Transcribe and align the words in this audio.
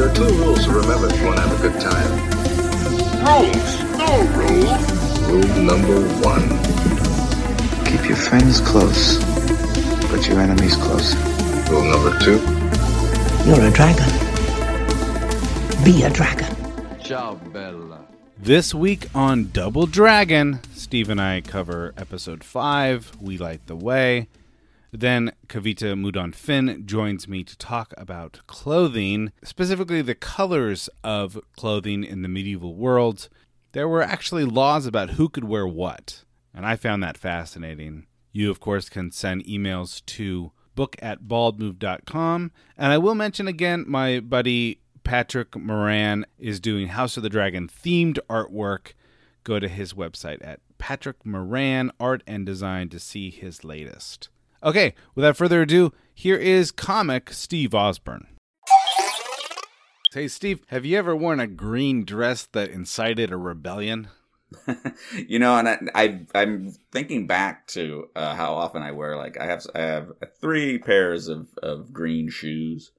There 0.00 0.08
are 0.08 0.14
two 0.14 0.24
rules 0.24 0.64
to 0.64 0.70
remember 0.70 1.08
if 1.08 1.20
you 1.20 1.26
want 1.26 1.36
to 1.36 1.42
have 1.46 1.60
a 1.60 1.68
good 1.68 1.78
time. 1.78 2.10
Rules, 3.20 3.82
no 3.98 4.08
rules. 4.32 5.20
Rule 5.28 5.62
number 5.62 6.00
one. 6.26 6.48
Keep 7.84 8.08
your 8.08 8.16
friends 8.16 8.62
close, 8.62 9.18
but 10.10 10.26
your 10.26 10.40
enemies 10.40 10.74
closer. 10.76 11.18
Rule 11.70 11.84
number 11.84 12.18
two. 12.18 12.38
You're 13.44 13.60
a 13.60 13.70
dragon. 13.70 14.08
Be 15.84 16.04
a 16.04 16.08
dragon. 16.08 16.56
Ciao, 17.02 17.34
Bella. 17.34 18.06
This 18.38 18.72
week 18.72 19.14
on 19.14 19.50
Double 19.50 19.84
Dragon, 19.84 20.60
Steve 20.72 21.10
and 21.10 21.20
I 21.20 21.42
cover 21.42 21.92
episode 21.98 22.42
5, 22.42 23.18
We 23.20 23.36
Light 23.36 23.66
the 23.66 23.76
Way. 23.76 24.28
Then 24.92 25.32
Kavita 25.46 25.94
Mudan 25.94 26.34
Finn 26.34 26.82
joins 26.84 27.28
me 27.28 27.44
to 27.44 27.56
talk 27.56 27.94
about 27.96 28.40
clothing, 28.46 29.32
specifically 29.44 30.02
the 30.02 30.14
colors 30.14 30.88
of 31.04 31.38
clothing 31.56 32.02
in 32.02 32.22
the 32.22 32.28
medieval 32.28 32.74
world. 32.74 33.28
There 33.72 33.88
were 33.88 34.02
actually 34.02 34.44
laws 34.44 34.86
about 34.86 35.10
who 35.10 35.28
could 35.28 35.44
wear 35.44 35.66
what, 35.66 36.24
and 36.52 36.66
I 36.66 36.74
found 36.74 37.02
that 37.02 37.16
fascinating. 37.16 38.06
You, 38.32 38.50
of 38.50 38.58
course, 38.58 38.88
can 38.88 39.12
send 39.12 39.44
emails 39.44 40.04
to 40.06 40.52
book 40.74 40.96
at 41.00 41.22
baldmove.com. 41.22 42.52
And 42.76 42.92
I 42.92 42.98
will 42.98 43.14
mention 43.14 43.46
again, 43.46 43.84
my 43.86 44.20
buddy 44.20 44.80
Patrick 45.04 45.56
Moran 45.56 46.26
is 46.38 46.60
doing 46.60 46.88
House 46.88 47.16
of 47.16 47.22
the 47.22 47.28
Dragon 47.28 47.68
themed 47.68 48.18
artwork. 48.28 48.92
Go 49.44 49.58
to 49.58 49.68
his 49.68 49.94
website 49.94 50.38
at 50.42 50.60
Patrick 50.78 51.24
Moran 51.24 51.90
Art 52.00 52.22
and 52.26 52.44
Design 52.44 52.88
to 52.90 53.00
see 53.00 53.30
his 53.30 53.64
latest. 53.64 54.28
Okay, 54.62 54.94
without 55.14 55.36
further 55.36 55.62
ado, 55.62 55.92
here 56.12 56.36
is 56.36 56.70
comic 56.70 57.32
Steve 57.32 57.70
Ausburne. 57.70 58.26
Hey, 60.12 60.28
Steve, 60.28 60.60
have 60.68 60.84
you 60.84 60.98
ever 60.98 61.14
worn 61.14 61.38
a 61.40 61.46
green 61.46 62.04
dress 62.04 62.46
that 62.52 62.68
incited 62.70 63.30
a 63.30 63.36
rebellion? 63.36 64.08
you 65.28 65.38
know, 65.38 65.56
and 65.56 65.68
I, 65.68 65.78
I 65.94 66.20
I'm 66.34 66.72
thinking 66.90 67.28
back 67.28 67.68
to 67.68 68.08
uh, 68.16 68.34
how 68.34 68.54
often 68.54 68.82
I 68.82 68.90
wear 68.90 69.16
like 69.16 69.38
I 69.40 69.46
have 69.46 69.64
I 69.76 69.78
have 69.80 70.10
three 70.40 70.78
pairs 70.78 71.28
of, 71.28 71.46
of 71.62 71.92
green 71.92 72.28
shoes. 72.28 72.90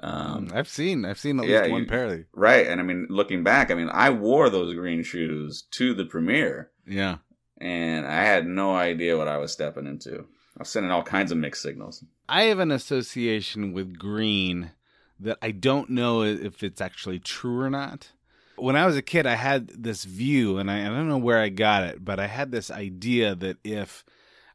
Um, 0.00 0.50
I've 0.54 0.68
seen 0.68 1.04
I've 1.04 1.18
seen 1.18 1.40
at 1.40 1.46
yeah, 1.48 1.62
least 1.62 1.72
one 1.72 1.80
you- 1.82 1.88
pair. 1.88 2.26
right, 2.32 2.66
and 2.68 2.80
I 2.80 2.84
mean, 2.84 3.08
looking 3.10 3.42
back, 3.42 3.70
I 3.72 3.74
mean, 3.74 3.88
I 3.92 4.10
wore 4.10 4.48
those 4.48 4.74
green 4.74 5.02
shoes 5.02 5.64
to 5.72 5.92
the 5.94 6.04
premiere, 6.04 6.70
Yeah. 6.86 7.16
and 7.58 8.06
I 8.06 8.22
had 8.24 8.46
no 8.46 8.74
idea 8.76 9.18
what 9.18 9.28
I 9.28 9.38
was 9.38 9.52
stepping 9.52 9.86
into. 9.86 10.26
I 10.56 10.60
was 10.60 10.68
sending 10.68 10.92
all 10.92 11.02
kinds 11.02 11.32
of 11.32 11.38
mixed 11.38 11.62
signals. 11.62 12.04
I 12.28 12.44
have 12.44 12.58
an 12.58 12.70
association 12.70 13.72
with 13.72 13.98
green 13.98 14.70
that 15.20 15.38
I 15.42 15.50
don't 15.50 15.90
know 15.90 16.22
if 16.22 16.62
it's 16.62 16.80
actually 16.80 17.18
true 17.18 17.60
or 17.60 17.70
not. 17.70 18.12
When 18.56 18.76
I 18.76 18.86
was 18.86 18.96
a 18.96 19.02
kid, 19.02 19.26
I 19.26 19.34
had 19.34 19.68
this 19.68 20.04
view, 20.04 20.58
and 20.58 20.70
I, 20.70 20.82
I 20.82 20.88
don't 20.88 21.08
know 21.08 21.18
where 21.18 21.40
I 21.40 21.48
got 21.48 21.82
it, 21.84 22.04
but 22.04 22.20
I 22.20 22.28
had 22.28 22.52
this 22.52 22.70
idea 22.70 23.34
that 23.34 23.56
if 23.64 24.04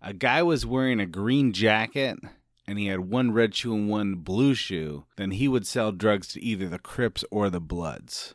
a 0.01 0.13
guy 0.13 0.41
was 0.41 0.65
wearing 0.65 1.01
a 1.01 1.05
green 1.05 1.51
jacket 1.51 2.17
and 2.65 2.79
he 2.79 2.88
had 2.88 3.01
one 3.01 3.31
red 3.31 3.53
shoe 3.53 3.73
and 3.73 3.89
one 3.89 4.15
blue 4.15 4.55
shoe, 4.55 5.05
then 5.17 5.31
he 5.31 5.49
would 5.49 5.67
sell 5.67 5.91
drugs 5.91 6.29
to 6.29 6.41
either 6.41 6.69
the 6.69 6.79
Crips 6.79 7.25
or 7.29 7.49
the 7.49 7.59
Bloods. 7.59 8.33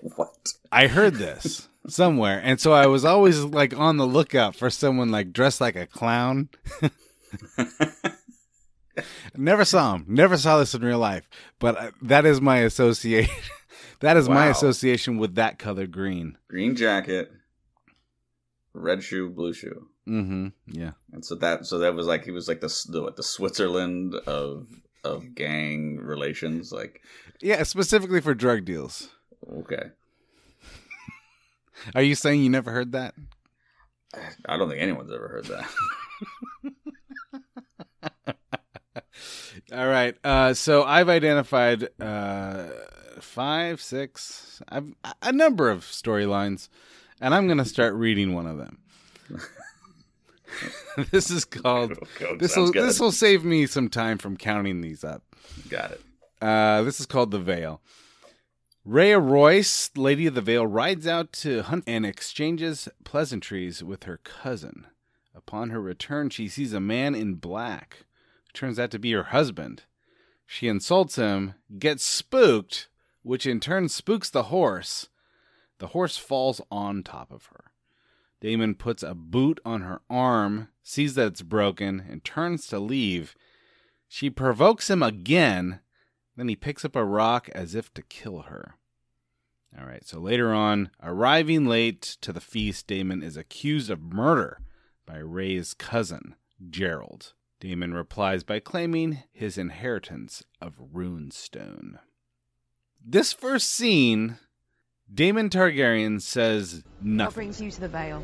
What? 0.00 0.52
I 0.72 0.86
heard 0.86 1.16
this 1.16 1.68
somewhere, 1.88 2.40
and 2.42 2.60
so 2.60 2.72
I 2.72 2.86
was 2.86 3.04
always 3.04 3.42
like 3.44 3.76
on 3.76 3.96
the 3.96 4.06
lookout 4.06 4.54
for 4.56 4.70
someone 4.70 5.10
like 5.10 5.32
dressed 5.32 5.60
like 5.60 5.76
a 5.76 5.86
clown. 5.86 6.48
Never 9.36 9.64
saw 9.64 9.94
him. 9.94 10.04
Never 10.08 10.36
saw 10.36 10.58
this 10.58 10.74
in 10.74 10.82
real 10.82 10.98
life, 10.98 11.28
but 11.60 11.76
uh, 11.76 11.90
that 12.02 12.26
is 12.26 12.40
my 12.40 12.58
association. 12.58 13.34
that 14.00 14.16
is 14.16 14.28
my 14.28 14.46
association 14.46 15.18
with 15.18 15.36
that 15.36 15.58
color 15.58 15.86
green. 15.86 16.36
Green 16.48 16.74
jacket, 16.74 17.30
red 18.74 19.02
shoe, 19.02 19.30
blue 19.30 19.52
shoe. 19.52 19.88
Mm-hmm. 20.08 20.48
Yeah. 20.66 20.92
And 21.12 21.24
so 21.24 21.34
that 21.36 21.66
so 21.66 21.78
that 21.78 21.94
was 21.94 22.06
like 22.06 22.24
he 22.24 22.30
was 22.32 22.48
like 22.48 22.60
the 22.60 22.74
the, 22.88 23.02
what, 23.02 23.16
the 23.16 23.22
Switzerland 23.22 24.14
of 24.26 24.66
of 25.04 25.34
gang 25.34 25.98
relations. 25.98 26.72
Like 26.72 27.02
Yeah, 27.40 27.62
specifically 27.62 28.20
for 28.20 28.34
drug 28.34 28.64
deals. 28.64 29.10
okay, 29.48 29.90
Are 31.94 32.02
you 32.02 32.14
saying 32.14 32.42
you 32.42 32.50
never 32.50 32.70
heard 32.70 32.92
that? 32.92 33.14
I 34.46 34.56
don't 34.56 34.68
think 34.68 34.80
anyone's 34.80 35.12
ever 35.12 35.28
heard 35.28 35.46
that. 35.46 35.68
All 39.72 39.86
right. 39.86 40.16
Uh, 40.24 40.54
so 40.54 40.82
I've 40.84 41.08
identified 41.08 41.88
uh, 42.00 42.68
five, 43.20 43.80
six, 43.82 44.62
I've, 44.68 44.94
a 45.22 45.32
number 45.32 45.68
of 45.68 45.82
storylines, 45.82 46.68
and 47.20 47.34
I'm 47.34 47.46
going 47.46 47.58
to 47.58 47.64
start 47.64 47.94
reading 47.94 48.34
one 48.34 48.46
of 48.46 48.58
them. 48.58 48.78
this 51.10 51.30
is 51.30 51.44
called. 51.44 51.98
This 52.38 52.56
will 52.56 52.72
this 52.72 52.98
will 53.00 53.12
save 53.12 53.44
me 53.44 53.66
some 53.66 53.88
time 53.88 54.18
from 54.18 54.36
counting 54.36 54.80
these 54.80 55.04
up. 55.04 55.22
Got 55.68 55.92
it. 55.92 56.00
Uh, 56.40 56.82
this 56.82 57.00
is 57.00 57.06
called 57.06 57.30
the 57.30 57.38
Vale. 57.38 57.80
Rhea 58.90 59.18
Royce, 59.18 59.90
Lady 59.98 60.26
of 60.28 60.34
the 60.34 60.40
Vale, 60.40 60.66
rides 60.66 61.06
out 61.06 61.30
to 61.34 61.62
hunt 61.62 61.84
and 61.86 62.06
exchanges 62.06 62.88
pleasantries 63.04 63.84
with 63.84 64.04
her 64.04 64.16
cousin. 64.16 64.86
Upon 65.34 65.68
her 65.68 65.80
return, 65.82 66.30
she 66.30 66.48
sees 66.48 66.72
a 66.72 66.80
man 66.80 67.14
in 67.14 67.34
black. 67.34 68.06
who 68.46 68.52
Turns 68.54 68.78
out 68.78 68.90
to 68.92 68.98
be 68.98 69.12
her 69.12 69.24
husband. 69.24 69.82
She 70.46 70.68
insults 70.68 71.16
him, 71.16 71.52
gets 71.78 72.02
spooked, 72.02 72.88
which 73.22 73.44
in 73.44 73.60
turn 73.60 73.90
spooks 73.90 74.30
the 74.30 74.44
horse. 74.44 75.10
The 75.80 75.88
horse 75.88 76.16
falls 76.16 76.62
on 76.70 77.02
top 77.02 77.30
of 77.30 77.44
her. 77.52 77.64
Daemon 78.40 78.74
puts 78.74 79.02
a 79.02 79.14
boot 79.14 79.60
on 79.66 79.82
her 79.82 80.00
arm, 80.08 80.68
sees 80.82 81.14
that 81.16 81.26
it's 81.26 81.42
broken, 81.42 82.06
and 82.08 82.24
turns 82.24 82.66
to 82.68 82.78
leave. 82.78 83.36
She 84.08 84.30
provokes 84.30 84.88
him 84.88 85.02
again, 85.02 85.80
then 86.38 86.48
he 86.48 86.56
picks 86.56 86.84
up 86.84 86.94
a 86.94 87.04
rock 87.04 87.48
as 87.50 87.74
if 87.74 87.92
to 87.94 88.02
kill 88.02 88.42
her. 88.42 88.76
All 89.78 89.86
right, 89.86 90.06
so 90.06 90.18
later 90.18 90.54
on, 90.54 90.90
arriving 91.02 91.66
late 91.66 92.00
to 92.20 92.32
the 92.32 92.40
feast, 92.40 92.86
Daemon 92.86 93.22
is 93.22 93.36
accused 93.36 93.90
of 93.90 94.00
murder 94.00 94.60
by 95.04 95.18
Ray's 95.18 95.74
cousin, 95.74 96.36
Gerold. 96.70 97.32
Daemon 97.60 97.92
replies 97.92 98.44
by 98.44 98.60
claiming 98.60 99.24
his 99.32 99.58
inheritance 99.58 100.44
of 100.60 100.80
Runestone. 100.94 101.98
This 103.04 103.32
first 103.32 103.70
scene, 103.70 104.38
Daemon 105.12 105.50
Targaryen 105.50 106.20
says 106.20 106.84
nothing. 107.00 107.26
What 107.26 107.34
brings 107.34 107.60
you 107.60 107.70
to 107.70 107.80
the 107.80 107.88
Vale? 107.88 108.22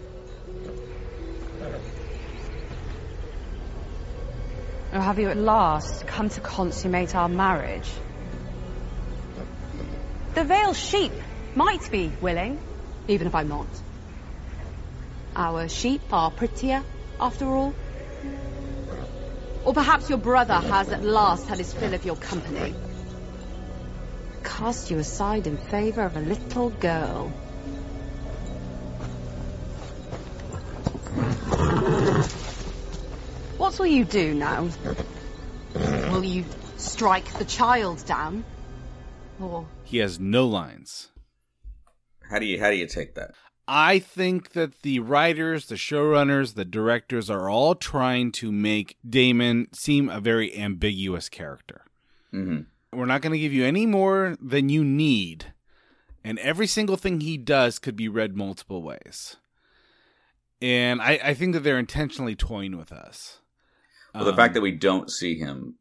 Or 4.92 5.00
have 5.00 5.18
you 5.18 5.28
at 5.28 5.36
last 5.36 6.06
come 6.06 6.28
to 6.28 6.40
consummate 6.40 7.16
our 7.16 7.28
marriage? 7.28 7.90
The 10.34 10.42
Vale 10.42 10.74
sheep 10.74 11.12
might 11.54 11.88
be 11.92 12.10
willing, 12.20 12.58
even 13.06 13.28
if 13.28 13.36
I'm 13.36 13.48
not. 13.48 13.68
Our 15.36 15.68
sheep 15.68 16.02
are 16.12 16.32
prettier, 16.32 16.82
after 17.20 17.46
all. 17.46 17.72
Or 19.64 19.72
perhaps 19.72 20.08
your 20.08 20.18
brother 20.18 20.54
has 20.54 20.90
at 20.90 21.04
last 21.04 21.46
had 21.46 21.58
his 21.58 21.72
fill 21.72 21.94
of 21.94 22.04
your 22.04 22.16
company. 22.16 22.74
Cast 24.42 24.90
you 24.90 24.98
aside 24.98 25.46
in 25.46 25.56
favor 25.56 26.02
of 26.02 26.16
a 26.16 26.20
little 26.20 26.70
girl. 26.70 27.28
What 33.56 33.78
will 33.78 33.86
you 33.86 34.04
do 34.04 34.34
now? 34.34 34.68
Will 36.10 36.24
you 36.24 36.44
strike 36.76 37.38
the 37.38 37.44
child 37.44 38.04
down? 38.04 38.44
Or 39.40 39.66
He 39.84 39.98
has 39.98 40.18
no 40.18 40.46
lines. 40.46 41.10
How 42.30 42.38
do 42.38 42.46
you 42.46 42.58
how 42.60 42.70
do 42.70 42.76
you 42.76 42.86
take 42.86 43.14
that? 43.14 43.32
I 43.66 43.98
think 43.98 44.52
that 44.52 44.82
the 44.82 44.98
writers, 45.00 45.66
the 45.66 45.74
showrunners, 45.76 46.54
the 46.54 46.64
directors 46.66 47.30
are 47.30 47.48
all 47.48 47.74
trying 47.74 48.30
to 48.32 48.52
make 48.52 48.96
Daemon 49.08 49.68
seem 49.72 50.08
a 50.10 50.20
very 50.20 50.54
ambiguous 50.56 51.28
character. 51.28 51.82
hmm 52.30 52.60
We're 52.92 53.06
not 53.06 53.22
going 53.22 53.32
to 53.32 53.38
give 53.38 53.52
you 53.54 53.64
any 53.64 53.86
more 53.86 54.36
than 54.40 54.68
you 54.68 54.84
need. 54.84 55.46
And 56.22 56.38
every 56.38 56.66
single 56.66 56.96
thing 56.96 57.20
he 57.20 57.36
does 57.36 57.78
could 57.78 57.96
be 57.96 58.08
read 58.08 58.36
multiple 58.36 58.82
ways. 58.82 59.36
And 60.62 61.00
I, 61.02 61.18
I 61.22 61.34
think 61.34 61.52
that 61.54 61.60
they're 61.60 61.78
intentionally 61.78 62.34
toying 62.34 62.76
with 62.78 62.92
us. 62.92 63.40
Well, 64.14 64.24
the 64.24 64.30
Um, 64.30 64.36
fact 64.36 64.54
that 64.54 64.60
we 64.62 64.72
don't 64.72 65.10
see 65.10 65.36
him 65.38 65.74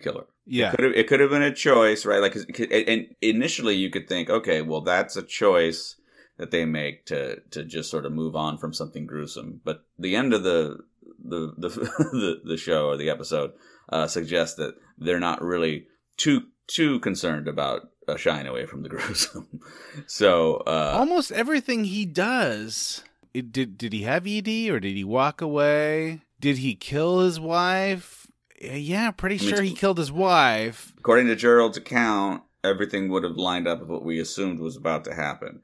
kill 0.00 0.18
her. 0.18 0.26
Yeah. 0.46 0.68
It 0.68 0.76
could 0.76 0.84
have, 0.84 0.94
it 0.94 1.08
could 1.08 1.20
have 1.20 1.30
been 1.30 1.42
a 1.42 1.54
choice, 1.54 2.04
right? 2.04 2.20
Like, 2.20 2.36
and 2.70 3.06
initially 3.22 3.76
you 3.76 3.90
could 3.90 4.08
think, 4.08 4.28
okay, 4.28 4.62
well, 4.62 4.82
that's 4.82 5.16
a 5.16 5.22
choice 5.22 5.96
that 6.36 6.50
they 6.50 6.64
make 6.64 7.06
to 7.06 7.40
to 7.50 7.64
just 7.64 7.90
sort 7.90 8.04
of 8.04 8.12
move 8.12 8.34
on 8.34 8.58
from 8.58 8.72
something 8.72 9.06
gruesome. 9.06 9.60
But 9.64 9.84
the 9.98 10.16
end 10.16 10.34
of 10.34 10.42
the 10.42 10.78
the 11.22 11.54
the 11.56 11.68
the, 11.68 12.40
the 12.44 12.56
show 12.56 12.88
or 12.88 12.96
the 12.96 13.10
episode 13.10 13.52
uh, 13.88 14.06
suggests 14.06 14.56
that 14.56 14.74
they're 14.98 15.20
not 15.20 15.42
really 15.42 15.86
too 16.16 16.44
too 16.66 16.98
concerned 17.00 17.48
about 17.48 17.90
uh, 18.08 18.16
shying 18.16 18.46
away 18.46 18.66
from 18.66 18.82
the 18.82 18.88
gruesome. 18.90 19.60
so 20.06 20.56
uh, 20.66 20.94
almost 20.96 21.32
everything 21.32 21.84
he 21.84 22.04
does. 22.04 23.02
It, 23.32 23.50
did 23.50 23.78
did 23.78 23.92
he 23.92 24.02
have 24.02 24.26
ED 24.26 24.70
or 24.70 24.80
did 24.80 24.96
he 24.96 25.04
walk 25.04 25.40
away? 25.40 26.22
Did 26.40 26.58
he 26.58 26.74
kill 26.74 27.20
his 27.20 27.40
wife? 27.40 28.23
Uh, 28.70 28.74
Yeah, 28.74 29.10
pretty 29.10 29.36
I 29.36 29.38
mean, 29.40 29.48
sure 29.54 29.62
he 29.62 29.74
killed 29.74 29.98
his 29.98 30.12
wife. 30.12 30.92
according 30.98 31.26
to 31.28 31.36
Gerold's 31.36 31.76
account, 31.76 32.42
everything 32.62 33.08
would 33.10 33.24
have 33.24 33.36
lined 33.36 33.66
up 33.68 33.80
with 33.80 33.88
what 33.88 34.04
we 34.04 34.18
assumed 34.20 34.58
was 34.60 34.76
about 34.76 35.04
to 35.04 35.14
happen. 35.14 35.60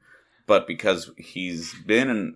But 0.47 0.67
because 0.67 1.11
he's 1.17 1.73
been 1.85 2.35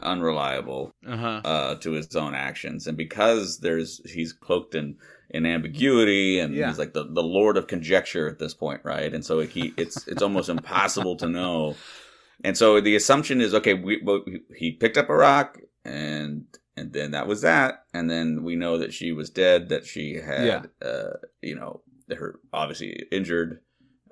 unreliable 0.00 0.92
Uh-huh. 1.06 1.40
uh, 1.44 1.74
to 1.76 1.92
his 1.92 2.14
own 2.14 2.34
actions, 2.34 2.86
and 2.86 2.96
because 2.96 3.58
there's 3.60 4.00
he's 4.10 4.32
cloaked 4.32 4.74
in 4.74 4.96
in 5.30 5.44
ambiguity, 5.44 6.38
and 6.38 6.54
Yeah. 6.54 6.68
he's 6.68 6.78
like 6.78 6.92
the, 6.92 7.02
the 7.04 7.22
lord 7.22 7.56
of 7.56 7.66
conjecture 7.66 8.28
at 8.28 8.38
this 8.38 8.54
point, 8.54 8.80
right? 8.84 9.12
And 9.12 9.24
so 9.24 9.40
he 9.40 9.72
it's 9.76 10.06
it's 10.06 10.22
almost 10.22 10.48
impossible 10.48 11.16
to 11.16 11.28
know. 11.28 11.74
And 12.44 12.56
so 12.56 12.80
the 12.80 12.94
assumption 12.94 13.40
is 13.40 13.54
okay. 13.54 13.74
We 13.74 14.00
well, 14.04 14.22
he 14.54 14.72
picked 14.72 14.98
up 14.98 15.08
a 15.08 15.16
rock, 15.16 15.58
and 15.84 16.44
and 16.76 16.92
then 16.92 17.12
that 17.12 17.26
was 17.26 17.42
that. 17.42 17.84
And 17.94 18.10
then 18.10 18.42
we 18.44 18.56
know 18.56 18.78
that 18.78 18.92
she 18.92 19.12
was 19.12 19.30
dead. 19.30 19.68
That 19.70 19.86
she 19.86 20.14
had, 20.14 20.44
Yeah. 20.46 20.62
uh, 20.88 21.16
you 21.42 21.54
know, 21.56 21.82
her 22.16 22.38
obviously 22.52 23.06
injured, 23.10 23.60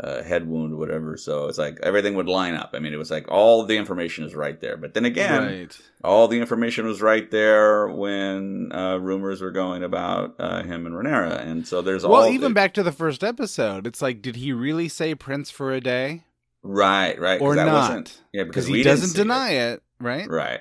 uh, 0.00 0.22
head 0.24 0.48
wound, 0.48 0.76
whatever. 0.76 1.16
So 1.16 1.46
it's 1.46 1.58
like 1.58 1.78
everything 1.82 2.16
would 2.16 2.26
line 2.26 2.54
up. 2.54 2.70
I 2.74 2.80
mean, 2.80 2.92
it 2.92 2.96
was 2.96 3.12
like 3.12 3.30
all 3.30 3.64
the 3.64 3.76
information 3.76 4.24
is 4.24 4.34
right 4.34 4.60
there. 4.60 4.76
But 4.76 4.92
then 4.94 5.04
again, 5.04 5.42
Right. 5.44 5.78
all 6.02 6.26
the 6.26 6.40
information 6.40 6.86
was 6.86 7.00
right 7.00 7.30
there 7.30 7.86
when 7.88 8.72
uh, 8.72 8.96
rumors 8.96 9.40
were 9.40 9.52
going 9.52 9.84
about 9.84 10.34
uh, 10.40 10.64
him 10.64 10.86
and 10.86 10.96
Rhaenyra. 10.96 11.46
And 11.46 11.64
so 11.68 11.80
there's 11.80 12.02
all 12.04 12.10
Well, 12.10 12.22
all 12.24 12.30
even 12.30 12.50
the- 12.50 12.54
back 12.54 12.74
to 12.74 12.82
the 12.82 12.90
first 12.90 13.22
episode, 13.22 13.86
it's 13.86 14.02
like, 14.02 14.20
did 14.20 14.34
he 14.34 14.52
really 14.52 14.88
say 14.88 15.14
Prince 15.14 15.50
for 15.52 15.72
a 15.72 15.80
day 15.80 16.24
right, 16.64 17.16
right 17.20 17.40
or 17.40 17.54
that 17.54 17.66
not? 17.66 17.74
wasn't- 17.90 18.20
Yeah, 18.32 18.44
because 18.44 18.66
he 18.66 18.82
doesn't 18.82 19.10
see 19.10 19.14
it. 19.20 19.22
deny 19.22 19.50
it, 19.50 19.82
right? 20.00 20.28
Right. 20.28 20.60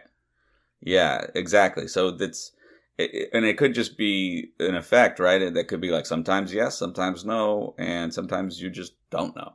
Yeah, 0.85 1.27
exactly. 1.33 1.87
So 1.87 2.11
that's, 2.11 2.51
it, 2.97 3.29
and 3.33 3.45
it 3.45 3.57
could 3.57 3.73
just 3.73 3.97
be 3.97 4.51
an 4.59 4.75
effect, 4.75 5.19
right? 5.19 5.53
That 5.53 5.67
could 5.67 5.81
be 5.81 5.91
like 5.91 6.05
sometimes 6.05 6.53
yes, 6.53 6.77
sometimes 6.77 7.25
no, 7.25 7.73
and 7.77 8.13
sometimes 8.13 8.61
you 8.61 8.69
just 8.69 8.93
don't 9.09 9.35
know. 9.35 9.53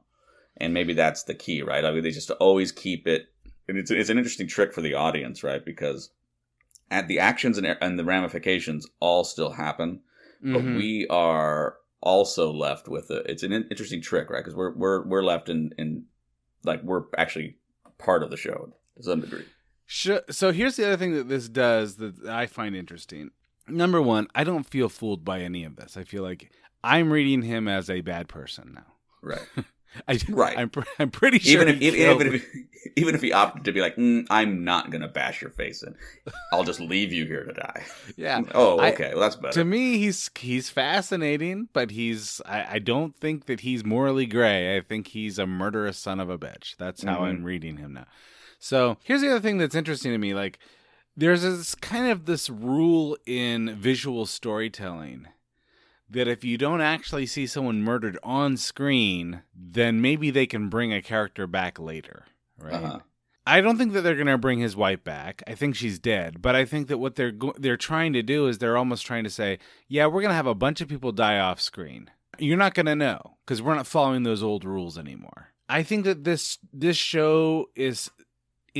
And 0.57 0.75
maybe 0.75 0.95
that's 0.95 1.23
the 1.25 1.35
key, 1.35 1.63
right? 1.63 1.85
I 1.85 1.93
mean, 1.93 2.03
they 2.03 2.11
just 2.11 2.31
always 2.33 2.73
keep 2.73 3.07
it, 3.07 3.29
and 3.69 3.79
it's 3.79 3.91
it's 3.91 4.11
an 4.11 4.19
interesting 4.19 4.49
trick 4.49 4.73
for 4.73 4.81
the 4.81 4.95
audience, 4.95 5.45
right? 5.45 5.65
Because 5.65 6.11
at 6.91 7.07
the 7.07 7.19
actions 7.21 7.59
and, 7.59 7.67
and 7.81 7.99
the 7.99 8.05
ramifications 8.05 8.87
all 8.99 9.23
still 9.23 9.53
happen, 9.53 10.01
but 10.43 10.63
Mhm. 10.63 10.77
we 10.77 11.07
are 11.09 11.77
also 12.01 12.51
left 12.53 12.89
with 12.89 13.11
a. 13.11 13.19
It's 13.31 13.43
an 13.43 13.53
interesting 13.53 14.01
trick, 14.01 14.31
right? 14.31 14.43
Because 14.43 14.57
we're 14.57 14.75
we're 14.75 15.07
we're 15.07 15.23
left 15.23 15.49
in 15.49 15.73
in 15.79 16.07
like 16.65 16.83
we're 16.83 17.05
actually 17.17 17.57
part 17.99 18.23
of 18.23 18.31
the 18.31 18.37
show 18.37 18.73
to 18.97 19.03
some 19.03 19.21
degree. 19.21 19.45
So 19.89 20.53
here's 20.53 20.77
the 20.77 20.87
other 20.87 20.97
thing 20.97 21.15
that 21.15 21.29
this 21.29 21.49
does 21.49 21.97
that 21.97 22.27
I 22.27 22.47
find 22.47 22.77
interesting. 22.77 23.31
Number 23.67 24.01
one, 24.01 24.29
I 24.35 24.45
don't 24.45 24.65
feel 24.69 24.89
fooled 24.89 25.25
by 25.25 25.41
any 25.41 25.65
of 25.65 25.77
this. 25.77 25.97
I 25.97 26.05
feel 26.05 26.23
like 26.23 26.51
I'm 26.85 27.13
reading 27.13 27.43
him 27.43 27.69
as 27.69 27.91
a 27.91 28.01
bad 28.03 28.29
person 28.29 28.73
now. 28.75 28.87
Right. 29.23 29.41
I, 30.07 30.19
Right. 30.29 30.59
I'm, 30.59 30.71
I'm 30.99 31.11
pretty 31.11 31.39
sure. 31.39 31.63
even 31.63 31.69
if 31.69 31.81
he 31.81 31.87
even, 31.89 32.01
even 32.21 32.35
if 32.35 32.47
even 32.97 33.15
if 33.15 33.23
he 33.23 33.33
opted 33.33 33.65
to 33.65 33.73
be 33.73 33.81
like, 33.81 33.97
mm, 33.97 34.27
I'm 34.31 34.63
not 34.63 34.91
gonna 34.91 35.09
bash 35.09 35.41
your 35.41 35.51
face 35.51 35.83
in, 35.83 35.95
I'll 36.53 36.63
just 36.65 36.79
leave 36.81 37.11
you 37.13 37.25
here 37.25 37.45
to 37.45 37.53
die. 37.55 37.85
yeah. 38.17 38.43
Oh, 38.55 38.79
I- 38.79 38.93
okay. 38.93 39.11
well, 39.13 39.21
that's 39.23 39.37
better. 39.37 39.55
To 39.55 39.65
me, 39.65 39.97
he's 39.99 40.31
he's 40.39 40.69
fascinating, 40.69 41.69
but 41.73 41.91
he's 41.91 42.41
I, 42.45 42.75
I 42.75 42.79
don't 42.79 43.17
think 43.17 43.47
that 43.47 43.61
he's 43.61 43.85
morally 43.85 44.27
gray. 44.27 44.77
I 44.77 44.83
think 44.83 45.09
he's 45.09 45.39
a 45.39 45.47
murderous 45.47 45.97
son 45.99 46.21
of 46.21 46.29
a 46.29 46.39
bitch. 46.39 46.77
That's 46.77 47.03
how 47.03 47.21
Mhm. 47.21 47.23
I'm 47.23 47.45
reading 47.45 47.79
him 47.79 47.95
now. 47.95 48.07
So 48.59 48.99
here's 49.05 49.21
the 49.21 49.31
other 49.31 49.41
thing 49.41 49.59
that's 49.59 49.75
interesting 49.75 50.13
to 50.13 50.19
me. 50.19 50.35
Like, 50.35 50.59
there's 51.17 51.43
this 51.43 51.75
kind 51.75 52.11
of 52.11 52.27
this 52.27 52.49
rule 52.49 53.17
in 53.27 53.77
visual 53.77 54.27
storytelling 54.27 55.27
that 56.11 56.29
if 56.29 56.45
you 56.45 56.57
don't 56.57 56.81
actually 56.81 57.27
see 57.27 57.47
someone 57.47 57.83
murdered 57.83 58.19
on 58.23 58.57
screen, 58.57 59.43
then 59.55 60.01
maybe 60.01 60.31
they 60.31 60.47
can 60.47 60.69
bring 60.69 60.93
a 60.93 61.03
character 61.03 61.47
back 61.47 61.79
later, 61.79 62.25
right? 62.59 62.75
Uh-huh. 62.75 62.99
I 63.47 63.63
don't 63.63 63.79
think 63.79 63.95
that 63.95 64.03
they're 64.03 64.15
going 64.15 64.27
to 64.27 64.37
bring 64.39 64.59
his 64.59 64.77
wife 64.77 65.03
back. 65.03 65.43
I 65.47 65.55
think 65.55 65.75
she's 65.75 65.99
dead, 65.99 66.43
but 66.43 66.55
I 66.55 66.67
think 66.67 66.89
that 66.89 66.99
what 66.99 67.15
they're 67.15 67.33
go- 67.33 67.55
they're 67.59 67.79
trying 67.79 68.13
to 68.13 68.23
do 68.23 68.47
is 68.47 68.59
they're 68.59 68.77
almost 68.77 69.07
trying 69.07 69.25
to 69.25 69.31
say, 69.31 69.59
"Yeah, 69.89 70.05
we're 70.07 70.21
going 70.21 70.31
to 70.31 70.35
have 70.35 70.47
a 70.47 70.55
bunch 70.55 70.83
of 70.83 70.89
people 70.89 71.13
die 71.13 71.39
off 71.39 71.59
screen. 71.61 72.11
You're 72.39 72.59
not 72.59 72.75
going 72.75 72.87
to 72.87 72.95
know 72.95 73.37
because 73.45 73.63
we're 73.63 73.75
not 73.75 73.87
following 73.87 74.23
those 74.23 74.43
old 74.43 74.65
rules 74.65 74.99
anymore." 74.99 75.49
I 75.67 75.83
think 75.83 76.05
that 76.05 76.25
this 76.25 76.59
this 76.75 76.99
show 76.99 77.71
is 77.75 78.11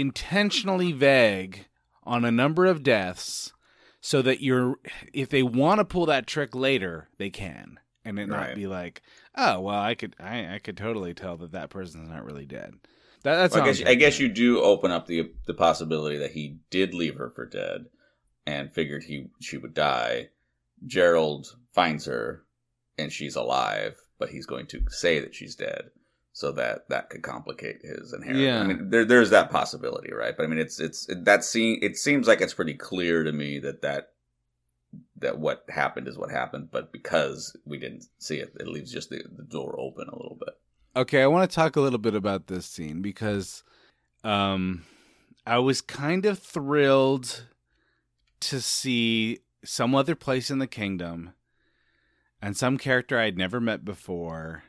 intentionally 0.01 0.93
vague 0.93 1.67
on 2.05 2.25
a 2.25 2.31
number 2.31 2.67
of 2.67 2.83
deaths 2.83 3.53
so 4.01 4.23
that 4.23 4.41
you're 4.41 4.77
if 5.13 5.29
they 5.29 5.43
want 5.43 5.79
to 5.79 5.85
pull 5.85 6.07
that 6.07 6.27
trick 6.27 6.55
later, 6.55 7.09
they 7.19 7.31
can. 7.31 7.79
And 8.05 8.19
it 8.19 8.27
not 8.27 8.55
be 8.55 8.67
like, 8.67 9.03
"Oh, 9.37 9.61
well, 9.61 9.79
I 9.79 9.95
could 9.95 10.17
I 10.19 10.55
I 10.55 10.59
could 10.61 10.77
totally 10.77 11.13
tell 11.13 11.37
that 11.39 11.53
that 11.53 11.71
person's 11.71 12.09
not 12.09 12.25
really 12.25 12.47
dead." 12.47 12.75
That, 13.25 13.37
that's 13.37 13.55
Well, 13.55 13.65
I 13.65 13.67
guess 13.67 13.83
I 13.85 13.95
guess 13.95 14.19
you 14.19 14.29
do 14.29 14.61
open 14.63 14.91
up 14.91 15.07
the 15.07 15.31
the 15.47 15.55
possibility 15.55 16.19
that 16.19 16.31
he 16.31 16.59
did 16.71 16.95
leave 16.95 17.17
her 17.17 17.31
for 17.31 17.45
dead, 17.45 17.87
and 18.47 18.73
figured 18.73 19.05
he 19.05 19.27
she 19.41 19.59
would 19.59 19.75
die. 19.75 20.29
Gerold 20.87 21.49
finds 21.73 22.07
her, 22.07 22.45
and 22.97 23.13
she's 23.13 23.37
alive, 23.37 23.97
but 24.19 24.31
he's 24.31 24.47
going 24.47 24.69
to 24.69 24.81
say 24.89 25.21
that 25.21 25.35
she's 25.35 25.57
dead, 25.57 25.91
so 26.39 26.53
that 26.53 26.89
that 26.89 27.11
could 27.11 27.23
complicate 27.23 27.83
his 27.83 28.13
inheritance. 28.13 28.45
Yeah. 28.45 28.61
I 28.61 28.63
mean, 28.63 28.91
there, 28.91 29.05
there's 29.05 29.31
that 29.31 29.51
possibility, 29.51 30.13
right? 30.13 30.37
But 30.37 30.45
I 30.45 30.47
mean, 30.47 30.61
it's 30.61 30.79
it's 30.79 31.09
that 31.13 31.43
scene. 31.43 31.81
It 31.83 31.97
seems 31.97 32.29
like 32.29 32.41
it's 32.41 32.55
pretty 32.55 32.75
clear 32.75 33.25
to 33.25 33.33
me 33.33 33.59
that 33.59 33.83
that 33.83 34.13
that 35.17 35.41
what 35.41 35.65
happened 35.69 36.07
is 36.07 36.17
what 36.17 36.31
happened, 36.31 36.69
but 36.71 36.93
because 36.93 37.57
we 37.65 37.77
didn't 37.77 38.05
see 38.21 38.37
it, 38.37 38.55
it 38.61 38.69
leaves 38.69 38.93
just 38.93 39.11
the, 39.11 39.25
the 39.37 39.43
door 39.43 39.75
open 39.81 40.09
a 40.09 40.15
little 40.15 40.39
bit. 40.39 40.55
Okay, 40.95 41.25
I 41.25 41.27
want 41.27 41.51
to 41.51 41.53
talk 41.53 41.75
a 41.75 41.81
little 41.81 41.99
bit 41.99 42.15
about 42.15 42.47
this 42.47 42.67
scene 42.67 43.03
because 43.03 43.65
um 44.23 44.85
I 45.45 45.59
was 45.59 45.81
kind 45.81 46.25
of 46.25 46.39
thrilled 46.39 47.47
to 48.43 48.61
see 48.61 49.41
some 49.65 49.93
other 49.93 50.15
place 50.15 50.53
in 50.53 50.61
the 50.61 50.69
kingdom 50.69 51.33
and 52.41 52.57
some 52.57 52.79
character 52.79 53.19
I'd 53.19 53.37
never 53.37 53.61
met 53.61 53.85
before. 53.85 54.63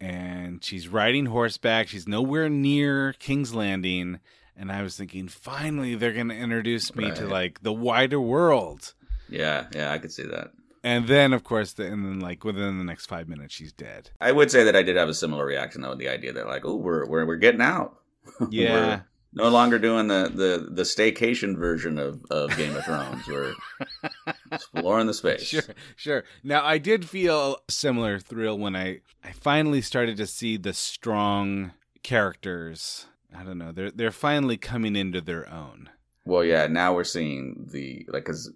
And 0.00 0.62
she's 0.62 0.88
riding 0.88 1.26
horseback. 1.26 1.88
She's 1.88 2.06
nowhere 2.06 2.48
near 2.48 3.14
King's 3.14 3.54
Landing. 3.54 4.20
And 4.56 4.70
I 4.72 4.82
was 4.82 4.96
thinking, 4.96 5.28
finally, 5.28 5.94
they're 5.94 6.12
going 6.12 6.28
to 6.28 6.34
introduce 6.34 6.94
me 6.94 7.10
to 7.12 7.26
like 7.26 7.62
the 7.62 7.72
wider 7.72 8.20
world. 8.20 8.94
Yeah, 9.28 9.66
yeah, 9.74 9.92
I 9.92 9.98
could 9.98 10.12
see 10.12 10.24
that. 10.24 10.52
And 10.84 11.06
then, 11.06 11.32
of 11.32 11.44
course, 11.44 11.72
the, 11.72 11.84
and 11.84 12.04
then 12.04 12.20
like 12.20 12.44
within 12.44 12.78
the 12.78 12.84
next 12.84 13.06
five 13.06 13.28
minutes, 13.28 13.54
she's 13.54 13.72
dead. 13.72 14.10
I 14.20 14.32
would 14.32 14.50
say 14.50 14.64
that 14.64 14.76
I 14.76 14.82
did 14.82 14.96
have 14.96 15.08
a 15.08 15.14
similar 15.14 15.44
reaction 15.44 15.82
though, 15.82 15.90
with 15.90 15.98
the 15.98 16.08
idea 16.08 16.32
that 16.32 16.46
like, 16.46 16.64
oh, 16.64 16.76
we're 16.76 17.06
we're 17.06 17.26
we're 17.26 17.36
getting 17.36 17.60
out. 17.60 17.96
Yeah. 18.50 19.00
No 19.32 19.48
longer 19.48 19.78
doing 19.78 20.08
the 20.08 20.30
the 20.34 20.68
the 20.70 20.82
staycation 20.82 21.56
version 21.56 21.98
of 21.98 22.24
of 22.30 22.56
Game 22.56 22.74
of 22.76 22.84
Thrones. 22.84 23.26
We're 23.26 23.54
exploring 24.52 25.06
the 25.06 25.14
space. 25.14 25.42
Sure, 25.42 25.62
sure. 25.96 26.24
Now 26.42 26.64
I 26.64 26.78
did 26.78 27.08
feel 27.08 27.58
a 27.68 27.72
similar 27.72 28.18
thrill 28.18 28.58
when 28.58 28.74
I 28.76 29.00
I 29.24 29.32
finally 29.32 29.80
started 29.82 30.16
to 30.18 30.26
see 30.26 30.56
the 30.56 30.72
strong 30.72 31.72
characters. 32.02 33.06
I 33.36 33.44
don't 33.44 33.58
know. 33.58 33.72
They're 33.72 33.90
they're 33.90 34.10
finally 34.10 34.56
coming 34.56 34.96
into 34.96 35.20
their 35.20 35.48
own. 35.52 35.90
Well, 36.24 36.44
yeah. 36.44 36.66
Now 36.66 36.94
we're 36.94 37.04
seeing 37.04 37.68
the 37.70 38.06
like 38.08 38.24
because 38.24 38.50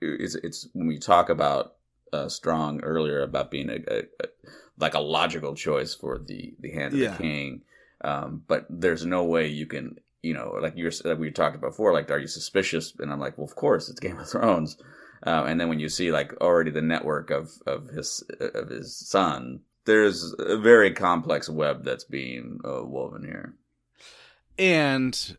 it's 0.00 0.34
it's 0.36 0.68
when 0.72 0.86
we 0.86 0.98
talk 0.98 1.28
about 1.28 1.74
uh, 2.12 2.28
strong 2.28 2.80
earlier 2.82 3.22
about 3.22 3.50
being 3.50 3.68
a, 3.70 3.78
a, 3.88 3.98
a 4.22 4.26
like 4.78 4.94
a 4.94 5.00
logical 5.00 5.54
choice 5.54 5.94
for 5.94 6.18
the 6.18 6.54
the 6.60 6.70
hand 6.70 6.94
of 6.94 6.98
Yeah. 7.00 7.10
the 7.12 7.18
king, 7.18 7.62
um, 8.02 8.42
but 8.46 8.66
there's 8.70 9.04
no 9.04 9.24
way 9.24 9.48
you 9.48 9.66
can 9.66 9.96
you 10.22 10.34
know 10.34 10.58
like 10.60 10.74
you're 10.76 10.92
like 11.04 11.18
we 11.18 11.30
talked 11.30 11.56
about 11.56 11.70
before 11.70 11.92
like 11.92 12.10
are 12.10 12.18
you 12.18 12.26
suspicious? 12.28 12.94
And 12.98 13.12
I'm 13.12 13.20
like, 13.20 13.38
well, 13.38 13.46
of 13.46 13.54
course 13.56 13.88
it's 13.88 14.00
Game 14.00 14.18
of 14.18 14.28
Thrones. 14.30 14.76
Uh, 15.26 15.44
and 15.46 15.60
then 15.60 15.68
when 15.68 15.80
you 15.80 15.88
see 15.88 16.10
like 16.12 16.32
already 16.40 16.70
the 16.70 16.80
network 16.82 17.30
of 17.30 17.50
of 17.66 17.88
his 17.88 18.22
of 18.40 18.68
his 18.68 18.96
son, 18.96 19.60
there's 19.84 20.34
a 20.38 20.56
very 20.56 20.92
complex 20.92 21.48
web 21.48 21.84
that's 21.84 22.04
being 22.04 22.58
uh, 22.64 22.82
woven 22.84 23.24
here. 23.24 23.54
and 24.58 25.36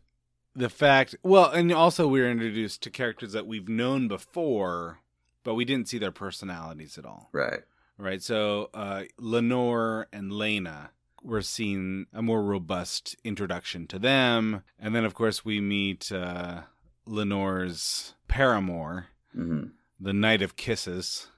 the 0.54 0.68
fact 0.68 1.14
well 1.22 1.50
and 1.50 1.72
also 1.72 2.06
we 2.06 2.20
were 2.20 2.30
introduced 2.30 2.82
to 2.82 2.90
characters 2.90 3.32
that 3.32 3.46
we've 3.46 3.68
known 3.68 4.06
before 4.08 4.98
but 5.44 5.54
we 5.54 5.64
didn't 5.64 5.88
see 5.88 5.98
their 5.98 6.12
personalities 6.12 6.98
at 6.98 7.06
all 7.06 7.28
Right. 7.32 7.60
right 7.98 8.22
so 8.22 8.68
uh 8.74 9.02
Laenor 9.18 10.06
and 10.12 10.30
Laena 10.32 10.90
we're 11.22 11.40
seeing 11.42 12.06
a 12.12 12.20
more 12.22 12.42
robust 12.42 13.16
introduction 13.24 13.86
to 13.86 13.98
them 13.98 14.62
and 14.78 14.94
then 14.94 15.04
of 15.04 15.14
course 15.14 15.44
we 15.44 15.60
meet 15.60 16.10
uh 16.12 16.62
Laenor's 17.06 18.14
paramour 18.28 19.06
hmm 19.34 19.64
the 20.00 20.12
knight 20.12 20.42
of 20.42 20.56
kisses 20.56 21.28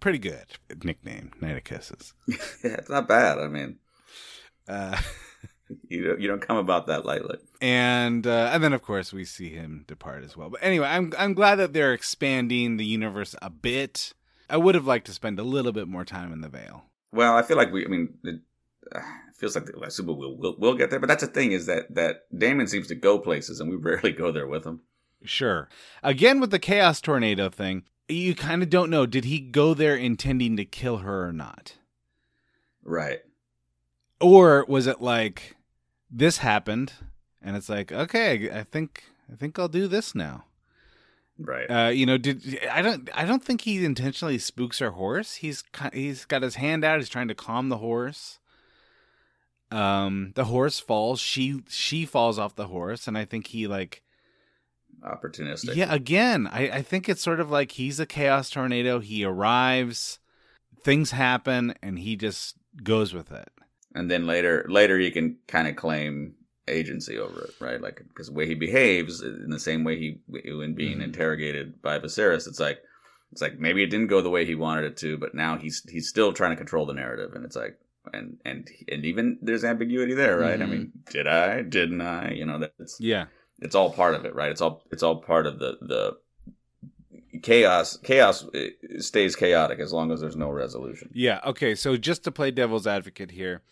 pretty 0.00 0.18
good 0.18 0.44
nickname 0.84 1.30
knight 1.40 1.56
of 1.56 1.64
kisses 1.64 2.12
Yeah, 2.28 2.36
it's 2.78 2.90
not 2.90 3.08
bad. 3.08 3.38
I 3.38 3.48
mean, 3.48 3.78
uh 4.68 5.00
you 5.88 6.04
don't, 6.04 6.20
you 6.20 6.28
don't 6.28 6.40
come 6.46 6.56
about 6.58 6.86
that 6.88 7.04
lightly. 7.06 7.38
and 7.62 8.26
uh, 8.26 8.50
and 8.52 8.62
then 8.62 8.72
of 8.72 8.82
course 8.82 9.12
we 9.12 9.24
see 9.24 9.50
him 9.50 9.84
depart 9.86 10.22
as 10.24 10.36
well. 10.36 10.50
But 10.50 10.62
anyway, 10.62 10.86
I'm 10.88 11.12
I'm 11.18 11.32
glad 11.34 11.56
that 11.56 11.72
they're 11.72 11.92
expanding 11.94 12.76
the 12.76 12.84
universe 12.84 13.34
a 13.40 13.50
bit. 13.50 14.12
I 14.48 14.56
would 14.56 14.74
have 14.74 14.86
liked 14.86 15.06
to 15.06 15.12
spend 15.12 15.38
a 15.38 15.44
little 15.44 15.72
bit 15.72 15.86
more 15.88 16.04
time 16.04 16.32
in 16.32 16.40
the 16.40 16.48
Vale. 16.48 16.84
Well, 17.12 17.36
I 17.36 17.42
feel 17.42 17.56
like 17.56 17.72
we. 17.72 17.84
I 17.84 17.88
mean, 17.88 18.14
it 18.24 18.40
feels 19.40 19.54
like 19.54 19.68
I 19.82 19.86
assume 19.86 20.06
we'll, 20.06 20.36
we'll 20.36 20.56
we'll 20.58 20.74
get 20.74 20.90
there. 20.90 21.00
But 21.00 21.08
that's 21.08 21.24
the 21.24 21.30
thing 21.30 21.52
is 21.52 21.66
that 21.66 21.94
that 21.94 22.26
Daemon 22.36 22.68
seems 22.68 22.86
to 22.88 22.94
go 22.94 23.18
places, 23.18 23.58
and 23.58 23.70
we 23.70 23.76
rarely 23.80 24.12
go 24.12 24.30
there 24.30 24.46
with 24.46 24.64
him. 24.64 24.80
Sure. 25.24 25.68
Again 26.02 26.40
with 26.40 26.50
the 26.50 26.58
chaos 26.58 27.00
tornado 27.00 27.48
thing, 27.50 27.84
you 28.08 28.34
kind 28.34 28.62
of 28.62 28.70
don't 28.70 28.90
know. 28.90 29.06
Did 29.06 29.24
he 29.24 29.40
go 29.40 29.74
there 29.74 29.96
intending 29.96 30.56
to 30.56 30.64
kill 30.64 30.98
her 30.98 31.26
or 31.26 31.32
not? 31.32 31.76
Right. 32.82 33.20
Or 34.20 34.64
was 34.68 34.86
it 34.86 35.00
like 35.00 35.56
this 36.10 36.38
happened 36.38 36.92
and 37.42 37.56
it's 37.56 37.68
like, 37.68 37.92
okay, 37.92 38.50
I 38.50 38.64
think 38.64 39.04
I 39.32 39.36
think 39.36 39.58
I'll 39.58 39.68
do 39.68 39.86
this 39.88 40.14
now. 40.14 40.44
Right. 41.38 41.66
Uh, 41.66 41.88
you 41.88 42.04
know, 42.04 42.18
did 42.18 42.60
I 42.70 42.82
don't 42.82 43.08
I 43.14 43.24
don't 43.24 43.42
think 43.44 43.62
he 43.62 43.84
intentionally 43.84 44.38
spooks 44.38 44.78
her 44.80 44.90
horse. 44.90 45.36
He's 45.36 45.64
he's 45.92 46.24
got 46.24 46.42
his 46.42 46.56
hand 46.56 46.84
out. 46.84 46.98
He's 46.98 47.08
trying 47.08 47.28
to 47.28 47.34
calm 47.34 47.68
the 47.68 47.78
horse. 47.78 48.39
Um, 49.70 50.32
the 50.34 50.46
horse 50.46 50.80
falls. 50.80 51.20
She 51.20 51.62
she 51.68 52.04
falls 52.04 52.38
off 52.38 52.56
the 52.56 52.66
horse, 52.68 53.06
and 53.08 53.16
I 53.16 53.24
think 53.24 53.48
he 53.48 53.66
like 53.66 54.02
Opportunistic. 55.02 55.76
yeah. 55.76 55.92
Again, 55.92 56.46
I 56.46 56.70
I 56.70 56.82
think 56.82 57.08
it's 57.08 57.22
sort 57.22 57.40
of 57.40 57.50
like 57.50 57.72
he's 57.72 57.98
a 58.00 58.06
chaos 58.06 58.50
tornado. 58.50 58.98
He 58.98 59.24
arrives, 59.24 60.18
things 60.82 61.12
happen, 61.12 61.74
and 61.82 61.98
he 61.98 62.16
just 62.16 62.56
goes 62.82 63.14
with 63.14 63.32
it. 63.32 63.48
And 63.94 64.10
then 64.10 64.26
later, 64.26 64.66
later 64.68 64.98
he 64.98 65.10
can 65.10 65.36
kind 65.46 65.66
of 65.68 65.76
claim 65.76 66.34
agency 66.68 67.18
over 67.18 67.44
it, 67.44 67.54
right? 67.60 67.80
Like 67.80 68.02
because 68.08 68.26
the 68.26 68.34
way 68.34 68.46
he 68.46 68.54
behaves, 68.54 69.22
in 69.22 69.50
the 69.50 69.58
same 69.58 69.84
way 69.84 69.98
he 69.98 70.18
when 70.52 70.74
being 70.74 70.98
Mhm. 70.98 71.04
interrogated 71.04 71.80
by 71.80 71.98
Viserys, 71.98 72.46
it's 72.46 72.60
like 72.60 72.80
it's 73.32 73.40
like 73.40 73.58
maybe 73.58 73.82
it 73.82 73.90
didn't 73.90 74.08
go 74.08 74.20
the 74.20 74.30
way 74.30 74.44
he 74.44 74.54
wanted 74.54 74.84
it 74.84 74.96
to, 74.98 75.16
but 75.16 75.34
now 75.34 75.56
he's 75.56 75.82
he's 75.88 76.08
still 76.08 76.32
trying 76.32 76.50
to 76.50 76.56
control 76.56 76.84
the 76.84 76.92
narrative, 76.92 77.34
and 77.34 77.44
it's 77.44 77.56
like 77.56 77.78
and 78.12 78.38
and 78.44 78.68
and 78.88 79.04
even 79.04 79.38
there's 79.42 79.64
ambiguity 79.64 80.14
there, 80.14 80.38
right? 80.38 80.60
I 80.60 80.64
Mhm. 80.64 80.70
mean, 80.70 80.92
did 81.10 81.26
I? 81.26 81.62
Didn't 81.62 82.00
I? 82.00 82.32
You 82.32 82.46
know, 82.46 82.58
that's 82.58 83.00
Yeah. 83.00 83.26
it's 83.60 83.74
all 83.74 83.92
part 83.92 84.14
of 84.14 84.24
it, 84.24 84.34
right? 84.34 84.50
It's 84.50 84.60
all 84.60 84.82
it's 84.90 85.02
all 85.02 85.20
part 85.22 85.46
of 85.46 85.58
the 85.58 85.78
the 85.80 86.16
chaos. 87.42 87.96
Chaos 87.98 88.46
stays 88.98 89.36
chaotic 89.36 89.78
as 89.78 89.92
long 89.92 90.10
as 90.12 90.20
there's 90.20 90.36
no 90.36 90.50
resolution. 90.50 91.10
Yeah. 91.14 91.40
Okay. 91.46 91.74
So 91.74 91.96
just 91.96 92.24
to 92.24 92.30
play 92.32 92.50
devil's 92.50 92.86
advocate 92.86 93.30
here, 93.32 93.62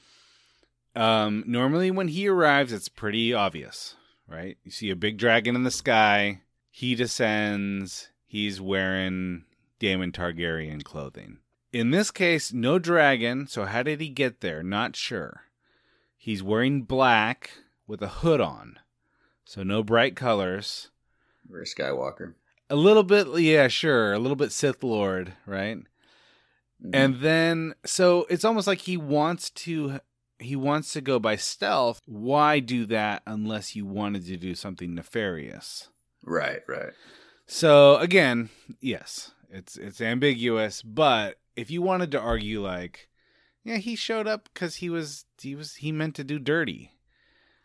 um, 0.94 1.44
normally 1.46 1.90
when 1.90 2.08
he 2.08 2.28
arrives, 2.28 2.72
it's 2.72 2.88
pretty 2.88 3.32
obvious, 3.34 3.94
right? 4.26 4.56
You 4.64 4.70
see 4.70 4.90
a 4.90 4.96
big 4.96 5.18
dragon 5.18 5.54
in 5.56 5.64
the 5.64 5.70
sky. 5.70 6.42
He 6.70 6.94
descends. 6.94 8.10
He's 8.26 8.60
wearing 8.60 9.44
Daemon 9.78 10.12
Targaryen 10.12 10.82
clothing. 10.84 11.38
In 11.78 11.92
this 11.92 12.10
case, 12.10 12.52
no 12.52 12.80
dragon. 12.80 13.46
So 13.46 13.64
how 13.64 13.84
did 13.84 14.00
he 14.00 14.08
get 14.08 14.40
there? 14.40 14.64
Not 14.64 14.96
sure. 14.96 15.42
He's 16.16 16.42
wearing 16.42 16.82
black 16.82 17.52
with 17.86 18.02
a 18.02 18.08
hood 18.08 18.40
on, 18.40 18.80
so 19.44 19.62
no 19.62 19.84
bright 19.84 20.16
colors. 20.16 20.90
Very 21.48 21.66
Skywalker. 21.66 22.34
A 22.68 22.74
little 22.74 23.04
bit, 23.04 23.28
yeah, 23.38 23.68
sure. 23.68 24.12
A 24.12 24.18
little 24.18 24.34
bit 24.34 24.50
Sith 24.50 24.82
Lord, 24.82 25.34
right? 25.46 25.78
Mhm. 26.84 26.90
And 26.92 27.20
then 27.20 27.74
so 27.84 28.26
it's 28.28 28.44
almost 28.44 28.66
like 28.66 28.80
he 28.80 28.96
wants 28.96 29.48
to 29.50 30.00
he 30.40 30.56
wants 30.56 30.92
to 30.94 31.00
go 31.00 31.20
by 31.20 31.36
stealth. 31.36 32.00
Why 32.06 32.58
do 32.58 32.86
that 32.86 33.22
unless 33.24 33.76
you 33.76 33.86
wanted 33.86 34.26
to 34.26 34.36
do 34.36 34.56
something 34.56 34.96
nefarious? 34.96 35.90
right, 36.24 36.60
right. 36.66 36.92
So 37.46 37.98
again, 37.98 38.50
yes, 38.80 39.30
it's 39.48 39.76
it's 39.76 40.00
ambiguous, 40.00 40.82
but 40.82 41.38
if 41.58 41.70
you 41.70 41.82
wanted 41.82 42.10
to 42.12 42.20
argue 42.20 42.62
like 42.62 43.08
yeah, 43.64 43.76
he 43.76 43.96
showed 43.96 44.26
up 44.26 44.48
cuz 44.54 44.76
he 44.76 44.88
was 44.88 45.24
he 45.40 45.54
was 45.54 45.74
he 45.76 45.92
meant 45.92 46.14
to 46.16 46.24
do 46.24 46.38
dirty. 46.38 46.92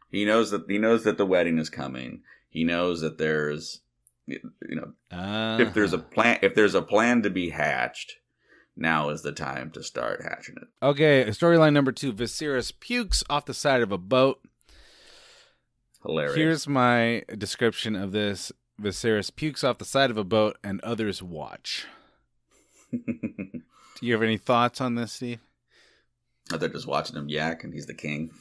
He 0.09 0.25
knows 0.25 0.51
that 0.51 0.65
he 0.67 0.77
knows 0.77 1.03
that 1.05 1.17
the 1.17 1.25
wedding 1.25 1.57
is 1.57 1.69
coming. 1.69 2.23
He 2.49 2.63
knows 2.63 3.01
that 3.01 3.17
there's 3.17 3.81
you 4.27 4.39
know 4.71 4.93
if 5.59 5.73
there's 5.73 5.93
a 5.93 5.97
Uh-huh. 5.97 6.07
plan 6.11 6.39
if 6.41 6.55
there's 6.55 6.75
a 6.75 6.81
plan 6.81 7.21
to 7.23 7.29
be 7.29 7.49
hatched, 7.49 8.17
now 8.75 9.09
is 9.09 9.21
the 9.21 9.31
time 9.31 9.69
to 9.71 9.83
start 9.83 10.23
hatching 10.23 10.55
it. 10.61 10.67
Okay, 10.81 11.25
storyline 11.29 11.73
number 11.73 11.91
2, 11.91 12.13
Viserys 12.13 12.71
pukes 12.79 13.23
off 13.29 13.45
the 13.45 13.53
side 13.53 13.81
of 13.81 13.91
a 13.91 13.97
boat. 13.97 14.39
Hilarious. 16.03 16.35
Here's 16.35 16.67
my 16.67 17.23
description 17.37 17.95
of 17.95 18.11
this. 18.11 18.51
Viserys 18.81 19.33
pukes 19.33 19.63
off 19.63 19.77
the 19.77 19.85
side 19.85 20.09
of 20.11 20.17
a 20.17 20.23
boat 20.23 20.57
and 20.63 20.81
others 20.81 21.21
watch. 21.23 21.85
Do 23.99 24.05
you 24.07 24.13
have 24.13 24.23
any 24.23 24.37
thoughts 24.37 24.81
on 24.81 24.95
this, 24.95 25.13
Steve? 25.13 25.39
They're 26.49 26.69
just 26.69 26.87
watching 26.87 27.15
him 27.15 27.29
yak, 27.29 27.63
and 27.63 27.73
he's 27.73 27.85
the 27.85 27.93
king. 27.93 28.31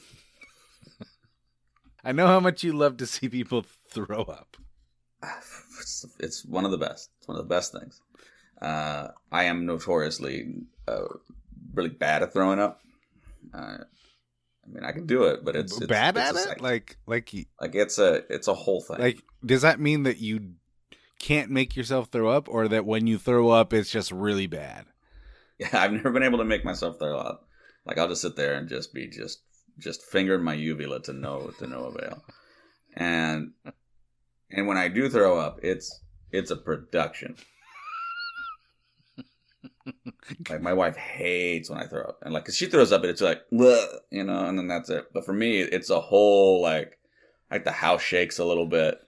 I 2.03 2.11
know 2.11 2.27
how 2.27 2.39
much 2.39 2.63
you 2.63 2.73
love 2.73 2.97
to 2.97 3.05
see 3.07 3.29
people 3.29 3.63
throw 3.89 4.23
up. 4.23 4.57
It's, 5.79 6.05
it's 6.19 6.45
one 6.45 6.65
of 6.65 6.71
the 6.71 6.77
best. 6.77 7.09
It's 7.19 7.27
one 7.27 7.37
of 7.37 7.47
the 7.47 7.53
best 7.53 7.71
things. 7.71 8.01
Uh, 8.61 9.09
I 9.31 9.45
am 9.45 9.65
notoriously 9.65 10.53
uh, 10.87 11.03
really 11.73 11.89
bad 11.89 12.23
at 12.23 12.33
throwing 12.33 12.59
up. 12.59 12.81
Uh, 13.53 13.77
I 14.65 14.67
mean, 14.69 14.83
I 14.85 14.91
can 14.91 15.05
do 15.05 15.23
it, 15.23 15.43
but 15.43 15.55
it's, 15.55 15.77
it's 15.77 15.87
Bad 15.87 16.15
it's 16.17 16.29
at 16.29 16.35
it? 16.35 16.39
sight. 16.47 16.61
Like, 16.61 16.97
like, 17.05 17.33
you- 17.33 17.45
like 17.59 17.75
it's 17.75 17.99
a 17.99 18.23
it's 18.33 18.47
a 18.47 18.53
whole 18.53 18.81
thing. 18.81 18.97
like, 18.99 19.21
does 19.45 19.63
that 19.63 19.79
mean 19.79 20.03
that 20.03 20.19
you 20.19 20.53
can't 21.19 21.51
make 21.51 21.75
yourself 21.75 22.07
throw 22.09 22.29
up, 22.29 22.47
or 22.49 22.67
that 22.69 22.85
when 22.85 23.05
you 23.07 23.17
throw 23.17 23.49
up, 23.49 23.73
it's 23.73 23.89
just 23.91 24.11
really 24.11 24.47
bad? 24.47 24.85
Yeah, 25.59 25.69
I've 25.73 25.91
never 25.91 26.11
been 26.11 26.23
able 26.23 26.39
to 26.39 26.45
make 26.45 26.65
myself 26.65 26.97
throw 26.99 27.17
up. 27.17 27.47
Like 27.85 27.97
I'll 27.97 28.07
just 28.07 28.21
sit 28.21 28.35
there 28.35 28.55
and 28.55 28.69
just 28.69 28.93
be 28.93 29.07
just 29.07 29.41
just 29.79 30.03
fingering 30.03 30.43
my 30.43 30.53
uvula 30.53 31.01
to 31.03 31.13
no 31.13 31.51
to 31.59 31.67
no 31.67 31.85
avail. 31.85 32.23
And 32.95 33.51
and 34.51 34.67
when 34.67 34.77
I 34.77 34.87
do 34.87 35.09
throw 35.09 35.37
up, 35.39 35.59
it's 35.63 36.01
it's 36.31 36.51
a 36.51 36.55
production. 36.55 37.35
like 40.49 40.61
my 40.61 40.73
wife 40.73 40.95
hates 40.95 41.69
when 41.69 41.79
I 41.79 41.87
throw 41.87 42.03
up, 42.03 42.19
and 42.23 42.33
like 42.33 42.45
'cause 42.45 42.55
she 42.55 42.67
throws 42.67 42.91
up, 42.91 43.01
and 43.01 43.09
it's 43.09 43.21
like, 43.21 43.41
you 43.51 44.23
know, 44.23 44.45
and 44.45 44.57
then 44.57 44.67
that's 44.67 44.89
it. 44.89 45.07
But 45.13 45.25
for 45.25 45.33
me, 45.33 45.59
it's 45.59 45.89
a 45.89 45.99
whole 45.99 46.61
like 46.61 46.97
like 47.51 47.65
the 47.65 47.71
house 47.71 48.01
shakes 48.01 48.39
a 48.39 48.45
little 48.45 48.65
bit. 48.65 48.99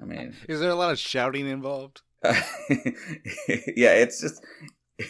I 0.00 0.04
mean, 0.04 0.34
Is 0.48 0.60
there 0.60 0.70
a 0.70 0.74
lot 0.74 0.90
of 0.90 0.98
shouting 0.98 1.46
involved? 1.46 2.02
yeah, 2.24 2.34
it's 3.94 4.20
just. 4.20 4.42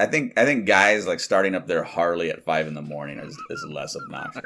I 0.00 0.06
think 0.06 0.38
I 0.38 0.46
think 0.46 0.64
guys 0.64 1.06
like 1.06 1.20
starting 1.20 1.54
up 1.54 1.66
their 1.66 1.84
Harley 1.84 2.30
at 2.30 2.42
five 2.42 2.66
in 2.66 2.72
the 2.72 2.80
morning 2.80 3.18
is, 3.18 3.36
is 3.50 3.66
less 3.68 3.94
obnoxious. 3.94 4.42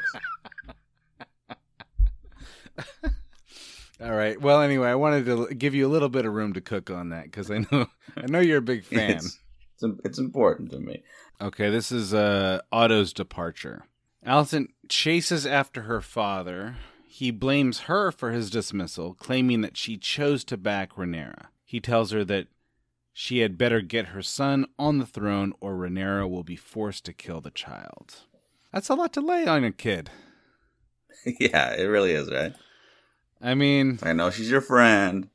All 4.03 4.13
right. 4.13 4.41
Well, 4.41 4.61
anyway, 4.63 4.89
I 4.89 4.97
wanted 4.97 5.27
to 5.27 5.55
give 5.55 5.73
you 5.77 5.87
a 5.87 5.93
little 5.93 6.09
bit 6.09 6.27
of 6.27 6.35
room 6.35 6.55
to 6.55 6.61
cook 6.61 6.91
on 6.91 7.11
that 7.11 7.27
because 7.27 7.53
I 7.53 7.59
know 7.71 7.87
I 8.17 8.27
know 8.27 8.41
you're 8.41 8.59
a 8.59 8.63
big 8.63 8.85
fan. 8.91 9.11
It's, 9.11 9.39
it's 9.81 10.01
it's 10.05 10.19
important 10.19 10.73
to 10.73 10.81
me. 10.81 11.05
Okay, 11.41 11.71
this 11.71 11.93
is 11.93 12.13
uh, 12.13 12.61
Otto's 12.73 13.13
departure. 13.13 13.85
Alicent 14.27 14.71
chases 14.89 15.47
after 15.47 15.83
her 15.83 16.01
father. 16.01 16.77
He 17.07 17.31
blames 17.31 17.81
her 17.81 18.11
for 18.11 18.33
his 18.33 18.51
dismissal, 18.51 19.15
claiming 19.15 19.61
that 19.61 19.77
she 19.77 19.97
chose 19.97 20.43
to 20.45 20.57
back 20.57 20.95
Rhaenyra. 20.95 21.47
He 21.65 21.79
tells 21.79 22.11
her 22.11 22.25
that 22.25 22.49
she 23.17 23.39
had 23.39 23.57
better 23.57 23.81
get 23.81 24.07
her 24.07 24.23
son 24.23 24.67
on 24.77 24.99
the 24.99 25.07
throne 25.07 25.55
or 25.61 25.75
Rhaenyra 25.75 26.29
will 26.29 26.43
be 26.43 26.57
forced 26.57 27.05
to 27.05 27.13
kill 27.13 27.41
the 27.41 27.53
child. 27.53 28.17
That's 28.73 28.89
a 28.89 28.95
lot 28.95 29.13
to 29.13 29.21
lay 29.21 29.47
on 29.47 29.63
a 29.63 29.71
kid. 29.71 30.11
yeah, 31.39 31.75
it 31.75 31.85
really 31.85 32.11
is, 32.11 32.29
right? 32.29 32.53
I 33.41 33.55
mean, 33.55 34.01
I 34.03 34.15
know 34.15 34.31
she's 34.31 34.51
your 34.51 34.61
friend. 34.61 35.29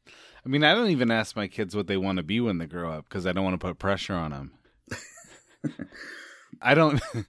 I 0.46 0.50
mean, 0.50 0.64
I 0.64 0.76
don't 0.76 0.90
even 0.90 1.10
ask 1.10 1.38
my 1.38 1.48
kids 1.48 1.74
what 1.74 1.88
they 1.88 1.96
want 1.96 2.18
to 2.18 2.24
be 2.24 2.42
when 2.42 2.58
they 2.58 2.66
grow 2.66 2.92
up 2.92 3.08
because 3.08 3.26
I 3.26 3.32
don't 3.32 3.46
want 3.46 3.60
to 3.60 3.66
put 3.66 3.80
pressure 3.80 4.14
on 4.14 4.32
them. 4.32 4.52
I 6.62 6.74
don't. 6.74 7.02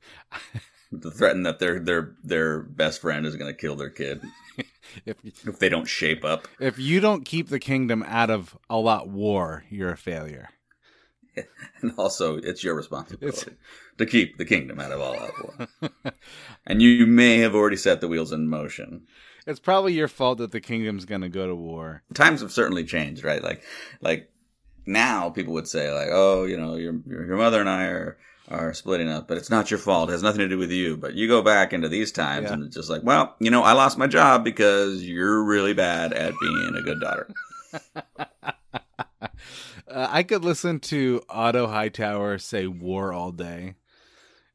to 1.02 1.10
threaten 1.10 1.42
that 1.44 1.58
their 1.58 1.78
their 1.80 2.14
their 2.24 2.60
best 2.60 3.00
friend 3.00 3.24
is 3.26 3.36
going 3.36 3.50
to 3.52 3.56
kill 3.58 3.76
their 3.76 3.90
kid 3.90 4.20
if 5.06 5.16
if 5.24 5.58
they 5.58 5.68
don't 5.68 5.88
shape 5.88 6.24
up. 6.24 6.48
if 6.58 6.78
you 6.78 7.00
don't 7.00 7.24
keep 7.24 7.48
the 7.48 7.60
kingdom 7.60 8.02
out 8.06 8.30
of 8.30 8.56
a 8.68 8.76
lot 8.76 9.08
war, 9.08 9.64
you're 9.70 9.92
a 9.92 9.96
failure. 9.96 10.48
And 11.82 11.92
also, 11.96 12.36
it's 12.36 12.62
your 12.64 12.74
responsibility 12.74 13.38
It's- 13.38 13.54
to 13.98 14.04
keep 14.06 14.36
the 14.36 14.44
kingdom 14.44 14.80
out 14.80 14.92
of 14.92 15.00
all 15.00 15.14
out 15.18 15.32
war. 15.42 15.92
and 16.66 16.82
you 16.82 17.06
may 17.06 17.38
have 17.38 17.54
already 17.54 17.76
set 17.76 18.00
the 18.00 18.08
wheels 18.08 18.32
in 18.32 18.48
motion. 18.48 19.06
It's 19.46 19.60
probably 19.60 19.94
your 19.94 20.08
fault 20.08 20.38
that 20.38 20.52
the 20.52 20.60
kingdom's 20.60 21.04
going 21.06 21.20
to 21.22 21.28
go 21.30 21.46
to 21.46 21.54
war. 21.54 22.02
Times 22.12 22.40
have 22.42 22.52
certainly 22.52 22.84
changed, 22.84 23.24
right? 23.24 23.42
Like, 23.42 23.62
like 24.02 24.30
now 24.86 25.30
people 25.30 25.54
would 25.54 25.68
say, 25.68 25.90
like, 25.92 26.08
oh, 26.10 26.44
you 26.44 26.58
know, 26.58 26.76
your, 26.76 26.94
your 27.06 27.36
mother 27.36 27.60
and 27.60 27.68
I 27.70 27.84
are 27.84 28.18
are 28.50 28.74
splitting 28.74 29.08
up, 29.08 29.28
but 29.28 29.36
it's 29.38 29.50
not 29.50 29.70
your 29.70 29.78
fault. 29.78 30.08
It 30.08 30.12
has 30.12 30.22
nothing 30.22 30.40
to 30.40 30.48
do 30.48 30.58
with 30.58 30.70
you. 30.72 30.96
But 30.96 31.14
you 31.14 31.28
go 31.28 31.40
back 31.42 31.72
into 31.72 31.88
these 31.88 32.10
times, 32.12 32.44
Yeah. 32.46 32.54
and 32.54 32.64
it's 32.64 32.74
just 32.76 32.90
like, 32.90 33.02
well, 33.04 33.34
you 33.38 33.50
know, 33.50 33.62
I 33.62 33.72
lost 33.72 33.96
my 33.98 34.06
job 34.06 34.42
because 34.44 35.02
you're 35.04 35.42
really 35.44 35.72
bad 35.74 36.12
at 36.12 36.34
being 36.40 36.74
a 36.76 36.82
good 36.82 37.00
daughter. 37.00 37.28
Uh, 39.88 40.06
I 40.08 40.22
could 40.22 40.44
listen 40.44 40.78
to 40.80 41.20
Otto 41.28 41.66
Hightower 41.66 42.38
say 42.38 42.68
war 42.68 43.12
all 43.12 43.32
day. 43.32 43.74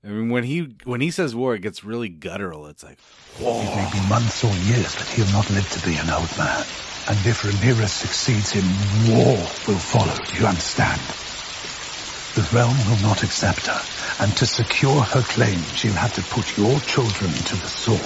I 0.02 0.08
mean, 0.08 0.30
when 0.30 0.46
he 0.46 0.76
when 0.86 1.02
he 1.02 1.12
says 1.12 1.36
war, 1.36 1.54
it 1.56 1.62
gets 1.62 1.84
really 1.84 2.08
guttural. 2.08 2.68
It's 2.68 2.84
like, 2.86 3.00
It 3.38 3.44
may 3.44 3.90
be 3.92 4.08
months 4.08 4.44
or 4.46 4.54
years, 4.64 4.96
but 4.96 5.08
he'll 5.08 5.30
not 5.34 5.50
live 5.50 5.70
to 5.72 5.86
be 5.86 5.96
an 5.98 6.10
old 6.10 6.30
man. 6.38 6.60
And 7.10 7.18
if 7.28 7.42
Rhaenyra 7.44 7.88
succeeds 7.88 8.52
him, 8.52 8.64
war 9.14 9.36
will 9.68 9.78
follow. 9.78 10.16
Do 10.26 10.40
you 10.40 10.48
understand? 10.48 11.02
The 12.36 12.48
realm 12.54 12.76
will 12.90 13.02
not 13.02 13.24
accept 13.24 13.68
her, 13.68 14.24
and 14.24 14.36
to 14.36 14.46
secure 14.46 15.02
her 15.02 15.22
claim, 15.22 15.58
she'll 15.74 15.94
have 15.94 16.14
to 16.16 16.22
put 16.24 16.58
your 16.58 16.78
children 16.82 17.32
to 17.32 17.56
the 17.56 17.68
sword. 17.68 18.02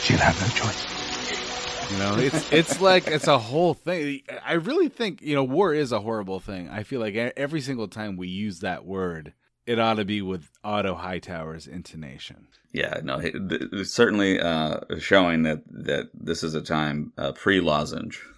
She'll 0.00 0.16
have 0.16 0.40
no 0.40 0.48
choice. 0.54 1.92
you 1.92 1.98
know, 1.98 2.16
it's 2.16 2.50
it's 2.50 2.80
like 2.80 3.06
it's 3.06 3.26
a 3.26 3.38
whole 3.38 3.74
thing. 3.74 4.22
I 4.42 4.54
really 4.54 4.88
think 4.88 5.20
you 5.20 5.34
know, 5.34 5.44
war 5.44 5.74
is 5.74 5.92
a 5.92 6.00
horrible 6.00 6.40
thing. 6.40 6.70
I 6.70 6.82
feel 6.82 6.98
like 6.98 7.14
every 7.14 7.60
single 7.60 7.86
time 7.86 8.16
we 8.16 8.28
use 8.28 8.60
that 8.60 8.86
word, 8.86 9.34
it 9.66 9.78
ought 9.78 9.94
to 9.94 10.06
be 10.06 10.22
with 10.22 10.50
Otto 10.64 10.94
Hightower's 10.94 11.66
intonation. 11.66 12.46
Yeah, 12.72 13.00
no, 13.04 13.20
it's 13.22 13.92
certainly 13.92 14.40
uh, 14.40 14.80
showing 14.98 15.42
that 15.42 15.62
that 15.68 16.08
this 16.14 16.42
is 16.42 16.54
a 16.54 16.62
time 16.62 17.12
uh, 17.18 17.32
pre 17.32 17.60
lozenge. 17.60 18.22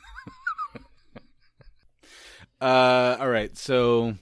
Uh, 2.58 3.18
all 3.20 3.28
right. 3.28 3.54
So 3.54 4.16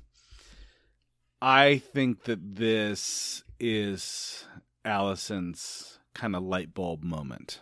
I 1.47 1.77
think 1.77 2.25
that 2.25 2.57
this 2.57 3.45
is 3.61 4.47
Alicent's 4.83 5.99
kind 6.15 6.35
of 6.35 6.43
light 6.43 6.73
bulb 6.73 7.05
moment. 7.05 7.61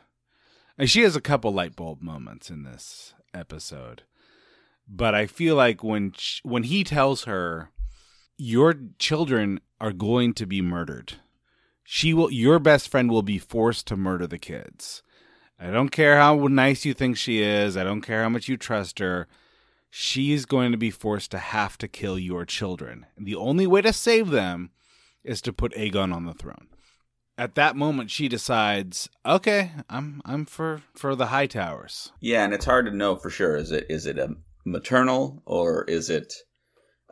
And 0.78 0.88
she 0.88 1.02
has 1.02 1.16
a 1.16 1.20
couple 1.20 1.52
light 1.52 1.74
bulb 1.74 2.00
moments 2.00 2.48
in 2.48 2.62
this 2.62 3.12
episode. 3.34 4.04
But 4.86 5.16
I 5.16 5.26
feel 5.26 5.56
like 5.56 5.82
when 5.82 6.12
sh 6.16 6.38
when 6.44 6.62
he 6.62 6.84
tells 6.84 7.24
her 7.24 7.70
your 8.36 8.76
children 9.00 9.58
are 9.80 9.92
going 9.92 10.34
to 10.34 10.46
be 10.46 10.62
murdered. 10.62 11.14
She 11.82 12.14
will 12.14 12.30
your 12.30 12.60
best 12.60 12.88
friend 12.88 13.10
will 13.10 13.22
be 13.22 13.38
forced 13.38 13.88
to 13.88 13.96
murder 13.96 14.28
the 14.28 14.38
kids. 14.38 15.02
I 15.58 15.72
don't 15.72 15.88
care 15.88 16.18
how 16.18 16.36
nice 16.46 16.84
you 16.84 16.94
think 16.94 17.16
she 17.16 17.42
is. 17.42 17.76
I 17.76 17.82
don't 17.82 18.02
care 18.02 18.22
how 18.22 18.28
much 18.28 18.46
you 18.46 18.56
trust 18.56 19.00
her 19.00 19.26
she's 19.94 20.46
going 20.46 20.72
to 20.72 20.78
be 20.78 20.90
forced 20.90 21.30
to 21.30 21.38
have 21.38 21.76
to 21.76 21.86
kill 21.86 22.18
your 22.18 22.46
children. 22.46 23.04
And 23.14 23.26
the 23.26 23.36
only 23.36 23.66
way 23.66 23.82
to 23.82 23.92
save 23.92 24.30
them 24.30 24.70
is 25.22 25.42
to 25.42 25.52
put 25.52 25.74
Aegon 25.74 26.14
on 26.14 26.24
the 26.24 26.32
throne. 26.32 26.68
At 27.36 27.56
that 27.56 27.76
moment 27.76 28.10
she 28.10 28.26
decides, 28.26 29.10
okay, 29.26 29.72
I'm 29.90 30.22
I'm 30.24 30.46
for 30.46 30.82
for 30.94 31.14
the 31.14 31.26
high 31.26 31.46
towers. 31.46 32.10
Yeah, 32.20 32.42
and 32.42 32.54
it's 32.54 32.64
hard 32.64 32.86
to 32.86 32.96
know 32.96 33.16
for 33.16 33.28
sure. 33.28 33.56
Is 33.56 33.70
it 33.70 33.86
is 33.90 34.06
it 34.06 34.18
a 34.18 34.34
maternal 34.64 35.42
or 35.44 35.84
is 35.84 36.08
it, 36.08 36.32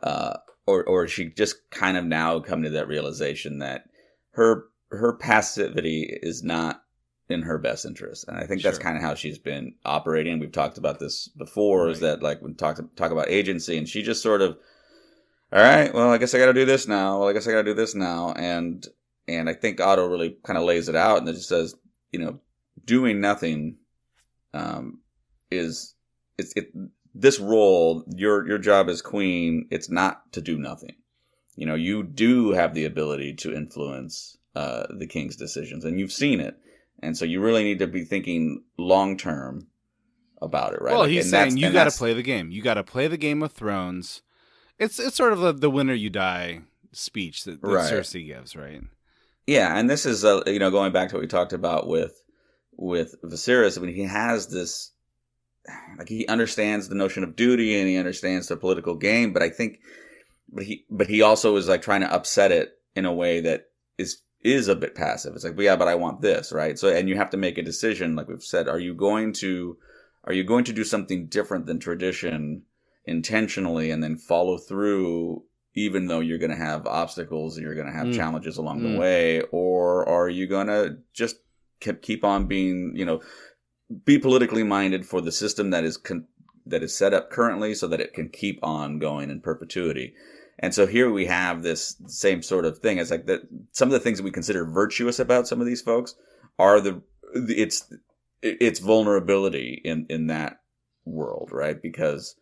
uh, 0.01 0.37
or 0.65 0.83
or 0.83 1.05
is 1.05 1.11
she 1.11 1.29
just 1.29 1.57
kind 1.69 1.97
of 1.97 2.05
now 2.05 2.39
come 2.39 2.63
to 2.63 2.69
that 2.71 2.87
realization 2.87 3.59
that 3.59 3.83
her 4.31 4.65
her 4.89 5.17
passivity 5.17 6.19
is 6.21 6.43
not 6.43 6.81
in 7.31 7.43
her 7.43 7.57
best 7.57 7.85
interest, 7.85 8.27
and 8.27 8.37
I 8.37 8.45
think 8.45 8.61
that's 8.61 8.77
Sure. 8.77 8.83
kind 8.83 8.97
of 8.97 9.03
how 9.03 9.15
she's 9.15 9.37
been 9.39 9.75
operating. 9.85 10.39
We've 10.39 10.51
talked 10.51 10.77
about 10.77 10.99
this 10.99 11.27
before. 11.29 11.89
Is 11.89 12.01
that 12.01 12.21
like 12.21 12.41
when 12.41 12.55
talk 12.55 12.79
talk 12.95 13.11
about 13.11 13.29
agency, 13.29 13.77
and 13.77 13.87
she 13.87 14.03
just 14.03 14.21
sort 14.21 14.41
of, 14.41 14.57
all 15.51 15.61
right, 15.61 15.93
well, 15.93 16.11
I 16.11 16.17
guess 16.17 16.33
I 16.35 16.39
got 16.39 16.47
to 16.47 16.53
do 16.53 16.65
this 16.65 16.87
now. 16.87 17.19
Well, 17.19 17.29
I 17.29 17.33
guess 17.33 17.47
I 17.47 17.51
got 17.51 17.63
to 17.63 17.71
do 17.71 17.73
this 17.73 17.95
now, 17.95 18.33
and 18.33 18.85
and 19.27 19.49
I 19.49 19.53
think 19.53 19.79
Otto 19.79 20.05
really 20.07 20.37
kind 20.43 20.57
of 20.57 20.65
lays 20.65 20.89
it 20.89 20.95
out 20.95 21.19
and 21.19 21.29
it 21.29 21.33
just 21.33 21.49
says, 21.49 21.75
you 22.11 22.19
know, 22.19 22.39
doing 22.85 23.21
nothing 23.21 23.77
um, 24.53 24.99
is 25.49 25.95
it's 26.37 26.53
it 26.55 26.73
this 27.13 27.39
role 27.39 28.03
your 28.07 28.47
your 28.47 28.57
job 28.57 28.89
as 28.89 29.01
queen 29.01 29.67
it's 29.69 29.89
not 29.89 30.31
to 30.31 30.41
do 30.41 30.57
nothing 30.57 30.95
you 31.55 31.65
know 31.65 31.75
you 31.75 32.03
do 32.03 32.51
have 32.51 32.73
the 32.73 32.85
ability 32.85 33.33
to 33.33 33.53
influence 33.53 34.37
uh, 34.55 34.85
the 34.89 35.07
king's 35.07 35.35
decisions 35.35 35.83
and 35.85 35.99
you've 35.99 36.11
seen 36.11 36.39
it 36.39 36.57
and 37.01 37.17
so 37.17 37.25
you 37.25 37.41
really 37.41 37.63
need 37.63 37.79
to 37.79 37.87
be 37.87 38.03
thinking 38.03 38.63
long 38.77 39.17
term 39.17 39.67
about 40.41 40.73
it 40.73 40.81
right 40.81 40.91
Well, 40.91 41.01
Like, 41.01 41.11
he's 41.11 41.29
saying 41.29 41.57
you 41.57 41.71
got 41.71 41.89
to 41.89 41.97
play 41.97 42.13
the 42.13 42.23
game. 42.23 42.51
You 42.51 42.61
got 42.61 42.75
to 42.75 42.83
play 42.83 43.07
the 43.07 43.17
Game 43.17 43.43
of 43.43 43.51
Thrones. 43.51 44.21
It's 44.79 44.99
it's 44.99 45.15
sort 45.15 45.33
of 45.33 45.39
the, 45.39 45.53
the 45.53 45.69
winner 45.69 45.93
you 45.93 46.09
die 46.09 46.61
speech 46.91 47.43
that, 47.43 47.61
that 47.61 47.67
Right. 47.67 47.91
Cersei 47.91 48.25
gives, 48.25 48.55
right? 48.55 48.81
Yeah, 49.47 49.77
and 49.77 49.89
this 49.89 50.05
is 50.05 50.25
uh, 50.25 50.41
you 50.47 50.59
know 50.59 50.71
going 50.71 50.91
back 50.91 51.09
to 51.09 51.15
what 51.15 51.21
we 51.21 51.27
talked 51.27 51.53
about 51.53 51.87
with 51.87 52.21
with 52.75 53.15
Viserys. 53.23 53.77
I 53.77 53.81
mean, 53.81 53.93
he 53.95 54.03
has 54.03 54.47
this 54.47 54.91
like 55.97 56.09
he 56.09 56.27
understands 56.27 56.87
the 56.89 56.95
notion 56.95 57.23
of 57.23 57.35
duty 57.35 57.79
and 57.79 57.87
he 57.87 57.97
understands 57.97 58.47
the 58.47 58.57
political 58.57 58.95
game, 58.95 59.33
but 59.33 59.43
I 59.43 59.49
think, 59.49 59.79
but 60.51 60.63
he 60.63 60.85
but 60.89 61.07
he 61.07 61.21
also 61.21 61.55
is 61.55 61.67
like 61.67 61.81
trying 61.81 62.01
to 62.01 62.11
upset 62.11 62.51
it 62.51 62.71
in 62.95 63.05
a 63.05 63.13
way 63.13 63.41
that 63.41 63.65
is 63.97 64.21
is 64.43 64.67
a 64.67 64.75
bit 64.75 64.95
passive. 64.95 65.35
It's 65.35 65.43
like, 65.43 65.55
well, 65.55 65.65
yeah, 65.65 65.75
but 65.75 65.87
I 65.87 65.95
want 65.95 66.21
this, 66.21 66.51
right? 66.51 66.77
So, 66.79 66.87
and 66.89 67.07
you 67.07 67.15
have 67.15 67.29
to 67.31 67.37
make 67.37 67.57
a 67.57 67.63
decision, 67.63 68.15
like 68.15 68.27
we've 68.27 68.43
said. 68.43 68.67
Are 68.67 68.79
you 68.79 68.93
going 68.93 69.33
to 69.33 69.77
are 70.23 70.33
you 70.33 70.43
going 70.43 70.63
to 70.65 70.73
do 70.73 70.83
something 70.83 71.25
different 71.27 71.65
than 71.65 71.79
tradition 71.79 72.63
intentionally 73.05 73.91
and 73.91 74.03
then 74.03 74.17
follow 74.17 74.57
through 74.57 75.43
even 75.73 76.07
though 76.07 76.19
you're 76.19 76.37
going 76.37 76.51
to 76.51 76.55
have 76.57 76.85
obstacles 76.85 77.57
and 77.57 77.65
you're 77.65 77.75
going 77.75 77.87
to 77.87 77.93
have 77.93 78.07
Mm. 78.07 78.15
challenges 78.15 78.57
along 78.57 78.81
Mm. 78.81 78.93
the 78.93 78.99
way 78.99 79.41
or 79.51 80.07
are 80.07 80.29
you 80.29 80.45
going 80.47 80.67
to 80.67 80.97
just 81.13 81.37
keep, 81.79 82.01
keep 82.01 82.23
on 82.23 82.45
being 82.45 82.93
you 82.95 83.05
know 83.05 83.19
be 84.05 84.19
politically 84.19 84.63
minded 84.63 85.05
for 85.05 85.21
the 85.21 85.31
system 85.31 85.71
that 85.71 85.83
is 85.83 85.97
con- 85.97 86.27
that 86.65 86.83
is 86.83 86.95
set 86.95 87.13
up 87.13 87.31
currently 87.31 87.73
so 87.73 87.87
that 87.87 87.99
it 87.99 88.13
can 88.13 88.29
keep 88.29 88.59
on 88.61 88.99
going 88.99 89.29
in 89.31 89.41
perpetuity 89.41 90.13
and 90.61 90.73
so 90.73 90.87
here 90.87 91.11
we 91.11 91.25
have 91.25 91.63
this 91.63 91.95
same 92.07 92.41
sort 92.41 92.65
of 92.65 92.79
thing. 92.79 92.97
It's 92.97 93.11
like 93.11 93.25
that 93.25 93.41
some 93.71 93.87
of 93.87 93.93
the 93.93 93.99
things 93.99 94.17
that 94.17 94.23
we 94.23 94.31
consider 94.31 94.65
virtuous 94.65 95.19
about 95.19 95.47
some 95.47 95.59
of 95.59 95.67
these 95.67 95.81
folks 95.81 96.15
are 96.59 96.79
the 96.79 97.01
it's 97.33 97.91
it's 98.41 98.79
vulnerability 98.79 99.81
in 99.83 100.05
in 100.09 100.27
that 100.27 100.61
world 101.05 101.49
right? 101.51 101.81
Because 101.81 102.35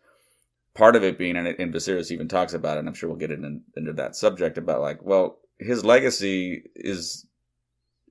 part 0.74 0.96
of 0.96 1.02
it 1.02 1.18
being 1.18 1.36
and, 1.36 1.48
and 1.48 1.74
Viserys 1.74 2.10
even 2.10 2.28
talks 2.28 2.52
about 2.52 2.76
it 2.76 2.80
and 2.80 2.88
I'm 2.88 2.94
sure 2.94 3.08
we'll 3.08 3.18
get 3.18 3.30
in, 3.30 3.62
into 3.76 3.92
that 3.94 4.16
subject 4.16 4.58
about 4.58 4.80
like 4.80 5.02
well 5.02 5.38
his 5.58 5.84
legacy 5.84 6.64
is 6.74 7.26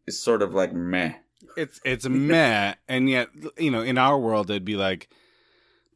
is 0.07 0.19
sort 0.19 0.41
of 0.41 0.53
like 0.53 0.73
meh. 0.73 1.13
It's 1.57 1.79
it's 1.83 2.07
meh, 2.07 2.75
and 2.87 3.09
yet 3.09 3.29
you 3.57 3.71
know, 3.71 3.81
in 3.81 3.97
our 3.97 4.17
world, 4.17 4.49
it'd 4.49 4.65
be 4.65 4.75
like, 4.75 5.09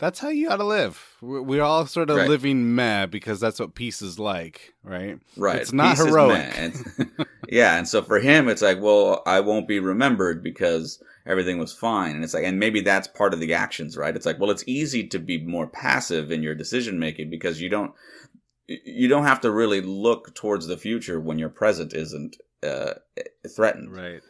that's 0.03 0.19
how 0.19 0.27
you 0.29 0.49
ought 0.49 0.57
to 0.57 0.65
live. 0.65 1.01
We're, 1.21 1.61
all 1.63 1.85
sort 1.85 2.09
of 2.09 2.17
Right. 2.17 2.27
living 2.27 2.75
meh 2.75 3.05
because 3.05 3.39
that's 3.39 3.59
what 3.59 3.73
peace 3.73 4.01
is 4.01 4.19
like, 4.19 4.73
right? 4.83 5.17
Right. 5.37 5.61
It's 5.61 5.71
not 5.71 5.95
Peace 5.95 6.05
heroic. 6.05 6.53
And- 6.57 7.11
yeah. 7.49 7.77
And 7.77 7.87
so 7.87 8.01
for 8.01 8.19
him, 8.19 8.49
it's 8.49 8.61
like, 8.61 8.81
well, 8.81 9.23
I 9.25 9.39
won't 9.39 9.67
be 9.67 9.79
remembered 9.79 10.43
because 10.43 11.01
everything 11.25 11.57
was 11.57 11.71
fine. 11.71 12.15
And 12.15 12.23
it's 12.23 12.33
like, 12.33 12.43
and 12.43 12.59
maybe 12.59 12.81
that's 12.81 13.07
part 13.07 13.33
of 13.33 13.39
the 13.39 13.53
actions, 13.53 13.95
right? 13.95 14.13
It's 14.15 14.25
like, 14.25 14.39
well, 14.41 14.51
it's 14.51 14.65
easy 14.67 15.07
to 15.07 15.19
be 15.19 15.41
more 15.41 15.67
passive 15.67 16.31
in 16.31 16.43
your 16.43 16.53
decision 16.55 16.99
making 16.99 17.29
because 17.29 17.61
you 17.61 17.69
don't, 17.69 17.93
you 18.67 19.07
don't 19.07 19.23
have 19.25 19.39
to 19.41 19.51
really 19.51 19.79
look 19.79 20.35
towards 20.35 20.67
the 20.67 20.77
future 20.77 21.19
when 21.19 21.39
your 21.39 21.49
present 21.49 21.93
isn't 21.93 22.35
uh, 22.61 22.93
threatened. 23.55 23.93
right. 23.95 24.21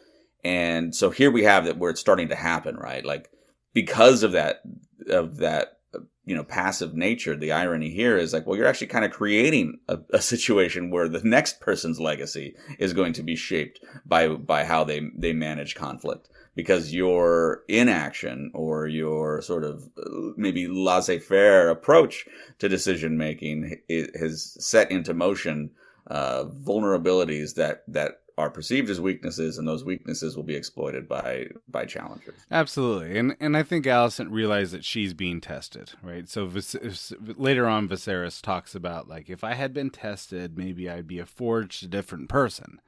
And 0.44 0.94
so 0.94 1.08
here 1.10 1.30
we 1.30 1.44
have 1.44 1.64
that 1.64 1.78
where 1.78 1.90
it's 1.90 2.00
starting 2.00 2.28
to 2.28 2.34
happen, 2.36 2.76
right? 2.76 3.04
Like 3.04 3.30
because 3.72 4.22
of 4.22 4.32
that, 4.32 4.60
of 5.08 5.36
that, 5.38 5.78
you 6.24 6.34
know, 6.34 6.44
passive 6.44 6.94
nature, 6.94 7.36
the 7.36 7.52
irony 7.52 7.90
here 7.90 8.16
is 8.16 8.32
like, 8.32 8.46
well, 8.46 8.56
you're 8.56 8.66
actually 8.66 8.86
kind 8.88 9.04
of 9.04 9.10
creating 9.10 9.78
a, 9.88 9.98
a 10.12 10.20
situation 10.20 10.90
where 10.90 11.08
the 11.08 11.22
next 11.22 11.60
person's 11.60 12.00
legacy 12.00 12.54
is 12.78 12.92
going 12.92 13.12
to 13.12 13.22
be 13.22 13.36
shaped 13.36 13.80
by, 14.06 14.28
by 14.28 14.64
how 14.64 14.84
they, 14.84 15.10
they 15.16 15.32
manage 15.32 15.74
conflict. 15.74 16.28
Because 16.56 16.94
your 16.94 17.64
inaction 17.66 18.52
or 18.54 18.86
your 18.86 19.42
sort 19.42 19.64
of 19.64 19.90
uh, 19.98 20.08
maybe 20.36 20.68
laissez-faire 20.68 21.68
approach 21.68 22.26
to 22.60 22.68
decision 22.68 23.18
making 23.18 23.80
has 23.88 24.56
set 24.60 24.92
into 24.92 25.14
motion 25.14 25.70
uh, 26.06 26.44
vulnerabilities 26.44 27.56
that 27.56 27.82
that 27.88 28.20
are 28.36 28.50
perceived 28.50 28.90
as 28.90 29.00
weaknesses, 29.00 29.58
and 29.58 29.68
those 29.68 29.84
weaknesses 29.84 30.36
will 30.36 30.42
be 30.42 30.56
exploited 30.56 31.08
by 31.08 31.48
by 31.68 31.84
challengers. 31.84 32.34
Absolutely, 32.50 33.18
and 33.18 33.36
and 33.40 33.56
I 33.56 33.62
think 33.62 33.86
Alicent 33.86 34.30
realized 34.30 34.72
that 34.72 34.84
she's 34.84 35.14
being 35.14 35.40
tested, 35.40 35.92
right? 36.02 36.28
So 36.28 36.46
Vis- 36.46 37.12
later 37.20 37.66
on, 37.66 37.88
Viserys 37.88 38.42
talks 38.42 38.74
about 38.74 39.08
like 39.08 39.30
if 39.30 39.44
I 39.44 39.54
had 39.54 39.72
been 39.72 39.90
tested, 39.90 40.58
maybe 40.58 40.90
I'd 40.90 41.06
be 41.06 41.18
a 41.18 41.26
forged 41.26 41.90
different 41.90 42.28
person. 42.28 42.80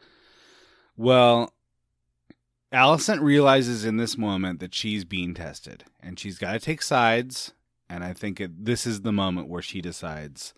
Well, 0.97 1.53
Alicent 2.73 3.21
realizes 3.21 3.85
in 3.85 3.99
this 3.99 4.19
moment 4.19 4.61
that 4.61 4.75
she's 4.75 5.05
being 5.05 5.35
tested, 5.35 5.85
and 6.01 6.19
she's 6.19 6.39
got 6.39 6.53
to 6.53 6.59
take 6.59 6.83
sides. 6.83 7.53
And 7.89 8.03
I 8.03 8.15
think 8.15 8.41
it, 8.41 8.65
this 8.65 8.85
is 8.85 9.03
the 9.03 9.13
moment 9.13 9.49
where 9.49 9.63
she 9.63 9.81
decides, 9.81 10.53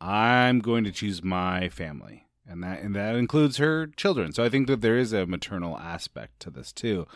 I'm 0.00 0.60
going 0.60 0.82
to 0.84 0.90
choose 0.90 1.22
my 1.22 1.68
family 1.68 2.27
and 2.48 2.62
that 2.62 2.80
and 2.80 2.94
that 2.96 3.14
includes 3.14 3.58
her 3.58 3.86
children. 3.86 4.32
So 4.32 4.42
I 4.42 4.48
think 4.48 4.66
that 4.68 4.80
there 4.80 4.96
is 4.96 5.12
a 5.12 5.26
maternal 5.26 5.78
aspect 5.78 6.40
to 6.40 6.50
this 6.50 6.72
too. 6.72 7.06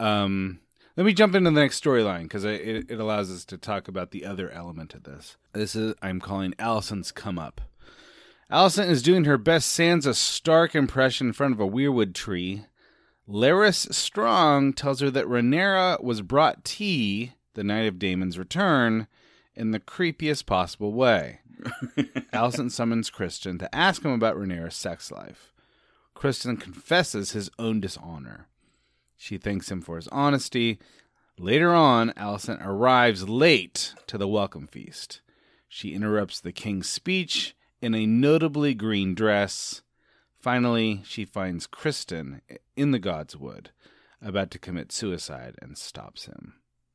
Um, 0.00 0.60
let 0.96 1.06
me 1.06 1.12
jump 1.12 1.34
into 1.34 1.50
the 1.50 1.60
next 1.60 1.82
storyline 1.82 2.24
because 2.24 2.44
it, 2.44 2.90
it 2.90 3.00
allows 3.00 3.30
us 3.30 3.44
to 3.46 3.56
talk 3.56 3.86
about 3.86 4.10
the 4.10 4.24
other 4.24 4.50
element 4.50 4.94
of 4.94 5.04
this. 5.04 5.36
This 5.52 5.76
is 5.76 5.94
I'm 6.02 6.20
calling 6.20 6.52
Alicent's 6.58 7.12
come 7.12 7.38
up. 7.38 7.60
Alicent 8.50 8.88
is 8.88 9.02
doing 9.02 9.24
her 9.24 9.38
best 9.38 9.78
Sansa 9.78 10.14
Stark 10.14 10.74
impression 10.74 11.28
in 11.28 11.32
front 11.34 11.54
of 11.54 11.60
a 11.60 11.68
weirwood 11.68 12.14
tree. 12.14 12.64
Larys 13.28 13.94
Strong 13.94 14.72
tells 14.72 15.00
her 15.00 15.10
that 15.10 15.26
Rhaenyra 15.26 16.02
was 16.02 16.22
brought 16.22 16.64
tea 16.64 17.34
the 17.54 17.62
night 17.62 17.86
of 17.86 17.98
Daemon's 17.98 18.38
return 18.38 19.06
in 19.54 19.72
the 19.72 19.80
creepiest 19.80 20.46
possible 20.46 20.92
way. 20.94 21.40
Alicent 22.32 22.70
summons 22.70 23.10
Criston 23.10 23.58
to 23.58 23.74
ask 23.74 24.04
him 24.04 24.12
about 24.12 24.36
Rhaenyra's 24.36 24.76
sex 24.76 25.10
life. 25.10 25.52
Criston 26.14 26.60
confesses 26.60 27.32
his 27.32 27.50
own 27.58 27.80
dishonor. 27.80 28.48
She 29.16 29.38
thanks 29.38 29.70
him 29.70 29.80
for 29.80 29.96
his 29.96 30.08
honesty. 30.08 30.78
Later 31.38 31.74
on, 31.74 32.10
Alicent 32.16 32.64
arrives 32.64 33.28
late 33.28 33.94
to 34.06 34.18
the 34.18 34.28
welcome 34.28 34.66
feast. 34.66 35.20
She 35.68 35.94
interrupts 35.94 36.40
the 36.40 36.52
king's 36.52 36.88
speech 36.88 37.54
in 37.80 37.94
a 37.94 38.06
notably 38.06 38.74
green 38.74 39.14
dress. 39.14 39.82
Finally, 40.34 41.02
she 41.04 41.24
finds 41.24 41.66
Criston 41.66 42.40
in 42.76 42.90
the 42.90 43.00
Godswood, 43.00 43.66
about 44.22 44.50
to 44.52 44.58
commit 44.58 44.92
suicide, 44.92 45.56
and 45.60 45.76
stops 45.76 46.26
him. 46.26 46.54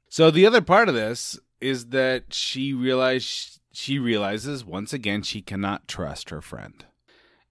So 0.10 0.32
the 0.32 0.46
other 0.46 0.62
part 0.62 0.90
of 0.90 0.96
this 0.96 1.40
is 1.60 1.88
that 1.88 2.34
she 2.34 2.74
realized 2.74 3.60
she 3.74 3.98
realizes 3.98 4.64
once 4.64 4.94
again 4.94 5.24
she 5.24 5.42
cannot 5.42 5.88
trust 5.88 6.30
her 6.30 6.42
friend. 6.42 6.86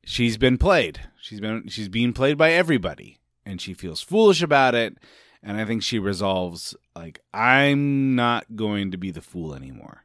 She's 0.05 0.39
been 0.39 0.57
played. 0.57 1.01
She's 1.21 1.41
been 1.41 1.69
she's 1.69 1.89
being 1.89 2.13
played 2.13 2.39
by 2.39 2.53
everybody 2.53 3.19
and 3.45 3.61
she 3.61 3.75
feels 3.75 4.01
foolish 4.01 4.41
about 4.41 4.75
it 4.75 4.97
and 5.43 5.61
I 5.61 5.65
think 5.65 5.83
she 5.83 5.99
resolves 5.99 6.77
like 6.95 7.21
I'm 7.35 8.15
not 8.15 8.57
going 8.57 8.93
to 8.93 8.97
be 8.97 9.11
the 9.11 9.21
fool 9.21 9.55
anymore. 9.55 10.05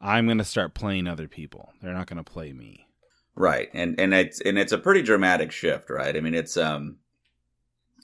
I'm 0.00 0.26
going 0.26 0.38
to 0.38 0.44
start 0.44 0.74
playing 0.74 1.06
other 1.06 1.28
people. 1.28 1.72
They're 1.82 1.92
not 1.92 2.06
going 2.06 2.22
to 2.22 2.32
play 2.32 2.52
me. 2.52 2.86
Right. 3.34 3.68
And 3.74 3.98
and 3.98 4.14
it's 4.14 4.40
and 4.40 4.58
it's 4.58 4.72
a 4.72 4.78
pretty 4.78 5.02
dramatic 5.02 5.50
shift, 5.50 5.90
right? 5.90 6.16
I 6.16 6.20
mean, 6.20 6.34
it's 6.34 6.56
um 6.56 6.98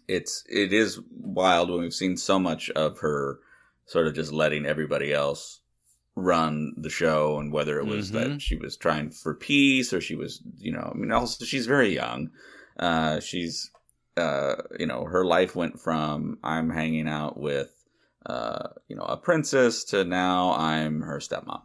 it's 0.08 0.42
it 0.48 0.72
is 0.72 0.98
wild 1.20 1.70
when 1.70 1.80
we've 1.80 1.94
seen 1.94 2.16
so 2.16 2.38
much 2.40 2.68
of 2.70 2.98
her 2.98 3.38
sort 3.86 4.08
of 4.08 4.14
just 4.14 4.32
letting 4.32 4.66
everybody 4.66 5.12
else 5.12 5.60
run 6.18 6.72
the 6.76 6.90
show 6.90 7.38
and 7.38 7.52
whether 7.52 7.78
it 7.78 7.86
was 7.86 8.10
mm-hmm. 8.10 8.32
that 8.32 8.42
she 8.42 8.56
was 8.56 8.76
trying 8.76 9.10
for 9.10 9.34
peace 9.34 9.92
or 9.92 10.00
she 10.00 10.14
was 10.14 10.42
you 10.58 10.72
know 10.72 10.90
i 10.94 10.96
mean 10.96 11.12
also 11.12 11.44
she's 11.44 11.66
very 11.66 11.94
young 11.94 12.30
uh 12.78 13.20
she's 13.20 13.70
uh 14.16 14.56
you 14.78 14.86
know 14.86 15.04
her 15.04 15.24
life 15.24 15.54
went 15.54 15.80
from 15.80 16.38
i'm 16.42 16.70
hanging 16.70 17.08
out 17.08 17.38
with 17.38 17.72
uh 18.26 18.68
you 18.88 18.96
know 18.96 19.04
a 19.04 19.16
princess 19.16 19.84
to 19.84 20.04
now 20.04 20.52
i'm 20.54 21.02
her 21.02 21.18
stepmom 21.18 21.62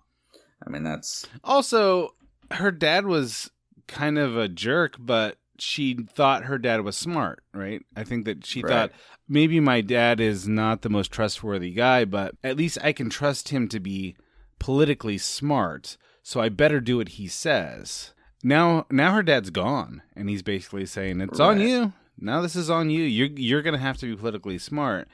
i 0.65 0.69
mean 0.69 0.83
that's 0.83 1.25
also 1.43 2.13
her 2.51 2.71
dad 2.71 3.05
was 3.05 3.49
kind 3.87 4.17
of 4.17 4.37
a 4.37 4.47
jerk 4.47 4.95
but 4.99 5.37
she 5.59 5.93
thought 5.93 6.45
her 6.45 6.57
dad 6.57 6.81
was 6.81 6.97
smart, 6.97 7.43
right? 7.53 7.81
I 7.95 8.03
think 8.03 8.25
that 8.25 8.45
she 8.45 8.61
right. 8.61 8.69
thought 8.69 8.91
maybe 9.27 9.59
my 9.59 9.81
dad 9.81 10.19
is 10.19 10.47
not 10.47 10.81
the 10.81 10.89
most 10.89 11.11
trustworthy 11.11 11.71
guy, 11.71 12.05
but 12.05 12.35
at 12.43 12.57
least 12.57 12.77
I 12.83 12.91
can 12.91 13.09
trust 13.09 13.49
him 13.49 13.67
to 13.69 13.79
be 13.79 14.15
politically 14.63 15.17
smart, 15.17 15.97
so 16.21 16.39
I 16.39 16.47
better 16.47 16.79
do 16.79 16.95
what 16.95 17.09
he 17.09 17.27
says. 17.27 18.13
Now 18.45 18.85
now 18.89 19.13
her 19.13 19.21
dad's 19.21 19.49
gone 19.49 20.01
and 20.15 20.29
he's 20.29 20.41
basically 20.41 20.85
saying 20.85 21.19
it's 21.19 21.37
right. 21.37 21.49
on 21.49 21.59
you. 21.59 21.91
Now 22.17 22.39
this 22.39 22.55
is 22.55 22.69
on 22.69 22.89
you. 22.89 23.03
You're 23.03 23.27
you're 23.35 23.61
to 23.61 23.77
have 23.77 23.97
to 23.97 24.05
be 24.05 24.15
politically 24.15 24.57
smart. 24.57 25.09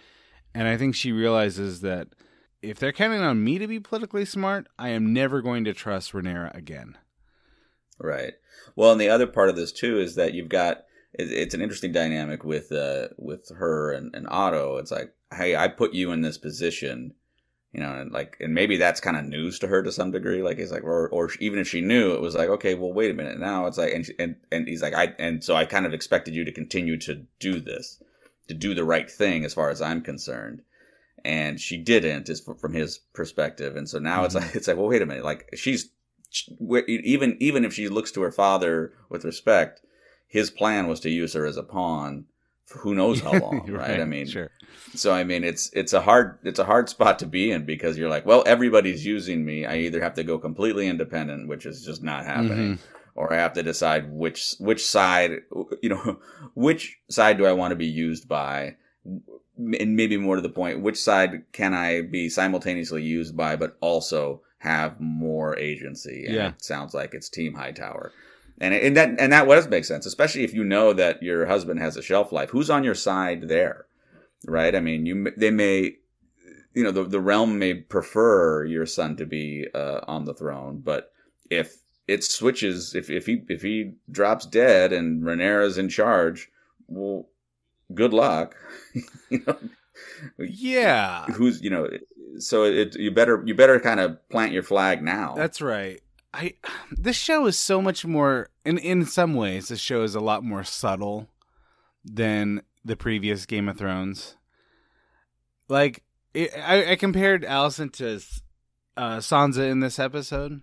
And 0.53 0.67
I 0.67 0.77
think 0.77 0.93
she 0.93 1.12
realizes 1.12 1.81
that 1.81 2.09
if 2.62 2.77
they're 2.77 2.91
counting 2.91 3.21
on 3.21 3.43
me 3.43 3.57
to 3.57 3.65
be 3.65 3.79
politically 3.79 4.23
smart, 4.23 4.67
I 4.77 4.89
am 4.89 5.13
never 5.13 5.41
going 5.41 5.63
to 5.63 5.73
trust 5.73 6.13
Rhaenyra 6.13 6.55
again. 6.55 6.95
Right. 7.99 8.33
Well, 8.75 8.91
and 8.91 9.01
the 9.01 9.09
other 9.09 9.25
part 9.25 9.49
of 9.49 9.55
this 9.55 9.71
too 9.71 9.99
is 9.99 10.13
that 10.13 10.35
you've 10.35 10.49
got 10.49 10.83
it's 11.13 11.55
an 11.55 11.62
interesting 11.62 11.91
dynamic 11.91 12.43
with 12.43 12.71
uh 12.71 13.07
with 13.17 13.49
her 13.57 13.93
and, 13.93 14.13
and 14.13 14.27
Otto. 14.29 14.77
It's 14.77 14.91
like, 14.91 15.12
hey, 15.33 15.55
I 15.55 15.69
put 15.69 15.95
you 15.95 16.12
in 16.12 16.21
this 16.21 16.38
position, 16.38 17.15
you 17.71 17.79
know, 17.79 17.93
and 17.93 18.12
like, 18.12 18.38
and 18.39 18.53
maybe 18.53 18.77
that's 18.77 18.99
kind 18.99 19.15
of 19.15 19.25
news 19.25 19.60
to 19.60 19.67
her 19.67 19.84
to 19.84 19.91
some 19.91 20.12
degree. 20.12 20.41
Like, 20.41 20.58
he's 20.58 20.71
like, 20.71 20.84
or 20.84 21.08
or 21.10 21.29
even 21.39 21.60
if 21.60 21.67
she 21.67 21.82
knew, 21.82 22.13
it 22.13 22.21
was 22.21 22.36
like, 22.36 22.49
okay, 22.49 22.73
well, 22.73 22.91
wait 22.91 23.12
a 23.12 23.13
minute. 23.13 23.39
Now 23.39 23.67
it's 23.67 23.77
like, 23.77 23.93
and 23.93 24.08
and 24.17 24.36
and 24.51 24.67
he's 24.67 24.82
like, 24.82 24.95
I 24.95 25.13
and 25.19 25.43
so 25.43 25.55
I 25.55 25.65
kind 25.65 25.86
of 25.86 25.93
expected 25.93 26.34
you 26.34 26.43
to 26.45 26.51
continue 26.51 26.97
to 26.97 27.25
do 27.39 27.60
this, 27.60 28.01
to 28.47 28.55
do 28.55 28.73
the 28.73 28.84
right 28.84 29.10
thing, 29.10 29.45
as 29.45 29.53
far 29.53 29.69
as 29.69 29.82
I'm 29.82 30.01
concerned. 30.01 30.63
And 31.23 31.60
she 31.60 31.77
didn't, 31.77 32.29
is 32.29 32.41
from 32.60 32.73
his 32.73 32.99
perspective. 33.13 33.75
And 33.75 33.89
so 33.89 33.99
now 33.99 34.17
mm-hmm. 34.17 34.25
it's 34.25 34.36
like, 34.36 34.51
it's 34.55 34.67
like, 34.67 34.77
well, 34.77 34.88
wait 34.88 35.01
a 35.01 35.05
minute. 35.05 35.25
Like, 35.25 35.49
she's 35.55 35.91
even 36.88 37.38
even 37.39 37.65
if 37.65 37.73
she 37.73 37.88
looks 37.88 38.12
to 38.13 38.21
her 38.21 38.32
father 38.32 38.93
with 39.10 39.25
respect, 39.25 39.82
his 40.27 40.49
plan 40.49 40.88
was 40.88 40.99
to 41.01 41.10
use 41.10 41.34
her 41.34 41.45
as 41.45 41.58
a 41.58 41.63
pawn 41.63 42.25
who 42.71 42.95
knows 42.95 43.21
how 43.21 43.32
long, 43.39 43.65
right? 43.71 43.89
right? 43.89 43.99
I 43.99 44.05
mean, 44.05 44.27
sure. 44.27 44.51
So 44.95 45.13
I 45.13 45.23
mean, 45.23 45.43
it's 45.43 45.69
it's 45.73 45.93
a 45.93 46.01
hard 46.01 46.39
it's 46.43 46.60
a 46.60 46.65
hard 46.65 46.89
spot 46.89 47.19
to 47.19 47.25
be 47.25 47.51
in 47.51 47.65
because 47.65 47.97
you're 47.97 48.10
like, 48.10 48.25
well, 48.25 48.43
everybody's 48.45 49.05
using 49.05 49.45
me. 49.45 49.65
I 49.65 49.77
either 49.77 50.01
have 50.01 50.15
to 50.15 50.23
go 50.23 50.38
completely 50.38 50.88
independent, 50.88 51.47
which 51.47 51.65
is 51.65 51.84
just 51.84 52.03
not 52.03 52.25
happening, 52.25 52.77
mm-hmm. 52.77 53.10
or 53.15 53.34
I 53.34 53.38
have 53.38 53.53
to 53.53 53.63
decide 53.63 54.12
which 54.12 54.55
which 54.60 54.86
side, 54.86 55.41
you 55.82 55.89
know, 55.89 56.19
which 56.55 56.99
side 57.10 57.38
do 57.38 57.45
I 57.45 57.53
want 57.53 57.71
to 57.71 57.75
be 57.75 57.88
used 57.88 58.27
by, 58.27 58.75
and 59.05 59.95
maybe 59.95 60.17
more 60.17 60.36
to 60.36 60.41
the 60.41 60.49
point, 60.49 60.82
which 60.82 60.97
side 60.97 61.43
can 61.51 61.73
I 61.73 62.01
be 62.01 62.29
simultaneously 62.29 63.03
used 63.03 63.36
by, 63.36 63.55
but 63.55 63.77
also 63.82 64.41
have 64.60 64.99
more 64.99 65.58
agency. 65.58 66.25
And 66.25 66.36
yeah. 66.36 66.49
it 66.49 66.63
sounds 66.63 66.93
like 66.93 67.13
it's 67.13 67.29
Team 67.29 67.53
Hightower. 67.53 68.12
And, 68.62 68.74
and 68.74 68.98
that 68.98 69.19
and 69.19 69.32
that 69.32 69.48
does 69.48 69.67
make 69.67 69.86
sense, 69.86 70.06
especially 70.06 70.43
if 70.43 70.54
you 70.54 70.63
know 70.63 70.91
that 70.93 71.24
your 71.24 71.45
husband 71.45 71.80
has 71.80 71.95
a 71.95 72.02
shelf 72.02 72.32
life. 72.32 72.50
Who's 72.50 72.69
on 72.69 72.84
your 72.84 72.95
side 72.95 73.48
there, 73.48 73.86
right? 74.45 74.76
I 74.76 74.82
mean, 74.82 75.06
you 75.06 75.32
they 75.38 75.52
may, 75.52 75.95
you 76.74 76.84
know, 76.84 76.91
the 76.91 77.06
the 77.06 77.22
realm 77.22 77.58
may 77.58 77.74
prefer 77.74 78.65
your 78.65 78.86
son 78.86 79.15
to 79.17 79.26
be 79.26 79.67
uh, 79.74 80.02
on 80.08 80.26
the 80.26 80.34
throne, 80.34 80.82
but 80.84 81.13
if 81.50 81.78
it 82.08 82.24
switches, 82.24 82.95
if 82.95 83.10
if 83.10 83.28
he 83.28 83.43
if 83.48 83.62
he 83.62 83.93
drops 84.12 84.45
dead 84.45 84.91
and 84.91 85.24
Rhaenyra's 85.24 85.78
in 85.78 85.88
charge, 85.88 86.50
well, 86.88 87.30
good 87.93 88.13
luck. 88.13 88.56
you 89.30 89.41
know, 89.48 89.58
yeah. 90.38 91.26
Who's 91.28 91.62
you 91.62 91.69
know 91.69 91.88
so 92.39 92.63
it 92.63 92.95
you 92.95 93.12
better 93.12 93.41
you 93.45 93.54
better 93.56 93.80
kind 93.80 94.00
of 94.00 94.28
plant 94.30 94.52
your 94.52 94.63
flag 94.63 95.02
now. 95.02 95.36
That's 95.36 95.62
right. 95.62 96.02
I 96.33 96.53
this 96.91 97.15
show 97.15 97.45
is 97.47 97.57
so 97.57 97.81
much 97.81 98.05
more 98.05 98.49
in 98.63 98.77
in 98.77 99.05
some 99.05 99.33
ways 99.33 99.67
this 99.67 99.79
show 99.79 100.03
is 100.03 100.15
a 100.15 100.19
lot 100.19 100.43
more 100.43 100.63
subtle 100.63 101.27
than 102.05 102.61
the 102.85 102.95
previous 102.95 103.45
Game 103.45 103.67
of 103.67 103.77
Thrones. 103.77 104.35
Like 105.67 106.03
it, 106.33 106.51
I, 106.55 106.91
I 106.91 106.95
compared 106.95 107.43
Alicent 107.43 107.93
to 107.93 108.21
uh, 108.95 109.17
Sansa 109.17 109.69
in 109.69 109.79
this 109.79 109.97
episode. 109.99 110.61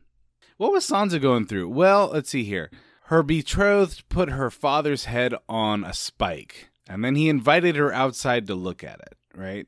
What 0.56 0.72
was 0.72 0.88
Sansa 0.88 1.20
going 1.20 1.46
through? 1.46 1.68
Well, 1.68 2.10
let's 2.12 2.30
see 2.30 2.44
here. 2.44 2.70
Her 3.04 3.22
betrothed 3.22 4.08
put 4.08 4.30
her 4.30 4.50
father's 4.50 5.04
head 5.04 5.34
on 5.48 5.84
a 5.84 5.92
spike, 5.92 6.68
and 6.88 7.04
then 7.04 7.14
he 7.14 7.28
invited 7.28 7.76
her 7.76 7.92
outside 7.92 8.46
to 8.46 8.54
look 8.54 8.82
at 8.82 9.00
it. 9.00 9.16
Right? 9.34 9.66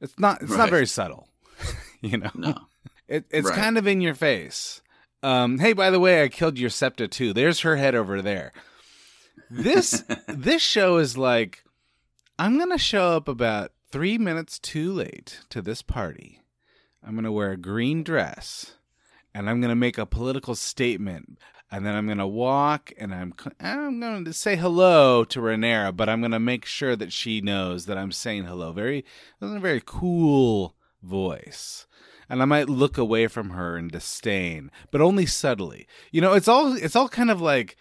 It's 0.00 0.18
not. 0.18 0.42
It's 0.42 0.50
right. 0.50 0.58
not 0.58 0.70
very 0.70 0.86
subtle. 0.86 1.28
you 2.00 2.18
know, 2.18 2.30
no. 2.34 2.58
it, 3.08 3.24
it's 3.30 3.48
right. 3.48 3.58
kind 3.58 3.78
of 3.78 3.86
in 3.86 4.00
your 4.00 4.14
face. 4.14 4.82
Um, 5.24 5.58
hey, 5.58 5.72
by 5.72 5.88
the 5.88 5.98
way, 6.00 6.22
I 6.22 6.28
killed 6.28 6.58
your 6.58 6.68
septa 6.68 7.08
too. 7.08 7.32
There's 7.32 7.60
her 7.60 7.76
head 7.76 7.94
over 7.94 8.20
there. 8.20 8.52
This 9.50 10.04
this 10.28 10.60
show 10.60 10.98
is 10.98 11.16
like, 11.16 11.64
I'm 12.38 12.58
gonna 12.58 12.76
show 12.78 13.12
up 13.16 13.26
about 13.26 13.72
three 13.90 14.18
minutes 14.18 14.58
too 14.58 14.92
late 14.92 15.40
to 15.48 15.62
this 15.62 15.80
party. 15.80 16.42
I'm 17.02 17.14
gonna 17.14 17.32
wear 17.32 17.52
a 17.52 17.56
green 17.56 18.02
dress, 18.02 18.74
and 19.34 19.48
I'm 19.48 19.60
gonna 19.62 19.74
make 19.74 19.96
a 19.96 20.06
political 20.06 20.54
statement. 20.54 21.38
and 21.70 21.84
then 21.84 21.94
I'm 21.96 22.06
gonna 22.06 22.28
walk 22.28 22.92
and 22.98 23.14
I'm 23.14 23.34
I'm 23.60 23.98
going 24.00 24.24
to 24.26 24.32
say 24.32 24.56
hello 24.56 25.24
to 25.24 25.40
Rhaenyra, 25.40 25.96
but 25.96 26.08
I'm 26.08 26.20
gonna 26.20 26.38
make 26.38 26.66
sure 26.66 26.96
that 26.96 27.12
she 27.12 27.40
knows 27.40 27.86
that 27.86 27.98
I'm 27.98 28.12
saying 28.12 28.44
hello. 28.44 28.72
Very, 28.72 29.04
a 29.40 29.58
very 29.58 29.82
cool 29.84 30.76
voice, 31.02 31.86
and 32.28 32.42
I 32.42 32.44
might 32.44 32.68
look 32.68 32.98
away 32.98 33.26
from 33.26 33.50
her 33.50 33.76
in 33.76 33.88
disdain, 33.88 34.70
but 34.90 35.00
only 35.00 35.26
subtly. 35.26 35.86
You 36.10 36.20
know, 36.20 36.34
it's 36.34 36.48
all 36.48 36.74
it's 36.74 36.96
all 36.96 37.08
kind 37.08 37.30
of 37.30 37.40
like 37.40 37.76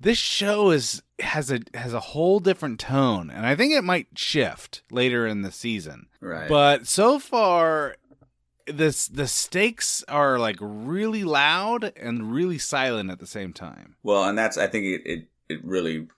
this 0.00 0.18
show 0.18 0.70
is 0.70 1.02
has 1.20 1.50
a 1.50 1.60
has 1.74 1.94
a 1.94 2.00
whole 2.00 2.40
different 2.40 2.80
tone, 2.80 3.30
and 3.30 3.46
I 3.46 3.54
think 3.54 3.72
it 3.72 3.84
might 3.84 4.08
shift 4.16 4.82
later 4.90 5.26
in 5.26 5.42
the 5.42 5.52
season. 5.52 6.08
Right. 6.20 6.48
But 6.48 6.88
so 6.88 7.18
far, 7.18 7.96
this 8.66 9.06
the 9.06 9.26
stakes 9.26 10.04
are 10.08 10.38
like 10.38 10.56
really 10.60 11.24
loud 11.24 11.92
and 11.96 12.32
really 12.32 12.58
silent 12.58 13.10
at 13.10 13.20
the 13.20 13.26
same 13.26 13.52
time. 13.52 13.96
Well, 14.02 14.24
and 14.24 14.36
that's 14.36 14.58
I 14.58 14.66
think 14.66 14.84
it 14.86 15.02
it, 15.04 15.28
it 15.48 15.64
really 15.64 16.08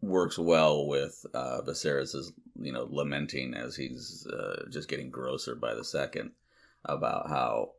works 0.00 0.38
well 0.38 0.86
with 0.86 1.24
uh, 1.32 1.62
Viserys's 1.62 2.32
you 2.60 2.72
know 2.72 2.88
lamenting 2.90 3.54
as 3.54 3.76
he's 3.76 4.26
uh, 4.26 4.64
just 4.70 4.88
getting 4.88 5.10
grosser 5.10 5.54
by 5.54 5.74
the 5.74 5.84
second 5.84 6.32
about 6.84 7.28
how 7.28 7.70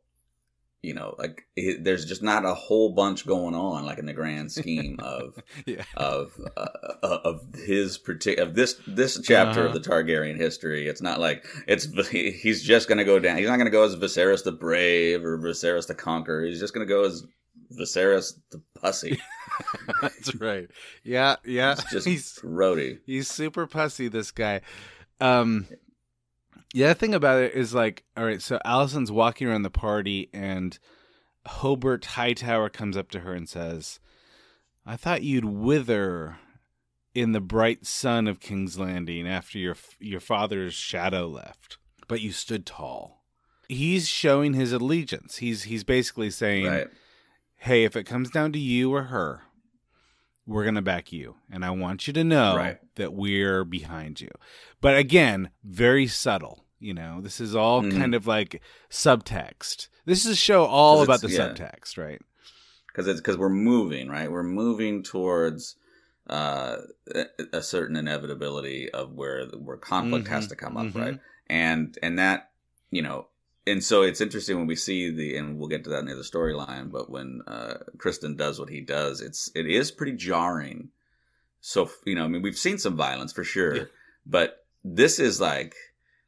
you 0.82 0.92
know 0.92 1.14
like 1.18 1.42
it, 1.56 1.82
there's 1.82 2.04
just 2.04 2.22
not 2.22 2.44
a 2.44 2.52
whole 2.52 2.90
bunch 2.94 3.26
going 3.26 3.54
on 3.54 3.86
like 3.86 3.98
in 3.98 4.04
the 4.06 4.12
grand 4.12 4.52
scheme 4.52 4.96
of 5.00 5.42
Yeah. 5.66 5.82
of 5.96 6.38
uh, 6.56 6.66
uh, 7.02 7.18
of 7.24 7.40
his 7.54 7.96
particular 7.96 8.48
of 8.48 8.54
this 8.54 8.80
this 8.86 9.18
chapter 9.22 9.60
Uh-huh. 9.66 9.68
of 9.68 9.82
the 9.82 9.88
Targaryen 9.88 10.36
history. 10.36 10.86
It's 10.86 11.00
not 11.02 11.20
like 11.20 11.44
it's 11.66 11.86
he's 12.08 12.62
just 12.62 12.86
going 12.88 12.98
to 12.98 13.04
go 13.04 13.18
down. 13.18 13.38
He's 13.38 13.48
not 13.48 13.56
going 13.56 13.64
to 13.66 13.70
go 13.70 13.84
as 13.84 13.96
Viserys 13.96 14.44
the 14.44 14.52
Brave 14.52 15.24
or 15.24 15.38
Viserys 15.38 15.86
the 15.86 15.94
Conqueror. 15.94 16.44
He's 16.44 16.60
just 16.60 16.74
going 16.74 16.86
to 16.86 16.92
go 16.92 17.04
as 17.04 17.24
Viserys 17.78 18.34
the 18.50 18.60
Pussy. 18.78 19.18
That's 20.02 20.34
right. 20.36 20.68
Yeah, 21.02 21.36
yeah. 21.46 21.72
It's 21.72 21.90
just 21.90 22.06
he's 22.06 22.38
roadie. 22.44 22.98
he's 23.06 23.28
super 23.28 23.66
pussy. 23.66 24.08
This 24.08 24.30
guy. 24.32 24.60
Um, 25.20 25.66
yeah. 26.74 26.88
The 26.88 26.94
thing 26.94 27.14
about 27.14 27.42
it 27.42 27.54
is 27.54 27.72
like, 27.74 28.04
all 28.16 28.24
right. 28.26 28.42
So 28.42 28.58
Alicent's 28.66 29.10
walking 29.10 29.46
around 29.48 29.62
the 29.62 29.70
party, 29.70 30.28
and 30.34 30.78
Hobert 31.46 32.04
Hightower 32.04 32.68
comes 32.68 32.96
up 32.96 33.10
to 33.12 33.20
her 33.20 33.32
and 33.32 33.48
says, 33.48 34.00
"I 34.84 34.96
thought 34.96 35.22
you'd 35.22 35.46
wither." 35.46 36.36
In 37.14 37.30
the 37.30 37.40
bright 37.40 37.86
sun 37.86 38.26
of 38.26 38.40
King's 38.40 38.76
Landing, 38.76 39.28
after 39.28 39.56
your 39.56 39.76
your 40.00 40.18
father's 40.18 40.74
shadow 40.74 41.28
left, 41.28 41.78
but 42.08 42.20
you 42.20 42.32
stood 42.32 42.66
tall. 42.66 43.22
He's 43.68 44.08
showing 44.08 44.54
his 44.54 44.72
allegiance. 44.72 45.36
He's 45.36 45.62
he's 45.62 45.84
basically 45.84 46.30
saying, 46.30 46.66
Right. 46.66 46.88
hey, 47.58 47.84
if 47.84 47.94
it 47.94 48.02
comes 48.02 48.30
down 48.30 48.50
to 48.54 48.58
you 48.58 48.92
or 48.92 49.04
her, 49.04 49.42
we're 50.44 50.64
going 50.64 50.74
to 50.74 50.82
back 50.82 51.12
you. 51.12 51.36
And 51.52 51.64
I 51.64 51.70
want 51.70 52.08
you 52.08 52.12
to 52.14 52.24
know 52.24 52.56
Right. 52.56 52.78
that 52.96 53.12
we're 53.14 53.62
behind 53.62 54.20
you. 54.20 54.32
But 54.80 54.96
again, 54.96 55.50
very 55.62 56.08
subtle. 56.08 56.63
You 56.84 56.94
know, 56.94 57.20
this 57.22 57.40
is 57.40 57.54
all 57.56 57.82
Mhm. 57.82 57.96
kind 57.96 58.14
of 58.14 58.26
like 58.26 58.60
subtext. 58.90 59.88
This 60.04 60.24
is 60.24 60.32
a 60.32 60.36
show 60.36 60.64
all 60.64 61.02
about 61.02 61.20
the 61.22 61.30
yeah. 61.30 61.38
subtext, 61.54 61.96
right? 61.98 62.20
because 62.88 63.08
it's 63.08 63.20
because 63.20 63.36
we're 63.36 63.48
moving 63.48 64.08
right 64.08 64.30
we're 64.30 64.44
moving 64.44 65.02
towards 65.02 65.74
uh, 66.30 66.76
a, 67.52 67.60
certain 67.60 67.96
inevitability 67.96 68.88
of 68.92 69.12
where 69.14 69.46
where 69.46 69.76
conflict 69.76 70.28
has 70.28 70.46
Mhm, 70.46 70.48
to 70.50 70.54
come 70.56 70.76
up 70.76 70.86
mhm. 70.86 70.94
right 70.94 71.20
and 71.48 71.98
and 72.04 72.18
that 72.20 72.52
you 72.92 73.02
know 73.02 73.26
and 73.66 73.82
so 73.82 74.02
it's 74.02 74.20
interesting 74.20 74.56
when 74.58 74.68
we 74.68 74.76
see 74.76 75.10
the 75.10 75.36
and 75.36 75.58
we'll 75.58 75.68
get 75.68 75.82
to 75.84 75.90
that 75.90 76.04
near 76.04 76.14
the 76.14 76.22
storyline 76.22 76.92
but 76.92 77.10
when 77.10 77.42
uh 77.48 77.78
Criston 77.98 78.36
does 78.36 78.60
what 78.60 78.68
he 78.70 78.80
does 78.80 79.20
it's 79.20 79.50
it 79.56 79.66
is 79.66 79.90
pretty 79.90 80.12
jarring 80.12 80.90
so 81.60 81.90
you 82.06 82.14
know 82.14 82.24
i 82.24 82.28
mean 82.28 82.42
we've 82.42 82.56
seen 82.56 82.78
some 82.78 82.96
violence 82.96 83.32
for 83.32 83.42
sure 83.42 83.74
Yeah. 83.76 83.84
but 84.24 84.64
this 84.84 85.18
is 85.18 85.40
like 85.40 85.74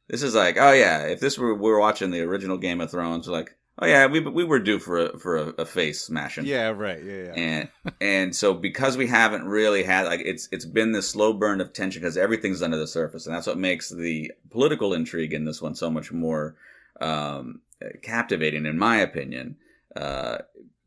this 0.09 0.23
is 0.23 0.35
like 0.35 0.57
oh 0.57 0.71
yeah 0.71 1.03
if 1.03 1.19
this 1.19 1.37
were 1.37 1.53
we 1.53 1.69
were 1.69 1.79
watching 1.79 2.11
the 2.11 2.21
original 2.21 2.57
game 2.57 2.81
of 2.81 2.89
thrones 2.91 3.27
we're 3.27 3.33
like 3.33 3.55
oh 3.79 3.85
yeah 3.85 4.05
we 4.07 4.19
we 4.19 4.43
were 4.43 4.59
due 4.59 4.79
for 4.79 4.97
a 4.97 5.17
for 5.19 5.37
a, 5.37 5.47
a 5.59 5.65
face 5.65 6.01
smashing 6.01 6.45
Yeah, 6.45 6.69
right. 6.69 7.03
Yeah, 7.03 7.23
yeah. 7.23 7.33
and 7.33 7.69
and 8.01 8.35
so 8.35 8.53
because 8.53 8.97
we 8.97 9.07
haven't 9.07 9.45
really 9.45 9.83
had 9.83 10.05
like 10.07 10.21
it's 10.23 10.47
it's 10.51 10.65
been 10.65 10.91
this 10.93 11.09
slow 11.09 11.33
burn 11.33 11.61
of 11.61 11.73
tension 11.73 12.01
because 12.01 12.17
everything's 12.17 12.61
under 12.61 12.77
the 12.77 12.87
surface 12.87 13.25
and 13.27 13.35
that's 13.35 13.47
what 13.47 13.57
makes 13.57 13.89
the 13.89 14.31
political 14.49 14.93
intrigue 14.93 15.33
in 15.33 15.45
this 15.45 15.61
one 15.61 15.75
so 15.75 15.89
much 15.89 16.11
more 16.11 16.55
um, 17.01 17.61
captivating 18.01 18.65
in 18.65 18.77
my 18.77 18.97
opinion 18.97 19.55
uh, 19.95 20.37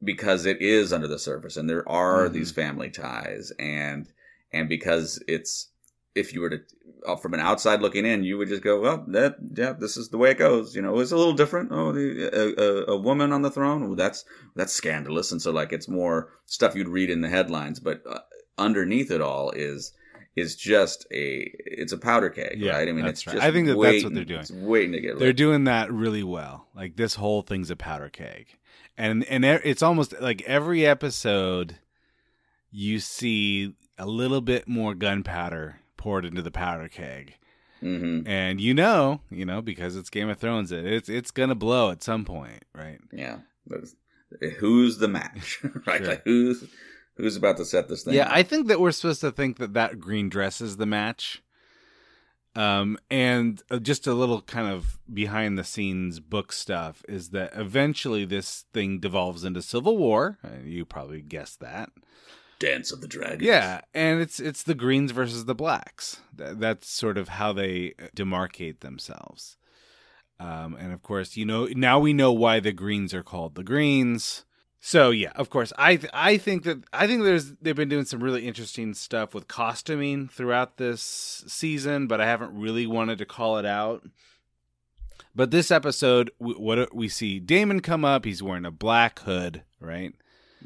because 0.02 0.46
it 0.46 0.60
is 0.60 0.92
under 0.92 1.06
the 1.08 1.18
surface 1.18 1.56
and 1.56 1.68
there 1.68 1.88
are 1.88 2.28
Mhm. 2.28 2.32
these 2.32 2.50
family 2.50 2.90
ties 2.90 3.52
and 3.58 4.08
and 4.52 4.68
because 4.68 5.22
it's 5.28 5.68
if 6.16 6.32
you 6.34 6.40
were 6.40 6.50
to 6.50 6.58
from 7.20 7.34
an 7.34 7.40
outside 7.40 7.80
looking 7.82 8.04
in, 8.06 8.24
you 8.24 8.38
would 8.38 8.48
just 8.48 8.62
go, 8.62 8.80
well, 8.80 9.04
that 9.08 9.36
yeah, 9.56 9.72
this 9.72 9.96
is 9.96 10.08
the 10.10 10.18
way 10.18 10.30
it 10.30 10.38
goes. 10.38 10.74
You 10.74 10.82
know, 10.82 10.98
it's 10.98 11.12
a 11.12 11.16
little 11.16 11.32
different. 11.32 11.70
Oh, 11.72 11.92
the, 11.92 12.30
a, 12.32 12.92
a, 12.92 12.96
a 12.96 13.00
woman 13.00 13.32
on 13.32 13.42
the 13.42 13.50
throne, 13.50 13.86
well, 13.86 13.96
that's 13.96 14.24
that's 14.56 14.72
scandalous, 14.72 15.32
and 15.32 15.40
so 15.40 15.50
like 15.50 15.72
it's 15.72 15.88
more 15.88 16.28
stuff 16.46 16.74
you'd 16.74 16.88
read 16.88 17.10
in 17.10 17.20
the 17.20 17.28
headlines, 17.28 17.80
but 17.80 18.02
uh, 18.08 18.18
underneath 18.58 19.10
it 19.10 19.20
all 19.20 19.50
is 19.50 19.92
is 20.36 20.54
just 20.54 21.06
a 21.12 21.50
it's 21.56 21.92
a 21.92 21.98
powder 21.98 22.30
keg, 22.30 22.54
Yeah, 22.60 22.72
right? 22.72 22.88
I 22.88 22.92
mean, 22.92 23.04
it's 23.06 23.26
right. 23.26 23.34
just 23.34 23.44
I 23.46 23.50
think 23.50 23.66
that 23.66 23.80
that's 23.80 24.04
what 24.04 24.14
they're 24.14 24.24
doing. 24.24 24.40
It's 24.40 24.50
waiting 24.52 24.92
to 24.92 25.00
get 25.00 25.18
They're 25.18 25.28
lit. 25.28 25.36
doing 25.36 25.64
that 25.64 25.92
really 25.92 26.22
well. 26.22 26.68
Like 26.74 26.96
this 26.96 27.16
whole 27.16 27.42
thing's 27.42 27.70
a 27.70 27.76
powder 27.76 28.08
keg, 28.08 28.46
and 28.96 29.24
and 29.24 29.44
it's 29.44 29.82
almost 29.82 30.20
like 30.20 30.42
every 30.42 30.86
episode, 30.86 31.78
you 32.70 33.00
see 33.00 33.74
a 33.98 34.06
little 34.06 34.40
bit 34.40 34.68
more 34.68 34.94
gunpowder 34.94 35.79
poured 36.00 36.24
into 36.24 36.42
the 36.42 36.50
powder 36.50 36.88
keg, 36.88 37.36
hmm 37.80 38.22
and 38.26 38.60
you 38.60 38.74
know, 38.74 39.20
you 39.30 39.44
know, 39.46 39.62
because 39.62 39.94
it's 39.96 40.10
Game 40.10 40.28
of 40.28 40.38
Thrones, 40.38 40.72
it- 40.72 40.84
it's 40.84 41.08
it's 41.08 41.30
gonna 41.30 41.54
blow 41.54 41.90
at 41.90 42.02
some 42.02 42.24
point, 42.24 42.64
right? 42.74 42.98
Yeah, 43.12 43.38
who's 44.58 44.98
the 44.98 45.08
match, 45.08 45.60
right? 45.86 45.98
Sure. 45.98 46.06
Like 46.08 46.22
who's 46.24 46.64
who's 47.16 47.36
about 47.36 47.56
to 47.58 47.64
set 47.64 47.88
this 47.88 48.02
thing? 48.04 48.14
Yeah, 48.14 48.26
up? 48.26 48.32
I 48.32 48.42
think 48.42 48.66
that 48.68 48.80
we're 48.80 48.92
supposed 48.92 49.20
to 49.20 49.30
think 49.30 49.58
that 49.58 49.74
that 49.74 50.00
green 50.00 50.28
dress 50.28 50.60
is 50.60 50.76
the 50.78 50.86
match. 50.86 51.42
Um, 52.56 52.98
and 53.10 53.62
uh, 53.70 53.78
just 53.78 54.08
a 54.08 54.12
little 54.14 54.42
kind 54.42 54.66
of 54.66 54.98
behind 55.12 55.56
the 55.56 55.62
scenes 55.62 56.18
book 56.18 56.50
stuff 56.52 57.04
is 57.08 57.30
that 57.30 57.52
eventually 57.54 58.24
this 58.24 58.64
thing 58.72 58.98
devolves 58.98 59.44
into 59.44 59.62
civil 59.62 59.96
war. 59.96 60.38
Uh, 60.42 60.64
You 60.64 60.84
probably 60.84 61.20
guessed 61.22 61.60
that. 61.60 61.90
Dance 62.60 62.92
of 62.92 63.00
the 63.00 63.08
Dragons. 63.08 63.42
Yeah, 63.42 63.80
and 63.92 64.20
it's 64.20 64.38
it's 64.38 64.62
the 64.62 64.76
greens 64.76 65.10
versus 65.10 65.46
the 65.46 65.54
blacks. 65.54 66.20
That, 66.36 66.60
that's 66.60 66.88
sort 66.88 67.18
of 67.18 67.30
how 67.30 67.52
they 67.52 67.94
demarcate 68.14 68.80
themselves. 68.80 69.56
Um, 70.38 70.76
and 70.78 70.92
of 70.92 71.02
course, 71.02 71.36
you 71.36 71.44
know 71.44 71.66
now 71.66 71.98
we 71.98 72.12
know 72.12 72.30
why 72.30 72.60
the 72.60 72.72
greens 72.72 73.12
are 73.12 73.24
called 73.24 73.56
the 73.56 73.64
greens. 73.64 74.44
So 74.78 75.10
yeah, 75.10 75.32
of 75.36 75.50
course, 75.50 75.72
I 75.76 75.96
th- 75.96 76.12
I 76.14 76.38
think 76.38 76.62
that 76.64 76.84
I 76.92 77.06
think 77.06 77.24
there's 77.24 77.52
they've 77.60 77.74
been 77.74 77.88
doing 77.88 78.04
some 78.04 78.22
really 78.22 78.46
interesting 78.46 78.94
stuff 78.94 79.34
with 79.34 79.48
costuming 79.48 80.28
throughout 80.28 80.76
this 80.76 81.44
season, 81.46 82.06
but 82.06 82.20
I 82.20 82.26
haven't 82.26 82.58
really 82.58 82.86
wanted 82.86 83.18
to 83.18 83.26
call 83.26 83.58
it 83.58 83.66
out. 83.66 84.06
But 85.34 85.50
this 85.50 85.70
episode, 85.70 86.30
w- 86.40 86.60
what 86.60 86.94
we 86.94 87.08
see 87.08 87.40
Daemon 87.40 87.80
come 87.80 88.04
up, 88.04 88.24
he's 88.24 88.42
wearing 88.42 88.64
a 88.64 88.70
black 88.70 89.20
hood, 89.20 89.62
right? 89.80 90.14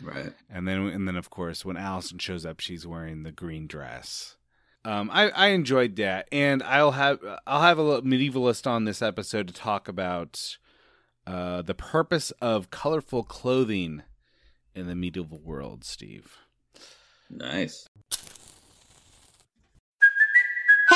Right. 0.02 0.33
And 0.50 0.66
then, 0.66 0.87
and 0.88 1.07
then, 1.07 1.16
of 1.16 1.30
course, 1.30 1.64
when 1.64 1.76
Alicent 1.76 2.20
shows 2.20 2.44
up, 2.44 2.61
she's 2.61 2.87
wearing 2.87 3.22
the 3.22 3.33
green 3.33 3.66
dress. 3.66 4.37
Um, 4.85 5.11
I, 5.12 5.30
I 5.30 5.46
enjoyed 5.48 5.96
that, 5.96 6.28
and 6.30 6.62
I'll 6.62 6.90
have 6.90 7.18
I'll 7.46 7.62
have 7.62 7.78
a 7.78 7.83
little 7.83 8.02
medievalist 8.02 8.66
on 8.66 8.85
this 8.85 9.00
episode 9.00 9.48
to 9.48 9.54
talk 9.54 9.88
about 9.88 10.59
uh, 11.26 11.62
the 11.62 11.74
purpose 11.74 12.33
of 12.42 12.70
colorful 12.70 13.22
clothing 13.22 14.02
in 14.74 14.87
the 14.87 14.94
medieval 14.94 15.40
world. 15.42 15.85
Steve, 15.85 16.37
Nice. 17.30 17.88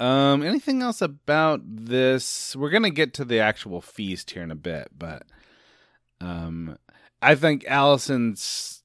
Um, 0.00 0.42
anything 0.42 0.82
else 0.82 1.02
about 1.02 1.60
this? 1.64 2.54
We're 2.54 2.70
gonna 2.70 2.90
get 2.90 3.14
to 3.14 3.24
the 3.24 3.40
actual 3.40 3.80
feast 3.80 4.30
here 4.30 4.42
in 4.42 4.50
a 4.50 4.56
bit, 4.56 4.88
but 4.96 5.24
um, 6.20 6.78
I 7.20 7.34
think 7.34 7.64
Alicent's. 7.64 8.82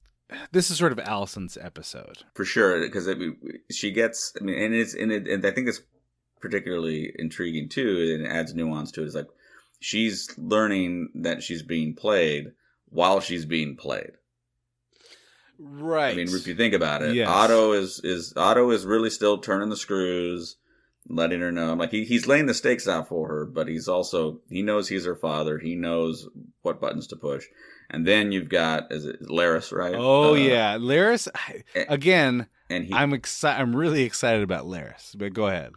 This 0.51 0.71
is 0.71 0.77
sort 0.77 0.91
of 0.91 0.97
Alicent's 0.97 1.57
episode 1.61 2.23
for 2.33 2.43
sure 2.45 2.81
because 2.81 3.07
she 3.69 3.91
gets. 3.91 4.33
I 4.39 4.43
mean, 4.43 4.57
and 4.59 4.73
it's 4.73 4.95
and, 4.95 5.11
it, 5.11 5.27
and 5.27 5.45
I 5.45 5.51
think 5.51 5.67
it's 5.67 5.81
particularly 6.41 7.13
intriguing 7.19 7.69
too, 7.69 8.15
and 8.15 8.25
it 8.25 8.29
adds 8.29 8.55
nuance 8.55 8.91
to 8.93 9.03
it. 9.03 9.07
Is 9.07 9.15
like 9.15 9.27
she's 9.79 10.33
learning 10.37 11.09
that 11.15 11.43
she's 11.43 11.61
being 11.61 11.93
played 11.93 12.53
while 12.89 13.19
she's 13.19 13.45
being 13.45 13.75
played. 13.75 14.11
Right. 15.59 16.13
I 16.13 16.15
mean, 16.15 16.27
if 16.29 16.47
you 16.47 16.55
think 16.55 16.73
about 16.73 17.03
it, 17.03 17.15
Yes. 17.15 17.29
Otto 17.29 17.73
is 17.73 18.01
is 18.03 18.33
Otto 18.35 18.71
is 18.71 18.85
really 18.85 19.11
still 19.11 19.37
turning 19.37 19.69
the 19.69 19.77
screws, 19.77 20.55
letting 21.07 21.41
her 21.41 21.51
know. 21.51 21.71
I'm 21.71 21.77
Like 21.77 21.91
he, 21.91 22.05
he's 22.05 22.27
laying 22.27 22.45
the 22.45 22.53
stakes 22.53 22.87
out 22.87 23.07
for 23.07 23.27
her, 23.27 23.45
but 23.45 23.67
he's 23.67 23.87
also 23.87 24.39
he 24.49 24.61
knows 24.61 24.87
he's 24.87 25.05
her 25.05 25.15
father. 25.15 25.59
He 25.59 25.75
knows 25.75 26.27
what 26.61 26.81
buttons 26.81 27.07
to 27.07 27.15
push. 27.15 27.45
And 27.89 28.07
then 28.07 28.31
you've 28.31 28.49
got 28.49 28.91
is 28.91 29.05
it 29.05 29.21
Larys, 29.21 29.71
right? 29.71 29.95
Oh 29.95 30.31
Uh, 30.31 30.35
yeah, 30.35 30.77
Larys. 30.77 31.27
Again, 31.75 32.47
and 32.69 32.85
he, 32.85 32.93
I'm 32.93 33.13
excited. 33.13 33.61
I'm 33.61 33.75
really 33.75 34.03
excited 34.03 34.43
about 34.43 34.65
Larys. 34.65 35.15
But 35.17 35.33
go 35.33 35.47
ahead. 35.47 35.73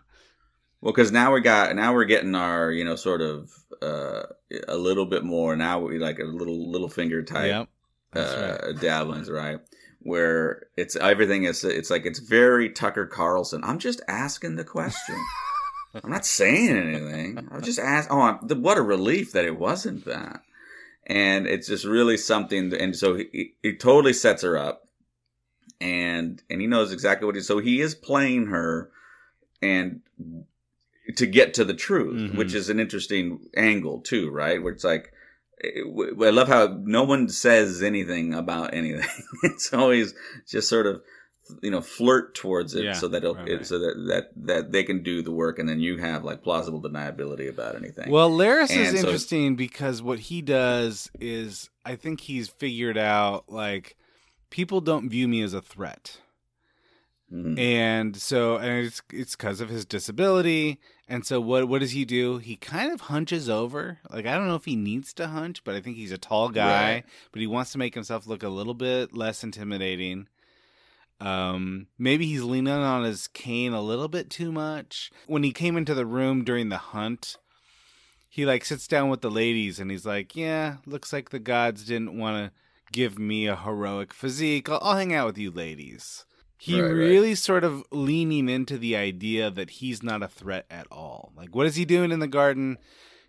Well, 0.81 0.93
because 0.93 1.11
now 1.11 1.33
we 1.33 1.41
got 1.41 1.75
now 1.75 1.93
we're 1.95 2.05
getting 2.05 2.35
our 2.35 2.71
you 2.71 2.85
know 2.85 2.97
sort 2.97 3.21
of 3.21 3.51
uh, 3.83 4.23
a 4.69 4.77
little 4.77 5.07
bit 5.07 5.25
more 5.25 5.57
now 5.57 5.81
we 5.81 5.99
like 5.99 6.19
a 6.19 6.25
little 6.25 6.73
Littlefinger 6.73 7.27
type 7.27 7.69
Yep, 8.15 8.25
uh, 8.25 8.73
dabblings 8.73 9.29
right 9.31 9.59
where 10.07 10.67
it's 10.77 10.97
everything 10.97 11.45
is 11.45 11.65
it's 11.65 11.91
like 11.91 12.07
it's 12.07 12.19
very 12.21 12.71
Tucker 12.71 13.07
Carlson. 13.07 13.63
I'm 13.65 13.79
just 13.79 14.01
asking 14.09 14.57
the 14.57 14.65
question. 14.65 15.17
I'm 16.05 16.11
not 16.11 16.27
saying 16.27 16.77
anything. 16.77 17.49
I 17.51 17.57
was 17.57 17.65
just 17.65 17.79
asking. 17.79 18.17
Oh, 18.17 18.21
I'm, 18.21 18.39
the, 18.47 18.55
what 18.55 18.77
a 18.79 18.83
relief 18.83 19.33
that 19.33 19.45
it 19.47 19.59
wasn't 19.59 20.05
that. 20.05 20.43
And 21.07 21.47
it's 21.47 21.69
just 21.69 21.85
really 21.85 22.17
something. 22.17 22.73
And 22.75 22.95
so 22.95 23.15
he, 23.17 23.55
he 23.63 23.75
totally 23.77 24.13
sets 24.13 24.43
her 24.43 24.59
up, 24.59 24.89
and 25.81 26.43
and 26.51 26.61
he 26.61 26.67
knows 26.67 26.93
exactly 26.93 27.27
what 27.27 27.35
he. 27.35 27.41
So 27.43 27.59
he 27.59 27.81
is 27.81 27.95
playing 27.95 28.47
her, 28.47 28.91
and 29.63 30.01
to 31.17 31.27
get 31.27 31.55
to 31.55 31.65
the 31.65 31.75
truth, 31.75 32.33
Mhm. 32.33 32.37
which 32.37 32.53
is 32.55 32.69
an 32.69 32.81
interesting 32.81 33.41
angle 33.57 34.01
too, 34.01 34.29
right? 34.31 34.63
Where 34.63 34.73
it's 34.73 34.85
like, 34.85 35.13
I 35.65 36.31
love 36.31 36.49
how 36.49 36.79
no 36.83 37.05
one 37.05 37.29
says 37.29 37.83
anything 37.83 38.35
about 38.35 38.75
anything. 38.75 39.07
it's 39.43 39.73
always 39.73 40.15
just 40.47 40.69
sort 40.69 40.87
of, 40.87 41.01
you 41.63 41.71
know, 41.71 41.81
flirt 41.81 42.35
towards 42.35 42.75
it 42.75 42.85
Yeah, 42.85 42.93
so 42.93 43.09
that 43.09 43.23
right, 43.25 43.49
it- 43.49 43.67
so 43.67 43.79
that, 43.79 43.95
that 44.09 44.31
that 44.47 44.73
they 44.73 44.83
can 44.85 45.03
do 45.03 45.23
the 45.23 45.33
work, 45.33 45.59
and 45.59 45.69
then 45.69 45.81
you 45.81 45.97
have 45.99 46.25
like 46.25 46.43
plausible 46.43 46.83
deniability 46.83 47.49
about 47.49 47.75
anything. 47.77 48.11
Well, 48.11 48.31
Larys 48.31 48.71
is 48.71 48.91
so- 48.91 48.97
interesting 49.07 49.57
because 49.57 50.03
what 50.03 50.19
he 50.19 50.43
does 50.43 51.11
is, 51.21 51.71
I 51.85 51.97
think 51.97 52.21
he's 52.23 52.49
figured 52.49 52.99
out 52.99 53.45
like 53.49 53.97
people 54.51 54.81
don't 54.81 55.09
view 55.09 55.27
me 55.29 55.41
as 55.43 55.55
a 55.55 55.63
threat. 55.63 56.19
Mhm. 57.33 57.59
And 57.59 58.17
so, 58.17 58.57
and 58.57 58.87
it's 58.87 59.03
it's 59.13 59.35
because 59.37 59.61
of 59.61 59.69
his 59.69 59.85
disability. 59.85 60.79
And 61.09 61.25
so, 61.25 61.41
what 61.41 61.69
what 61.69 61.81
does 61.81 61.93
he 61.93 62.05
do? 62.05 62.39
He 62.39 62.57
kind 62.57 62.93
of 62.93 63.03
hunches 63.03 63.49
over. 63.49 63.99
Like 64.11 64.27
I 64.27 64.35
don't 64.37 64.49
know 64.49 64.57
if 64.57 64.65
he 64.65 64.75
needs 64.75 65.13
to 65.15 65.29
hunch, 65.29 65.63
but 65.63 65.75
I 65.75 65.81
think 65.81 65.97
he's 65.97 66.13
a 66.13 66.19
tall 66.19 66.49
guy. 66.49 66.95
Right. 66.95 67.05
But 67.31 67.41
he 67.41 67.47
wants 67.47 67.73
to 67.73 67.79
make 67.79 67.95
himself 67.95 68.27
look 68.27 68.43
a 68.43 68.49
little 68.49 68.75
bit 68.75 69.15
less 69.15 69.45
intimidating. 69.45 70.27
Um, 71.21 71.87
maybe 71.99 72.27
he's 72.27 72.43
leaning 72.43 72.73
on 72.73 73.05
his 73.05 73.29
cane 73.29 73.73
a 73.73 73.81
little 73.81 74.09
bit 74.09 74.31
too 74.31 74.53
much. 74.53 75.11
When 75.27 75.45
he 75.45 75.53
came 75.53 75.77
into 75.77 75.95
the 75.95 76.05
room 76.05 76.45
during 76.45 76.69
the 76.69 76.77
hunt, 76.77 77.39
he 78.29 78.45
like 78.45 78.65
sits 78.65 78.87
down 78.87 79.09
with 79.09 79.23
the 79.23 79.31
ladies 79.31 79.79
and 79.79 79.91
he's 79.91 80.05
like, 80.05 80.35
"Yeah, 80.35 80.79
looks 80.87 81.13
like 81.13 81.31
the 81.31 81.39
gods 81.39 81.85
didn't 81.85 82.19
want 82.19 82.37
to 82.37 82.53
give 82.93 83.19
me 83.19 83.47
a 83.47 83.57
heroic 83.57 84.13
physique. 84.13 84.69
I'll, 84.69 84.81
I'll 84.83 84.97
hang 84.97 85.15
out 85.15 85.27
with 85.27 85.39
you 85.39 85.53
ladies." 85.53 86.27
He 86.59 86.81
Right, 86.81 86.89
right. 86.89 86.93
really 86.93 87.35
sort 87.35 87.65
of 87.65 87.85
leaning 87.91 88.49
into 88.49 88.79
the 88.79 88.97
idea 88.97 89.51
that 89.51 89.71
he's 89.71 90.03
not 90.03 90.23
a 90.23 90.29
threat 90.29 90.67
at 90.71 90.87
all. 90.91 91.33
Like, 91.37 91.55
what 91.55 91.67
is 91.67 91.77
he 91.77 91.85
doing 91.85 92.11
in 92.13 92.19
the 92.21 92.27
garden? 92.27 92.79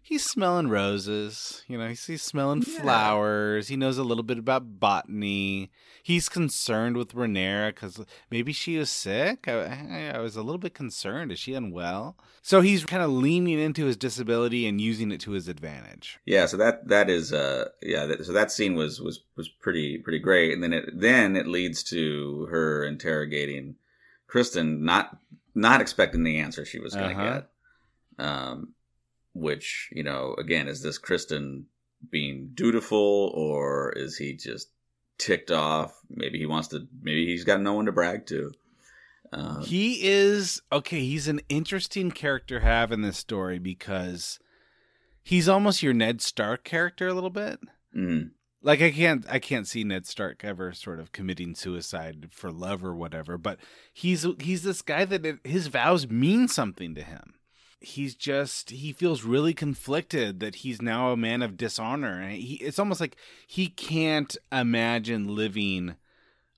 He's 0.07 0.23
smelling 0.23 0.69
roses. 0.69 1.63
You 1.67 1.77
know, 1.77 1.89
he's, 1.89 2.05
he's 2.05 2.21
smelling 2.21 2.63
Yeah. 2.65 2.79
flowers. 2.81 3.67
He 3.67 3.75
knows 3.75 3.97
a 3.97 4.03
little 4.05 4.23
bit 4.23 4.37
about 4.39 4.79
botany. 4.79 5.69
He's 6.01 6.29
concerned 6.29 6.95
with 6.95 7.13
Rhaenyra 7.13 7.75
because 7.75 7.99
maybe 8.31 8.53
she 8.53 8.77
was 8.77 8.89
sick. 8.89 9.49
I, 9.49 10.11
I, 10.11 10.11
I 10.15 10.19
was 10.19 10.37
a 10.37 10.41
little 10.41 10.59
bit 10.59 10.73
concerned. 10.73 11.33
Is 11.33 11.39
she 11.39 11.53
unwell? 11.55 12.15
So 12.41 12.61
he's 12.61 12.85
kind 12.85 13.03
of 13.03 13.09
leaning 13.11 13.59
into 13.59 13.83
his 13.85 13.97
disability 13.97 14.65
and 14.65 14.79
using 14.79 15.11
it 15.11 15.19
to 15.21 15.31
his 15.31 15.49
advantage. 15.49 16.19
Yeah, 16.25 16.45
so 16.45 16.55
that 16.55 16.87
that 16.87 17.09
is 17.09 17.33
uh 17.33 17.65
yeah, 17.81 18.05
that, 18.05 18.25
so 18.25 18.31
that 18.31 18.49
scene 18.53 18.75
was 18.75 19.01
was 19.01 19.19
was 19.35 19.49
pretty 19.49 19.97
pretty 19.97 20.19
great, 20.19 20.53
and 20.53 20.63
then 20.63 20.71
it 20.71 20.85
then 20.93 21.35
it 21.35 21.47
leads 21.47 21.83
to 21.83 22.45
her 22.49 22.85
interrogating 22.85 23.75
Criston, 24.29 24.79
not 24.79 25.17
not 25.53 25.81
expecting 25.81 26.23
the 26.23 26.37
answer 26.39 26.63
she 26.63 26.79
was 26.79 26.95
going 26.95 27.17
to 27.17 27.21
Uh-huh. 27.21 27.41
get, 28.19 28.25
um, 28.25 28.73
which 29.39 29.89
you 29.91 30.03
know 30.03 30.35
again 30.37 30.67
is 30.67 30.81
this 30.81 30.99
Criston 30.99 31.63
being 32.11 32.51
dutiful 32.53 33.31
or 33.33 33.91
is 33.95 34.17
he 34.17 34.35
just 34.35 34.69
ticked 35.17 35.51
off? 35.51 35.93
Maybe 36.09 36.37
he 36.37 36.45
wants 36.45 36.67
to. 36.69 36.87
Maybe 37.01 37.25
he's 37.25 37.43
got 37.43 37.61
no 37.61 37.73
one 37.73 37.85
to 37.85 37.91
brag 37.91 38.25
to. 38.27 38.51
Uh, 39.33 39.61
He 39.63 40.07
is 40.07 40.61
okay. 40.71 40.99
He's 41.01 41.27
an 41.27 41.41
interesting 41.49 42.11
character 42.11 42.59
to 42.59 42.65
have 42.65 42.91
in 42.91 43.01
this 43.01 43.17
story 43.17 43.59
because 43.59 44.39
he's 45.23 45.49
almost 45.49 45.83
your 45.83 45.93
Ned 45.93 46.21
Stark 46.21 46.63
character 46.63 47.07
a 47.07 47.13
little 47.13 47.29
bit. 47.29 47.59
mm, 47.95 48.29
Like 48.61 48.81
I 48.81 48.91
can't, 48.91 49.25
I 49.29 49.39
can't 49.39 49.67
see 49.67 49.83
Ned 49.83 50.05
Stark 50.05 50.45
ever 50.45 50.71
sort 50.71 50.99
of 50.99 51.11
committing 51.11 51.55
suicide 51.55 52.27
for 52.31 52.51
love 52.51 52.85
or 52.85 52.95
whatever. 52.95 53.37
But 53.37 53.59
he's 53.91 54.25
he's 54.39 54.63
this 54.63 54.81
guy 54.81 55.03
that 55.05 55.25
it, 55.25 55.39
his 55.43 55.67
vows 55.67 56.07
mean 56.07 56.47
something 56.47 56.95
to 56.95 57.01
him. 57.01 57.33
He's 57.79 58.15
just 58.15 58.71
he 58.71 58.91
feels 58.91 59.23
really 59.23 59.53
conflicted 59.53 60.39
that 60.39 60.55
he's 60.55 60.81
now 60.81 61.11
a 61.11 61.17
man 61.17 61.41
of 61.41 61.57
dishonor, 61.57 62.19
and 62.19 62.33
he 62.33 62.55
it's 62.55 62.79
almost 62.79 62.99
like 62.99 63.17
he 63.45 63.67
can't 63.67 64.35
imagine 64.51 65.35
living 65.35 65.95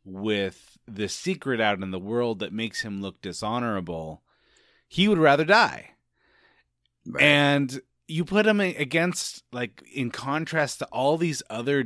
with 0.05 0.77
the 0.87 1.09
secret 1.09 1.61
out 1.61 1.81
in 1.81 1.91
the 1.91 1.99
world 1.99 2.39
that 2.39 2.53
makes 2.53 2.81
him 2.81 3.01
look 3.01 3.21
dishonorable. 3.21 4.21
He 4.87 5.07
would 5.07 5.19
rather 5.19 5.45
die. 5.45 5.91
right. 7.05 7.23
And 7.23 7.81
you 8.07 8.25
put 8.25 8.47
him 8.47 8.59
against, 8.59 9.43
like, 9.51 9.83
in 9.93 10.09
contrast 10.09 10.79
to 10.79 10.85
all 10.87 11.15
these 11.15 11.43
other 11.49 11.85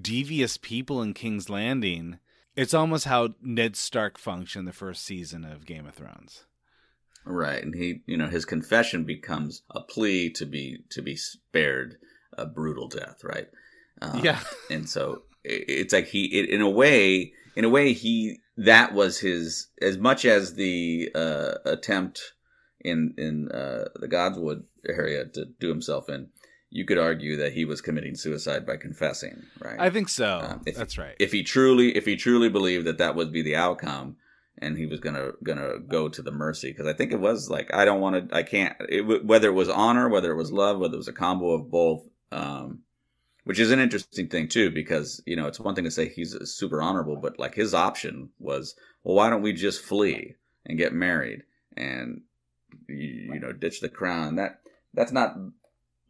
devious 0.00 0.56
people 0.56 1.02
in 1.02 1.12
King's 1.12 1.50
Landing. 1.50 2.18
It's 2.54 2.72
almost 2.72 3.06
how 3.06 3.34
Ned 3.42 3.74
Stark 3.74 4.16
functioned 4.16 4.68
the 4.68 4.72
first 4.72 5.04
season 5.04 5.44
of 5.44 5.66
Game 5.66 5.86
of 5.86 5.94
Thrones. 5.94 6.44
Right, 7.26 7.62
and 7.62 7.74
he, 7.74 8.02
you 8.06 8.16
know, 8.16 8.28
his 8.28 8.44
confession 8.44 9.04
becomes 9.04 9.62
a 9.70 9.80
plea 9.80 10.30
to 10.34 10.46
be 10.46 10.78
to 10.90 11.02
be 11.02 11.16
spared 11.16 11.96
a 12.38 12.46
brutal 12.46 12.88
death, 12.88 13.22
right? 13.24 13.48
Um, 14.00 14.22
Yeah. 14.24 14.40
and 14.70 14.88
so 14.88 15.22
i- 15.44 15.64
it's 15.68 15.92
like 15.92 16.06
he, 16.06 16.26
it, 16.38 16.48
in 16.50 16.60
a 16.60 16.70
way, 16.70 17.32
in 17.56 17.64
a 17.64 17.68
way, 17.68 17.92
he 17.92 18.40
that 18.56 18.94
was 18.94 19.18
his 19.20 19.68
as 19.82 19.98
much 19.98 20.24
as 20.24 20.54
the 20.54 21.10
uh, 21.14 21.54
attempt 21.64 22.32
in 22.80 23.14
in 23.18 23.50
uh, 23.50 23.88
the 23.96 24.06
Godswood 24.08 24.62
area 24.88 25.24
to 25.26 25.46
do 25.58 25.68
himself 25.68 26.08
in. 26.08 26.28
You 26.70 26.84
could 26.84 26.98
argue 26.98 27.36
that 27.38 27.52
he 27.54 27.64
was 27.64 27.80
committing 27.80 28.16
suicide 28.16 28.66
by 28.66 28.76
confessing, 28.76 29.42
right? 29.60 29.76
I 29.80 29.88
think 29.90 30.08
so. 30.08 30.40
Um, 30.42 30.60
That's 30.64 30.98
right. 30.98 31.14
if 31.18 31.32
he 31.32 31.42
truly 31.42 31.96
if 31.96 32.04
he 32.04 32.16
truly 32.16 32.48
believed 32.50 32.86
that 32.86 32.98
that 32.98 33.14
would 33.16 33.32
be 33.32 33.42
the 33.42 33.56
outcome 33.56 34.16
and 34.58 34.76
he 34.78 34.86
was 34.86 35.00
gonna 35.00 35.32
gonna 35.42 35.78
go 35.78 36.08
to 36.08 36.22
the 36.22 36.30
mercy 36.30 36.70
because 36.70 36.86
i 36.86 36.92
think 36.92 37.12
it 37.12 37.20
was 37.20 37.50
like 37.50 37.72
i 37.74 37.84
don't 37.84 38.00
want 38.00 38.28
to 38.30 38.36
i 38.36 38.42
can't 38.42 38.74
it, 38.88 39.24
whether 39.24 39.48
it 39.48 39.54
was 39.54 39.68
honor 39.68 40.08
whether 40.08 40.32
it 40.32 40.36
was 40.36 40.52
love 40.52 40.78
whether 40.78 40.94
it 40.94 40.98
was 40.98 41.08
a 41.08 41.12
combo 41.12 41.50
of 41.50 41.70
both 41.70 42.06
um 42.32 42.80
which 43.44 43.58
is 43.60 43.70
an 43.70 43.78
interesting 43.78 44.28
thing 44.28 44.48
too 44.48 44.70
because 44.70 45.22
you 45.26 45.36
know 45.36 45.46
it's 45.46 45.60
one 45.60 45.74
thing 45.74 45.84
to 45.84 45.90
say 45.90 46.08
he's 46.08 46.36
super 46.44 46.80
honorable 46.82 47.16
but 47.16 47.38
like 47.38 47.54
his 47.54 47.74
option 47.74 48.30
was 48.38 48.74
well 49.04 49.14
why 49.14 49.30
don't 49.30 49.42
we 49.42 49.52
just 49.52 49.82
flee 49.82 50.34
and 50.64 50.78
get 50.78 50.92
married 50.92 51.42
and 51.76 52.22
you, 52.88 53.32
you 53.34 53.40
know 53.40 53.52
ditch 53.52 53.80
the 53.80 53.88
crown. 53.88 54.36
That 54.36 54.60
that's 54.94 55.12
not 55.12 55.36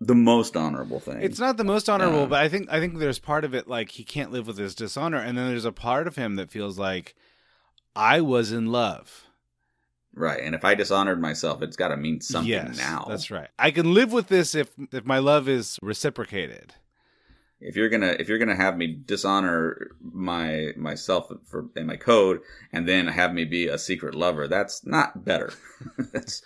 the 0.00 0.14
most 0.14 0.56
honorable 0.56 1.00
thing. 1.00 1.20
It's 1.20 1.38
not 1.38 1.56
the 1.56 1.64
most 1.64 1.88
honorable, 1.88 2.20
Yeah. 2.20 2.26
but 2.26 2.40
I 2.42 2.48
think 2.48 2.68
I 2.70 2.80
think 2.80 2.98
there's 2.98 3.18
part 3.18 3.44
of 3.44 3.54
it 3.54 3.68
like 3.68 3.90
he 3.90 4.04
can't 4.04 4.32
live 4.32 4.46
with 4.46 4.58
his 4.58 4.74
dishonor, 4.74 5.18
and 5.18 5.36
then 5.36 5.48
there's 5.48 5.64
a 5.64 5.72
part 5.72 6.06
of 6.06 6.16
him 6.16 6.36
that 6.36 6.50
feels 6.50 6.78
like 6.78 7.14
I 7.96 8.20
was 8.20 8.52
in 8.52 8.66
love. 8.72 9.24
right. 10.14 10.40
And 10.42 10.54
if 10.54 10.64
I 10.64 10.74
dishonored 10.74 11.20
myself, 11.20 11.62
it's 11.62 11.76
got 11.76 11.88
to 11.88 11.96
mean 11.96 12.20
something 12.20 12.50
yes, 12.50 12.76
now. 12.78 13.04
That's 13.08 13.30
right. 13.30 13.48
I 13.58 13.70
can 13.70 13.92
live 13.94 14.12
with 14.12 14.28
this 14.28 14.54
if 14.54 14.70
if 14.92 15.04
my 15.04 15.18
love 15.18 15.48
is 15.48 15.78
reciprocated. 15.82 16.74
if 17.60 17.74
you're 17.76 17.88
gonna 17.88 18.14
if 18.18 18.28
you're 18.28 18.38
gonna 18.38 18.54
have 18.56 18.76
me 18.76 18.86
dishonor 18.86 19.90
my 20.02 20.72
myself 20.76 21.30
for 21.44 21.66
in 21.74 21.86
my 21.86 21.96
code 21.96 22.40
and 22.72 22.86
then 22.86 23.06
have 23.06 23.32
me 23.32 23.44
be 23.46 23.66
a 23.66 23.78
secret 23.78 24.14
lover 24.14 24.46
that's 24.46 24.84
not 24.84 25.24
better 25.24 25.52
that's 26.12 26.42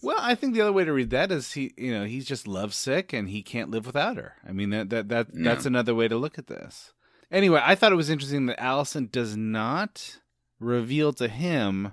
Well, 0.00 0.18
I 0.20 0.34
think 0.36 0.54
the 0.54 0.60
other 0.60 0.72
way 0.72 0.84
to 0.84 0.92
read 0.92 1.10
that 1.10 1.32
is 1.32 1.52
he, 1.54 1.72
you 1.76 1.92
know, 1.92 2.04
he's 2.04 2.26
just 2.26 2.46
lovesick 2.46 3.12
and 3.12 3.28
he 3.30 3.42
can't 3.42 3.70
live 3.70 3.86
without 3.86 4.16
her. 4.16 4.34
I 4.48 4.52
mean, 4.52 4.70
that 4.70 4.90
that 4.90 5.08
that 5.08 5.26
Yeah. 5.32 5.44
that's 5.44 5.66
another 5.66 5.94
way 5.94 6.08
to 6.08 6.16
look 6.16 6.38
at 6.38 6.46
this. 6.48 6.92
Anyway, 7.32 7.60
I 7.64 7.74
thought 7.74 7.90
it 7.92 7.96
was 7.96 8.10
interesting 8.10 8.46
that 8.46 8.58
Alicent 8.60 9.10
does 9.10 9.36
not 9.36 10.20
reveal 10.60 11.12
to 11.14 11.28
him 11.28 11.92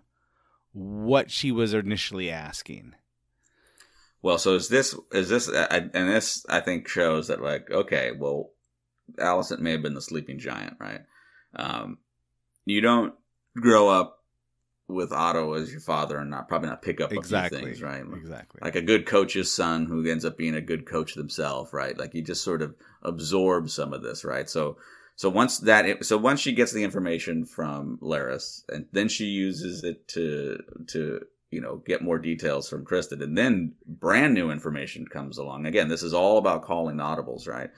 what 0.74 1.30
she 1.32 1.52
was 1.52 1.74
initially 1.74 2.30
asking. 2.30 2.94
well 4.22 4.38
so 4.38 4.56
is 4.56 4.70
this 4.70 4.96
is 5.12 5.28
this 5.30 5.50
I- 5.50 5.90
and 5.94 6.10
this 6.10 6.46
i 6.48 6.60
think 6.62 6.88
shows 6.88 7.28
that 7.28 7.42
like 7.42 7.70
okay 7.72 8.12
well 8.18 8.52
alicent 9.18 9.60
may 9.60 9.72
have 9.72 9.82
been 9.82 9.96
the 9.96 10.02
sleeping 10.02 10.40
giant 10.40 10.78
right 10.80 11.02
um 11.56 11.98
you 12.66 12.80
don't 12.80 13.14
grow 13.58 13.90
up 13.90 14.20
with 14.88 15.12
otto 15.12 15.54
as 15.54 15.72
your 15.72 15.82
father 15.82 16.18
and 16.18 16.30
not 16.30 16.48
probably 16.48 16.70
not 16.70 16.82
pick 16.82 17.02
up 17.02 17.12
Exactly. 17.12 17.58
a 17.58 17.62
few 17.62 17.68
things 17.70 17.82
right 17.82 18.04
Exactly. 18.16 18.60
like 18.62 18.76
a 18.76 18.82
good 18.82 19.06
coach's 19.06 19.52
son 19.52 19.86
who 19.86 20.06
ends 20.10 20.24
up 20.24 20.38
being 20.38 20.56
a 20.56 20.62
good 20.62 20.86
coach 20.86 21.14
themselves, 21.16 21.72
right? 21.74 21.98
Like 21.98 22.14
you 22.14 22.22
just 22.22 22.44
sort 22.44 22.62
of 22.62 22.76
absorb 23.04 23.70
some 23.70 23.94
of 23.94 24.04
this, 24.04 24.26
right? 24.26 24.50
So, 24.50 24.78
so 25.16 25.30
once 25.30 25.60
that, 25.60 26.06
so 26.06 26.18
once 26.18 26.40
she 26.40 26.54
gets 26.54 26.72
the 26.72 26.84
information 26.84 27.46
from 27.46 27.98
Larys, 28.02 28.64
and 28.70 28.86
then 28.92 29.08
she 29.08 29.26
uses 29.26 29.84
it 29.84 30.08
to 30.10 30.58
to 30.88 31.22
you 31.52 31.62
know 31.62 31.78
get 31.86 32.02
more 32.02 32.18
details 32.18 32.70
from 32.70 32.86
Criston, 32.86 33.22
and 33.22 33.38
then 33.38 33.74
brand 33.86 34.34
new 34.34 34.52
information 34.52 35.06
comes 35.06 35.38
along. 35.38 35.66
Again, 35.66 35.90
this 35.90 36.04
is 36.04 36.14
all 36.14 36.38
about 36.38 36.64
calling 36.64 36.98
audibles, 36.98 37.48
right? 37.48 37.70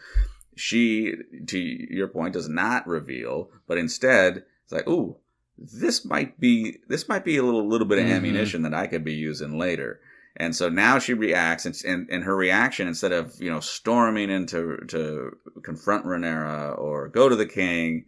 She, 0.55 1.13
to 1.47 1.57
your 1.59 2.07
point, 2.07 2.33
does 2.33 2.47
not 2.47 2.87
reveal, 2.87 3.49
but 3.67 3.79
instead 3.79 4.43
it's 4.63 4.71
like, 4.71 4.87
ooh, 4.87 5.17
this 5.57 6.05
might 6.05 6.39
be 6.39 6.77
this 6.87 7.09
might 7.09 7.25
be 7.25 7.37
a 7.37 7.43
little 7.43 7.67
little 7.67 7.87
bit 7.87 7.99
of 7.99 8.05
Mhm. 8.05 8.11
ammunition 8.15 8.61
that 8.63 8.73
I 8.73 8.87
could 8.87 9.03
be 9.03 9.13
using 9.13 9.57
later. 9.57 9.99
And 10.35 10.55
so 10.55 10.67
now 10.67 10.97
she 10.97 11.13
reacts, 11.13 11.65
and, 11.65 11.75
and, 11.85 12.09
and 12.09 12.23
her 12.23 12.35
reaction, 12.35 12.87
instead 12.87 13.11
of 13.11 13.35
you 13.39 13.51
know 13.51 13.59
storming 13.59 14.29
into 14.29 14.77
to 14.87 15.37
confront 15.63 16.05
Rhaenyra 16.05 16.77
or 16.77 17.07
go 17.07 17.29
to 17.29 17.35
the 17.35 17.45
king, 17.45 18.05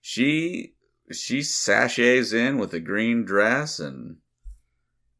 she 0.00 0.74
she 1.12 1.42
sachets 1.42 2.32
in 2.32 2.58
with 2.58 2.72
a 2.74 2.80
green 2.80 3.24
dress 3.24 3.78
and 3.78 4.16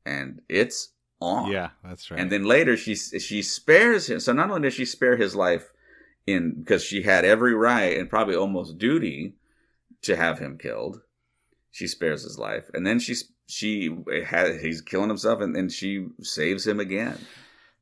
and 0.05 0.41
it's 0.49 0.93
on. 1.21 1.53
Yeah, 1.53 1.71
that's 1.85 2.11
right. 2.11 2.19
And 2.19 2.33
then 2.33 2.45
later 2.45 2.77
she 2.77 2.95
she 2.97 3.43
spares 3.43 4.09
him. 4.09 4.19
So 4.21 4.33
not 4.33 4.51
only 4.51 4.63
does 4.63 4.75
she 4.75 4.85
spare 4.85 5.17
his 5.17 5.37
life 5.37 5.71
in 6.27 6.55
because 6.59 6.83
she 6.83 7.03
had 7.03 7.25
every 7.25 7.55
right 7.55 7.97
and 7.97 8.11
probably 8.11 8.35
almost 8.35 8.79
duty 8.79 9.35
to 10.03 10.17
have 10.17 10.39
him 10.41 10.59
killed, 10.59 11.01
she 11.71 11.87
spares 11.87 12.25
his 12.25 12.39
life, 12.39 12.71
and 12.75 12.85
then 12.85 12.99
she 12.99 13.15
she 13.51 13.97
has 14.27 14.61
he's 14.61 14.81
killing 14.81 15.09
himself, 15.09 15.41
and 15.41 15.55
then 15.55 15.69
she 15.69 16.07
saves 16.23 16.67
him 16.67 16.81
again. 16.81 17.19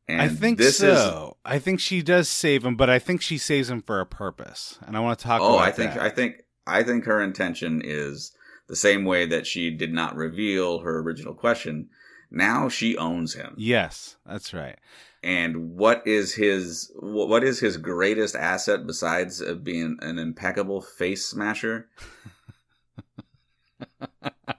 And 0.09 0.23
I 0.23 0.29
think 0.29 0.59
this 0.59 0.79
so. 0.79 1.37
I 1.45 1.59
think 1.59 1.81
she 1.81 2.03
does 2.03 2.29
save 2.29 2.65
him, 2.65 2.77
but 2.77 2.89
I 2.89 2.99
think 2.99 3.21
she 3.21 3.37
saves 3.37 3.69
him 3.69 3.83
for 3.83 4.01
a 4.01 4.07
purpose, 4.07 4.79
and 4.87 4.97
I 4.97 5.01
want 5.01 5.19
to 5.19 5.25
talk. 5.25 5.41
oh, 5.43 5.59
I 5.59 5.71
think 5.71 5.95
that. 5.95 6.03
I 6.03 6.09
think 6.09 6.43
I 6.67 6.83
think 6.83 7.05
her 7.05 7.21
intention 7.21 7.83
is 7.85 8.33
the 8.69 8.77
same 8.77 9.05
way 9.05 9.27
that 9.27 9.47
she 9.47 9.71
did 9.71 9.93
not 9.93 10.17
reveal 10.17 10.81
her 10.81 11.01
original 11.01 11.35
question. 11.35 11.89
Now 12.31 12.69
she 12.69 12.97
owns 12.97 13.35
him. 13.35 13.55
Yes, 13.57 14.17
that's 14.27 14.53
right. 14.53 14.79
And 15.23 15.77
what 15.77 16.07
is 16.07 16.35
his 16.35 16.93
what 17.01 17.43
is 17.43 17.61
his 17.61 17.77
greatest 17.77 18.37
asset 18.37 18.87
besides 18.87 19.43
uh, 19.43 19.55
being 19.55 19.99
an 20.01 20.19
impeccable 20.19 20.81
face 20.81 21.27
smasher? 21.27 21.89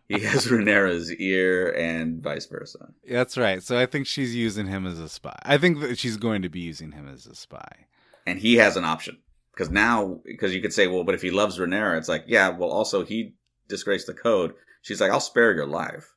he 0.10 0.20
has 0.22 0.48
Rhaenyra's 0.52 1.12
ear 1.14 1.72
and 1.72 2.22
vice 2.22 2.46
versa. 2.48 2.90
That's 3.10 3.38
right. 3.38 3.64
So 3.64 3.80
I 3.80 3.86
think 3.86 4.06
she's 4.08 4.36
using 4.36 4.68
him 4.68 4.86
as 4.86 5.00
a 5.00 5.08
spy. 5.08 5.38
I 5.44 5.58
think 5.58 5.80
that 5.80 5.98
she's 5.98 6.18
going 6.18 6.42
to 6.42 6.50
be 6.50 6.60
using 6.60 6.92
him 6.92 7.08
as 7.08 7.26
a 7.26 7.36
spy. 7.36 7.86
And 8.26 8.40
he 8.40 8.56
has 8.56 8.76
an 8.76 8.84
option 8.84 9.20
because 9.54 9.70
now 9.70 10.20
because 10.26 10.54
you 10.54 10.62
could 10.62 10.74
say, 10.74 10.88
well, 10.88 11.04
but 11.06 11.16
if 11.16 11.22
he 11.22 11.32
loves 11.32 11.58
Rhaenyra, 11.58 11.98
it's 11.98 12.10
like, 12.10 12.26
yeah, 12.28 12.50
well, 12.50 12.70
also 12.70 13.06
he 13.06 13.36
disgraced 13.70 14.08
the 14.08 14.14
code. 14.14 14.54
She's 14.82 15.00
like, 15.00 15.12
I'll 15.12 15.20
spare 15.22 15.54
your 15.54 15.66
life. 15.68 16.14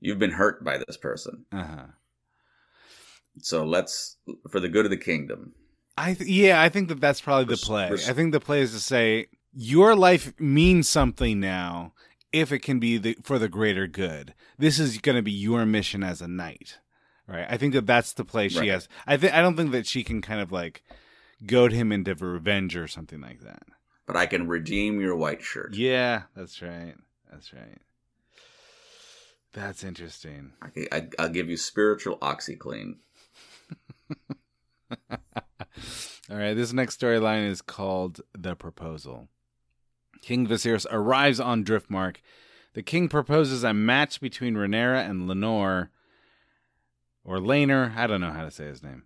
You've 0.00 0.18
been 0.18 0.32
hurt 0.32 0.64
by 0.64 0.78
this 0.78 0.96
person, 0.96 1.44
Uh 1.52 1.64
huh. 1.64 1.84
so 3.38 3.64
let's 3.64 4.16
for 4.50 4.60
the 4.60 4.68
good 4.68 4.84
of 4.84 4.90
the 4.90 4.96
kingdom. 4.96 5.52
I 5.96 6.14
th- 6.14 6.28
yeah, 6.28 6.60
I 6.60 6.68
think 6.68 6.88
that 6.88 7.00
that's 7.00 7.20
probably 7.20 7.54
the 7.54 7.60
play. 7.60 7.90
I 8.08 8.12
think 8.12 8.32
the 8.32 8.40
play 8.40 8.60
is 8.62 8.72
to 8.72 8.80
say 8.80 9.26
your 9.52 9.94
life 9.94 10.32
means 10.40 10.88
something 10.88 11.38
now 11.38 11.91
if 12.32 12.50
it 12.52 12.60
can 12.60 12.78
be 12.78 12.98
the, 12.98 13.16
for 13.22 13.38
the 13.38 13.48
greater 13.48 13.86
good. 13.86 14.34
This 14.58 14.78
is 14.78 14.98
going 14.98 15.16
to 15.16 15.22
be 15.22 15.32
your 15.32 15.64
mission 15.66 16.02
as 16.02 16.20
a 16.22 16.28
knight, 16.28 16.78
right? 17.26 17.46
I 17.48 17.56
think 17.56 17.74
that 17.74 17.86
that's 17.86 18.12
the 18.12 18.24
play 18.24 18.48
she 18.48 18.60
Right. 18.60 18.70
has. 18.70 18.88
I 19.06 19.16
think 19.16 19.34
I 19.34 19.42
don't 19.42 19.56
think 19.56 19.72
that 19.72 19.86
she 19.86 20.02
can 20.04 20.22
kind 20.22 20.40
of 20.40 20.50
like 20.52 20.82
goad 21.46 21.72
him 21.72 21.92
into 21.92 22.14
revenge 22.14 22.76
or 22.76 22.86
something 22.88 23.20
like 23.20 23.40
that. 23.40 23.62
But 24.06 24.16
I 24.16 24.26
can 24.26 24.48
redeem 24.48 25.00
your 25.00 25.16
white 25.16 25.42
shirt. 25.42 25.74
Yeah, 25.74 26.22
that's 26.34 26.60
right. 26.62 26.94
That's 27.30 27.52
right. 27.52 27.78
That's 29.52 29.84
interesting. 29.84 30.52
I, 30.62 30.86
I, 30.90 31.08
I'll 31.18 31.28
give 31.28 31.50
you 31.50 31.56
spiritual 31.58 32.16
OxiClean. 32.18 32.94
All 36.30 36.36
right, 36.38 36.54
this 36.54 36.72
next 36.72 37.00
storyline 37.00 37.48
is 37.48 37.60
called 37.62 38.20
The 38.36 38.54
Proposal. 38.54 39.28
King 40.22 40.46
Viserys 40.46 40.86
arrives 40.90 41.40
on 41.40 41.64
Driftmark. 41.64 42.16
The 42.74 42.82
king 42.82 43.08
proposes 43.08 43.64
a 43.64 43.74
match 43.74 44.20
between 44.20 44.54
Rhaenyra 44.54 45.08
and 45.08 45.28
Laenor, 45.28 45.88
or 47.24 47.38
Laner, 47.38 47.94
I 47.94 48.06
don't 48.06 48.20
know 48.20 48.32
how 48.32 48.44
to 48.44 48.50
say 48.50 48.66
his 48.66 48.82
name. 48.82 49.02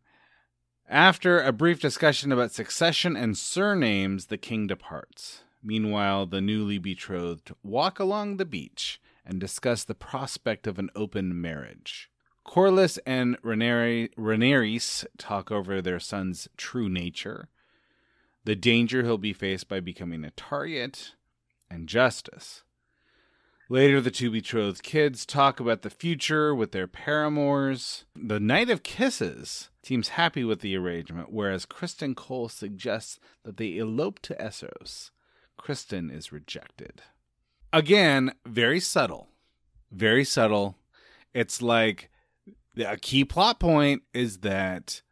After 0.88 1.40
a 1.40 1.52
brief 1.52 1.80
discussion 1.80 2.30
about 2.30 2.52
succession 2.52 3.16
and 3.16 3.36
surnames, 3.36 4.26
the 4.26 4.38
king 4.38 4.68
departs. 4.68 5.42
Meanwhile, 5.62 6.26
the 6.26 6.40
newly 6.40 6.78
betrothed 6.78 7.52
walk 7.64 7.98
along 7.98 8.36
the 8.36 8.44
beach 8.44 9.00
and 9.24 9.40
discuss 9.40 9.82
the 9.82 9.96
prospect 9.96 10.68
of 10.68 10.78
an 10.78 10.90
open 10.94 11.40
marriage. 11.40 12.08
Corlys 12.46 13.00
and 13.04 13.36
Rhaenyra 13.42 15.06
talk 15.18 15.50
over 15.50 15.82
their 15.82 15.98
son's 15.98 16.46
true 16.56 16.88
nature, 16.88 17.48
the 18.46 18.56
danger 18.56 19.02
he'll 19.02 19.18
be 19.18 19.32
faced 19.32 19.68
by 19.68 19.80
becoming 19.80 20.24
a 20.24 20.30
target, 20.30 21.12
and 21.68 21.88
justice. 21.88 22.62
Later, 23.68 24.00
the 24.00 24.12
two 24.12 24.30
betrothed 24.30 24.84
kids 24.84 25.26
talk 25.26 25.58
about 25.58 25.82
the 25.82 25.90
future 25.90 26.54
with 26.54 26.70
their 26.70 26.86
paramours. 26.86 28.04
The 28.14 28.38
Knight 28.38 28.70
of 28.70 28.84
Kisses 28.84 29.70
seems 29.82 30.10
happy 30.10 30.44
with 30.44 30.60
the 30.60 30.76
arrangement, 30.76 31.32
whereas 31.32 31.66
Criston 31.66 32.14
Cole 32.14 32.48
suggests 32.48 33.18
that 33.42 33.56
they 33.56 33.76
elope 33.76 34.20
to 34.20 34.34
Essos. 34.36 35.10
Criston 35.60 36.14
is 36.16 36.30
rejected. 36.30 37.02
Again, 37.72 38.32
very 38.46 38.78
subtle. 38.78 39.26
Very 39.90 40.24
subtle. 40.24 40.78
It's 41.34 41.60
like 41.60 42.10
a 42.78 42.96
key 42.96 43.24
plot 43.24 43.58
point 43.58 44.02
is 44.14 44.38
that 44.38 45.02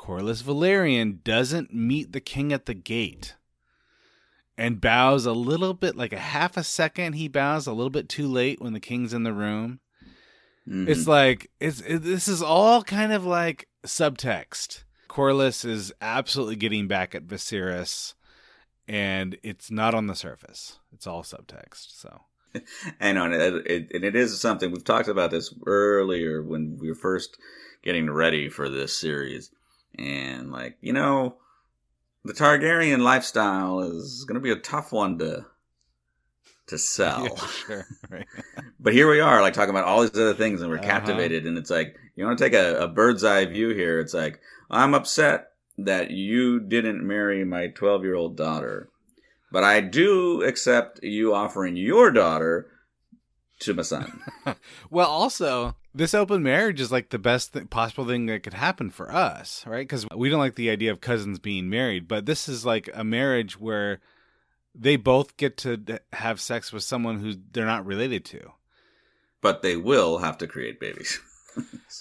Corlys 0.00 0.42
Velaryon 0.42 1.22
doesn't 1.22 1.74
meet 1.74 2.12
the 2.12 2.22
king 2.22 2.54
at 2.54 2.64
the 2.64 2.72
gate 2.72 3.36
and 4.56 4.80
bows 4.80 5.26
a 5.26 5.32
little 5.32 5.74
bit, 5.74 5.94
like 5.94 6.14
a 6.14 6.18
half 6.18 6.56
a 6.56 6.64
second. 6.64 7.12
He 7.12 7.28
bows 7.28 7.66
a 7.66 7.72
little 7.74 7.90
bit 7.90 8.08
too 8.08 8.26
late 8.26 8.62
when 8.62 8.72
the 8.72 8.80
king's 8.80 9.12
in 9.12 9.24
the 9.24 9.34
room. 9.34 9.80
Mhm. 10.66 10.88
It's 10.88 11.06
like 11.06 11.50
it's 11.60 11.82
it, 11.82 11.98
this 12.02 12.28
is 12.28 12.40
all 12.40 12.82
kind 12.82 13.12
of 13.12 13.26
like 13.26 13.68
subtext. 13.86 14.84
Corlys 15.06 15.66
is 15.66 15.92
absolutely 16.00 16.56
getting 16.56 16.88
back 16.88 17.14
at 17.14 17.26
Viserys, 17.26 18.14
and 18.88 19.36
it's 19.42 19.70
not 19.70 19.94
on 19.94 20.06
the 20.06 20.14
surface. 20.14 20.78
It's 20.94 21.06
all 21.06 21.22
subtext. 21.22 22.00
So 22.00 22.22
I 23.02 23.12
know, 23.12 23.30
it, 23.30 23.66
it, 23.66 23.90
and 23.92 24.04
it 24.04 24.16
is 24.16 24.40
something 24.40 24.70
we've 24.70 24.82
talked 24.82 25.08
about 25.08 25.30
this 25.30 25.52
earlier 25.66 26.42
when 26.42 26.78
we 26.80 26.88
were 26.88 26.94
first 26.94 27.36
getting 27.82 28.10
ready 28.10 28.48
for 28.48 28.68
this 28.70 28.96
series, 28.96 29.50
and 29.98 30.52
like 30.52 30.76
you 30.80 30.92
know, 30.92 31.36
the 32.24 32.34
Targaryen 32.34 33.00
lifestyle 33.00 33.80
is 33.80 34.24
going 34.26 34.36
to 34.36 34.40
be 34.42 34.52
a 34.52 34.56
tough 34.56 34.92
one 34.92 35.18
to 35.20 35.46
to 36.66 36.78
sell. 36.78 37.36
Yeah, 37.40 37.46
sure. 37.46 37.86
Right. 38.08 38.26
But 38.80 38.94
here 38.94 39.10
we 39.10 39.20
are, 39.20 39.42
like 39.42 39.52
talking 39.54 39.70
about 39.70 39.84
all 39.84 40.00
these 40.00 40.10
other 40.14 40.34
things, 40.34 40.60
and 40.60 40.70
we're 40.70 40.78
Uh-huh. 40.78 40.78
captivated. 40.78 41.46
And 41.46 41.58
it's 41.58 41.70
like 41.70 41.94
you 42.16 42.24
want 42.24 42.38
to 42.38 42.44
take 42.44 42.54
a, 42.54 42.78
a 42.84 42.88
bird's 42.88 43.24
eye 43.24 43.44
view 43.44 43.70
here. 43.70 44.00
It's 44.00 44.14
like 44.14 44.40
I'm 44.70 44.94
upset 44.94 45.48
that 45.78 46.10
you 46.10 46.60
didn't 46.60 47.06
marry 47.06 47.44
my 47.44 47.68
12 47.68 48.04
year 48.04 48.14
old 48.14 48.36
daughter, 48.36 48.88
but 49.52 49.64
I 49.64 49.80
do 49.80 50.42
accept 50.44 51.02
you 51.02 51.34
offering 51.34 51.76
your 51.76 52.10
daughter 52.10 52.68
to 53.60 53.74
my 53.74 53.82
son. 53.82 54.20
Well, 54.90 55.08
also, 55.08 55.74
this 55.94 56.14
open 56.14 56.42
marriage 56.42 56.80
is 56.80 56.90
like 56.92 57.10
the 57.10 57.18
best 57.18 57.52
th- 57.52 57.70
possible 57.70 58.06
thing 58.06 58.26
that 58.26 58.42
could 58.42 58.54
happen 58.54 58.90
for 58.90 59.12
us, 59.12 59.64
right? 59.66 59.86
Because 59.86 60.06
we 60.14 60.28
don't 60.28 60.38
like 60.40 60.54
the 60.56 60.70
idea 60.70 60.90
of 60.92 61.00
cousins 61.00 61.38
being 61.38 61.68
married, 61.70 62.08
but 62.08 62.26
this 62.26 62.48
is 62.48 62.64
like 62.66 62.88
a 62.94 63.04
marriage 63.04 63.58
where 63.60 64.00
they 64.74 64.96
both 64.96 65.36
get 65.36 65.56
to 65.58 65.76
d- 65.76 65.98
have 66.12 66.40
sex 66.40 66.72
with 66.72 66.82
someone 66.82 67.20
who 67.20 67.34
they're 67.52 67.66
not 67.66 67.86
related 67.86 68.24
to. 68.26 68.52
but 69.40 69.62
they 69.62 69.76
will 69.76 70.18
have 70.18 70.36
to 70.38 70.46
create 70.46 70.78
babies. 70.80 71.20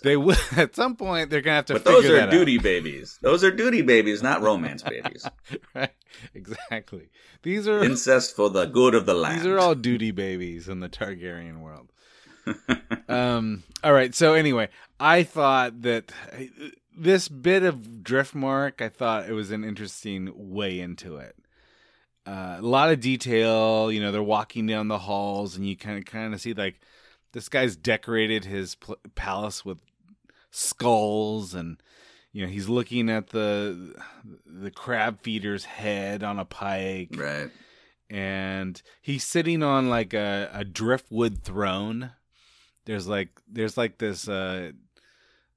They 0.04 0.18
will 0.18 0.36
at 0.56 0.76
some 0.76 0.96
point. 0.96 1.30
They're 1.30 1.42
gonna 1.42 1.56
have 1.58 1.66
to. 1.66 1.74
but 1.74 1.84
those 1.86 2.06
are 2.06 2.14
that 2.14 2.30
out. 2.30 2.32
duty 2.32 2.58
babies. 2.58 3.18
Those 3.22 3.44
are 3.44 3.52
duty 3.52 3.82
babies, 3.82 4.22
not 4.24 4.42
romance 4.42 4.84
babies. 4.96 5.28
right? 5.74 5.92
Exactly. 6.34 7.10
These 7.44 7.68
are 7.68 7.84
Incest 7.84 8.36
for 8.36 8.50
the 8.50 8.66
good 8.66 8.96
of 8.96 9.06
the 9.06 9.14
land. 9.14 9.40
These 9.40 9.46
are 9.48 9.60
all 9.60 9.76
duty 9.76 10.12
babies 10.12 10.68
in 10.70 10.80
the 10.80 10.90
Targaryen 10.90 11.60
world. 11.62 11.92
um. 13.10 13.64
All 13.84 13.94
right. 13.94 14.14
So 14.16 14.34
anyway, 14.34 14.70
I 15.00 15.24
thought 15.24 15.82
that 15.82 16.12
this 16.96 17.28
bit 17.30 17.64
of 17.64 17.76
Driftmark, 18.04 18.82
I 18.82 18.90
thought 18.90 19.30
it 19.30 19.34
was 19.34 19.52
an 19.52 19.64
interesting 19.64 20.32
way 20.36 20.80
into 20.80 21.18
it. 21.18 21.36
Uh, 22.26 22.58
a 22.60 22.62
lot 22.62 22.92
of 22.92 23.00
detail. 23.00 23.92
You 23.92 24.02
know, 24.02 24.12
they're 24.12 24.22
walking 24.22 24.68
down 24.68 24.88
the 24.88 25.00
halls, 25.00 25.56
and 25.56 25.66
you 25.66 25.76
kind 25.76 25.98
of 25.98 26.06
kind 26.06 26.34
of 26.34 26.42
see 26.42 26.54
like 26.54 26.80
this 27.34 27.50
guy's 27.50 27.76
decorated 27.76 28.46
his 28.46 28.76
pl- 28.76 28.98
palace 29.16 29.64
with 29.64 29.78
skulls 30.52 31.54
and 31.54 31.82
you 32.32 32.44
know 32.44 32.52
he's 32.52 32.70
looking 32.70 33.10
at 33.10 33.30
the 33.30 33.96
the 34.46 34.72
crab 34.72 35.22
feeder's 35.22 35.66
head 35.66 36.24
on 36.24 36.40
a 36.40 36.46
pike. 36.46 37.10
Right. 37.16 37.50
And 38.10 38.82
he's 39.02 39.24
sitting 39.24 39.62
on 39.62 39.90
like 39.90 40.14
a, 40.14 40.50
a 40.52 40.66
driftwood 40.66 41.44
throne. 41.44 42.12
There's 42.86 43.08
like 43.08 43.30
there's 43.48 43.78
like 43.78 44.00
this 44.00 44.28
uh 44.28 44.72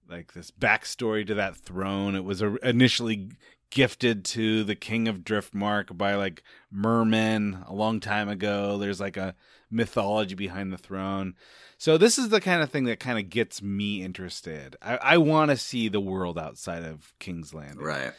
like 0.09 0.35
this 0.35 0.51
backstory 0.51 1.27
to 1.27 1.35
that 1.35 1.57
throne. 1.57 2.15
It 2.15 2.25
was 2.25 2.43
a, 2.43 2.57
initially 2.57 3.31
gifted 3.73 4.23
to 4.23 4.63
the 4.65 4.75
king 4.77 5.09
of 5.09 5.21
driftmark 5.25 5.97
by 5.97 6.15
like 6.15 6.43
mermen 6.71 7.65
a 7.67 7.73
long 7.75 8.01
time 8.01 8.29
ago 8.29 8.77
there's 8.77 9.01
like 9.01 9.17
a 9.17 9.35
mythology 9.71 10.35
behind 10.35 10.71
the 10.71 10.77
throne 10.77 11.35
so 11.79 11.97
this 11.97 12.19
is 12.19 12.29
the 12.29 12.41
kind 12.41 12.63
of 12.63 12.71
thing 12.71 12.85
that 12.85 13.01
kind 13.01 13.19
of 13.19 13.31
gets 13.31 13.63
me 13.63 14.03
interested 14.03 14.77
i, 14.83 14.97
I 14.99 15.17
want 15.19 15.51
to 15.51 15.57
see 15.57 15.89
the 15.89 16.01
world 16.01 16.39
outside 16.39 16.83
of 16.85 17.13
king's 17.19 17.53
landing 17.55 17.85
Right. 17.85 18.13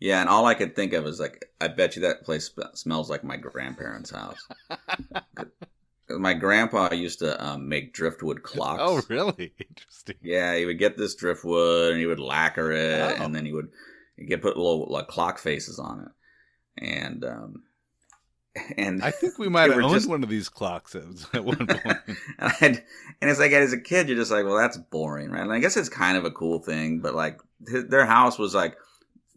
Yeah, 0.00 0.20
and 0.20 0.28
all 0.28 0.46
I 0.46 0.54
could 0.54 0.76
think 0.76 0.92
of 0.92 1.04
is 1.06 1.18
like, 1.18 1.44
I 1.60 1.66
bet 1.66 1.96
you 1.96 2.02
that 2.02 2.22
place 2.22 2.52
smells 2.74 3.10
like 3.10 3.24
my 3.24 3.36
grandparents' 3.36 4.10
house. 4.10 4.38
my 6.08 6.34
grandpa 6.34 6.92
used 6.94 7.18
to 7.18 7.44
um, 7.44 7.68
make 7.68 7.92
driftwood 7.92 8.44
clocks. 8.44 8.80
oh 8.84 9.02
really 9.08 9.52
interesting 9.58 10.14
Yeah, 10.22 10.56
he 10.56 10.64
would 10.66 10.78
get 10.78 10.96
this 10.96 11.16
driftwood 11.16 11.90
and 11.90 12.00
he 12.00 12.06
would 12.06 12.20
lacquer 12.20 12.70
it, 12.70 13.00
Oh. 13.18 13.24
and 13.24 13.34
then 13.34 13.44
he 13.44 13.52
would 13.52 13.70
he'd 14.18 14.26
get 14.26 14.42
put 14.42 14.56
little 14.56 14.86
like 14.90 15.08
clock 15.08 15.38
faces 15.38 15.78
on 15.78 16.00
it, 16.00 16.84
and 16.84 17.24
um, 17.24 17.62
and 18.76 19.02
i 19.02 19.10
think 19.10 19.38
we 19.38 19.48
might 19.48 19.70
have 19.70 19.82
owned 19.82 19.94
just- 19.94 20.08
one 20.08 20.22
of 20.22 20.28
these 20.28 20.48
clocks 20.48 20.94
at, 20.94 21.04
one 21.44 21.66
point 21.66 21.98
and, 22.60 22.82
and 23.20 23.30
it's 23.30 23.38
like 23.40 23.52
as 23.52 23.72
a 23.72 23.80
kid, 23.80 24.08
you're 24.08 24.16
just 24.18 24.30
like, 24.30 24.44
well, 24.44 24.56
that's 24.56 24.76
boring, 24.76 25.30
right? 25.30 25.42
And 25.42 25.52
I 25.52 25.58
guess 25.60 25.76
it's 25.76 25.88
kind 25.88 26.16
of 26.16 26.24
a 26.24 26.30
cool 26.30 26.58
thing, 26.60 27.00
but 27.00 27.14
like 27.14 27.40
th- 27.66 27.86
their 27.88 28.06
house 28.06 28.38
was 28.38 28.54
like, 28.54 28.76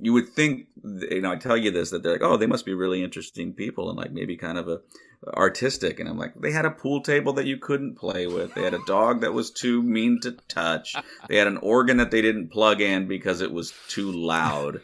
you 0.02 0.14
would 0.14 0.30
think, 0.30 0.68
you 0.84 1.22
know, 1.22 1.32
I 1.32 1.36
tell 1.36 1.56
you 1.56 1.70
this 1.72 1.91
that 1.91 2.02
they're 2.04 2.14
like, 2.14 2.24
oh, 2.24 2.36
they 2.36 2.47
must 2.47 2.66
be 2.66 2.74
really 2.74 3.04
interesting 3.04 3.54
people 3.54 3.89
and 3.89 3.97
like 3.97 4.12
maybe 4.12 4.36
kind 4.36 4.58
of 4.58 4.68
a 4.68 4.80
artistic. 5.28 5.99
And 5.99 6.10
I'm 6.10 6.18
like, 6.18 6.34
they 6.36 6.52
had 6.52 6.66
a 6.66 6.72
pool 6.72 7.02
table 7.02 7.34
that 7.34 7.45
you 7.45 7.58
couldn't 7.58 7.95
play 7.95 8.28
with. 8.28 8.54
They 8.54 8.64
had 8.64 8.74
a 8.74 8.84
dog 8.88 9.22
that 9.22 9.34
was 9.34 9.52
too 9.52 9.82
mean 9.84 10.20
to 10.22 10.32
touch. 10.47 10.95
They 11.30 11.38
had 11.38 11.47
an 11.47 11.58
organ 11.58 11.97
that 11.97 12.12
they 12.12 12.22
didn't 12.22 12.49
plug 12.49 12.82
in 12.82 13.08
because 13.08 13.41
it 13.41 13.52
was 13.52 13.74
too 13.88 14.12
loud. 14.12 14.82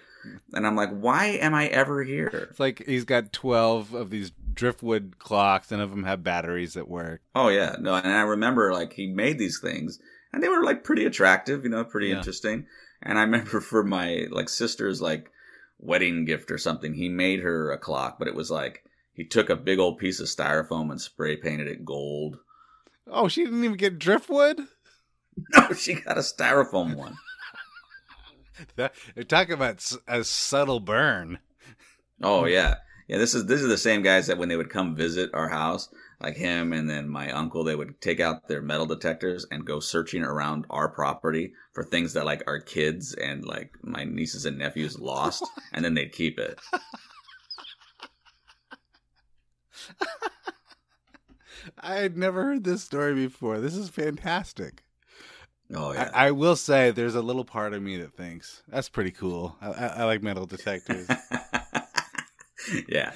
And 0.53 0.67
I'm 0.67 0.75
like, 0.75 0.91
why 0.91 1.27
am 1.41 1.53
I 1.53 1.67
ever 1.67 2.03
here? 2.03 2.47
It's 2.51 2.59
like 2.59 2.83
he's 2.85 3.05
got 3.05 3.31
12 3.33 3.93
of 3.93 4.09
these 4.09 4.31
driftwood 4.53 5.15
clocks. 5.19 5.71
None 5.71 5.79
of 5.79 5.89
them 5.89 6.03
have 6.03 6.23
batteries 6.23 6.73
that 6.73 6.87
work. 6.87 7.21
Oh 7.33 7.47
yeah, 7.49 7.75
no, 7.79 7.95
and 7.95 8.07
I 8.11 8.21
remember 8.21 8.73
like 8.73 8.93
he 8.93 9.07
made 9.07 9.39
these 9.39 9.59
things, 9.61 9.99
and 10.33 10.43
they 10.43 10.49
were 10.49 10.63
like 10.63 10.83
pretty 10.83 11.05
attractive, 11.05 11.63
you 11.63 11.69
know, 11.69 11.83
pretty 11.85 12.07
Yeah. 12.07 12.17
interesting. 12.17 12.65
And 13.01 13.17
I 13.17 13.21
remember 13.21 13.61
for 13.61 13.83
my 13.83 14.27
like 14.31 14.49
sister's 14.49 15.01
like 15.01 15.31
wedding 15.79 16.25
gift 16.25 16.51
or 16.51 16.57
something, 16.57 16.93
he 16.93 17.09
made 17.09 17.41
her 17.41 17.71
a 17.71 17.77
clock, 17.77 18.17
but 18.19 18.27
it 18.27 18.35
was 18.35 18.51
like 18.51 18.83
he 19.13 19.23
took 19.23 19.49
a 19.49 19.55
big 19.55 19.79
old 19.79 19.97
piece 19.97 20.19
of 20.19 20.27
styrofoam 20.27 20.91
and 20.91 21.01
spray 21.01 21.35
painted 21.35 21.67
it 21.67 21.85
gold. 21.85 22.37
Oh, 23.09 23.27
she 23.27 23.43
didn't 23.43 23.63
even 23.63 23.77
get 23.77 23.99
driftwood? 23.99 24.61
No, 25.53 25.71
she 25.73 25.93
got 25.93 26.17
a 26.17 26.21
styrofoam 26.21 26.95
one. 26.95 27.15
That, 28.75 28.95
they're 29.13 29.23
talking 29.23 29.53
about 29.53 29.85
a 30.07 30.23
subtle 30.23 30.79
burn. 30.79 31.37
Oh 32.23 32.45
yeah, 32.45 32.77
yeah. 33.07 33.19
This 33.19 33.35
is 33.35 33.45
this 33.45 33.61
is 33.61 33.67
the 33.67 33.77
same 33.77 34.01
guys 34.01 34.25
that 34.25 34.39
when 34.39 34.49
they 34.49 34.55
would 34.55 34.71
come 34.71 34.95
visit 34.95 35.29
our 35.35 35.49
house, 35.49 35.89
like 36.19 36.35
him 36.35 36.73
and 36.73 36.89
then 36.89 37.07
my 37.07 37.31
uncle, 37.31 37.63
they 37.63 37.75
would 37.75 38.01
take 38.01 38.19
out 38.19 38.47
their 38.47 38.61
metal 38.61 38.87
detectors 38.87 39.45
and 39.51 39.65
go 39.65 39.79
searching 39.79 40.23
around 40.23 40.65
our 40.69 40.89
property 40.89 41.53
for 41.73 41.83
things 41.83 42.13
that 42.13 42.25
like 42.25 42.43
our 42.47 42.59
kids 42.59 43.13
and 43.13 43.45
like 43.45 43.71
my 43.83 44.03
nieces 44.03 44.45
and 44.45 44.57
nephews 44.57 44.99
lost, 44.99 45.45
and 45.73 45.85
then 45.85 45.93
they'd 45.93 46.11
keep 46.11 46.39
it. 46.39 46.59
I 51.79 51.95
had 51.95 52.17
never 52.17 52.43
heard 52.43 52.63
this 52.63 52.83
story 52.83 53.13
before. 53.13 53.59
This 53.59 53.75
is 53.75 53.89
fantastic. 53.89 54.83
Oh 55.73 55.91
yeah, 55.91 56.09
I, 56.13 56.27
I 56.27 56.31
will 56.31 56.55
say 56.55 56.91
there's 56.91 57.15
a 57.15 57.21
little 57.21 57.43
part 57.43 57.73
of 57.73 57.81
me 57.81 57.97
that 57.97 58.13
thinks 58.13 58.63
that's 58.69 58.87
pretty 58.89 59.11
cool. 59.11 59.57
I, 59.61 59.67
I, 59.67 59.87
I 59.87 60.03
like 60.05 60.23
metal 60.23 60.45
detectors. 60.45 61.09
yeah, 62.87 63.13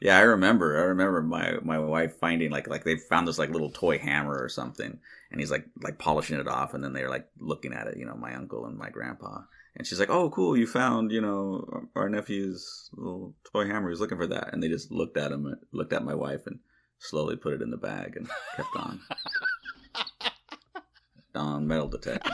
yeah. 0.00 0.16
I 0.16 0.22
remember. 0.22 0.78
I 0.78 0.84
remember 0.84 1.22
my 1.22 1.56
my 1.62 1.78
wife 1.78 2.16
finding 2.18 2.50
like 2.50 2.68
like 2.68 2.84
they 2.84 2.96
found 2.96 3.28
this 3.28 3.38
like 3.38 3.50
little 3.50 3.70
toy 3.70 3.98
hammer 3.98 4.38
or 4.38 4.48
something, 4.48 4.98
and 5.30 5.40
he's 5.40 5.50
like 5.50 5.66
like 5.82 5.98
polishing 5.98 6.38
it 6.38 6.48
off, 6.48 6.74
and 6.74 6.82
then 6.82 6.92
they're 6.92 7.10
like 7.10 7.26
looking 7.38 7.72
at 7.72 7.86
it. 7.86 7.96
You 7.96 8.06
know, 8.06 8.14
my 8.14 8.34
uncle 8.34 8.66
and 8.66 8.76
my 8.78 8.90
grandpa, 8.90 9.42
and 9.76 9.86
she's 9.86 10.00
like, 10.00 10.10
"Oh, 10.10 10.30
cool! 10.30 10.56
You 10.56 10.66
found 10.66 11.12
you 11.12 11.20
know 11.20 11.88
our 11.94 12.08
nephew's 12.08 12.90
little 12.94 13.34
toy 13.52 13.66
hammer. 13.66 13.90
He's 13.90 14.00
looking 14.00 14.18
for 14.18 14.26
that." 14.28 14.52
And 14.52 14.62
they 14.62 14.68
just 14.68 14.90
looked 14.90 15.16
at 15.16 15.32
him, 15.32 15.56
looked 15.72 15.92
at 15.92 16.04
my 16.04 16.14
wife, 16.14 16.46
and 16.46 16.60
slowly 16.98 17.36
put 17.36 17.54
it 17.54 17.62
in 17.62 17.70
the 17.70 17.76
bag 17.76 18.16
and 18.16 18.28
kept 18.56 18.76
on. 18.76 19.00
on 21.34 21.66
metal 21.66 21.88
detecting. 21.88 22.32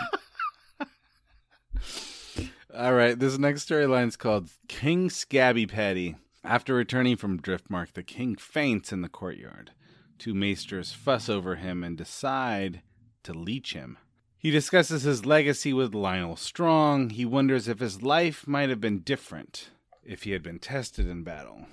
All 2.74 2.94
right, 2.94 3.18
this 3.18 3.36
next 3.36 3.68
storyline 3.68 4.08
is 4.08 4.16
called 4.16 4.48
King 4.66 5.10
Scabby 5.10 5.66
Patty. 5.66 6.16
After 6.44 6.74
returning 6.74 7.16
from 7.16 7.40
Driftmark, 7.40 7.92
the 7.92 8.02
king 8.02 8.34
faints 8.36 8.92
in 8.92 9.00
the 9.00 9.08
courtyard. 9.08 9.70
Two 10.18 10.34
maesters 10.34 10.92
fuss 10.92 11.28
over 11.28 11.56
him 11.56 11.84
and 11.84 11.96
decide 11.96 12.82
to 13.22 13.32
leech 13.32 13.74
him. 13.74 13.98
He 14.36 14.50
discusses 14.50 15.04
his 15.04 15.24
legacy 15.24 15.72
with 15.72 15.92
Lyonel 15.92 16.36
Strong. 16.36 17.10
He 17.10 17.24
wonders 17.24 17.68
if 17.68 17.78
his 17.78 18.02
life 18.02 18.46
might 18.46 18.70
have 18.70 18.80
been 18.80 19.00
different 19.00 19.70
if 20.04 20.24
he 20.24 20.32
had 20.32 20.42
been 20.42 20.58
tested 20.58 21.06
in 21.06 21.22
battle. 21.22 21.66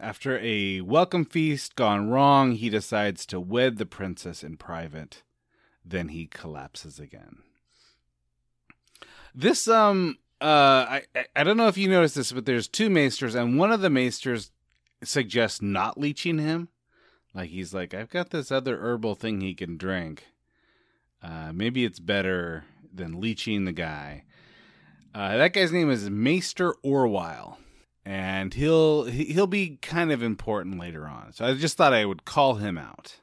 After 0.00 0.38
a 0.38 0.80
welcome 0.82 1.24
feast 1.24 1.74
gone 1.74 2.08
wrong, 2.08 2.52
he 2.52 2.70
decides 2.70 3.26
to 3.26 3.40
wed 3.40 3.76
the 3.76 3.86
princess 3.86 4.44
in 4.44 4.56
private. 4.56 5.24
Then 5.84 6.08
he 6.08 6.26
collapses 6.26 7.00
again. 7.00 7.38
This 9.34 9.66
um 9.66 10.18
uh 10.42 10.86
I 10.88 11.02
I- 11.36 11.44
don't 11.44 11.56
know 11.56 11.68
if 11.68 11.76
you 11.78 11.88
noticed 11.88 12.14
this, 12.16 12.32
but 12.32 12.46
there's 12.46 12.68
two 12.68 12.90
maesters, 12.90 13.34
and 13.34 13.58
one 13.58 13.72
of 13.72 13.80
the 13.80 13.90
maesters 13.90 14.50
suggests 15.02 15.62
not 15.62 15.98
leeching 15.98 16.38
him. 16.38 16.68
Like 17.34 17.50
he's 17.50 17.72
like, 17.72 17.94
I've 17.94 18.10
got 18.10 18.30
this 18.30 18.52
other 18.52 18.78
herbal 18.78 19.14
thing 19.14 19.40
he 19.40 19.54
can 19.54 19.76
drink. 19.76 20.26
Uh, 21.22 21.52
maybe 21.54 21.84
it's 21.84 22.00
better 22.00 22.64
than 22.92 23.20
leeching 23.20 23.64
the 23.64 23.72
guy. 23.72 24.24
Uh, 25.14 25.36
that 25.36 25.52
guy's 25.52 25.72
name 25.72 25.90
is 25.90 26.10
Maester 26.10 26.74
Orwyle, 26.84 27.56
and 28.04 28.52
he'll 28.54 29.04
he'll 29.04 29.46
be 29.46 29.76
kind 29.80 30.10
of 30.12 30.22
important 30.22 30.78
later 30.78 31.06
on. 31.06 31.32
So 31.32 31.46
I 31.46 31.54
just 31.54 31.76
thought 31.76 31.92
I 31.94 32.04
would 32.04 32.24
call 32.24 32.54
him 32.56 32.76
out. 32.76 33.16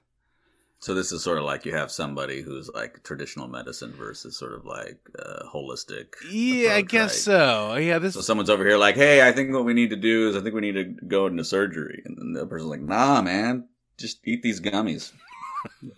So 0.82 0.94
this 0.94 1.12
is 1.12 1.22
sort 1.22 1.38
of 1.38 1.44
like 1.44 1.66
you 1.66 1.74
have 1.74 1.92
somebody 1.92 2.42
who's 2.42 2.70
like 2.74 3.04
traditional 3.04 3.50
medicine 3.50 3.92
versus 3.92 4.38
sort 4.38 4.54
of 4.54 4.66
like 4.66 4.98
uh, 5.18 5.44
holistic. 5.54 6.14
Yeah, 6.32 6.76
I 6.76 6.82
guess 6.82 7.28
right? 7.28 7.36
so. 7.36 7.76
Yeah, 7.76 8.00
this 8.00 8.14
So 8.14 8.22
someone's 8.22 8.50
over 8.50 8.66
here 8.66 8.78
like, 8.78 8.96
"Hey, 8.96 9.28
I 9.28 9.34
think 9.34 9.54
what 9.54 9.66
we 9.66 9.74
need 9.74 9.90
to 9.90 9.98
do 9.98 10.30
is 10.30 10.38
I 10.38 10.42
think 10.42 10.56
we 10.56 10.62
need 10.62 10.76
to 10.76 10.86
go 11.06 11.28
into 11.28 11.44
surgery," 11.44 12.02
and 12.06 12.18
then 12.18 12.32
the 12.32 12.48
person's 12.48 12.70
like, 12.70 12.82
"Nah, 12.82 13.22
man, 13.22 13.68
just 13.98 14.20
eat 14.26 14.42
these 14.42 14.62
gummies. 14.62 15.12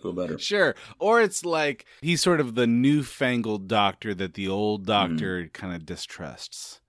feel 0.02 0.12
better. 0.12 0.38
Sure. 0.38 0.74
Or 0.98 1.20
it's 1.20 1.44
like 1.44 1.86
he's 2.00 2.20
sort 2.20 2.40
of 2.40 2.54
the 2.54 2.66
newfangled 2.66 3.68
doctor 3.68 4.14
that 4.14 4.34
the 4.34 4.48
old 4.48 4.86
doctor 4.86 5.44
mm. 5.44 5.52
kind 5.52 5.74
of 5.74 5.86
distrusts. 5.86 6.80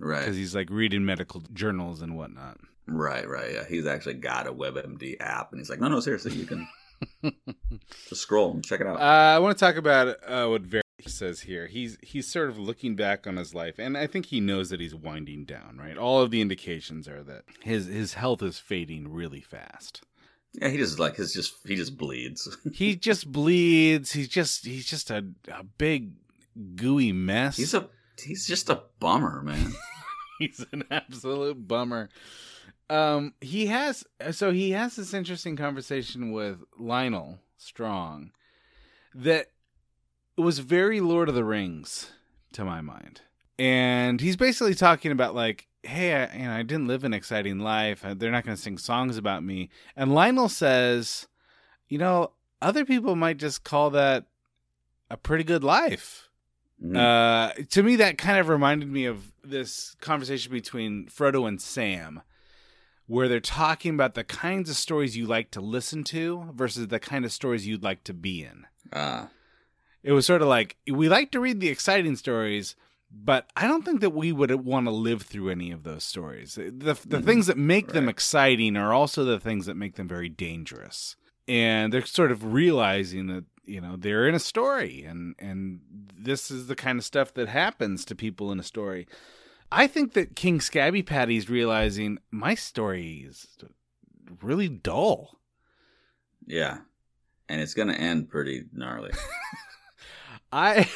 Right. 0.00 0.20
Because 0.20 0.36
he's 0.36 0.54
like 0.54 0.70
reading 0.70 1.04
medical 1.04 1.42
journals 1.52 2.02
and 2.02 2.16
whatnot. 2.16 2.58
Right, 2.86 3.28
right. 3.28 3.52
Yeah. 3.52 3.64
He's 3.68 3.86
actually 3.86 4.14
got 4.14 4.46
a 4.46 4.52
WebMD 4.52 5.16
app 5.20 5.52
and 5.52 5.60
he's 5.60 5.70
like, 5.70 5.80
no, 5.80 5.88
no, 5.88 6.00
seriously, 6.00 6.32
you 6.32 6.46
can 6.46 6.66
just 8.08 8.22
scroll 8.22 8.52
and 8.52 8.64
check 8.64 8.80
it 8.80 8.86
out. 8.86 9.00
Uh, 9.00 9.36
I 9.36 9.38
want 9.38 9.56
to 9.56 9.64
talk 9.64 9.76
about 9.76 10.16
uh, 10.26 10.46
what 10.46 10.62
Ver 10.62 10.82
says 11.06 11.40
here. 11.40 11.66
He's 11.66 11.98
he's 12.02 12.30
sort 12.30 12.48
of 12.48 12.58
looking 12.58 12.96
back 12.96 13.26
on 13.26 13.36
his 13.36 13.54
life, 13.54 13.78
and 13.78 13.96
I 13.96 14.06
think 14.06 14.26
he 14.26 14.40
knows 14.40 14.70
that 14.70 14.80
he's 14.80 14.94
winding 14.94 15.44
down. 15.44 15.78
Right, 15.78 15.96
all 15.96 16.20
of 16.20 16.30
the 16.30 16.40
indications 16.40 17.08
are 17.08 17.22
that 17.24 17.44
his 17.62 17.86
his 17.86 18.14
health 18.14 18.42
is 18.42 18.58
fading 18.58 19.12
really 19.12 19.40
fast. 19.40 20.02
Yeah, 20.54 20.68
he 20.68 20.76
just 20.76 20.98
like 20.98 21.16
his 21.16 21.32
just 21.32 21.54
he 21.66 21.74
just 21.74 21.96
bleeds. 21.96 22.56
he 22.72 22.96
just 22.96 23.30
bleeds. 23.30 24.12
He's 24.12 24.28
just 24.28 24.64
he's 24.66 24.86
just 24.86 25.10
a, 25.10 25.24
a 25.48 25.64
big 25.64 26.12
gooey 26.76 27.12
mess. 27.12 27.56
He's 27.56 27.74
a 27.74 27.88
he's 28.22 28.46
just 28.46 28.70
a 28.70 28.82
bummer, 29.00 29.42
man. 29.42 29.74
he's 30.38 30.64
an 30.72 30.84
absolute 30.90 31.66
bummer. 31.66 32.08
Um, 32.94 33.34
he 33.40 33.66
has 33.66 34.04
so 34.30 34.52
he 34.52 34.70
has 34.72 34.96
this 34.96 35.14
interesting 35.14 35.56
conversation 35.56 36.32
with 36.32 36.58
Lyonel 36.80 37.38
Strong 37.56 38.32
that 39.14 39.50
was 40.36 40.58
very 40.60 41.00
Lord 41.00 41.28
of 41.28 41.34
the 41.34 41.44
Rings 41.44 42.12
to 42.52 42.64
my 42.64 42.80
mind, 42.80 43.22
and 43.58 44.20
he's 44.20 44.36
basically 44.36 44.74
talking 44.74 45.12
about 45.12 45.34
like 45.34 45.66
hey, 45.84 46.14
I, 46.14 46.36
you 46.36 46.44
know, 46.44 46.52
I 46.52 46.62
didn't 46.62 46.88
live 46.88 47.04
an 47.04 47.14
exciting 47.14 47.58
life. 47.58 48.04
Uh, 48.04 48.14
they're 48.14 48.30
not 48.30 48.44
going 48.44 48.56
to 48.56 48.62
sing 48.62 48.78
songs 48.78 49.16
about 49.16 49.44
me. 49.44 49.70
And 49.96 50.10
Lyonel 50.10 50.50
says, 50.50 51.26
you 51.88 51.98
know, 51.98 52.32
other 52.62 52.84
people 52.84 53.16
might 53.16 53.36
just 53.36 53.64
call 53.64 53.90
that 53.90 54.24
a 55.10 55.16
pretty 55.16 55.44
good 55.44 55.62
life. 55.62 56.28
Mm-hmm. 56.82 56.96
Uh, 56.96 57.64
to 57.70 57.82
me, 57.82 57.96
that 57.96 58.18
kind 58.18 58.38
of 58.38 58.48
reminded 58.48 58.90
me 58.90 59.04
of 59.04 59.32
this 59.42 59.94
conversation 60.00 60.52
between 60.52 61.06
Frodo 61.06 61.46
and 61.46 61.60
Sam, 61.60 62.22
where 63.06 63.28
they're 63.28 63.40
talking 63.40 63.94
about 63.94 64.14
the 64.14 64.24
kinds 64.24 64.70
of 64.70 64.76
stories 64.76 65.16
you 65.16 65.26
like 65.26 65.50
to 65.50 65.60
listen 65.60 66.04
to 66.04 66.50
versus 66.54 66.88
the 66.88 66.98
kind 66.98 67.24
of 67.24 67.32
stories 67.32 67.66
you'd 67.66 67.82
like 67.82 68.04
to 68.04 68.14
be 68.14 68.42
in. 68.42 68.66
Uh. 68.92 69.26
It 70.02 70.12
was 70.12 70.26
sort 70.26 70.42
of 70.42 70.48
like 70.48 70.76
we 70.90 71.08
like 71.08 71.30
to 71.32 71.40
read 71.40 71.60
the 71.60 71.70
exciting 71.70 72.16
stories, 72.16 72.76
but 73.10 73.48
I 73.56 73.66
don't 73.66 73.84
think 73.84 74.00
that 74.02 74.10
we 74.10 74.32
would 74.32 74.50
want 74.64 74.86
to 74.86 74.90
live 74.90 75.22
through 75.22 75.48
any 75.48 75.70
of 75.70 75.82
those 75.82 76.04
stories. 76.04 76.56
The 76.56 76.70
the 76.70 76.92
mm-hmm. 76.94 77.20
things 77.20 77.46
that 77.46 77.56
make 77.56 77.86
right. 77.86 77.94
them 77.94 78.08
exciting 78.08 78.76
are 78.76 78.92
also 78.92 79.24
the 79.24 79.40
things 79.40 79.64
that 79.66 79.76
make 79.76 79.96
them 79.96 80.06
very 80.06 80.28
dangerous. 80.28 81.16
And 81.48 81.92
they're 81.92 82.04
sort 82.04 82.32
of 82.32 82.52
realizing 82.52 83.28
that 83.28 83.44
you 83.64 83.80
know 83.80 83.96
they're 83.96 84.28
in 84.28 84.34
a 84.34 84.40
story, 84.40 85.04
and 85.04 85.34
and 85.38 85.80
this 86.18 86.50
is 86.50 86.66
the 86.66 86.76
kind 86.76 86.98
of 86.98 87.04
stuff 87.04 87.32
that 87.34 87.48
happens 87.48 88.04
to 88.06 88.14
people 88.14 88.52
in 88.52 88.60
a 88.60 88.64
story. 88.64 89.06
I 89.70 89.86
think 89.86 90.14
that 90.14 90.36
King 90.36 90.60
Scabby 90.60 91.02
Patty's 91.02 91.48
realizing 91.48 92.18
my 92.30 92.54
story 92.54 93.24
is 93.28 93.46
really 94.42 94.68
dull. 94.68 95.38
Yeah, 96.46 96.78
and 97.48 97.60
it's 97.60 97.74
going 97.74 97.88
to 97.88 97.98
end 97.98 98.28
pretty 98.28 98.64
gnarly. 98.72 99.12
I 100.52 100.88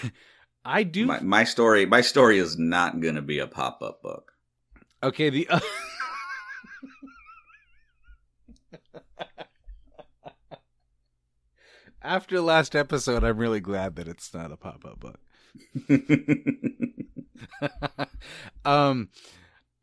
I 0.65 0.83
do. 0.83 1.07
My, 1.07 1.21
my 1.21 1.45
story. 1.45 1.87
My 1.87 2.03
story 2.03 2.39
is 2.39 2.59
not 2.59 3.01
going 3.01 3.15
to 3.15 3.23
be 3.23 3.39
a 3.39 3.47
pop 3.47 3.81
up 3.83 4.03
book. 4.03 4.33
Okay. 5.03 5.31
The. 5.31 5.49
Uh... 5.49 5.61
After 12.03 12.41
last 12.41 12.77
episode, 12.77 13.25
I'm 13.25 13.39
really 13.39 13.61
glad 13.61 13.97
that 13.97 14.09
it's 14.09 14.33
not 14.33 14.53
a 14.53 14.57
pop 14.57 14.85
up 14.85 15.01
book. 15.01 15.19
um, 18.65 19.09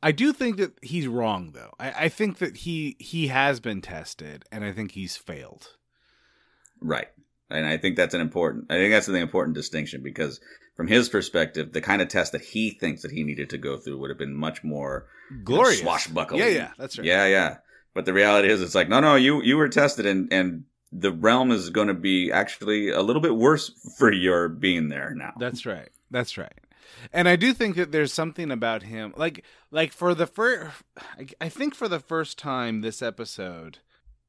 I 0.01 0.11
do 0.11 0.34
think 0.34 0.57
that 0.57 0.73
he's 0.82 1.07
wrong, 1.07 1.51
though. 1.53 1.71
I, 1.80 2.05
I 2.05 2.09
think 2.09 2.38
that 2.38 2.57
he 2.57 2.95
he 2.99 3.28
has 3.28 3.59
been 3.59 3.82
tested, 3.82 4.45
and 4.51 4.63
I 4.63 4.71
think 4.71 4.91
he's 4.91 5.17
failed. 5.17 5.76
Right, 6.80 7.07
and 7.49 7.65
I 7.65 7.78
think 7.78 7.95
that's 7.95 8.13
an 8.13 8.21
important. 8.21 8.65
I 8.69 8.76
think 8.76 8.91
that's 8.91 9.07
an 9.07 9.15
important 9.15 9.55
distinction 9.55 10.03
because 10.03 10.39
from 10.76 10.88
his 10.88 11.09
perspective, 11.09 11.73
the 11.73 11.82
kind 11.82 12.01
of 12.01 12.07
test 12.09 12.34
that 12.34 12.41
he 12.41 12.71
thinks 12.71 13.01
that 13.01 13.11
he 13.11 13.23
needed 13.23 13.49
to 13.51 13.57
go 13.57 13.78
through 13.78 13.97
would 13.99 14.09
have 14.09 14.19
been 14.19 14.36
much 14.36 14.63
more 14.63 15.07
glorious, 15.43 15.80
you 15.80 15.86
know, 15.86 15.89
swashbuckling. 15.89 16.39
Yeah, 16.39 16.47
yeah, 16.47 16.71
that's 16.78 16.97
right. 16.97 17.07
Yeah, 17.07 17.26
yeah. 17.28 17.57
But 17.93 18.05
the 18.05 18.13
reality 18.13 18.49
is, 18.49 18.61
it's 18.61 18.76
like, 18.76 18.89
no, 18.89 18.99
no, 18.99 19.15
you 19.15 19.41
you 19.41 19.57
were 19.57 19.69
tested, 19.69 20.05
and 20.05 20.32
and 20.32 20.65
the 20.91 21.11
realm 21.11 21.51
is 21.51 21.69
going 21.69 21.88
to 21.88 21.93
be 21.93 22.32
actually 22.32 22.89
a 22.89 23.01
little 23.01 23.21
bit 23.21 23.36
worse 23.36 23.71
for 23.97 24.11
your 24.11 24.49
being 24.49 24.89
there 24.89 25.13
now. 25.15 25.34
That's 25.39 25.65
right. 25.65 25.89
That's 26.11 26.38
right. 26.38 26.53
And 27.12 27.28
I 27.28 27.36
do 27.36 27.53
think 27.53 27.76
that 27.76 27.91
there's 27.91 28.14
something 28.14 28.51
about 28.51 28.84
him, 28.84 29.14
like 29.18 29.43
like 29.72 29.91
for 29.91 30.14
the 30.14 30.28
first, 30.28 30.84
I 31.39 31.49
think 31.49 31.76
for 31.76 31.88
the 31.88 31.99
first 31.99 32.38
time 32.38 32.82
this 32.82 33.01
episode, 33.01 33.80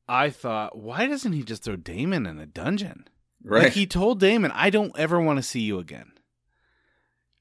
I 0.08 0.30
thought, 0.30 0.78
why 0.78 1.06
doesn't 1.06 1.32
he 1.32 1.42
just 1.42 1.64
throw 1.64 1.76
Daemon 1.76 2.26
in 2.26 2.38
a 2.38 2.46
dungeon? 2.46 3.08
Right. 3.42 3.64
Like 3.64 3.72
he 3.72 3.86
told 3.86 4.20
Daemon, 4.20 4.52
I 4.52 4.70
don't 4.70 4.96
ever 4.98 5.20
want 5.20 5.38
to 5.38 5.42
see 5.42 5.60
you 5.60 5.78
again. 5.78 6.12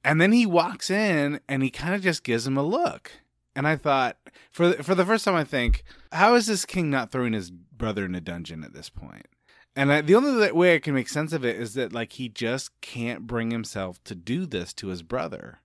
And 0.04 0.22
then 0.22 0.32
he 0.32 0.46
walks 0.46 0.90
in 0.90 1.40
and 1.50 1.64
he 1.64 1.70
kind 1.72 1.96
of 1.96 2.02
just 2.02 2.24
gives 2.24 2.46
him 2.46 2.58
a 2.58 2.64
look. 2.64 3.12
And 3.56 3.68
I 3.68 3.76
thought, 3.76 4.18
for 4.52 4.70
the, 4.70 4.84
for 4.84 4.94
the 4.94 5.06
first 5.06 5.26
time, 5.26 5.36
I 5.36 5.46
think, 5.46 5.84
how 6.12 6.36
is 6.36 6.46
this 6.46 6.66
king 6.66 6.90
not 6.90 7.12
throwing 7.12 7.34
his 7.34 7.50
brother 7.50 8.06
in 8.06 8.14
a 8.14 8.22
dungeon 8.22 8.64
at 8.64 8.74
this 8.74 8.90
point? 8.90 9.28
And 9.76 9.92
I, 9.92 10.02
the 10.02 10.16
only 10.16 10.52
way 10.52 10.76
I 10.76 10.80
can 10.80 10.94
make 10.94 11.10
sense 11.10 11.34
of 11.34 11.44
it 11.44 11.58
is 11.58 11.74
that 11.74 11.92
like 11.92 12.14
he 12.14 12.30
just 12.30 12.80
can't 12.82 13.28
bring 13.28 13.52
himself 13.52 14.02
to 14.06 14.16
do 14.16 14.46
this 14.46 14.74
to 14.74 14.88
his 14.88 15.02
brother. 15.02 15.60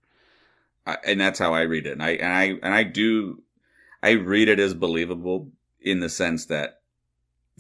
I, 0.87 0.97
and 1.05 1.21
that's 1.21 1.39
how 1.39 1.55
I 1.55 1.63
read 1.63 1.87
it. 1.87 1.93
And 1.93 2.03
I 2.03 2.11
and 2.11 2.33
I 2.33 2.45
and 2.63 2.75
I 2.75 2.83
do, 2.83 3.43
I 4.03 4.13
read 4.13 4.49
it 4.49 4.59
as 4.59 4.75
believable 4.75 5.53
in 5.81 6.01
the 6.01 6.09
sense 6.09 6.47
that 6.47 6.81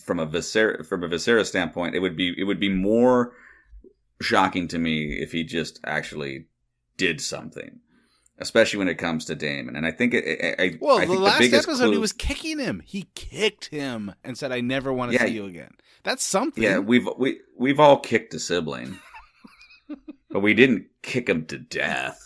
from 0.04 0.18
a 0.18 0.26
Viser- 0.26 0.84
from 0.84 1.04
a 1.04 1.08
Viserys 1.08 1.46
standpoint, 1.46 1.94
it 1.94 2.00
would 2.00 2.16
be 2.16 2.34
it 2.36 2.44
would 2.44 2.60
be 2.60 2.68
more 2.68 3.32
shocking 4.20 4.68
to 4.68 4.78
me 4.78 5.18
if 5.20 5.32
he 5.32 5.44
just 5.44 5.80
actually 5.84 6.46
did 6.96 7.20
something, 7.20 7.80
especially 8.40 8.78
when 8.78 8.88
it 8.88 8.96
comes 8.96 9.26
to 9.26 9.34
Daemon. 9.34 9.76
And 9.76 9.86
I 9.86 9.90
think 9.90 10.14
it. 10.14 10.56
I, 10.58 10.76
well, 10.80 10.98
I 10.98 11.04
the 11.04 11.14
last 11.14 11.38
the 11.38 11.56
episode 11.56 11.76
clue... 11.76 11.92
he 11.92 11.98
was 11.98 12.12
kicking 12.12 12.58
him. 12.58 12.82
He 12.84 13.08
kicked 13.14 13.66
him 13.66 14.14
and 14.24 14.36
said, 14.36 14.52
"I 14.52 14.60
never 14.60 14.92
want 14.92 15.12
to 15.12 15.18
yeah, 15.18 15.26
see 15.26 15.32
you 15.32 15.46
again." 15.46 15.74
That's 16.02 16.24
something. 16.24 16.62
Yeah, 16.62 16.78
we've 16.78 17.08
we 17.18 17.40
we've 17.56 17.78
all 17.78 17.98
kicked 17.98 18.34
a 18.34 18.40
sibling, 18.40 18.98
but 20.30 20.40
we 20.40 20.54
didn't 20.54 20.86
kick 21.02 21.28
him 21.28 21.44
to 21.46 21.58
death. 21.58 22.22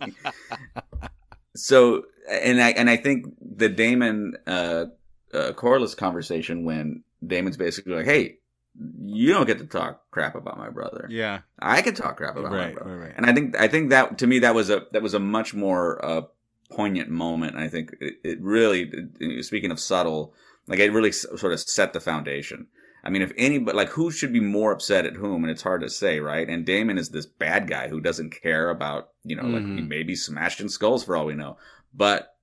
so, 1.56 2.04
and 2.30 2.62
I 2.62 2.70
and 2.70 2.90
I 2.90 2.96
think 2.96 3.26
the 3.40 3.68
Daemon 3.68 4.34
uh, 4.46 4.86
uh, 5.32 5.52
Corlys 5.52 5.96
conversation 5.96 6.64
when 6.64 7.02
Daemon's 7.26 7.56
basically 7.56 7.94
like, 7.94 8.06
"Hey, 8.06 8.38
you 8.78 9.32
don't 9.32 9.46
get 9.46 9.58
to 9.58 9.66
talk 9.66 10.10
crap 10.10 10.34
about 10.34 10.58
my 10.58 10.70
brother. 10.70 11.06
Yeah, 11.10 11.40
I 11.58 11.82
can 11.82 11.94
talk 11.94 12.16
crap 12.16 12.36
about 12.36 12.52
right, 12.52 12.68
my 12.68 12.72
brother. 12.72 12.96
Right, 12.96 13.06
right. 13.06 13.14
And 13.16 13.26
I 13.26 13.32
think 13.32 13.56
I 13.56 13.68
think 13.68 13.90
that 13.90 14.18
to 14.18 14.26
me 14.26 14.40
that 14.40 14.54
was 14.54 14.70
a 14.70 14.86
that 14.92 15.02
was 15.02 15.14
a 15.14 15.20
much 15.20 15.54
more 15.54 16.04
uh, 16.04 16.22
poignant 16.70 17.10
moment. 17.10 17.56
I 17.56 17.68
think 17.68 17.94
it, 18.00 18.14
it 18.22 18.40
really, 18.40 18.90
it, 19.20 19.44
speaking 19.44 19.70
of 19.70 19.80
subtle, 19.80 20.34
like 20.66 20.78
it 20.78 20.92
really 20.92 21.12
sort 21.12 21.52
of 21.52 21.60
set 21.60 21.92
the 21.92 22.00
foundation. 22.00 22.66
I 23.04 23.10
mean, 23.10 23.22
if 23.22 23.32
anybody 23.36 23.76
like 23.76 23.90
who 23.90 24.10
should 24.10 24.32
be 24.32 24.40
more 24.40 24.72
upset 24.72 25.06
at 25.06 25.14
whom, 25.14 25.44
and 25.44 25.50
it's 25.50 25.62
hard 25.62 25.82
to 25.82 25.88
say, 25.88 26.18
right? 26.18 26.48
And 26.48 26.66
Daemon 26.66 26.98
is 26.98 27.10
this 27.10 27.26
bad 27.26 27.68
guy 27.68 27.88
who 27.88 28.00
doesn't 28.00 28.40
care 28.42 28.68
about 28.68 29.10
you 29.24 29.36
know, 29.36 29.42
mm-hmm. 29.42 29.54
like 29.54 29.64
he 29.64 29.68
mm-hmm. 29.70 29.88
may 29.88 30.02
be 30.02 30.16
smashing 30.16 30.68
skulls 30.68 31.04
for 31.04 31.16
all 31.16 31.26
we 31.26 31.34
know, 31.34 31.56
but 31.94 32.36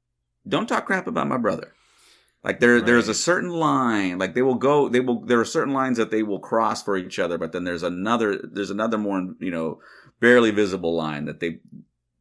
don't 0.47 0.67
talk 0.67 0.85
crap 0.85 1.07
about 1.07 1.27
my 1.27 1.37
brother. 1.37 1.73
Like 2.43 2.59
there, 2.59 2.75
right. 2.75 2.85
there's 2.85 3.07
a 3.07 3.13
certain 3.13 3.49
line. 3.49 4.17
Like 4.17 4.33
they 4.33 4.41
will 4.41 4.55
go. 4.55 4.89
They 4.89 4.99
will. 4.99 5.21
There 5.21 5.39
are 5.39 5.45
certain 5.45 5.73
lines 5.73 5.97
that 5.97 6.11
they 6.11 6.23
will 6.23 6.39
cross 6.39 6.83
for 6.83 6.97
each 6.97 7.17
other. 7.17 7.37
But 7.37 7.53
then 7.53 7.63
there's 7.63 7.83
another. 7.83 8.37
There's 8.37 8.69
another 8.69 8.97
more, 8.97 9.33
you 9.39 9.51
know, 9.51 9.79
barely 10.19 10.51
visible 10.51 10.95
line 10.95 11.25
that 11.25 11.39
they. 11.39 11.59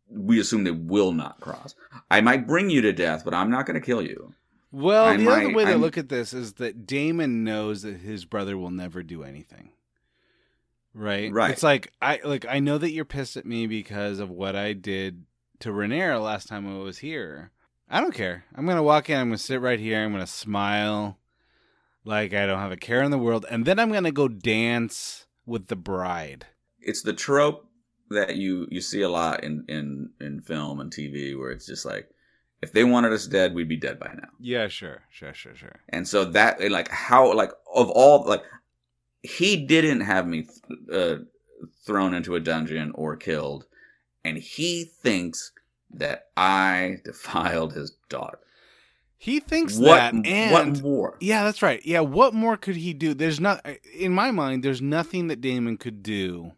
We 0.09 0.39
assume 0.39 0.65
they 0.65 0.71
will 0.71 1.13
not 1.13 1.41
cross. 1.41 1.75
I 2.11 2.21
might 2.21 2.47
bring 2.47 2.71
you 2.71 2.83
to 2.83 2.93
death, 2.93 3.25
but 3.25 3.35
I'm 3.35 3.51
not 3.51 3.67
going 3.67 3.81
to 3.81 3.85
kill 3.85 4.03
you. 4.03 4.35
Well, 4.71 5.07
I 5.07 5.17
the 5.17 5.25
might, 5.25 5.45
other 5.47 5.55
way 5.55 5.65
to 5.65 5.77
look 5.77 5.99
at 5.99 6.09
this 6.09 6.33
is 6.33 6.55
that 6.55 6.87
Daemon 6.87 7.45
knows 7.45 7.83
that 7.83 8.01
his 8.01 8.25
brother 8.25 8.57
will 8.57 8.71
never 8.71 9.03
do 9.03 9.23
anything. 9.23 9.71
Right. 10.95 11.33
Right. 11.33 11.51
It's 11.51 11.63
like 11.63 11.93
I 12.01 12.21
like 12.23 12.47
I 12.47 12.61
know 12.61 12.79
that 12.79 12.93
you're 12.93 13.05
pissed 13.05 13.37
at 13.37 13.47
me 13.47 13.67
because 13.67 14.19
of 14.19 14.31
what 14.31 14.55
I 14.55 14.75
did 14.75 15.25
to 15.61 15.71
Rhaenyra 15.71 16.23
last 16.23 16.49
time 16.49 16.69
I 16.69 16.79
was 16.79 16.99
here 16.99 17.52
I 17.93 18.01
don't 18.01 18.15
care. 18.15 18.45
I'm 18.57 18.67
gonna 18.67 18.83
walk 18.83 19.09
in. 19.11 19.19
I'm 19.19 19.29
gonna 19.29 19.39
sit 19.39 19.61
right 19.61 19.79
here. 19.79 20.03
I'm 20.03 20.13
gonna 20.13 20.27
smile, 20.27 21.19
like 22.05 22.33
I 22.35 22.47
don't 22.47 22.59
have 22.59 22.73
a 22.73 22.77
care 22.77 23.03
in 23.03 23.11
the 23.13 23.19
world, 23.19 23.47
and 23.51 23.65
then 23.67 23.79
I'm 23.79 23.93
gonna 23.93 24.11
go 24.11 24.27
dance 24.29 25.27
with 25.47 25.67
the 25.69 25.77
bride. 25.77 26.47
It's 26.81 27.03
the 27.03 27.13
trope 27.13 27.69
that 28.11 28.37
you 28.37 28.67
you 28.71 28.81
see 28.81 29.03
a 29.03 29.09
lot 29.09 29.45
in 29.45 29.65
in 29.69 30.11
in 30.21 30.41
film 30.41 30.81
and 30.81 30.91
TV, 30.91 31.39
where 31.39 31.51
it's 31.51 31.67
just 31.67 31.85
like 31.85 32.09
If 32.63 32.73
they 32.73 32.85
wanted 32.85 33.13
us 33.13 33.27
dead, 33.27 33.55
we'd 33.55 33.69
be 33.69 33.77
dead 33.77 33.99
by 33.99 34.13
now. 34.15 34.29
Yeah, 34.41 34.69
sure, 34.69 35.03
sure, 35.11 35.35
sure, 35.35 35.57
sure. 35.57 35.81
And 35.89 36.07
so 36.07 36.25
that, 36.27 36.61
like, 36.71 36.89
how, 36.89 37.35
like, 37.35 37.51
of 37.75 37.91
all, 37.91 38.25
like, 38.25 38.45
he 39.23 39.57
didn't 39.67 40.03
have 40.03 40.27
me 40.29 40.47
uh, 40.93 41.17
thrown 41.85 42.15
into 42.15 42.37
a 42.37 42.41
dungeon 42.41 42.93
or 42.95 43.17
killed, 43.17 43.67
and 44.25 44.39
he 44.39 44.85
thinks 44.85 45.52
that 45.95 46.29
I 46.37 46.99
defiled 47.05 47.75
his 47.75 47.93
daughter. 48.09 48.39
He 49.17 49.39
thinks 49.39 49.77
What- 49.79 49.87
that, 49.87 50.15
and 50.27 50.53
what 50.53 50.83
more? 50.83 51.17
Yeah, 51.21 51.45
that's 51.45 51.63
right. 51.63 51.81
Yeah, 51.85 52.01
what 52.01 52.35
more 52.35 52.57
could 52.57 52.77
he 52.77 52.93
do? 52.93 53.15
There's 53.15 53.39
not, 53.39 53.65
in 53.97 54.13
my 54.13 54.33
mind, 54.33 54.65
there's 54.65 54.83
nothing 54.83 55.29
that 55.29 55.41
Daemon 55.41 55.77
could 55.77 56.03
do 56.03 56.53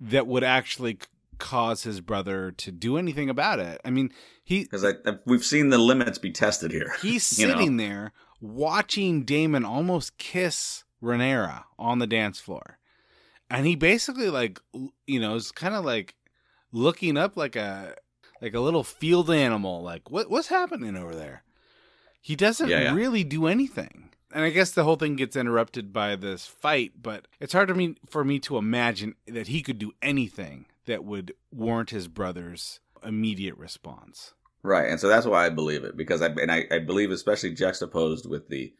that 0.00 0.26
would 0.26 0.44
actually 0.44 0.98
cause 1.38 1.82
his 1.82 2.00
brother 2.00 2.50
to 2.50 2.70
do 2.70 2.96
anything 2.96 3.30
about 3.30 3.58
it. 3.58 3.80
I 3.84 3.90
mean, 3.90 4.12
he 4.44 4.64
Because 4.64 4.84
we've 5.24 5.44
seen 5.44 5.70
the 5.70 5.78
limits 5.78 6.18
be 6.18 6.30
tested 6.30 6.70
here. 6.72 6.94
he's 7.02 7.38
you 7.38 7.46
know? 7.46 7.54
sitting 7.54 7.76
there 7.76 8.12
watching 8.40 9.24
Daemon 9.24 9.64
almost 9.64 10.18
kiss 10.18 10.84
Rhaenyra 11.02 11.64
on 11.78 11.98
the 11.98 12.06
dance 12.06 12.38
floor. 12.38 12.78
And 13.48 13.66
he 13.66 13.76
basically 13.76 14.28
like 14.28 14.60
you 15.06 15.20
know, 15.20 15.34
is 15.36 15.52
kind 15.52 15.74
of 15.74 15.84
like 15.84 16.14
looking 16.76 17.16
up 17.16 17.36
like 17.36 17.56
a 17.56 17.96
like 18.42 18.54
a 18.54 18.60
little 18.60 18.84
field 18.84 19.30
animal 19.30 19.82
like 19.82 20.10
what 20.10 20.30
what's 20.30 20.48
happening 20.48 20.96
over 20.96 21.14
there? 21.14 21.42
He 22.20 22.36
doesn't 22.36 22.68
Yeah, 22.68 22.80
yeah. 22.82 22.94
really 22.94 23.24
do 23.24 23.46
anything. 23.46 24.10
And 24.32 24.44
I 24.44 24.50
guess 24.50 24.72
the 24.72 24.84
whole 24.84 24.96
thing 24.96 25.16
gets 25.16 25.36
interrupted 25.36 25.92
by 25.92 26.16
this 26.16 26.46
fight, 26.46 26.92
but 27.00 27.26
it's 27.40 27.52
hard 27.54 27.68
to 27.68 27.74
me 27.74 27.96
for 28.10 28.24
me 28.24 28.38
to 28.40 28.58
imagine 28.58 29.14
that 29.26 29.46
he 29.46 29.62
could 29.62 29.78
do 29.78 29.92
anything 30.02 30.66
that 30.84 31.04
would 31.04 31.32
warrant 31.50 31.90
his 31.90 32.08
brother's 32.08 32.80
immediate 33.02 33.56
response. 33.56 34.34
Right, 34.62 34.90
and 34.90 34.98
so 35.00 35.08
that's 35.08 35.26
why 35.26 35.46
I 35.46 35.50
believe 35.50 35.84
it 35.84 35.96
because 35.96 36.20
I 36.22 36.26
and 36.26 36.50
I, 36.52 36.64
I 36.70 36.78
believe 36.80 37.10
especially 37.10 37.54
juxtaposed 37.54 38.28
with 38.28 38.48
the 38.48 38.72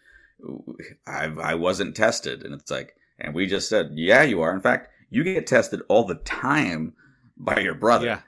I 1.06 1.26
I 1.52 1.54
wasn't 1.54 1.96
tested, 1.96 2.42
and 2.44 2.52
it's 2.52 2.70
like, 2.70 2.96
and 3.18 3.34
we 3.34 3.46
just 3.46 3.68
said, 3.68 3.92
yeah, 3.94 4.22
you 4.22 4.42
are. 4.42 4.52
In 4.52 4.60
fact, 4.60 4.90
you 5.08 5.24
get 5.24 5.46
tested 5.46 5.80
all 5.88 6.04
the 6.04 6.16
time 6.16 6.92
by 7.36 7.60
your 7.60 7.74
brother, 7.74 8.06
Yeah. 8.06 8.20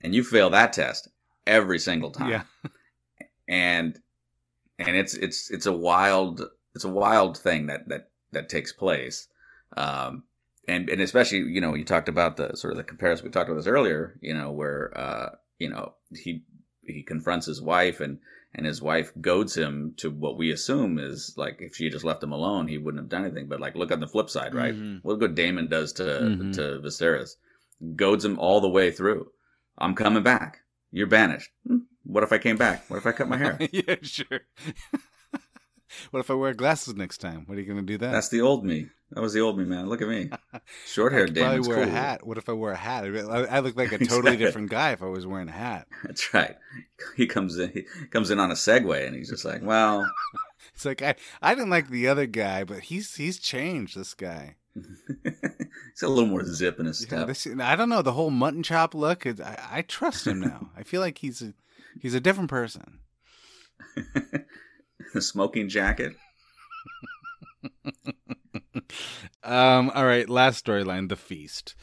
and 0.00 0.14
you 0.14 0.22
fail 0.24 0.50
that 0.50 0.72
test 0.72 1.08
every 1.46 1.78
single 1.78 2.10
time. 2.10 2.30
Yeah. 2.30 2.42
and 3.48 3.98
and 4.78 4.96
it's 4.96 5.14
it's 5.14 5.50
it's 5.50 5.66
a 5.66 5.72
wild 5.72 6.42
it's 6.74 6.84
a 6.84 6.88
wild 6.90 7.36
thing 7.38 7.66
that 7.66 7.88
that 7.88 8.10
that 8.32 8.48
takes 8.48 8.72
place. 8.72 9.28
Um, 9.76 10.24
and 10.68 10.88
and 10.88 11.00
especially 11.00 11.38
you 11.38 11.60
know 11.60 11.74
you 11.74 11.84
talked 11.84 12.08
about 12.08 12.36
the 12.36 12.56
sort 12.56 12.72
of 12.72 12.76
the 12.76 12.84
comparison 12.84 13.24
we 13.26 13.30
talked 13.30 13.48
about 13.48 13.58
this 13.58 13.66
earlier. 13.66 14.18
You 14.20 14.34
know 14.34 14.50
where 14.52 14.96
uh 14.96 15.30
you 15.58 15.70
know 15.70 15.94
he 16.14 16.42
he 16.84 17.02
confronts 17.02 17.46
his 17.46 17.60
wife 17.62 18.00
and 18.00 18.18
and 18.54 18.66
his 18.66 18.82
wife 18.82 19.12
goads 19.20 19.56
him 19.56 19.94
to 19.96 20.10
what 20.10 20.36
we 20.36 20.50
assume 20.52 20.98
is 20.98 21.34
like 21.38 21.56
if 21.60 21.74
she 21.74 21.88
just 21.88 22.04
left 22.04 22.22
him 22.22 22.32
alone 22.32 22.68
he 22.68 22.76
wouldn't 22.78 23.02
have 23.02 23.08
done 23.10 23.24
anything. 23.24 23.46
But 23.48 23.60
like 23.60 23.74
look 23.76 23.90
on 23.92 24.00
the 24.00 24.06
flip 24.06 24.28
side, 24.30 24.54
right? 24.54 24.74
Mhm. 24.74 25.00
Look 25.04 25.20
what 25.20 25.34
Daemon 25.34 25.68
does 25.68 25.92
to 25.94 26.02
Mhm. 26.02 26.54
to 26.54 26.80
Viserys, 26.84 27.36
goads 27.96 28.24
him 28.24 28.38
all 28.38 28.60
the 28.60 28.68
way 28.68 28.90
through. 28.90 29.28
I'm 29.78 29.94
coming 29.94 30.22
back. 30.22 30.58
You're 30.90 31.06
banished. 31.06 31.50
Hmm. 31.66 31.78
What 32.04 32.22
if 32.22 32.32
I 32.32 32.38
came 32.38 32.56
back? 32.56 32.84
What 32.88 32.96
if 32.96 33.06
I 33.06 33.12
cut 33.12 33.28
my 33.28 33.36
hair? 33.38 33.58
yeah, 33.72 33.96
sure. 34.02 34.40
what 36.10 36.20
if 36.20 36.30
I 36.30 36.34
wear 36.34 36.52
glasses 36.54 36.94
next 36.94 37.18
time? 37.18 37.44
What 37.46 37.56
are 37.56 37.60
you 37.60 37.66
going 37.66 37.84
to 37.84 37.92
do 37.92 37.98
that? 37.98 38.12
That's 38.12 38.28
the 38.28 38.40
old 38.40 38.64
me. 38.64 38.88
That 39.12 39.20
was 39.20 39.34
the 39.34 39.40
old 39.40 39.58
me, 39.58 39.64
man. 39.64 39.88
Look 39.88 40.00
at 40.02 40.08
me. 40.08 40.30
Short 40.86 41.12
I 41.12 41.16
hair 41.16 41.26
Daemon's 41.26 41.66
probably 41.66 41.68
wear 41.68 41.86
cool. 41.86 41.94
a 41.94 41.96
hat. 41.98 42.26
What 42.26 42.38
if 42.38 42.48
I 42.48 42.52
wear 42.52 42.72
a 42.72 42.76
hat? 42.76 43.04
I 43.04 43.44
I 43.44 43.60
look 43.60 43.76
like 43.76 43.92
a 43.92 43.98
totally 43.98 44.18
Exactly. 44.32 44.36
different 44.44 44.70
guy 44.70 44.92
if 44.92 45.02
I 45.02 45.06
was 45.06 45.26
wearing 45.26 45.48
a 45.48 45.52
hat. 45.52 45.86
That's 46.04 46.32
right. 46.32 46.56
He 47.16 47.26
comes 47.26 47.58
in. 47.58 47.70
He 47.72 47.84
comes 48.10 48.30
in 48.30 48.38
on 48.40 48.50
a 48.50 48.54
Segway, 48.54 49.06
and 49.06 49.14
he's 49.14 49.28
just 49.30 49.44
like, 49.44 49.62
"Well, 49.62 50.10
It's 50.74 50.84
like 50.86 51.02
I, 51.02 51.14
I 51.42 51.54
didn't 51.54 51.70
like 51.70 51.88
the 51.88 52.08
other 52.08 52.26
guy, 52.26 52.64
but 52.64 52.80
he's 52.80 53.14
he's 53.14 53.38
changed. 53.38 53.96
This 53.96 54.14
guy. 54.14 54.56
He's 54.74 56.00
got 56.00 56.06
a 56.06 56.08
little 56.08 56.26
more 56.28 56.44
zip 56.44 56.80
in 56.80 56.86
his 56.86 57.00
Yeah, 57.02 57.06
step." 57.06 57.26
this, 57.28 57.46
I 57.60 57.76
don't 57.76 57.88
know 57.88 58.02
the 58.02 58.12
whole 58.12 58.30
mutton 58.30 58.62
chop 58.62 58.94
look. 58.94 59.26
It, 59.26 59.40
I, 59.40 59.58
I 59.70 59.82
trust 59.82 60.26
him 60.26 60.40
now. 60.40 60.70
I 60.76 60.82
feel 60.82 61.00
like 61.00 61.18
he's 61.18 61.42
a, 61.42 61.54
he's 62.00 62.14
a 62.14 62.20
different 62.20 62.50
person. 62.50 63.00
the 65.14 65.20
smoking 65.20 65.68
jacket. 65.68 66.14
Um, 69.44 69.90
all 69.94 70.06
right, 70.06 70.28
last 70.28 70.64
storyline: 70.64 71.08
the 71.08 71.16
feast. 71.16 71.74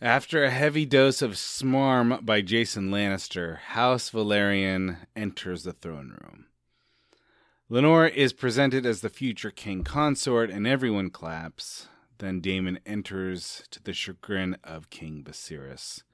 After 0.00 0.44
a 0.44 0.50
heavy 0.50 0.84
dose 0.84 1.22
of 1.22 1.32
smarm 1.32 2.24
by 2.24 2.40
Jason 2.42 2.90
Lannister, 2.90 3.58
House 3.58 4.10
Velaryon 4.10 4.98
enters 5.16 5.64
the 5.64 5.72
throne 5.72 6.16
room. 6.22 6.45
Laenor 7.68 8.08
is 8.08 8.32
presented 8.32 8.86
as 8.86 9.00
the 9.00 9.08
future 9.08 9.50
king 9.50 9.82
consort, 9.82 10.50
and 10.50 10.68
everyone 10.68 11.10
claps. 11.10 11.88
Then 12.18 12.40
Daemon 12.40 12.78
enters 12.86 13.64
to 13.72 13.82
the 13.82 13.92
chagrin 13.92 14.56
of 14.62 14.88
King 14.88 15.24
Viserys. 15.24 16.04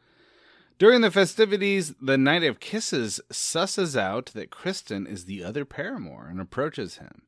During 0.79 1.03
the 1.03 1.11
festivities, 1.11 1.95
the 2.01 2.17
Knight 2.17 2.43
of 2.43 2.59
Kisses 2.59 3.21
susses 3.31 3.97
out 3.99 4.31
that 4.35 4.51
Criston 4.51 5.07
is 5.07 5.27
the 5.27 5.45
other 5.45 5.67
paramour 5.67 6.27
and 6.27 6.41
approaches 6.41 6.97
him. 6.97 7.23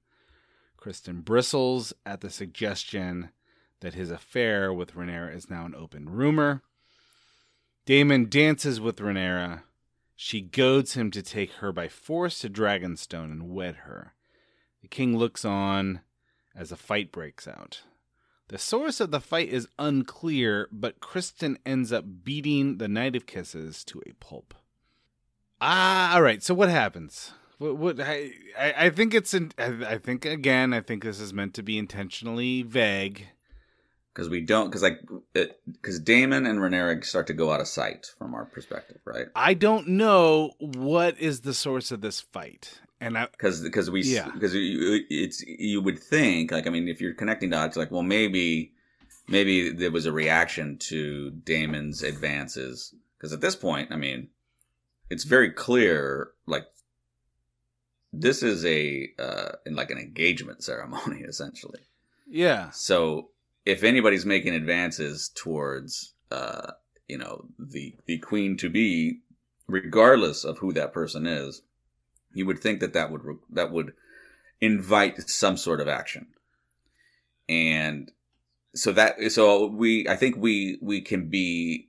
Criston 0.78 1.22
bristles 1.22 1.92
at 2.06 2.22
the 2.22 2.30
suggestion 2.30 3.28
that 3.80 3.92
his 3.92 4.10
affair 4.10 4.72
with 4.72 4.94
Rhaenyra 4.94 5.36
is 5.36 5.50
now 5.50 5.66
an 5.66 5.74
open 5.74 6.08
rumor. 6.08 6.62
Daemon 7.84 8.30
dances 8.30 8.80
with 8.80 8.96
Rhaenyra. 8.96 9.64
She 10.16 10.40
goads 10.40 10.94
him 10.94 11.10
to 11.10 11.22
take 11.22 11.52
her 11.54 11.72
by 11.72 11.88
force 11.88 12.38
to 12.40 12.50
Dragonstone 12.50 13.32
and 13.32 13.50
wed 13.50 13.76
her. 13.84 14.14
The 14.82 14.88
king 14.88 15.16
looks 15.16 15.44
on 15.44 16.00
as 16.54 16.70
a 16.70 16.76
fight 16.76 17.10
breaks 17.10 17.48
out. 17.48 17.82
The 18.48 18.58
source 18.58 19.00
of 19.00 19.10
the 19.10 19.20
fight 19.20 19.48
is 19.48 19.68
unclear, 19.78 20.68
but 20.70 21.00
Criston 21.00 21.56
ends 21.64 21.92
up 21.92 22.04
beating 22.22 22.76
the 22.76 22.88
Knight 22.88 23.16
of 23.16 23.26
Kisses 23.26 23.82
to 23.84 24.02
a 24.06 24.12
pulp. 24.20 24.54
Ah, 25.60 26.14
all 26.14 26.22
right. 26.22 26.42
So 26.42 26.52
what 26.54 26.68
happens? 26.68 27.32
What, 27.58 27.76
what 27.78 28.00
I, 28.00 28.32
I 28.58 28.90
think 28.90 29.14
it's 29.14 29.32
in, 29.32 29.52
I 29.58 29.96
think 29.98 30.24
again 30.24 30.74
I 30.74 30.80
think 30.80 31.02
this 31.02 31.20
is 31.20 31.32
meant 31.32 31.54
to 31.54 31.62
be 31.62 31.78
intentionally 31.78 32.62
vague. 32.62 33.28
Because 34.14 34.28
we 34.28 34.42
don't, 34.42 34.66
because 34.66 34.82
like, 34.82 35.00
because 35.32 35.98
Daemon 35.98 36.46
and 36.46 36.60
Rhaenyra 36.60 37.04
start 37.04 37.26
to 37.26 37.32
go 37.32 37.50
out 37.50 37.60
of 37.60 37.66
sight 37.66 38.06
from 38.16 38.32
our 38.32 38.44
perspective, 38.44 39.00
right? 39.04 39.26
I 39.34 39.54
don't 39.54 39.88
know 39.88 40.52
what 40.60 41.18
is 41.18 41.40
the 41.40 41.52
source 41.52 41.90
of 41.90 42.00
this 42.00 42.20
fight, 42.20 42.80
and 43.00 43.18
I 43.18 43.26
Because 43.26 43.60
because 43.60 43.90
we 43.90 44.02
Yeah. 44.02 44.30
because 44.32 44.52
it's 44.54 45.42
you 45.42 45.80
would 45.80 45.98
think 45.98 46.52
like 46.52 46.68
I 46.68 46.70
mean 46.70 46.86
if 46.86 47.00
you're 47.00 47.14
connecting 47.14 47.50
dots 47.50 47.76
like 47.76 47.90
well 47.90 48.04
maybe 48.04 48.72
maybe 49.26 49.70
there 49.70 49.90
was 49.90 50.06
a 50.06 50.12
reaction 50.12 50.78
to 50.78 51.30
Daemon's 51.32 52.02
advances 52.04 52.94
because 53.18 53.32
at 53.32 53.40
this 53.40 53.56
point 53.56 53.90
I 53.90 53.96
mean 53.96 54.28
it's 55.10 55.24
very 55.24 55.50
clear 55.50 56.30
like 56.46 56.66
this 58.12 58.42
is 58.44 58.64
a 58.64 59.08
uh 59.18 59.52
like 59.66 59.90
an 59.90 59.98
engagement 59.98 60.62
ceremony 60.62 61.22
essentially 61.28 61.80
yeah 62.28 62.70
so 62.70 63.30
if 63.64 63.82
anybody's 63.82 64.26
making 64.26 64.54
advances 64.54 65.30
towards 65.34 66.14
uh 66.30 66.72
you 67.08 67.18
know 67.18 67.46
the 67.58 67.94
the 68.06 68.18
queen 68.18 68.56
to 68.56 68.68
be 68.68 69.20
regardless 69.66 70.44
of 70.44 70.58
who 70.58 70.72
that 70.72 70.92
person 70.92 71.26
is 71.26 71.62
you 72.34 72.44
would 72.44 72.58
think 72.58 72.80
that 72.80 72.92
that 72.92 73.10
would 73.10 73.22
that 73.50 73.70
would 73.70 73.94
invite 74.60 75.28
some 75.28 75.56
sort 75.56 75.80
of 75.80 75.88
action. 75.88 76.26
And 77.48 78.10
so 78.74 78.92
that 78.92 79.30
so 79.30 79.66
we 79.66 80.08
i 80.08 80.16
think 80.16 80.36
we 80.36 80.78
we 80.82 81.00
can 81.00 81.28
be 81.28 81.88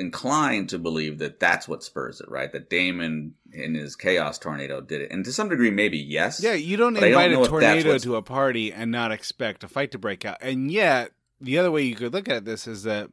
inclined 0.00 0.68
to 0.68 0.78
believe 0.78 1.18
that 1.18 1.38
that's 1.38 1.68
what 1.68 1.84
spurs 1.84 2.20
it 2.20 2.28
right 2.28 2.52
that 2.52 2.70
daemon 2.70 3.34
in 3.52 3.74
his 3.74 3.94
chaos 3.94 4.38
tornado 4.38 4.80
did 4.80 5.00
it 5.00 5.10
and 5.10 5.24
to 5.24 5.32
some 5.32 5.48
degree 5.48 5.70
maybe 5.70 5.98
yes 5.98 6.42
yeah 6.42 6.54
you 6.54 6.76
don't 6.76 6.96
invite 6.96 7.32
a 7.32 7.44
tornado 7.46 7.98
to 7.98 8.16
a 8.16 8.22
party 8.22 8.72
and 8.72 8.90
not 8.90 9.12
expect 9.12 9.64
a 9.64 9.68
fight 9.68 9.90
to 9.92 9.98
break 9.98 10.24
out, 10.24 10.38
and 10.40 10.70
yet 10.70 11.12
the 11.40 11.58
other 11.58 11.70
way 11.70 11.82
you 11.82 11.94
could 11.94 12.12
look 12.12 12.28
at 12.28 12.44
this 12.44 12.66
is 12.66 12.82
that. 12.84 13.10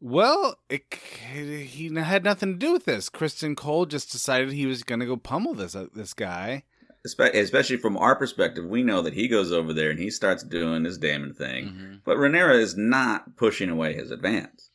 Well, 0.00 0.58
it, 0.68 0.92
he 1.32 1.94
had 1.94 2.24
nothing 2.24 2.52
to 2.52 2.58
do 2.58 2.72
with 2.72 2.84
this. 2.84 3.08
Criston 3.08 3.56
Cole 3.56 3.86
just 3.86 4.12
decided 4.12 4.52
he 4.52 4.66
was 4.66 4.82
going 4.82 5.00
to 5.00 5.06
go 5.06 5.16
pummel 5.16 5.54
this 5.54 5.74
uh, 5.74 5.86
this 5.94 6.12
guy. 6.12 6.64
Especially 7.04 7.76
from 7.76 7.96
our 7.98 8.16
perspective, 8.16 8.64
we 8.64 8.82
know 8.82 9.02
that 9.02 9.14
he 9.14 9.28
goes 9.28 9.52
over 9.52 9.72
there 9.72 9.90
and 9.90 9.98
he 9.98 10.10
starts 10.10 10.42
doing 10.42 10.84
his 10.84 10.98
Daemon 10.98 11.34
thing. 11.34 11.66
Mm-hmm. 11.66 11.94
But 12.04 12.16
Rhaenyra 12.16 12.58
is 12.58 12.76
not 12.76 13.36
pushing 13.36 13.68
away 13.68 13.94
his 13.94 14.10
advance. 14.10 14.70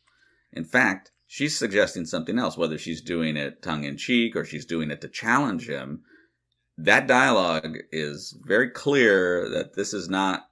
In 0.54 0.66
fact, 0.66 1.12
she's 1.28 1.58
suggesting 1.58 2.06
something 2.06 2.39
else, 2.39 2.58
whether 2.58 2.78
she's 2.78 3.02
doing 3.02 3.38
it 3.38 3.62
tongue 3.62 3.84
in 3.84 3.97
cheek 3.97 4.36
or 4.36 4.43
she's 4.45 4.66
doing 4.66 4.91
it 4.91 5.02
to 5.02 5.08
challenge 5.08 5.68
him. 5.70 6.04
That 6.78 7.08
dialogue 7.08 7.78
is 7.91 8.38
very 8.45 8.70
clear 8.70 9.50
that 9.50 9.76
this 9.76 9.93
is 9.93 10.10
not 10.10 10.45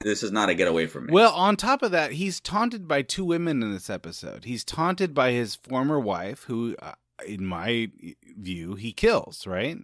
this 0.00 0.22
is 0.24 0.32
not 0.32 0.48
a 0.48 0.54
get 0.54 0.66
away 0.66 0.86
from 0.86 1.06
me. 1.06 1.12
Well, 1.12 1.32
on 1.32 1.56
top 1.56 1.82
of 1.82 1.92
that, 1.92 2.12
he's 2.12 2.40
taunted 2.40 2.88
by 2.88 3.02
two 3.02 3.24
women 3.24 3.62
in 3.62 3.72
this 3.72 3.88
episode. 3.88 4.44
He's 4.44 4.64
taunted 4.64 5.14
by 5.14 5.30
his 5.30 5.54
former 5.54 6.00
wife, 6.00 6.42
who 6.44 6.74
uh, 6.82 6.92
in 7.26 7.46
my 7.46 7.90
view, 8.36 8.74
he 8.74 8.92
kills, 8.92 9.46
right? 9.46 9.78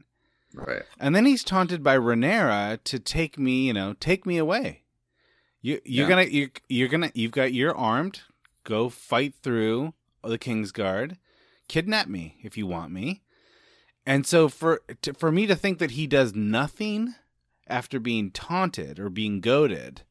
Right. 0.55 0.83
And 0.99 1.15
then 1.15 1.25
he's 1.25 1.45
taunted 1.45 1.85
by 1.85 1.97
Rhaenyra 1.97 2.83
to 2.85 2.99
take 2.99 3.39
me, 3.39 3.67
you 3.69 3.73
know, 3.73 3.95
take 4.01 4.27
me 4.27 4.39
away. 4.39 4.83
You 5.63 5.81
you're 5.85 6.09
Yeah. 6.09 6.09
gonna 6.09 6.25
you 6.29 6.51
you're 6.69 6.89
gonna 6.89 7.11
you've 7.15 7.33
got 7.33 7.53
you're 7.53 7.77
armed. 7.77 8.23
Go 8.69 8.91
fight 8.91 9.33
through 9.43 9.95
the 10.23 10.37
King's 10.37 10.73
Guard. 10.73 11.17
Kidnap 11.69 12.07
me 12.07 12.37
if 12.43 12.59
you 12.59 12.67
want 12.67 12.93
me. 12.93 13.23
And 14.05 14.27
so 14.27 14.51
for 14.51 14.83
to, 15.01 15.15
for 15.15 15.33
me 15.33 15.47
to 15.47 15.57
think 15.57 15.79
that 15.79 15.93
he 15.93 16.07
does 16.07 16.35
nothing 16.35 17.15
after 17.67 17.99
being 17.99 18.31
taunted 18.31 18.99
or 18.99 19.09
being 19.09 19.41
goaded 19.41 20.03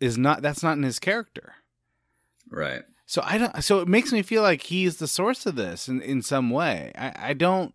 is 0.00 0.16
not 0.16 0.40
that's 0.40 0.62
not 0.62 0.76
in 0.76 0.84
his 0.84 1.00
character. 1.00 1.54
Right. 2.48 2.82
So 3.06 3.22
I 3.24 3.38
don't. 3.38 3.60
So 3.64 3.80
it 3.80 3.88
makes 3.88 4.12
me 4.12 4.22
feel 4.22 4.42
like 4.42 4.62
he's 4.62 4.98
the 4.98 5.08
source 5.08 5.44
of 5.44 5.56
this 5.56 5.88
in 5.88 6.00
in 6.00 6.22
some 6.22 6.50
way. 6.50 6.92
I, 6.96 7.30
I 7.30 7.32
don't. 7.32 7.74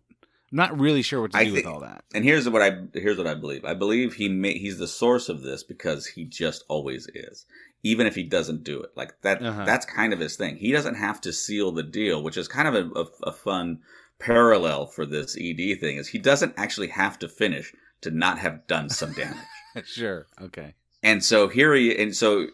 I'm 0.50 0.56
not 0.56 0.80
really 0.80 1.02
sure 1.02 1.20
what 1.20 1.32
to 1.32 1.38
I 1.38 1.44
do 1.44 1.52
think- 1.52 1.66
with 1.66 1.74
all 1.74 1.80
that. 1.80 2.04
And 2.14 2.24
here's 2.24 2.48
what 2.48 2.62
I 2.62 2.78
here's 2.94 3.18
what 3.18 3.26
I 3.26 3.34
believe. 3.34 3.66
I 3.66 3.74
believe 3.74 4.14
he 4.14 4.30
may, 4.30 4.54
he's 4.56 4.78
the 4.78 4.88
source 4.88 5.28
of 5.28 5.42
this 5.42 5.62
because 5.62 6.06
he 6.06 6.24
just 6.24 6.64
always 6.68 7.06
is, 7.14 7.44
even 7.82 8.06
if 8.06 8.14
he 8.14 8.22
doesn't 8.22 8.64
do 8.64 8.80
it. 8.82 8.90
Like 8.96 9.20
that. 9.22 9.42
Uh-huh. 9.42 9.64
That's 9.64 9.86
kind 9.86 10.12
of 10.12 10.20
his 10.20 10.36
thing. 10.36 10.56
He 10.56 10.72
doesn't 10.72 10.96
have 10.96 11.20
to 11.22 11.32
seal 11.32 11.72
the 11.72 11.82
deal, 11.82 12.22
which 12.22 12.36
is 12.36 12.48
kind 12.48 12.68
of 12.68 12.74
a, 12.74 13.00
a, 13.00 13.06
a 13.24 13.32
fun 13.32 13.80
parallel 14.18 14.86
for 14.86 15.06
this 15.06 15.36
ED 15.40 15.80
thing. 15.80 15.96
Is 15.96 16.08
he 16.08 16.18
doesn't 16.18 16.54
actually 16.56 16.88
have 16.88 17.18
to 17.20 17.28
finish 17.28 17.74
to 18.02 18.10
not 18.10 18.38
have 18.38 18.66
done 18.66 18.88
some 18.88 19.12
damage. 19.12 19.36
sure. 19.84 20.26
Okay. 20.40 20.74
And 21.02 21.24
so 21.24 21.48
here 21.48 21.74
he 21.74 21.96
and 21.96 22.14
so 22.14 22.48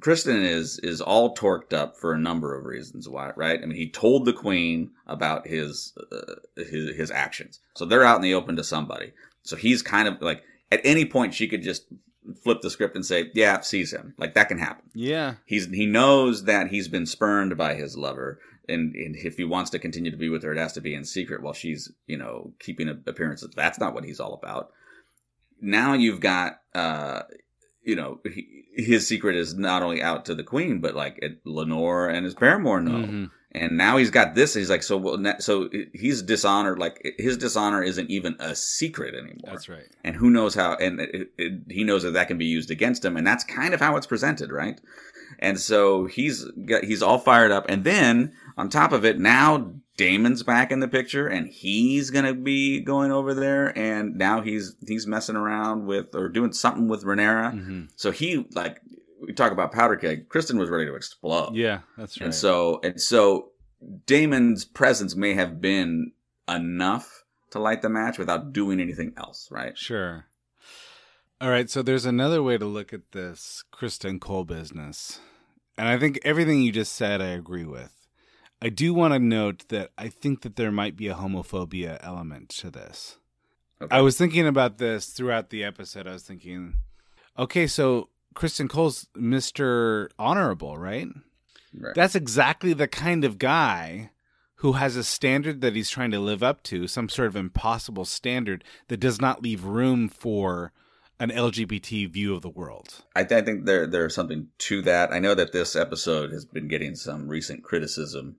Criston 0.00 0.42
is 0.42 0.78
is 0.80 1.00
all 1.00 1.34
torqued 1.34 1.72
up 1.72 1.96
for 1.96 2.12
a 2.12 2.18
number 2.18 2.56
of 2.56 2.64
reasons. 2.64 3.08
Why? 3.08 3.32
Right? 3.36 3.60
I 3.62 3.66
mean, 3.66 3.76
he 3.76 3.88
told 3.88 4.24
the 4.24 4.32
queen 4.32 4.90
about 5.06 5.46
his 5.46 5.96
uh, 6.10 6.34
his 6.56 6.96
his 6.96 7.10
actions, 7.10 7.60
so 7.74 7.84
they're 7.84 8.04
out 8.04 8.16
in 8.16 8.22
the 8.22 8.34
open 8.34 8.56
to 8.56 8.64
somebody. 8.64 9.12
So 9.42 9.56
he's 9.56 9.82
kind 9.82 10.08
of 10.08 10.20
like 10.20 10.42
at 10.70 10.80
any 10.84 11.04
point 11.04 11.34
she 11.34 11.48
could 11.48 11.62
just 11.62 11.84
flip 12.42 12.60
the 12.60 12.70
script 12.70 12.94
and 12.96 13.04
say, 13.04 13.30
"Yeah, 13.34 13.60
sees 13.60 13.92
him." 13.92 14.14
Like 14.18 14.34
that 14.34 14.48
can 14.48 14.58
happen. 14.58 14.84
Yeah. 14.94 15.34
He's 15.46 15.66
he 15.66 15.86
knows 15.86 16.44
that 16.44 16.68
he's 16.68 16.88
been 16.88 17.06
spurned 17.06 17.56
by 17.56 17.74
his 17.74 17.96
lover, 17.96 18.38
and, 18.68 18.94
and 18.94 19.16
if 19.16 19.36
he 19.36 19.44
wants 19.44 19.70
to 19.70 19.78
continue 19.78 20.10
to 20.10 20.16
be 20.16 20.28
with 20.28 20.42
her, 20.44 20.52
it 20.52 20.58
has 20.58 20.72
to 20.74 20.80
be 20.80 20.94
in 20.94 21.04
secret 21.04 21.42
while 21.42 21.52
she's 21.54 21.90
you 22.06 22.16
know 22.16 22.52
keeping 22.60 22.88
appearances. 22.88 23.50
That's 23.56 23.78
not 23.80 23.94
what 23.94 24.04
he's 24.04 24.20
all 24.20 24.34
about. 24.34 24.70
Now 25.60 25.94
you've 25.94 26.20
got 26.20 26.60
uh, 26.74 27.22
you 27.82 27.96
know 27.96 28.20
he, 28.24 28.64
his 28.74 29.06
secret 29.06 29.36
is 29.36 29.54
not 29.54 29.82
only 29.82 30.02
out 30.02 30.24
to 30.26 30.34
the 30.34 30.44
queen, 30.44 30.80
but 30.80 30.94
like 30.94 31.20
Laenor 31.46 32.12
and 32.12 32.24
his 32.24 32.34
paramour 32.34 32.80
know. 32.80 33.06
Mhm. 33.06 33.30
And 33.54 33.76
now 33.76 33.98
he's 33.98 34.10
got 34.10 34.34
this. 34.34 34.54
He's 34.54 34.70
like, 34.70 34.82
so 34.82 34.96
well, 34.96 35.22
so 35.38 35.68
he's 35.92 36.22
dishonored. 36.22 36.78
Like 36.78 37.14
his 37.18 37.36
dishonor 37.36 37.82
isn't 37.82 38.10
even 38.10 38.34
a 38.40 38.54
secret 38.54 39.14
anymore 39.14 39.36
That's 39.52 39.68
right. 39.68 39.84
and 40.02 40.16
who 40.16 40.30
knows 40.30 40.54
how 40.54 40.74
and 40.76 41.00
it, 41.00 41.28
it, 41.36 41.52
he 41.68 41.84
knows 41.84 42.02
that 42.02 42.12
that 42.12 42.28
can 42.28 42.38
be 42.38 42.46
used 42.46 42.70
against 42.70 43.04
him 43.04 43.16
and 43.16 43.26
that's 43.26 43.44
kind 43.44 43.74
of 43.74 43.80
how 43.80 43.96
it's 43.96 44.06
presented 44.06 44.50
right 44.50 44.80
and 45.38 45.58
so 45.60 46.06
he's 46.06 46.44
got 46.66 46.84
he's 46.84 47.02
all 47.02 47.18
fired 47.18 47.50
up 47.52 47.66
and 47.68 47.84
then 47.84 48.32
on 48.56 48.68
top 48.68 48.92
of 48.92 49.04
it 49.04 49.18
now 49.18 49.72
Daemon's 49.98 50.42
back 50.42 50.72
in 50.72 50.80
the 50.80 50.88
picture 50.88 51.26
and 51.28 51.46
he's 51.48 52.10
gonna 52.10 52.34
be 52.34 52.80
going 52.80 53.12
over 53.12 53.34
there 53.34 53.76
and 53.78 54.16
now 54.16 54.40
he's 54.40 54.74
he's 54.86 55.06
messing 55.06 55.36
around 55.36 55.86
with 55.86 56.14
or 56.14 56.28
doing 56.28 56.52
something 56.52 56.88
with 56.88 57.04
Rhaenyra 57.04 57.52
Mhm. 57.54 57.88
so 57.96 58.10
he 58.10 58.46
like 58.54 58.80
we 59.26 59.32
talk 59.32 59.52
about 59.52 59.72
powder 59.72 59.96
keg 59.96 60.28
Criston 60.28 60.58
was 60.58 60.68
ready 60.68 60.86
to 60.86 60.94
explode 60.94 61.54
Yeah. 61.54 61.80
That's 61.96 62.20
right. 62.20 62.26
and 62.26 62.34
so 62.34 62.80
and 62.82 63.00
so 63.00 63.50
Daemon's 64.06 64.64
presence 64.64 65.16
may 65.16 65.34
have 65.34 65.60
been 65.60 66.12
enough 66.48 67.24
to 67.50 67.58
light 67.58 67.82
the 67.82 67.88
match 67.88 68.18
without 68.18 68.52
doing 68.52 68.80
anything 68.80 69.12
else, 69.16 69.48
right? 69.50 69.76
Sure. 69.76 70.26
All 71.40 71.50
right, 71.50 71.68
so 71.68 71.82
there's 71.82 72.06
another 72.06 72.42
way 72.42 72.56
to 72.56 72.64
look 72.64 72.92
at 72.92 73.10
this 73.12 73.64
Criston 73.74 74.20
Cole 74.20 74.44
business. 74.44 75.18
And 75.76 75.88
I 75.88 75.98
think 75.98 76.20
everything 76.24 76.62
you 76.62 76.70
just 76.70 76.94
said 76.94 77.20
I 77.20 77.28
agree 77.28 77.64
with. 77.64 77.92
I 78.60 78.68
do 78.68 78.94
want 78.94 79.12
to 79.14 79.18
note 79.18 79.68
that 79.70 79.90
I 79.98 80.08
think 80.08 80.42
that 80.42 80.54
there 80.54 80.70
might 80.70 80.96
be 80.96 81.08
a 81.08 81.14
homophobia 81.14 81.98
element 82.00 82.50
to 82.50 82.70
this. 82.70 83.16
Okay. 83.82 83.94
I 83.96 84.00
was 84.02 84.16
thinking 84.16 84.46
about 84.46 84.78
this 84.78 85.06
throughout 85.06 85.50
the 85.50 85.64
episode. 85.64 86.06
I 86.06 86.12
was 86.12 86.22
thinking, 86.22 86.74
okay, 87.36 87.66
so 87.66 88.08
Criston 88.34 88.68
Cole's 88.68 89.06
Mr. 89.16 90.08
Honorable, 90.18 90.78
right? 90.78 91.08
Right. 91.78 91.94
That's 91.94 92.14
exactly 92.14 92.72
the 92.72 92.88
kind 92.88 93.24
of 93.24 93.38
guy 93.38 94.10
who 94.56 94.72
has 94.72 94.94
a 94.94 95.02
standard 95.02 95.60
that 95.60 95.74
he's 95.74 95.90
trying 95.90 96.12
to 96.12 96.20
live 96.20 96.42
up 96.42 96.62
to, 96.62 96.86
some 96.86 97.08
sort 97.08 97.26
of 97.26 97.34
impossible 97.34 98.04
standard 98.04 98.62
that 98.88 98.98
does 98.98 99.20
not 99.20 99.42
leave 99.42 99.64
room 99.64 100.08
for 100.08 100.72
an 101.18 101.30
LGBT 101.30 102.08
view 102.10 102.34
of 102.34 102.42
the 102.42 102.50
world. 102.50 103.02
I, 103.16 103.24
th- 103.24 103.42
I 103.42 103.44
think 103.44 103.64
there 103.64 103.86
there's 103.86 104.14
something 104.14 104.48
to 104.58 104.82
that. 104.82 105.12
I 105.12 105.18
know 105.18 105.34
that 105.34 105.52
this 105.52 105.74
episode 105.74 106.32
has 106.32 106.44
been 106.44 106.68
getting 106.68 106.94
some 106.94 107.28
recent 107.28 107.64
criticism. 107.64 108.36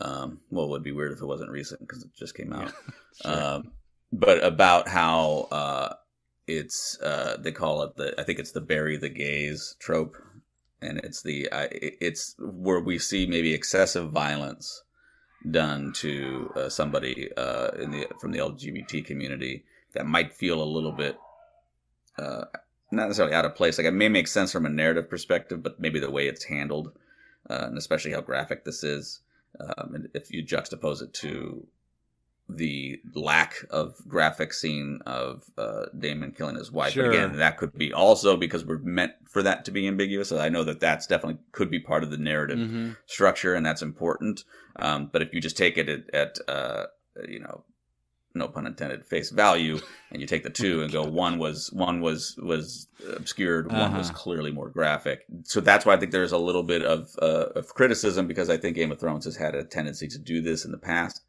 Um, 0.00 0.40
well, 0.50 0.66
it 0.66 0.70
would 0.70 0.82
be 0.82 0.92
weird 0.92 1.12
if 1.12 1.20
it 1.20 1.26
wasn't 1.26 1.50
recent 1.50 1.80
because 1.80 2.02
it 2.02 2.10
just 2.14 2.36
came 2.36 2.52
out. 2.52 2.72
um, 3.24 3.72
but 4.12 4.42
about 4.44 4.88
how 4.88 5.48
uh, 5.50 5.94
it's 6.56 7.00
uh, 7.00 7.36
they 7.40 7.52
call 7.52 7.82
it 7.82 7.96
the 7.96 8.14
I 8.20 8.24
think 8.24 8.38
it's 8.38 8.52
the 8.52 8.60
bury 8.60 8.96
the 8.96 9.08
gays 9.08 9.76
trope, 9.78 10.16
and 10.80 10.98
it's 10.98 11.22
the 11.22 11.48
it- 11.52 11.96
it's 12.00 12.34
where 12.38 12.80
we 12.80 12.98
see 12.98 13.26
maybe 13.26 13.54
excessive 13.54 14.10
violence 14.10 14.82
done 15.50 15.92
to 15.92 16.52
uh, 16.54 16.68
somebody 16.68 17.30
uh, 17.36 17.70
in 17.80 17.90
the 17.90 18.06
from 18.20 18.32
the 18.32 18.38
LGBT 18.38 19.04
community 19.04 19.64
that 19.94 20.06
might 20.06 20.32
feel 20.32 20.62
a 20.62 20.64
little 20.64 20.92
bit 20.92 21.18
uh, 22.18 22.44
not 22.90 23.06
necessarily 23.06 23.34
out 23.34 23.44
of 23.44 23.54
place. 23.54 23.78
Like 23.78 23.86
it 23.86 23.92
may 23.92 24.08
make 24.08 24.28
sense 24.28 24.52
from 24.52 24.66
a 24.66 24.70
narrative 24.70 25.08
perspective, 25.08 25.62
but 25.62 25.80
maybe 25.80 25.98
the 25.98 26.10
way 26.10 26.28
it's 26.28 26.44
handled, 26.44 26.92
uh, 27.48 27.64
and 27.66 27.78
especially 27.78 28.12
how 28.12 28.20
graphic 28.20 28.64
this 28.64 28.84
is, 28.84 29.20
um, 29.60 29.94
and 29.94 30.08
if 30.14 30.30
you 30.30 30.44
juxtapose 30.44 31.02
it 31.02 31.14
to 31.14 31.66
the 32.48 33.00
lack 33.14 33.54
of 33.70 33.94
graphic 34.08 34.52
scene 34.52 35.00
of 35.06 35.44
uh, 35.56 35.86
Daemon 35.98 36.32
killing 36.32 36.56
his 36.56 36.70
wife. 36.70 36.92
Sure. 36.92 37.04
But 37.04 37.14
again, 37.14 37.36
that 37.38 37.56
could 37.56 37.72
be 37.78 37.92
also 37.92 38.36
because 38.36 38.64
we're 38.64 38.78
meant 38.78 39.12
for 39.28 39.42
that 39.42 39.64
to 39.64 39.70
be 39.70 39.88
ambiguous. 39.88 40.28
So 40.28 40.38
I 40.38 40.48
know 40.50 40.64
that 40.64 40.80
that's 40.80 41.06
definitely 41.06 41.40
could 41.52 41.70
be 41.70 41.80
part 41.80 42.02
of 42.02 42.10
the 42.10 42.18
narrative 42.18 42.58
Mhm. 42.58 42.96
structure, 43.06 43.54
and 43.54 43.64
that's 43.64 43.82
important. 43.82 44.44
Um, 44.76 45.08
but 45.12 45.22
if 45.22 45.32
you 45.32 45.40
just 45.40 45.56
take 45.56 45.78
it 45.78 45.88
at, 45.88 46.14
at 46.14 46.38
uh, 46.48 46.86
you 47.26 47.40
know, 47.40 47.64
no 48.34 48.48
pun 48.48 48.66
intended, 48.66 49.04
face 49.04 49.30
value, 49.30 49.78
and 50.10 50.20
you 50.22 50.26
take 50.26 50.42
the 50.42 50.50
two 50.50 50.82
and 50.82 50.90
go, 50.92 51.04
one 51.06 51.38
was 51.38 51.70
one 51.72 52.00
was 52.00 52.34
was 52.42 52.88
obscured, 53.16 53.70
one 53.70 53.94
was 53.94 54.08
Uh-huh. 54.08 54.18
clearly 54.18 54.50
more 54.50 54.70
graphic. 54.70 55.20
So 55.44 55.60
that's 55.60 55.84
why 55.84 55.94
I 55.94 55.96
think 55.98 56.12
there's 56.12 56.32
a 56.32 56.38
little 56.38 56.62
bit 56.62 56.82
of 56.82 57.10
uh, 57.20 57.48
of 57.54 57.68
criticism 57.74 58.26
because 58.26 58.48
I 58.50 58.56
think 58.56 58.76
Game 58.76 58.90
of 58.92 58.98
Thrones 59.00 59.26
has 59.26 59.36
had 59.36 59.54
a 59.54 59.64
tendency 59.64 60.08
to 60.08 60.18
do 60.18 60.40
this 60.40 60.64
in 60.64 60.72
the 60.72 60.78
past. 60.78 61.20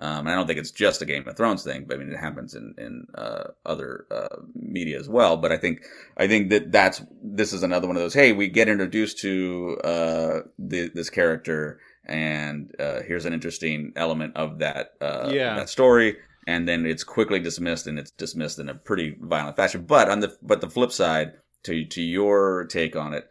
Um, 0.00 0.20
and 0.20 0.30
I 0.30 0.34
don't 0.36 0.46
think 0.46 0.60
it's 0.60 0.70
just 0.70 1.02
a 1.02 1.04
Game 1.04 1.26
of 1.26 1.36
Thrones 1.36 1.64
thing, 1.64 1.84
but 1.86 1.96
I 1.96 1.98
mean 1.98 2.12
it 2.12 2.18
happens 2.18 2.54
in 2.54 2.74
in 2.78 3.06
uh, 3.16 3.44
other 3.66 4.06
uh, 4.10 4.36
media 4.54 4.98
as 4.98 5.08
well. 5.08 5.36
But 5.36 5.50
I 5.50 5.56
think 5.56 5.80
I 6.16 6.28
think 6.28 6.50
that 6.50 6.70
that's 6.70 7.02
this 7.22 7.52
is 7.52 7.62
another 7.64 7.88
one 7.88 7.96
of 7.96 8.02
those. 8.02 8.14
Hey, 8.14 8.32
we 8.32 8.48
get 8.48 8.68
introduced 8.68 9.18
to 9.20 9.76
uh, 9.82 10.40
the, 10.58 10.90
this 10.94 11.10
character, 11.10 11.80
and 12.04 12.72
uh, 12.78 13.00
here's 13.06 13.24
an 13.26 13.32
interesting 13.32 13.92
element 13.96 14.36
of 14.36 14.58
that 14.60 14.92
uh, 15.00 15.30
Yeah. 15.32 15.56
that 15.56 15.68
story, 15.68 16.16
and 16.46 16.68
then 16.68 16.86
it's 16.86 17.02
quickly 17.02 17.40
dismissed, 17.40 17.86
and 17.88 17.98
it's 17.98 18.12
dismissed 18.12 18.60
in 18.60 18.68
a 18.68 18.74
pretty 18.74 19.16
violent 19.20 19.56
fashion. 19.56 19.84
But 19.84 20.08
on 20.08 20.20
the 20.20 20.36
but 20.42 20.60
the 20.60 20.70
flip 20.70 20.92
side, 20.92 21.32
to 21.64 21.84
to 21.84 22.02
your 22.02 22.66
take 22.66 22.94
on 22.94 23.14
it, 23.14 23.28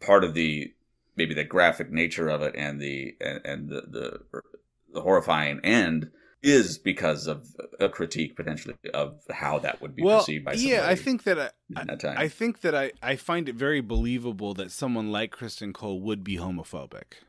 part 0.00 0.24
of 0.24 0.32
the 0.32 0.72
maybe 1.14 1.34
the 1.34 1.44
graphic 1.44 1.90
nature 1.90 2.28
of 2.30 2.40
it 2.40 2.54
and 2.56 2.80
the 2.80 3.16
and, 3.20 3.40
and 3.44 3.68
the, 3.68 3.82
the 3.82 4.40
the 4.96 5.02
horrifying 5.02 5.60
end 5.62 6.10
is 6.42 6.78
because 6.78 7.26
of 7.26 7.54
a 7.78 7.88
critique 7.88 8.34
potentially 8.34 8.74
of 8.94 9.20
how 9.30 9.58
that 9.58 9.80
would 9.80 9.94
be 9.94 10.02
well, 10.02 10.20
perceived 10.20 10.44
by 10.44 10.54
yeah, 10.54 10.86
I 10.88 10.94
think 10.94 11.24
that 11.24 11.38
I, 11.38 11.84
that 11.84 12.00
time. 12.00 12.16
I 12.18 12.28
think 12.28 12.62
that 12.62 12.74
I, 12.74 12.92
I 13.02 13.16
find 13.16 13.48
it 13.48 13.54
very 13.54 13.80
believable 13.80 14.54
that 14.54 14.70
someone 14.70 15.12
like 15.12 15.32
Criston 15.32 15.74
Cole 15.74 16.00
would 16.00 16.24
be 16.24 16.36
homophobic. 16.36 17.20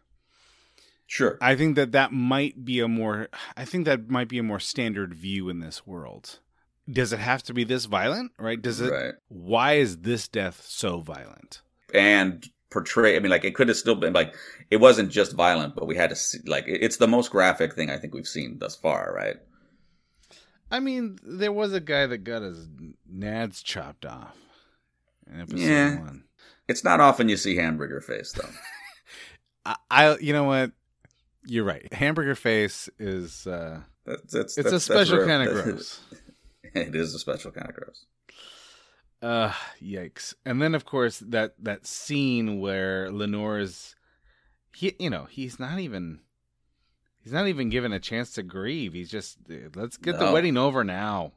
Sure. 1.06 1.38
I 1.42 1.56
think 1.56 1.76
that 1.76 1.92
that 1.94 2.12
might 2.12 2.64
be 2.66 2.80
a 2.80 2.88
more 2.88 3.28
I 3.56 3.66
think 3.66 3.86
that 3.86 4.10
might 4.10 4.30
be 4.30 4.40
a 4.40 4.44
more 4.44 4.60
standard 4.60 5.14
view 5.14 5.50
in 5.50 5.60
this 5.60 5.86
world. 5.86 6.40
Does 6.90 7.12
it 7.12 7.20
have 7.20 7.44
to 7.44 7.54
be 7.54 7.66
this 7.66 7.86
violent, 7.86 8.32
right? 8.40 8.62
Does 8.62 8.80
it 8.80 8.92
Right. 8.92 9.14
Why 9.28 9.74
is 9.74 10.00
this 10.00 10.28
death 10.28 10.66
so 10.66 11.02
violent? 11.02 11.62
and 11.94 12.50
portray. 12.70 13.16
I 13.16 13.20
mean, 13.20 13.32
like 13.32 13.46
it 13.46 13.56
could 13.56 13.68
have 13.70 13.78
still 13.78 13.96
been 13.96 14.14
like 14.14 14.34
it 14.70 14.78
wasn't 14.78 15.12
just 15.12 15.34
violent, 15.34 15.76
but 15.76 15.88
we 15.88 15.96
had 15.96 16.10
to 16.10 16.16
see 16.16 16.40
like 16.46 16.66
it's 16.68 16.98
the 16.98 17.08
most 17.08 17.32
graphic 17.32 17.74
thing 17.74 17.90
I 17.90 17.98
think 17.98 18.14
we've 18.14 18.28
seen 18.28 18.60
thus 18.60 18.76
far, 18.76 19.14
right? 19.16 19.38
I 20.70 20.80
mean, 20.80 21.18
there 21.24 21.52
was 21.54 21.74
a 21.74 21.80
guy 21.80 22.08
that 22.08 22.20
got 22.20 22.42
his 22.42 22.68
nads 23.12 23.64
chopped 23.64 24.06
off 24.06 24.36
in 25.32 25.40
episode 25.42 25.60
Yeah. 25.62 26.00
one. 26.00 26.24
It's 26.68 26.84
not 26.84 27.00
often 27.00 27.30
you 27.30 27.38
see 27.38 27.56
hamburger 27.56 28.02
face 28.02 28.34
though. 28.34 28.50
I, 29.66 29.76
I 29.90 30.18
you 30.18 30.34
know 30.34 30.44
what? 30.44 30.72
You're 31.46 31.64
right. 31.64 31.92
Hamburger 31.94 32.36
face 32.36 32.90
is 33.00 33.48
uh 33.48 33.82
That's, 34.06 34.34
that's, 34.34 34.58
it's 34.58 34.72
a 34.74 34.80
special 34.82 35.18
that's 35.20 35.28
kind 35.30 35.48
of 35.48 35.64
gross. 35.64 36.02
it 36.76 36.94
is 36.96 37.16
a 37.16 37.20
special 37.20 37.52
kind 37.52 37.70
of 37.70 37.76
gross. 37.76 38.06
Uh 39.22 39.54
yikes. 39.82 40.34
And 40.46 40.62
then 40.62 40.76
of 40.76 40.86
course 40.86 41.20
that 41.20 41.56
that 41.60 41.88
scene 41.88 42.60
where 42.60 43.10
Laenor's 43.10 43.96
he 44.76 44.96
you 45.00 45.10
know, 45.10 45.26
he's 45.26 45.60
not 45.60 45.80
even 45.80 46.20
he's 47.24 47.34
not 47.34 47.48
even 47.48 47.70
given 47.70 47.92
a 47.94 48.00
chance 48.00 48.32
to 48.34 48.44
grieve. 48.44 48.94
He's 48.94 49.10
just 49.10 49.38
let's 49.76 49.98
get 49.98 50.20
the 50.20 50.32
wedding 50.32 50.58
over 50.58 50.84
now. 50.84 51.34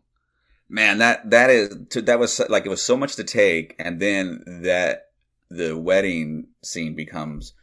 Man, 0.69 0.99
that 0.99 1.31
that 1.31 1.51
is 1.51 1.75
that 1.95 2.19
was 2.19 2.41
like 2.49 2.65
it 2.65 2.69
was 2.69 2.83
so 2.83 2.97
much 2.97 3.17
to 3.17 3.25
take, 3.25 3.75
and 3.79 3.99
then 3.99 4.45
that 4.63 5.07
the 5.51 5.77
wedding 5.77 6.47
scene 6.63 6.95
becomes 6.95 7.55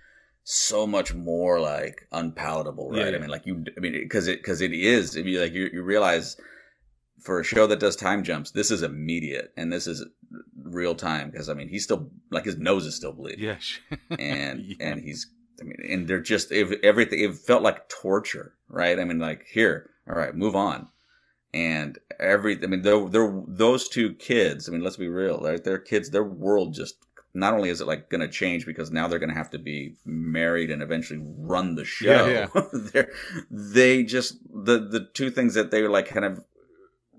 so 0.44 0.86
much 0.86 1.14
more 1.14 1.60
like 1.60 2.08
unpalatable, 2.12 2.90
right? 2.90 3.00
Yeah, 3.00 3.10
yeah. 3.12 3.16
I 3.16 3.20
mean, 3.20 3.30
like 3.30 3.46
you, 3.46 3.64
I 3.78 3.80
mean, 3.80 3.94
because 3.94 4.28
it 4.28 4.40
because 4.40 4.62
it 4.62 4.74
is. 4.74 5.16
If 5.16 5.26
you 5.26 5.40
like, 5.40 5.54
you, 5.54 5.70
you 5.72 5.84
realize 5.84 6.36
for 7.22 7.40
a 7.40 7.44
show 7.44 7.68
that 7.68 7.80
does 7.80 7.96
time 7.96 8.24
jumps, 8.24 8.52
this 8.52 8.72
is 8.72 8.84
immediate 8.84 9.54
and 9.58 9.72
this 9.72 9.88
is 9.88 10.06
real 10.64 10.96
time. 10.96 11.30
Because 11.32 11.50
I 11.50 11.54
mean, 11.54 11.68
he's 11.70 11.84
still 11.84 12.10
like 12.32 12.46
his 12.46 12.58
nose 12.58 12.86
is 12.86 12.96
still 12.96 13.14
bleeding, 13.14 13.44
Yeah. 13.44 13.58
sh- 13.60 13.80
and 14.20 14.62
Yeah. 14.66 14.76
and 14.80 15.02
he's. 15.02 15.28
I 15.60 15.64
mean, 15.64 15.78
and 15.90 16.08
they're 16.08 16.22
just 16.22 16.52
if 16.52 16.72
everything. 16.84 17.20
It 17.20 17.36
felt 17.36 17.64
like 17.64 17.90
torture, 17.90 18.54
right? 18.70 19.00
I 19.00 19.04
mean, 19.06 19.18
like 19.20 19.46
here, 19.52 19.90
all 20.08 20.16
right, 20.16 20.36
move 20.36 20.56
on 20.56 20.90
and 21.54 21.98
every 22.20 22.62
i 22.62 22.68
mean 22.68 22.82
they're, 22.82 23.08
they're 23.08 23.42
those 23.48 23.88
two 23.88 24.14
kids 24.16 24.68
i 24.68 24.72
mean 24.72 24.82
let's 24.84 24.98
be 24.98 25.08
real 25.08 25.40
right 25.40 25.64
their 25.64 25.78
kids 25.80 26.10
their 26.10 26.24
world 26.26 26.74
just 26.74 26.96
not 27.34 27.54
only 27.54 27.70
is 27.70 27.80
it 27.80 27.88
like 27.88 28.10
going 28.10 28.20
to 28.20 28.28
change 28.28 28.66
because 28.66 28.92
now 28.92 29.08
they're 29.08 29.18
going 29.18 29.30
to 29.30 29.36
have 29.36 29.50
to 29.50 29.58
be 29.58 29.96
married 30.06 30.70
and 30.70 30.82
eventually 30.84 31.22
run 31.24 31.76
the 31.76 31.86
show 31.86 32.28
Yeah, 32.28 32.62
they're 32.92 33.10
they 33.50 34.04
just 34.04 34.40
the 34.54 34.78
the 34.80 35.08
two 35.14 35.30
things 35.32 35.54
that 35.54 35.72
they 35.72 35.82
were 35.82 35.90
like 35.90 36.08
kind 36.10 36.26
of 36.26 36.44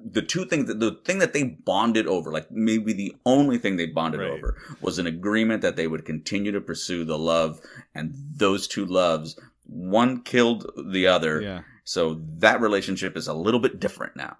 the 0.04 0.22
two 0.22 0.44
things 0.44 0.66
that 0.68 0.78
the 0.80 0.92
thing 1.04 1.18
that 1.18 1.32
they 1.32 1.42
bonded 1.42 2.06
over 2.06 2.30
like 2.32 2.50
maybe 2.50 2.92
the 2.92 3.14
only 3.26 3.58
thing 3.58 3.76
they 3.76 3.86
bonded 3.86 4.20
Right. 4.20 4.30
over 4.30 4.56
was 4.80 4.98
an 4.98 5.06
agreement 5.06 5.60
that 5.62 5.76
they 5.76 5.86
would 5.88 6.04
continue 6.04 6.52
to 6.52 6.60
pursue 6.60 7.04
the 7.04 7.18
love 7.18 7.60
and 7.94 8.14
those 8.36 8.68
two 8.68 8.86
loves 8.86 9.38
one 9.66 10.22
killed 10.22 10.70
the 10.92 11.06
other 11.06 11.40
Yeah. 11.42 11.62
so 11.84 12.22
that 12.38 12.60
relationship 12.60 13.16
is 13.16 13.26
a 13.28 13.34
little 13.34 13.60
bit 13.60 13.80
different 13.80 14.14
now. 14.16 14.36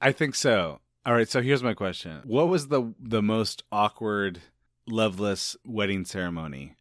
I 0.00 0.12
think 0.12 0.34
so. 0.34 0.80
All 1.06 1.14
right, 1.14 1.28
so 1.28 1.40
here's 1.40 1.62
my 1.62 1.74
question. 1.74 2.20
What 2.24 2.48
was 2.48 2.68
the 2.68 2.94
the 2.98 3.22
most 3.22 3.62
awkward 3.70 4.40
loveless 4.86 5.56
wedding 5.64 6.04
ceremony? 6.04 6.76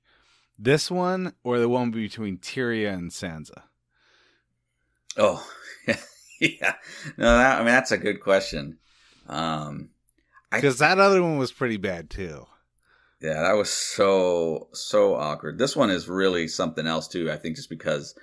This 0.58 0.90
one 0.92 1.34
or 1.44 1.60
the 1.60 1.70
one 1.70 1.92
between 1.92 2.38
Tyrion 2.38 2.94
and 2.96 3.12
Sansa? 3.12 3.64
Oh, 5.18 5.46
yeah. 6.42 6.76
No, 7.18 7.38
that, 7.38 7.56
I 7.56 7.60
mean 7.60 7.68
that's 7.68 7.92
a 7.92 7.98
good 7.98 8.20
question. 8.22 8.78
Um, 9.28 9.90
Because 10.52 10.80
that 10.80 11.00
other 11.00 11.22
one 11.22 11.38
was 11.38 11.52
pretty 11.52 11.78
bad 11.78 12.10
too. 12.10 12.46
yeah, 13.22 13.42
that 13.44 13.54
was 13.58 13.70
so 13.70 14.68
so 14.74 15.16
awkward. 15.16 15.58
This 15.58 15.76
one 15.76 15.90
is 15.90 16.08
really 16.10 16.48
something 16.48 16.86
else 16.88 17.08
too. 17.08 17.32
I 17.32 17.38
think 17.38 17.56
just 17.56 17.70
because 17.70 18.16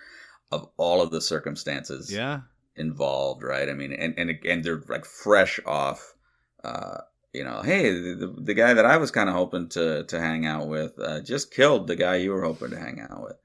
of 0.52 0.68
all 0.76 1.00
of 1.02 1.10
the 1.10 1.20
circumstances 1.20 2.12
Yeah. 2.12 2.40
involved, 2.76 3.42
right? 3.42 3.68
I 3.68 3.72
mean, 3.72 3.92
and 3.92 4.14
and 4.18 4.30
and 4.44 4.64
they're 4.64 4.82
like 4.88 5.04
fresh 5.04 5.60
off. 5.66 6.14
Uh, 6.62 6.98
you 7.32 7.44
know, 7.44 7.62
hey, 7.62 7.90
the, 7.92 8.34
the 8.38 8.54
guy 8.54 8.74
that 8.74 8.84
I 8.84 8.96
was 8.96 9.10
kind 9.12 9.28
of 9.28 9.34
hoping 9.36 9.68
to 9.70 10.04
to 10.04 10.20
hang 10.20 10.44
out 10.46 10.68
with 10.68 10.92
uh, 10.98 11.20
just 11.22 11.54
killed 11.54 11.86
the 11.86 11.96
guy 11.96 12.16
you 12.16 12.32
were 12.32 12.42
hoping 12.42 12.70
to 12.70 12.78
hang 12.78 13.00
out 13.00 13.22
with. 13.22 13.36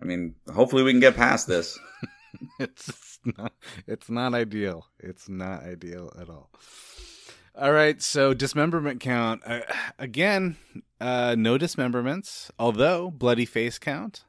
I 0.00 0.04
mean, 0.04 0.34
hopefully 0.54 0.82
we 0.82 0.92
can 0.92 1.00
get 1.00 1.16
past 1.16 1.46
this. 1.48 1.78
it's 2.58 3.18
not 3.24 3.52
it's 3.86 4.10
not 4.10 4.34
ideal. 4.34 4.86
It's 4.98 5.28
not 5.28 5.62
ideal 5.62 6.12
at 6.20 6.28
all. 6.28 6.50
All 7.56 7.72
right, 7.72 8.00
so 8.00 8.32
dismemberment 8.32 9.00
count 9.00 9.42
uh, 9.44 9.60
again. 9.98 10.56
Uh, 11.00 11.34
no 11.36 11.58
dismemberments, 11.58 12.50
although 12.58 13.10
bloody 13.10 13.44
face 13.44 13.78
count. 13.78 14.24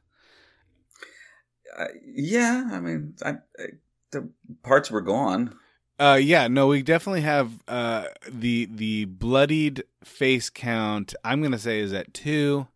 Uh, 1.78 1.86
yeah, 2.04 2.68
I 2.72 2.80
mean, 2.80 3.14
I, 3.24 3.30
I, 3.58 3.64
the 4.10 4.28
parts 4.62 4.90
were 4.90 5.00
gone. 5.00 5.54
Uh, 5.98 6.18
yeah, 6.20 6.48
no, 6.48 6.66
we 6.66 6.82
definitely 6.82 7.20
have 7.20 7.62
uh 7.68 8.06
the 8.28 8.68
the 8.70 9.04
bloodied 9.04 9.84
face 10.02 10.50
count. 10.50 11.14
I'm 11.24 11.42
gonna 11.42 11.58
say 11.58 11.78
is 11.80 11.92
at 11.92 12.12
two 12.12 12.66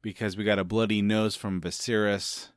because 0.00 0.36
we 0.36 0.44
got 0.44 0.58
a 0.58 0.64
bloody 0.64 1.02
nose 1.02 1.36
from 1.36 1.60
Viserys. 1.60 2.48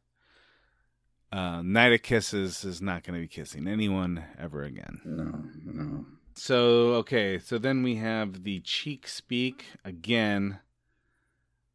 Uh, 1.31 1.61
Knight 1.61 1.93
of 1.93 2.01
Kisses 2.03 2.63
is 2.63 2.81
not 2.81 3.03
going 3.03 3.15
to 3.15 3.21
be 3.21 3.27
kissing 3.27 3.67
anyone 3.67 4.23
ever 4.39 4.63
again. 4.63 5.01
No, 5.03 5.43
no. 5.65 6.05
So 6.35 6.93
okay, 6.95 7.39
so 7.39 7.57
then 7.57 7.83
we 7.83 7.95
have 7.95 8.43
the 8.43 8.59
cheek 8.61 9.07
speak 9.07 9.65
again. 9.83 10.59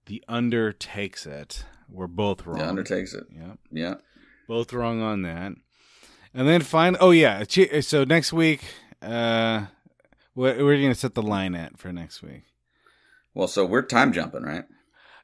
The 0.06 0.22
under 0.28 0.72
takes 0.72 1.26
it. 1.26 1.64
We're 1.90 2.06
both 2.06 2.46
wrong. 2.46 2.58
The 2.58 2.68
undertakes 2.68 3.12
it. 3.12 3.24
Yep. 3.30 3.58
Yeah. 3.70 3.94
Both 4.48 4.72
wrong 4.72 5.02
on 5.02 5.22
that. 5.22 5.52
And 6.32 6.48
then 6.48 6.62
find. 6.62 6.96
Oh 7.00 7.10
yeah. 7.10 7.44
So 7.80 8.04
next 8.04 8.32
week, 8.32 8.62
uh, 9.02 9.66
what 10.34 10.58
we're 10.58 10.80
gonna 10.80 10.94
set 10.94 11.14
the 11.14 11.22
line 11.22 11.54
at 11.54 11.78
for 11.78 11.92
next 11.92 12.22
week. 12.22 12.44
Well, 13.34 13.48
so 13.48 13.66
we're 13.66 13.82
time 13.82 14.12
jumping, 14.12 14.42
right? 14.42 14.64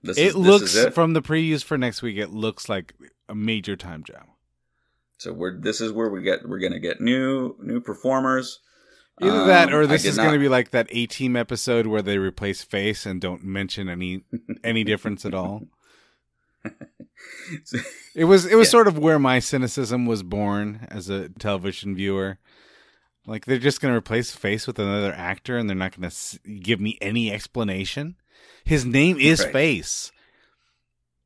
This 0.02 0.18
it 0.18 0.28
is, 0.28 0.34
this 0.34 0.42
looks 0.46 0.74
is 0.74 0.84
it. 0.86 0.94
from 0.94 1.12
the 1.12 1.22
previews 1.22 1.64
for 1.64 1.78
next 1.78 2.02
week. 2.02 2.18
It 2.18 2.30
looks 2.30 2.68
like 2.68 2.94
a 3.28 3.34
major 3.34 3.76
time 3.76 4.02
jump. 4.04 4.28
So 5.18 5.32
we're 5.32 5.58
this 5.58 5.80
is 5.80 5.92
where 5.92 6.08
we 6.10 6.22
get 6.22 6.48
we're 6.48 6.60
gonna 6.60 6.78
get 6.80 7.00
new 7.00 7.56
new 7.60 7.80
performers. 7.80 8.60
Either 9.20 9.46
that, 9.46 9.68
Um, 9.70 9.74
or 9.74 9.86
this 9.88 10.04
is 10.04 10.16
not- 10.16 10.22
going 10.26 10.34
to 10.34 10.38
be 10.38 10.48
like 10.48 10.70
that 10.70 10.86
A 10.90 11.06
Team 11.06 11.34
episode 11.34 11.88
where 11.88 12.02
they 12.02 12.18
replace 12.18 12.62
face 12.62 13.04
and 13.04 13.20
don't 13.20 13.42
mention 13.42 13.88
any 13.88 14.22
any 14.64 14.84
difference 14.84 15.24
at 15.26 15.34
all. 15.34 15.66
It 18.14 18.24
was 18.24 18.46
it 18.46 18.54
was 18.54 18.68
Yeah. 18.68 18.70
sort 18.70 18.88
of 18.88 18.98
where 18.98 19.18
my 19.18 19.38
cynicism 19.38 20.06
was 20.06 20.22
born 20.22 20.86
as 20.90 21.08
a 21.08 21.28
television 21.30 21.94
viewer. 21.96 22.38
Like 23.26 23.44
they're 23.44 23.58
just 23.58 23.80
going 23.80 23.92
to 23.92 23.98
replace 23.98 24.30
face 24.30 24.66
with 24.66 24.78
another 24.78 25.12
actor, 25.12 25.56
and 25.58 25.68
they're 25.68 25.76
not 25.76 25.92
going 25.92 26.02
to 26.02 26.06
s- 26.14 26.38
give 26.62 26.80
me 26.80 26.96
any 27.00 27.30
explanation. 27.32 28.16
His 28.64 28.84
name 28.84 29.18
is 29.18 29.40
Right. 29.44 29.52
Face. 29.52 30.12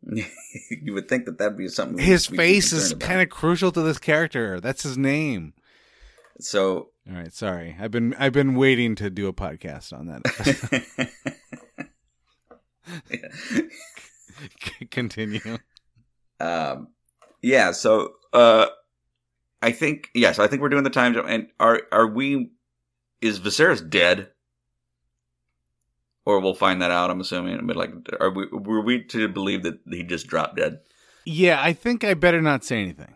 you 0.70 0.92
would 0.92 1.08
think 1.08 1.26
that 1.26 1.38
that'd 1.38 1.56
be 1.56 1.68
something. 1.68 1.98
His 1.98 2.26
face 2.26 2.72
is 2.72 2.94
kind 2.94 3.20
of 3.20 3.28
crucial 3.28 3.70
to 3.72 3.82
this 3.82 3.98
character. 3.98 4.60
That's 4.60 4.82
his 4.82 4.98
name. 4.98 5.54
So 6.40 6.90
All 7.08 7.14
right, 7.14 7.32
sorry. 7.32 7.76
I've 7.78 7.90
been 7.90 8.14
I've 8.18 8.32
been 8.32 8.54
waiting 8.54 8.94
to 8.96 9.10
do 9.10 9.28
a 9.28 9.32
podcast 9.32 9.92
on 9.92 10.08
that. 10.08 11.12
Continue. 14.90 15.58
um, 16.40 16.88
yeah. 17.42 17.72
So 17.72 18.14
uh, 18.32 18.66
I 19.60 19.70
think 19.72 20.10
yes, 20.14 20.38
I 20.38 20.48
think 20.48 20.62
we're 20.62 20.68
doing 20.68 20.84
the 20.84 20.90
time 20.90 21.14
jump. 21.14 21.28
And 21.28 21.46
are 21.60 21.82
are 21.92 22.08
we? 22.08 22.50
Is 23.20 23.38
Viserys 23.38 23.88
dead? 23.88 24.31
Or 26.24 26.40
we'll 26.40 26.54
find 26.54 26.80
that 26.82 26.90
out. 26.90 27.10
I'm 27.10 27.20
assuming. 27.20 27.66
But 27.66 27.76
like, 27.76 27.92
are 28.20 28.30
we? 28.30 28.46
Were 28.52 28.80
we 28.80 29.02
to 29.04 29.28
believe 29.28 29.64
that 29.64 29.80
he 29.88 30.02
just 30.02 30.26
dropped 30.26 30.56
dead? 30.56 30.80
Yeah, 31.24 31.60
I 31.60 31.72
think 31.72 32.04
I 32.04 32.14
better 32.14 32.40
not 32.40 32.64
say 32.64 32.80
anything. 32.80 33.14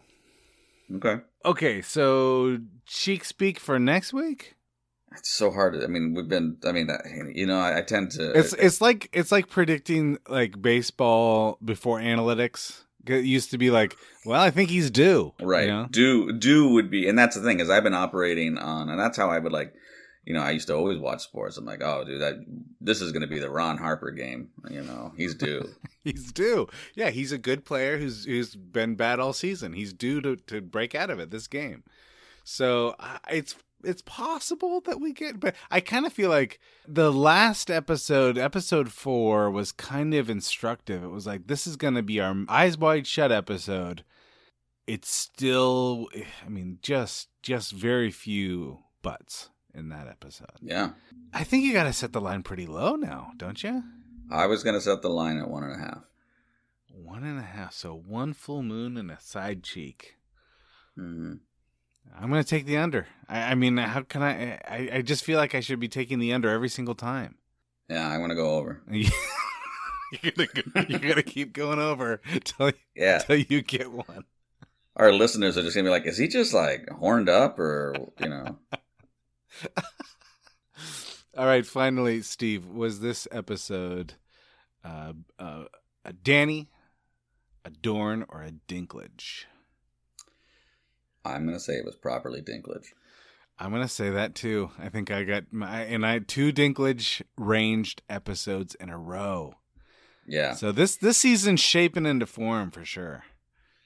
Okay. 0.94 1.18
Okay, 1.44 1.82
so 1.82 2.59
cheek 2.84 3.24
speak 3.24 3.61
for 3.61 3.78
next 3.78 4.12
week. 4.12 4.54
It's 5.12 5.30
so 5.30 5.50
hard. 5.50 5.82
I 5.82 5.86
mean, 5.86 6.14
we've 6.14 6.28
been. 6.28 6.59
I 6.64 6.72
mean, 6.72 6.88
you 7.34 7.46
know, 7.46 7.59
I, 7.59 7.78
I 7.78 7.82
tend 7.82 8.11
to. 8.12 8.32
It's 8.38 8.52
it's 8.54 8.80
like 8.80 9.09
it's 9.12 9.32
like 9.32 9.48
predicting 9.48 10.18
like 10.28 10.61
baseball 10.61 11.59
before 11.64 12.00
analytics. 12.00 12.82
It 13.07 13.24
used 13.24 13.52
to 13.52 13.59
be 13.59 13.70
like, 13.70 13.96
well, 14.24 14.40
I 14.40 14.50
think 14.50 14.68
he's 14.68 14.90
due. 14.90 15.32
Right. 15.40 15.66
you 15.66 15.72
know? 15.72 15.86
Do 15.90 16.32
do 16.32 16.68
would 16.70 16.90
be, 16.90 17.09
and 17.09 17.16
that's 17.16 17.36
the 17.36 17.42
thing 17.42 17.61
is 17.61 17.70
I've 17.70 17.84
been 17.84 17.94
operating 17.94 18.59
on, 18.59 18.90
and 18.90 18.98
that's 18.98 19.16
how 19.16 19.30
I 19.30 19.38
would 19.38 19.52
like, 19.52 19.72
you 20.27 20.35
know, 20.35 20.41
I 20.43 20.51
used 20.51 20.66
to 20.66 20.74
always 20.74 20.99
watch 20.99 21.22
sports. 21.22 21.57
I'm 21.57 21.64
like, 21.64 21.83
oh, 21.83 22.05
dude, 22.05 22.20
that 22.20 22.35
this 22.81 23.01
is 23.01 23.12
going 23.12 23.22
to 23.22 23.29
be 23.29 23.39
the 23.39 23.49
Ron 23.49 23.79
Harper 23.79 24.11
game. 24.11 24.51
You 24.68 24.83
know, 24.83 25.12
he's 25.16 25.35
due. 25.35 25.68
He's 26.05 26.31
due. 26.31 26.68
Yeah, 26.95 27.11
he's 27.11 27.33
a 27.33 27.39
good 27.39 27.64
player 27.64 27.99
who's 27.99 28.27
who's 28.27 28.55
been 28.55 28.95
bad 28.95 29.18
all 29.18 29.33
season. 29.33 29.72
He's 29.72 29.93
due 29.93 30.20
to, 30.20 30.37
to 30.37 30.61
break 30.61 30.95
out 30.95 31.11
of 31.11 31.18
it 31.18 31.31
this 31.33 31.49
game. 31.49 31.83
So 32.45 32.95
I- 33.01 33.18
it's 33.31 33.57
it's 33.83 34.03
possible 34.03 34.81
that 34.83 35.01
we 35.01 35.12
get, 35.12 35.41
but 35.41 35.55
I 35.68 35.81
kind 35.81 36.07
of 36.07 36.12
feel 36.12 36.31
like 36.31 36.61
the 36.87 37.12
last 37.12 37.70
episode, 37.72 38.39
episode 38.39 38.93
four, 38.93 39.51
was 39.51 39.72
kind 39.72 40.14
of 40.14 40.31
instructive. 40.31 41.03
It 41.03 41.09
was 41.11 41.27
like 41.27 41.49
this 41.49 41.66
is 41.66 41.74
going 41.77 41.95
to 41.95 42.03
be 42.05 42.20
our 42.20 42.37
eyes 42.49 42.79
wide 42.79 43.07
shut 43.09 43.33
episode. 43.33 44.05
It's 44.87 45.11
still, 45.11 46.09
I 46.45 46.49
mean, 46.49 46.79
just 46.83 47.29
just 47.43 47.72
very 47.72 48.12
few 48.12 48.79
butts 49.03 49.51
in 49.77 49.89
that 49.91 50.09
episode. 50.09 50.51
yeah, 50.62 50.91
I 51.33 51.45
think 51.45 51.64
you 51.64 51.72
got 51.72 51.85
to 51.85 51.93
set 51.93 52.12
the 52.12 52.20
line 52.20 52.43
pretty 52.43 52.66
low 52.66 52.97
now, 52.97 53.33
don't 53.37 53.62
you? 53.62 53.83
I 54.31 54.47
was 54.47 54.62
going 54.64 54.74
to 54.74 54.81
set 54.81 55.03
the 55.03 55.09
line 55.11 55.39
at 55.39 55.49
one 55.51 55.62
and 55.62 55.74
a 55.74 55.79
half. 55.79 56.03
One 56.91 57.22
and 57.24 57.39
a 57.39 57.43
half. 57.43 57.72
So 57.74 57.95
one 57.95 58.33
full 58.33 58.62
moon 58.62 58.97
and 58.97 59.11
a 59.11 59.20
side 59.20 59.62
cheek. 59.62 60.16
hmm 60.97 61.35
I'm 62.18 62.31
gonna 62.31 62.45
take 62.45 62.66
the 62.66 62.77
under. 62.77 63.07
I, 63.29 63.51
I 63.51 63.55
mean, 63.57 63.77
how 63.79 64.01
can 64.03 64.22
I, 64.22 64.53
I? 64.66 64.91
I 64.95 65.03
just 65.03 65.24
feel 65.24 65.39
like 65.39 65.55
I 65.57 65.61
should 65.61 65.81
be 65.81 65.89
taking 65.89 66.20
the 66.20 66.33
under 66.33 66.49
every 66.49 66.68
single 66.68 66.95
time. 66.95 67.35
Yeah, 67.91 68.09
I 68.09 68.16
want 68.18 68.31
to 68.31 68.37
go 68.37 68.51
over. 68.55 68.81
you're 68.91 70.33
gonna 70.37 70.47
go, 70.47 70.81
you're 70.89 71.01
gonna 71.01 71.22
keep 71.24 71.53
going 71.53 71.81
over 71.81 72.20
till 72.45 72.70
Yeah. 72.95 73.18
till 73.18 73.37
you 73.37 73.61
get 73.61 73.91
one. 73.93 74.24
Our 74.95 75.12
listeners 75.12 75.59
are 75.59 75.62
just 75.62 75.74
gonna 75.74 75.87
be 75.87 75.91
like, 75.91 76.07
"Is 76.07 76.16
he 76.16 76.29
just 76.29 76.55
like 76.55 76.89
horned 76.91 77.29
up, 77.29 77.59
or 77.59 77.95
you 78.20 78.29
know?" 78.29 78.57
All 81.36 81.46
right, 81.46 81.66
finally, 81.66 82.22
Steve, 82.22 82.66
was 82.66 83.00
this 83.00 83.28
episode 83.30 84.14
uh, 84.84 85.12
uh, 85.38 85.64
a 86.04 86.12
Danny, 86.12 86.70
a 87.64 87.70
Dorn, 87.70 88.24
or 88.28 88.42
a 88.42 88.52
Dinklage? 88.52 89.44
I'm 91.24 91.44
gonna 91.44 91.61
say 91.61 91.74
it 91.74 91.84
was 91.84 91.96
properly 91.96 92.40
Dinklage. 92.40 92.86
I'm 93.59 93.70
gonna 93.70 93.88
say 93.88 94.11
that 94.11 94.34
too. 94.34 94.70
I 94.78 94.88
think 94.88 95.11
I 95.11 95.24
got 95.24 95.52
my 95.52 95.82
and 95.82 96.07
I 96.07 96.12
had 96.12 96.28
two 96.28 96.52
Dinklage 96.52 97.22
ranged 97.36 98.02
episodes 98.09 98.74
in 98.76 98.90
a 98.90 98.98
row. 98.98 99.54
Yeah. 100.26 100.54
So 100.54 100.72
this 100.72 100.96
this 100.96 101.18
season's 101.18 101.61
shaping 101.61 102.07
into 102.07 102.26
form 102.26 102.70
for 102.70 102.84
sure. 102.84 103.24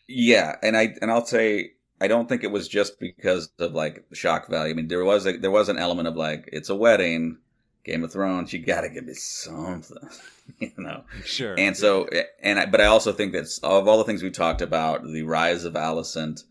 Yeah, 0.08 0.56
and 0.62 0.76
I 0.76 0.94
and 1.00 1.10
I'll 1.10 1.26
say 1.26 1.72
I 2.00 2.08
don't 2.08 2.28
think 2.28 2.44
it 2.44 2.50
was 2.50 2.68
just 2.68 2.98
because 2.98 3.50
of 3.58 3.72
like 3.72 4.04
shock 4.12 4.48
value. 4.48 4.72
I 4.72 4.74
mean, 4.74 4.88
there 4.88 5.04
was 5.04 5.26
a, 5.26 5.36
there 5.36 5.50
was 5.50 5.68
an 5.68 5.78
element 5.78 6.08
of 6.08 6.16
like 6.16 6.48
it's 6.52 6.70
a 6.70 6.74
wedding, 6.74 7.38
Game 7.84 8.04
of 8.04 8.12
Thrones. 8.12 8.52
You 8.52 8.60
got 8.60 8.82
to 8.82 8.88
give 8.88 9.04
me 9.04 9.14
something, 9.14 10.08
you 10.58 10.72
know. 10.78 11.04
Sure. 11.24 11.54
And 11.58 11.76
so, 11.76 12.08
and 12.42 12.58
I, 12.58 12.66
but 12.66 12.80
I 12.80 12.86
also 12.86 13.12
think 13.12 13.32
that 13.32 13.46
of 13.62 13.86
all 13.86 13.98
the 13.98 14.04
things 14.04 14.22
we 14.22 14.30
talked 14.30 14.62
about, 14.62 15.04
the 15.04 15.22
rise 15.22 15.64
of 15.64 15.74
Alicent, 15.74 16.44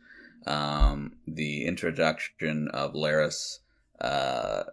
um, 0.45 1.13
the 1.27 1.65
introduction 1.65 2.67
of 2.69 2.93
Larys, 2.93 3.59
uh, 4.01 4.63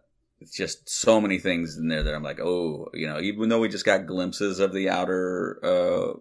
it's 0.40 0.54
just 0.54 0.88
so 0.88 1.20
many 1.20 1.38
things 1.38 1.76
in 1.76 1.88
there 1.88 2.02
that 2.02 2.14
I'm 2.14 2.22
like, 2.22 2.40
oh, 2.40 2.90
you 2.92 3.06
know, 3.06 3.20
even 3.20 3.48
though 3.48 3.60
we 3.60 3.68
just 3.68 3.86
got 3.86 4.06
glimpses 4.06 4.58
of 4.58 4.72
the 4.72 4.90
outer 4.90 5.58
uh, 5.64 6.18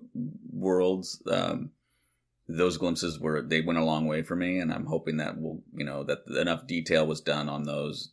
worlds, 0.54 1.22
um, 1.30 1.72
those 2.48 2.78
glimpses 2.78 3.20
were 3.20 3.42
they 3.42 3.62
went 3.62 3.80
a 3.80 3.84
long 3.84 4.06
way 4.08 4.22
for 4.22 4.36
me, 4.36 4.60
and 4.60 4.72
I'm 4.72 4.86
hoping 4.86 5.18
that 5.18 5.40
will, 5.42 5.62
you 5.76 5.86
know, 5.86 6.04
that 6.04 6.20
enough 6.40 6.68
detail 6.68 7.08
was 7.08 7.22
done 7.22 7.50
on 7.50 7.64
those 7.64 8.12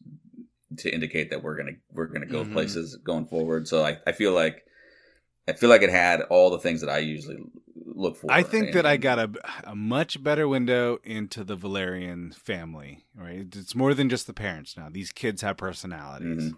to 0.79 0.93
indicate 0.93 1.31
that 1.31 1.43
we're 1.43 1.57
gonna 1.57 1.73
we're 1.91 2.07
gonna 2.07 2.27
go 2.27 2.45
Mhm. 2.45 2.53
places 2.53 2.97
going 3.05 3.27
forward. 3.27 3.69
So 3.69 3.85
I, 3.85 3.99
I 4.07 4.13
feel 4.13 4.33
like 4.33 4.65
I 5.49 5.53
feel 5.53 5.69
like 5.69 5.83
it 5.83 5.91
had 5.91 6.23
all 6.23 6.51
the 6.51 6.59
things 6.59 6.81
that 6.81 6.89
I 6.89 6.99
usually 6.99 7.37
look 7.85 8.17
for. 8.17 8.31
I 8.31 8.43
think 8.43 8.67
And- 8.67 8.75
that 8.75 8.87
I 8.87 8.97
got 8.97 9.19
a, 9.19 9.31
a 9.65 9.75
much 9.75 10.23
better 10.23 10.47
window 10.49 10.99
into 11.05 11.45
the 11.45 11.57
Velaryon 11.57 12.35
family. 12.35 13.05
Right, 13.15 13.47
it's 13.55 13.75
more 13.75 13.93
than 13.93 14.09
just 14.09 14.27
the 14.27 14.33
parents 14.33 14.77
now. 14.77 14.89
These 14.91 15.13
kids 15.13 15.43
have 15.43 15.57
personalities. 15.59 16.53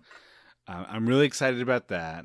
Uh, 0.69 0.85
I'm 0.89 1.09
really 1.09 1.27
excited 1.27 1.61
about 1.61 1.89
that. 1.89 2.25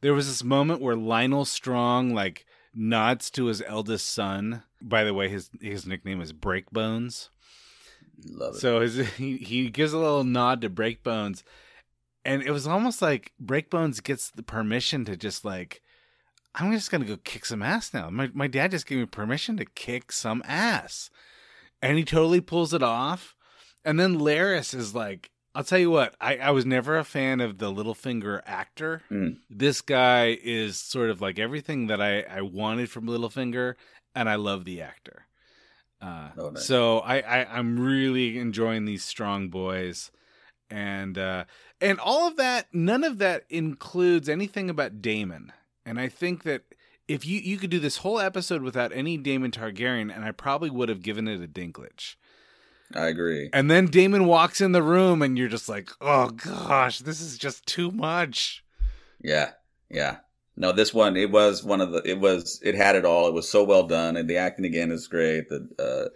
There 0.00 0.14
was 0.14 0.26
this 0.26 0.42
moment 0.42 0.80
where 0.80 0.96
Lyonel 0.96 1.46
Strong 1.46 2.12
like 2.14 2.44
nods 2.74 3.30
to 3.32 3.46
his 3.46 3.62
eldest 3.66 4.08
son. 4.08 4.62
By 4.80 5.04
the 5.04 5.14
way, 5.14 5.28
his 5.28 5.50
his 5.60 5.86
nickname 5.86 6.20
is 6.20 6.32
Breakbones. 6.32 7.28
Love 8.26 8.54
it. 8.54 8.58
So 8.58 8.80
his 8.80 8.96
he, 9.16 9.36
he 9.38 9.70
gives 9.70 9.92
a 9.92 9.98
little 9.98 10.24
nod 10.24 10.60
to 10.62 10.70
Breakbones, 10.70 11.42
and 12.24 12.42
it 12.42 12.50
was 12.50 12.66
almost 12.66 13.02
like 13.02 13.32
Breakbones 13.42 14.02
gets 14.02 14.30
the 14.30 14.42
permission 14.42 15.04
to 15.06 15.16
just 15.16 15.44
like, 15.44 15.82
I'm 16.54 16.72
just 16.72 16.90
gonna 16.90 17.04
go 17.04 17.16
kick 17.18 17.44
some 17.46 17.62
ass 17.62 17.92
now. 17.92 18.10
My 18.10 18.30
my 18.32 18.46
dad 18.46 18.70
just 18.70 18.86
gave 18.86 18.98
me 18.98 19.06
permission 19.06 19.56
to 19.58 19.64
kick 19.64 20.12
some 20.12 20.42
ass, 20.46 21.10
and 21.82 21.98
he 21.98 22.04
totally 22.04 22.40
pulls 22.40 22.74
it 22.74 22.82
off. 22.82 23.34
And 23.82 23.98
then 23.98 24.18
Larys 24.18 24.74
is 24.74 24.94
like, 24.94 25.30
I'll 25.54 25.64
tell 25.64 25.78
you 25.78 25.90
what, 25.90 26.14
I, 26.20 26.36
I 26.36 26.50
was 26.50 26.64
never 26.64 26.96
a 26.96 27.04
fan 27.04 27.40
of 27.40 27.58
the 27.58 27.72
Littlefinger 27.72 28.40
actor. 28.46 29.02
Mm. 29.10 29.38
This 29.50 29.80
guy 29.80 30.38
is 30.42 30.78
sort 30.78 31.10
of 31.10 31.20
like 31.20 31.38
everything 31.38 31.88
that 31.88 32.00
I, 32.00 32.20
I 32.22 32.42
wanted 32.42 32.88
from 32.88 33.06
Littlefinger, 33.06 33.74
and 34.14 34.28
I 34.28 34.36
love 34.36 34.64
the 34.64 34.80
actor. 34.80 35.26
Uh, 36.00 36.28
Oh, 36.38 36.50
nice. 36.50 36.64
So 36.64 37.00
I, 37.00 37.18
I 37.20 37.58
I'm 37.58 37.78
really 37.78 38.38
enjoying 38.38 38.84
these 38.84 39.04
strong 39.04 39.48
boys, 39.48 40.10
and 40.70 41.18
uh, 41.18 41.44
and 41.80 41.98
all 41.98 42.28
of 42.28 42.36
that. 42.36 42.68
None 42.72 43.04
of 43.04 43.18
that 43.18 43.44
includes 43.50 44.28
anything 44.28 44.70
about 44.70 45.02
Daemon, 45.02 45.52
and 45.84 45.98
I 46.00 46.08
think 46.08 46.44
that 46.44 46.62
if 47.08 47.26
you 47.26 47.40
you 47.40 47.58
could 47.58 47.70
do 47.70 47.80
this 47.80 47.98
whole 47.98 48.20
episode 48.20 48.62
without 48.62 48.92
any 48.94 49.16
Daemon 49.18 49.50
Targaryen, 49.50 50.14
and 50.14 50.24
I 50.24 50.30
probably 50.30 50.70
would 50.70 50.88
have 50.88 51.02
given 51.02 51.26
it 51.28 51.42
a 51.42 51.48
Dinklage. 51.48 52.14
I 52.94 53.06
agree. 53.06 53.50
And 53.52 53.70
then 53.70 53.86
Daemon 53.86 54.26
walks 54.26 54.60
in 54.60 54.72
the 54.72 54.82
room, 54.82 55.22
and 55.22 55.38
you're 55.38 55.48
just 55.48 55.68
like, 55.68 55.90
oh 56.00 56.30
gosh, 56.30 56.98
this 57.00 57.20
is 57.20 57.38
just 57.38 57.66
too 57.66 57.90
much. 57.90 58.64
Yeah, 59.22 59.50
yeah. 59.88 60.18
No, 60.56 60.72
this 60.72 60.92
one 60.92 61.16
it 61.16 61.30
was 61.30 61.64
one 61.64 61.80
of 61.80 61.92
the 61.92 62.02
it 62.04 62.18
was 62.18 62.60
it 62.62 62.74
had 62.74 62.96
it 62.96 63.04
all. 63.04 63.28
It 63.28 63.34
was 63.34 63.48
so 63.48 63.64
well 63.64 63.86
done, 63.86 64.16
and 64.16 64.28
the 64.28 64.36
acting 64.36 64.64
again 64.64 64.90
is 64.90 65.08
great. 65.08 65.48
The 65.48 65.68
uh, 65.78 66.08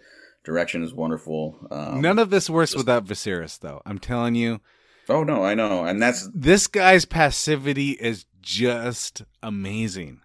direction 0.43 0.83
is 0.83 0.93
wonderful. 0.93 1.57
Um, 1.71 2.01
None 2.01 2.19
of 2.19 2.29
this 2.29 2.49
works 2.49 2.75
without 2.75 3.05
Viserys, 3.05 3.59
though. 3.59 3.81
I'm 3.85 3.99
telling 3.99 4.35
you. 4.35 4.61
Oh 5.07 5.23
no, 5.23 5.43
I 5.43 5.53
know, 5.53 5.85
and 5.85 6.01
that's 6.01 6.29
this 6.33 6.67
guy's 6.67 7.05
passivity 7.05 7.91
is 7.91 8.25
just 8.41 9.23
amazing. 9.41 10.21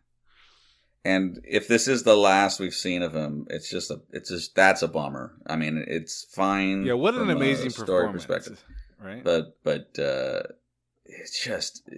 And 1.05 1.41
if 1.45 1.69
this 1.69 1.89
is 1.89 2.03
the 2.03 2.17
last 2.17 2.61
we've 2.61 2.75
seen 2.75 3.03
of 3.03 3.15
him, 3.15 3.47
it's 3.51 3.71
just 3.71 3.91
a 3.91 4.01
it's 4.13 4.29
just 4.29 4.55
that's 4.55 4.83
a 4.83 4.89
bummer. 4.89 5.33
I 5.47 5.57
mean, 5.57 5.85
it's 5.87 6.25
fine. 6.25 6.85
Yeah, 6.85 6.95
what 6.95 7.15
an 7.15 7.31
amazing 7.31 7.71
story 7.71 7.87
performance, 8.07 8.27
perspective, 8.27 8.65
right? 9.03 9.25
But 9.25 9.57
but 9.65 9.99
uh, 9.99 10.43
it's 11.05 11.43
just 11.43 11.89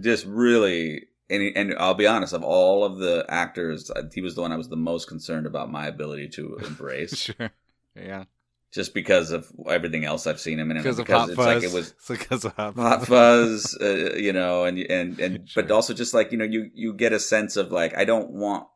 just 0.00 0.26
really. 0.26 1.06
And, 1.30 1.56
and 1.56 1.74
I'll 1.78 1.94
be 1.94 2.06
honest, 2.06 2.34
of 2.34 2.42
all 2.42 2.84
of 2.84 2.98
the 2.98 3.24
actors, 3.26 3.90
he 4.12 4.20
was 4.20 4.34
the 4.34 4.42
one 4.42 4.52
I 4.52 4.56
was 4.56 4.68
the 4.68 4.76
most 4.76 5.08
concerned 5.08 5.46
about 5.46 5.70
my 5.70 5.86
ability 5.86 6.28
to 6.30 6.56
embrace. 6.66 7.16
sure. 7.16 7.50
Yeah. 7.96 8.24
Just 8.72 8.94
because 8.94 9.30
of 9.30 9.50
everything 9.68 10.04
else 10.04 10.26
I've 10.26 10.40
seen 10.40 10.58
him 10.58 10.70
in. 10.70 10.78
and 10.78 10.84
Because 10.84 10.98
of 10.98 11.06
because 11.06 11.28
it's 11.28 11.36
Fuzz. 11.36 11.46
like 11.46 11.62
it 11.64 11.72
was 11.72 11.94
because 12.08 12.44
of 12.44 12.54
Hot 12.56 12.74
hot 12.74 13.06
fuzz, 13.06 13.76
uh, 13.80 14.14
you 14.16 14.32
know, 14.32 14.64
and 14.64 14.78
and 14.78 15.20
and 15.20 15.50
but 15.54 15.70
also 15.70 15.94
just 15.94 16.14
like 16.14 16.32
you 16.32 16.38
know, 16.38 16.44
you 16.44 16.70
you 16.74 16.94
get 16.94 17.12
a 17.12 17.20
sense 17.20 17.56
of 17.56 17.70
like 17.70 17.96
I 17.96 18.04
don't 18.04 18.30
want 18.30 18.66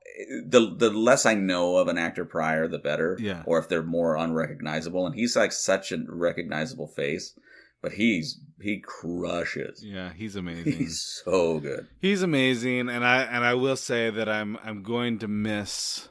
the 0.46 0.74
the 0.76 0.90
less 0.90 1.26
I 1.26 1.34
know 1.34 1.76
of 1.76 1.88
an 1.88 1.98
actor 1.98 2.24
prior, 2.24 2.68
the 2.68 2.78
better. 2.78 3.16
Yeah. 3.20 3.42
Or 3.46 3.58
if 3.58 3.68
they're 3.68 3.82
more 3.82 4.16
unrecognizable, 4.16 5.06
and 5.06 5.14
he's 5.14 5.36
like 5.36 5.52
such 5.52 5.92
a 5.92 5.98
recognizable 6.08 6.86
face, 6.88 7.38
but 7.82 7.92
he's 7.92 8.40
he 8.60 8.80
crushes. 8.80 9.84
Yeah, 9.84 10.12
he's 10.14 10.36
amazing. 10.36 10.72
He's 10.72 11.00
so 11.24 11.58
good. 11.60 11.86
He's 12.00 12.22
amazing, 12.22 12.88
and 12.88 13.04
I 13.04 13.22
and 13.22 13.44
I 13.44 13.54
will 13.54 13.76
say 13.76 14.10
that 14.10 14.28
I'm 14.28 14.58
I'm 14.64 14.82
going 14.82 15.18
to 15.20 15.28
miss 15.28 16.08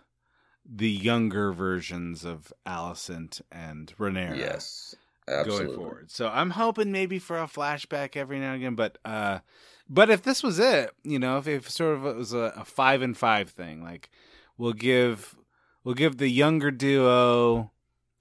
the 0.67 0.89
younger 0.89 1.51
versions 1.51 2.25
of 2.25 2.51
Alicent 2.65 3.41
and 3.51 3.93
Rhaenyra. 3.97 4.37
Yes, 4.37 4.95
going 5.27 5.73
forward. 5.73 6.11
So 6.11 6.27
I'm 6.27 6.51
hoping 6.51 6.91
maybe 6.91 7.19
for 7.19 7.37
a 7.37 7.47
flashback 7.47 8.15
every 8.15 8.39
now 8.39 8.53
and 8.53 8.61
again, 8.61 8.75
but 8.75 8.97
uh, 9.05 9.39
but 9.87 10.09
if 10.09 10.23
this 10.23 10.41
was 10.41 10.59
it, 10.59 10.91
you 11.03 11.19
know, 11.19 11.37
if, 11.37 11.47
if 11.47 11.69
sort 11.69 11.95
of 11.95 12.05
it 12.05 12.15
was 12.15 12.33
a, 12.33 12.53
a 12.57 12.65
five 12.65 13.01
and 13.01 13.17
five 13.17 13.49
thing, 13.49 13.83
like 13.83 14.09
we'll 14.57 14.73
give 14.73 15.35
we'll 15.83 15.95
give 15.95 16.17
the 16.17 16.29
younger 16.29 16.71
duo 16.71 17.71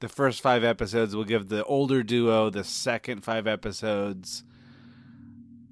the 0.01 0.09
first 0.09 0.43
five 0.43 0.65
episodes, 0.65 1.17
we'll 1.17 1.25
give 1.25 1.49
the 1.49 1.65
older 1.65 2.03
duo 2.03 2.51
the 2.51 2.65
second 2.65 3.25
five 3.25 3.47
episodes. 3.47 4.45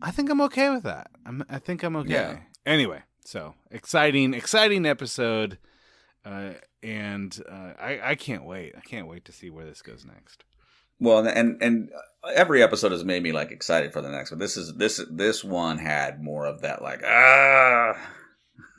I 0.01 0.11
think 0.11 0.31
I'm 0.31 0.41
okay 0.43 0.71
with 0.71 0.83
that. 0.83 1.11
I'm, 1.25 1.45
I 1.49 1.59
think 1.59 1.83
I'm 1.83 1.95
okay. 1.97 2.11
Yeah. 2.11 2.39
Anyway, 2.67 3.03
so 3.25 3.55
exciting, 3.71 4.35
exciting 4.35 4.87
episode, 4.87 5.59
uh, 6.25 6.51
and 6.83 7.41
uh, 7.51 7.73
I 7.81 8.01
I 8.03 8.15
can't 8.15 8.45
wait. 8.45 8.75
I 8.77 8.81
can't 8.81 9.07
wait 9.07 9.25
to 9.27 9.33
see 9.33 9.51
where 9.51 9.65
this 9.65 9.83
goes 9.83 10.05
next. 10.05 10.45
Well, 11.01 11.27
and 11.27 11.63
and 11.63 11.91
every 12.35 12.63
episode 12.63 12.93
has 12.93 13.05
made 13.05 13.23
me 13.23 13.33
like 13.33 13.51
excited 13.51 13.93
for 13.93 14.01
the 14.01 14.11
next 14.11 14.31
one. 14.31 14.39
This 14.39 14.57
is 14.57 14.75
this 14.75 15.05
this 15.11 15.43
one 15.43 15.79
had 15.79 16.23
more 16.23 16.47
of 16.47 16.63
that 16.63 16.83
like 16.83 17.03
ah, 17.05 17.97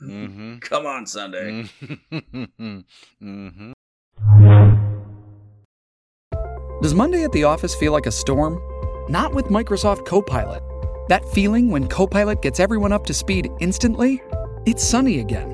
Mm-hmm. 0.02 0.58
come 0.60 0.86
on 0.86 1.06
Sunday. 1.06 1.64
mm-hmm. 2.12 3.72
Does 6.82 6.94
Monday 6.94 7.24
at 7.24 7.32
the 7.32 7.44
office 7.44 7.74
feel 7.74 7.92
like 7.92 8.06
a 8.06 8.12
storm? 8.12 8.60
Not 9.08 9.34
with 9.34 9.46
Microsoft 9.46 10.06
Copilot. 10.06 10.62
That 11.08 11.24
feeling 11.30 11.70
when 11.70 11.88
Copilot 11.88 12.42
gets 12.42 12.60
everyone 12.60 12.92
up 12.92 13.06
to 13.06 13.14
speed 13.14 13.48
instantly? 13.60 14.22
It's 14.66 14.84
sunny 14.84 15.20
again. 15.20 15.53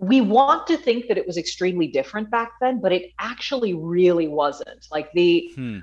We 0.00 0.22
want 0.22 0.66
to 0.66 0.78
think 0.78 1.08
that 1.08 1.18
it 1.18 1.26
was 1.26 1.36
extremely 1.36 1.86
different 1.86 2.30
back 2.30 2.52
then, 2.60 2.80
but 2.80 2.90
it 2.90 3.12
actually 3.18 3.74
really 3.74 4.28
wasn't. 4.28 4.86
Like 4.90 5.12
the 5.12 5.52
Hmm. 5.54 5.78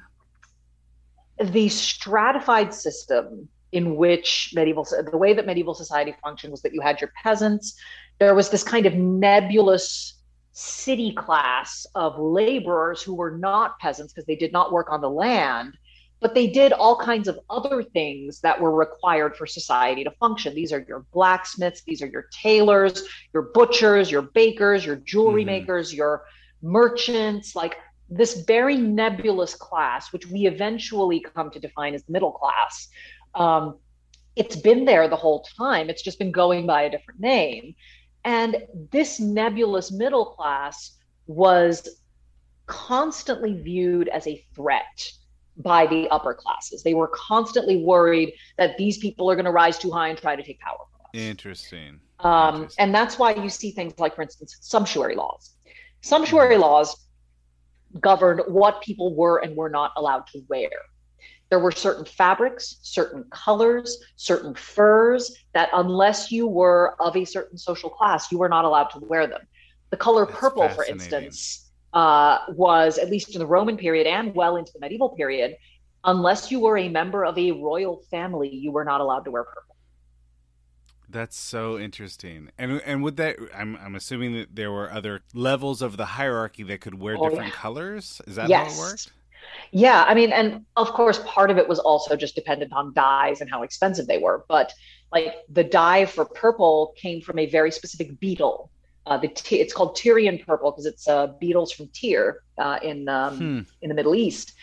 the 1.39 1.69
stratified 1.69 2.73
system 2.73 3.47
in 3.71 3.95
which 3.95 4.53
medieval 4.55 4.87
the 5.11 5.17
way 5.17 5.33
that 5.33 5.45
medieval 5.45 5.75
society 5.75 6.15
functioned 6.23 6.49
was 6.49 6.63
that 6.63 6.73
you 6.73 6.81
had 6.81 6.99
your 6.99 7.11
peasants 7.21 7.75
there 8.17 8.33
was 8.33 8.49
this 8.49 8.63
kind 8.63 8.87
of 8.87 8.95
nebulous 8.95 10.15
city 10.53 11.11
class 11.11 11.85
of 11.93 12.17
laborers 12.17 13.03
who 13.03 13.13
were 13.13 13.37
not 13.37 13.77
peasants 13.77 14.13
because 14.13 14.25
they 14.25 14.35
did 14.35 14.51
not 14.51 14.71
work 14.71 14.89
on 14.89 15.01
the 15.01 15.09
land 15.09 15.77
but 16.19 16.33
they 16.33 16.47
did 16.47 16.73
all 16.73 16.97
kinds 16.97 17.27
of 17.27 17.39
other 17.49 17.83
things 17.83 18.39
that 18.41 18.59
were 18.59 18.73
required 18.73 19.35
for 19.35 19.45
society 19.45 20.03
to 20.03 20.11
function 20.11 20.53
these 20.55 20.73
are 20.73 20.85
your 20.87 21.05
blacksmiths 21.13 21.83
these 21.83 22.01
are 22.01 22.07
your 22.07 22.27
tailors 22.31 23.03
your 23.33 23.43
butchers 23.53 24.09
your 24.09 24.21
bakers 24.21 24.85
your 24.85 24.97
jewelry 24.97 25.45
makers 25.45 25.93
your 25.93 26.23
merchants 26.61 27.55
like 27.55 27.77
this 28.09 28.41
very 28.41 28.77
nebulous 28.77 29.53
class, 29.53 30.13
which 30.13 30.27
we 30.27 30.45
eventually 30.45 31.19
come 31.19 31.49
to 31.51 31.59
define 31.59 31.93
as 31.93 32.03
the 32.03 32.11
middle 32.11 32.31
class, 32.31 32.89
um, 33.35 33.77
it's 34.35 34.55
been 34.55 34.85
there 34.85 35.07
the 35.07 35.15
whole 35.15 35.45
time. 35.57 35.89
It's 35.89 36.03
just 36.03 36.19
been 36.19 36.31
going 36.31 36.65
by 36.65 36.83
a 36.83 36.89
different 36.89 37.19
name. 37.19 37.75
And 38.23 38.57
this 38.91 39.19
nebulous 39.19 39.91
middle 39.91 40.25
class 40.25 40.97
was 41.25 42.01
constantly 42.67 43.53
viewed 43.61 44.07
as 44.09 44.27
a 44.27 44.45
threat 44.55 45.11
by 45.57 45.87
the 45.87 46.07
upper 46.09 46.33
classes. 46.33 46.83
They 46.83 46.93
were 46.93 47.07
constantly 47.07 47.77
worried 47.77 48.33
that 48.57 48.77
these 48.77 48.97
people 48.97 49.29
are 49.29 49.35
going 49.35 49.45
to 49.45 49.51
rise 49.51 49.77
too 49.77 49.91
high 49.91 50.09
and 50.09 50.17
try 50.17 50.35
to 50.35 50.43
take 50.43 50.59
power. 50.59 50.77
From 50.91 51.01
us. 51.01 51.25
Interesting. 51.25 51.99
Um, 52.19 52.67
and 52.79 52.93
that's 52.93 53.19
why 53.19 53.35
you 53.35 53.49
see 53.49 53.71
things 53.71 53.93
like, 53.99 54.15
for 54.15 54.21
instance, 54.21 54.57
sumptuary 54.61 55.15
laws. 55.15 55.55
Sumptuary 56.01 56.57
laws 56.57 57.07
governed 57.99 58.41
what 58.47 58.81
people 58.81 59.15
were 59.15 59.39
and 59.39 59.55
were 59.55 59.69
not 59.69 59.91
allowed 59.95 60.27
to 60.27 60.43
wear. 60.47 60.69
There 61.49 61.59
were 61.59 61.71
certain 61.71 62.05
fabrics, 62.05 62.79
certain 62.81 63.23
colors, 63.31 64.03
certain 64.15 64.53
furs 64.53 65.37
that, 65.53 65.69
unless 65.73 66.31
you 66.31 66.45
were 66.45 66.95
of 67.01 67.15
a 67.15 67.23
certain 67.23 67.57
social 67.57 67.89
class, 67.89 68.31
you 68.31 68.37
were 68.37 68.49
not 68.49 68.65
allowed 68.65 68.89
to 68.89 68.99
wear 68.99 69.27
them. 69.27 69.41
The 69.89 69.97
color 69.97 70.25
purple, 70.25 70.67
for 70.69 70.83
instance, 70.83 71.66
uh, 72.01 72.39
was, 72.49 72.97
at 73.03 73.09
least 73.09 73.33
in 73.35 73.39
the 73.39 73.47
Roman 73.47 73.77
period 73.77 74.07
and 74.07 74.35
well 74.35 74.55
into 74.57 74.71
the 74.73 74.79
medieval 74.79 75.09
period, 75.21 75.55
unless 76.03 76.51
you 76.51 76.59
were 76.65 76.77
a 76.77 76.89
member 76.89 77.25
of 77.25 77.37
a 77.37 77.51
royal 77.51 77.95
family, 78.11 78.49
you 78.63 78.71
were 78.71 78.85
not 78.85 79.01
allowed 79.01 79.23
to 79.25 79.31
wear 79.31 79.43
purple. 79.45 79.75
That's 81.09 81.37
so 81.37 81.77
interesting. 81.79 82.49
And 82.57 82.81
and 82.85 83.01
with 83.03 83.15
that 83.17 83.37
I'm 83.55 83.75
I'm 83.77 83.95
assuming 83.95 84.33
that 84.33 84.55
there 84.55 84.71
were 84.71 84.91
other 84.91 85.21
levels 85.33 85.81
of 85.81 85.95
the 85.97 86.05
hierarchy 86.05 86.63
that 86.63 86.81
could 86.81 86.95
wear 86.95 87.17
Oh, 87.17 87.17
different 87.17 87.51
yeah. 87.51 87.51
colors. 87.53 88.21
Is 88.27 88.35
that 88.35 88.51
Yes. 88.51 88.61
how 88.61 88.67
it 88.67 88.75
worked? 88.75 89.13
Yeah, 89.71 90.03
I 90.07 90.13
mean, 90.13 90.31
and 90.33 90.65
of 90.75 90.93
course, 90.93 91.19
part 91.25 91.51
of 91.51 91.57
it 91.57 91.67
was 91.67 91.79
also 91.79 92.15
just 92.15 92.35
dependent 92.35 92.73
on 92.73 92.93
dyes 92.93 93.41
and 93.41 93.49
how 93.49 93.63
expensive 93.63 94.07
they 94.07 94.17
were. 94.17 94.45
But 94.49 94.73
like 95.11 95.35
the 95.49 95.63
dye 95.63 96.05
for 96.05 96.25
purple 96.25 96.93
came 96.97 97.21
from 97.21 97.39
a 97.39 97.45
very 97.47 97.71
specific 97.71 98.19
beetle. 98.19 98.71
Uh, 99.07 99.17
the 99.17 99.29
Ty- 99.29 99.55
it's 99.63 99.73
called 99.73 99.95
Tyrian 99.95 100.37
purple 100.45 100.71
because 100.71 100.85
it's 100.85 101.07
uh, 101.07 101.27
beetles 101.39 101.71
from 101.71 101.87
Tyre 101.97 102.43
uh, 102.57 102.79
in 102.83 103.07
um, 103.07 103.37
Hmm. 103.37 103.59
in 103.81 103.89
the 103.89 103.95
Middle 103.95 104.15
East, 104.15 104.53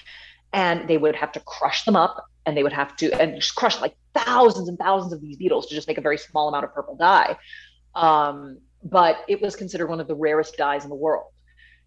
and 0.52 0.86
they 0.88 0.98
would 0.98 1.16
have 1.16 1.32
to 1.32 1.40
crush 1.40 1.84
them 1.84 1.96
up, 1.96 2.14
and 2.44 2.56
they 2.56 2.62
would 2.62 2.72
have 2.72 2.94
to 2.96 3.10
and 3.20 3.40
just 3.40 3.54
crush 3.54 3.80
like 3.80 3.94
thousands 4.12 4.68
and 4.68 4.78
thousands 4.78 5.12
of 5.12 5.20
these 5.20 5.36
beetles 5.36 5.66
to 5.68 5.74
just 5.74 5.88
make 5.88 5.98
a 5.98 6.02
very 6.02 6.18
small 6.18 6.48
amount 6.48 6.64
of 6.64 6.74
purple 6.74 6.96
dye. 6.96 7.36
Um, 7.94 8.58
but 8.82 9.24
it 9.28 9.40
was 9.40 9.56
considered 9.56 9.88
one 9.88 10.00
of 10.00 10.08
the 10.08 10.14
rarest 10.14 10.56
dyes 10.56 10.84
in 10.84 10.90
the 10.90 10.96
world. 10.96 11.30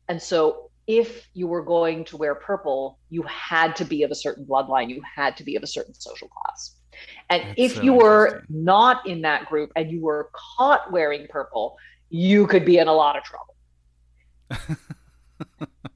And 0.10 0.22
so 0.22 0.72
if 0.88 1.28
you 1.34 1.48
were 1.48 1.64
going 1.64 2.06
to 2.06 2.18
wear 2.18 2.34
purple, 2.34 2.98
you 3.10 3.22
had 3.24 3.76
to 3.76 3.86
be 3.86 4.04
of 4.04 4.12
a 4.12 4.16
certain 4.16 4.46
bloodline, 4.46 4.90
you 4.90 5.02
had 5.16 5.38
to 5.38 5.44
be 5.44 5.56
of 5.56 5.64
a 5.64 5.68
certain 5.68 5.94
social 5.94 6.30
class. 6.30 6.76
And 7.30 7.44
That's 7.44 7.54
if 7.58 7.76
so 7.76 7.82
you 7.84 7.94
were 7.94 8.44
not 8.50 9.06
in 9.06 9.22
that 9.22 9.46
group 9.48 9.72
and 9.76 9.92
you 9.92 10.02
were 10.02 10.30
caught 10.58 10.92
wearing 10.92 11.28
purple, 11.30 11.76
you 12.10 12.48
could 12.48 12.66
be 12.66 12.78
in 12.78 12.88
a 12.88 12.94
lot 12.94 13.18
of 13.18 13.24
trouble. 13.24 13.56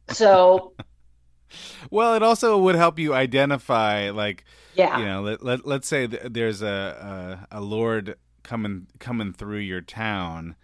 so 0.09 0.73
Well, 1.89 2.13
it 2.15 2.23
also 2.23 2.57
would 2.59 2.75
help 2.75 2.97
you 2.97 3.13
identify, 3.13 4.09
like, 4.11 4.45
Yeah. 4.75 4.97
you 4.99 5.05
know, 5.05 5.21
let, 5.21 5.43
let 5.43 5.65
let's 5.65 5.88
say 5.88 6.07
th- 6.07 6.21
there's 6.31 6.61
a, 6.61 7.45
a 7.51 7.57
a 7.57 7.61
lord 7.61 8.15
coming 8.43 8.88
coming 8.99 9.33
through 9.33 9.57
your 9.59 9.81
town. 9.81 10.55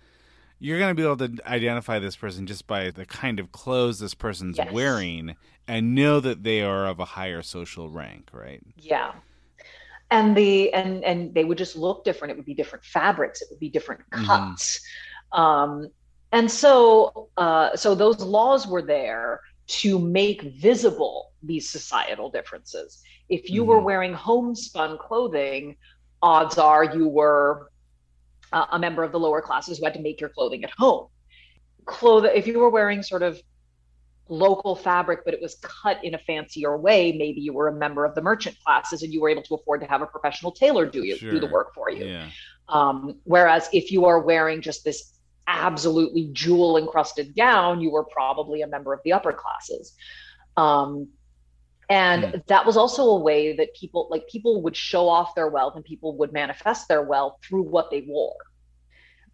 You're 0.60 0.80
gonna 0.80 0.96
be 0.96 1.04
able 1.04 1.18
to 1.18 1.38
identify 1.46 2.00
this 2.00 2.16
person 2.16 2.48
just 2.48 2.68
by 2.68 2.90
the 2.92 3.06
kind 3.06 3.40
of 3.42 3.52
clothes 3.52 4.00
this 4.00 4.14
person's 4.14 4.58
Yes. 4.58 4.72
wearing, 4.72 5.36
and 5.68 5.94
know 5.94 6.22
that 6.22 6.44
they 6.44 6.62
are 6.62 6.88
of 6.88 7.00
a 7.02 7.06
higher 7.06 7.42
social 7.42 7.90
rank, 7.90 8.30
right? 8.32 8.62
Yeah. 8.78 9.12
And 10.10 10.38
the 10.38 10.72
and 10.74 11.04
and 11.04 11.34
they 11.34 11.44
would 11.44 11.58
just 11.58 11.76
look 11.76 12.06
different. 12.06 12.32
It 12.32 12.38
would 12.38 12.46
be 12.46 12.54
different 12.54 12.86
fabrics. 12.86 13.42
It 13.42 13.50
would 13.52 13.60
be 13.60 13.70
different 13.70 14.02
Mhm. 14.12 14.26
cuts. 14.26 14.80
Um, 15.32 15.90
and 16.32 16.50
so 16.52 17.30
uh, 17.38 17.76
so 17.76 17.96
those 17.96 18.20
laws 18.20 18.68
were 18.68 18.82
there 18.82 19.42
to 19.68 20.00
make 20.00 20.42
visible 20.42 21.32
these 21.44 21.70
societal 21.70 22.30
differences. 22.30 23.02
If 23.30 23.50
you 23.50 23.64
were 23.64 23.80
wearing 23.80 24.14
homespun 24.14 24.98
clothing, 24.98 25.76
odds 26.22 26.58
are 26.58 26.84
you 26.84 27.08
were 27.08 27.70
uh, 28.54 28.66
a 28.72 28.80
member 28.80 29.04
of 29.04 29.12
the 29.12 29.20
lower 29.20 29.42
classes 29.42 29.78
who 29.78 29.86
had 29.86 29.94
to 29.94 30.02
make 30.02 30.22
your 30.22 30.30
clothing 30.30 30.64
at 30.64 30.72
home. 30.78 31.08
Clothing, 31.86 32.32
if 32.34 32.48
you 32.48 32.60
were 32.60 32.70
wearing 32.70 33.04
sort 33.04 33.24
of 33.24 33.42
local 34.30 34.76
fabric, 34.76 35.22
but 35.26 35.34
it 35.34 35.42
was 35.42 35.56
cut 35.56 36.04
in 36.04 36.14
a 36.14 36.18
fancier 36.20 36.78
way, 36.78 37.14
maybe 37.14 37.42
you 37.42 37.54
were 37.54 37.68
a 37.70 37.74
member 37.74 38.06
of 38.06 38.16
the 38.16 38.22
merchant 38.22 38.58
classes 38.66 39.04
and 39.04 39.14
you 39.14 39.22
were 39.22 39.30
able 39.30 39.44
to 39.44 39.56
afford 39.56 39.82
to 39.82 39.88
have 39.88 40.02
a 40.02 40.06
professional 40.06 40.52
tailor 40.52 40.86
do 40.86 41.04
you 41.04 41.18
do 41.18 41.40
the 41.40 41.48
work 41.48 41.74
for 41.74 41.90
you. 41.90 42.06
Yeah. 42.06 42.30
Um, 42.70 43.20
whereas 43.24 43.70
if 43.72 43.92
you 43.92 44.06
are 44.06 44.20
wearing 44.20 44.62
just 44.62 44.84
this 44.84 45.17
absolutely 45.48 46.30
jewel 46.34 46.78
encrusted 46.78 47.36
gown, 47.36 47.82
you 47.82 47.90
were 47.92 48.04
probably 48.06 48.62
a 48.62 48.68
member 48.68 48.94
of 48.94 49.00
the 49.04 49.14
upper 49.14 49.34
classes. 49.34 49.94
Um, 50.58 51.10
and 51.90 52.44
that 52.48 52.66
was 52.66 52.76
also 52.76 53.04
a 53.04 53.20
way 53.20 53.56
that 53.56 53.70
people 53.80 54.08
like 54.12 54.28
people 54.28 54.62
would 54.64 54.76
show 54.76 55.08
off 55.08 55.34
their 55.36 55.48
wealth 55.48 55.76
and 55.76 55.86
people 55.86 56.18
would 56.18 56.34
manifest 56.34 56.90
their 56.90 57.02
wealth 57.02 57.38
through 57.48 57.64
what 57.64 57.90
they 57.90 58.02
wore. 58.02 58.36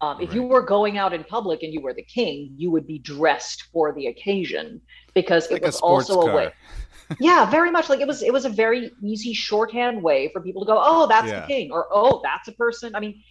Um, 0.00 0.20
if 0.20 0.34
you 0.34 0.42
were 0.44 0.62
going 0.62 0.98
out 0.98 1.12
in 1.12 1.24
public 1.24 1.62
and 1.62 1.72
you 1.72 1.80
were 1.80 1.94
the 1.94 2.04
king, 2.04 2.54
you 2.56 2.70
would 2.70 2.86
be 2.86 2.98
dressed 2.98 3.64
for 3.72 3.92
the 3.92 4.06
occasion 4.08 4.80
because 5.14 5.46
it 5.46 5.52
Like 5.54 5.62
a 5.62 5.66
was 5.66 5.76
sports 5.76 6.10
also 6.10 6.30
a 6.30 6.34
way. 6.36 6.52
yeah, 7.20 7.48
very 7.50 7.70
much 7.70 7.88
like 7.88 8.00
it 8.00 8.06
was. 8.06 8.22
It 8.22 8.32
was 8.32 8.44
a 8.44 8.50
very 8.50 8.90
easy 9.02 9.32
shorthand 9.32 10.02
way 10.02 10.30
for 10.32 10.40
people 10.40 10.64
to 10.64 10.66
go, 10.66 10.80
"Oh, 10.80 11.06
that's 11.06 11.28
Yeah. 11.28 11.40
the 11.40 11.46
king," 11.46 11.72
or 11.72 11.86
"Oh, 11.92 12.20
that's 12.22 12.48
a 12.48 12.52
person." 12.52 12.94
I 12.94 13.00
mean, 13.00 13.22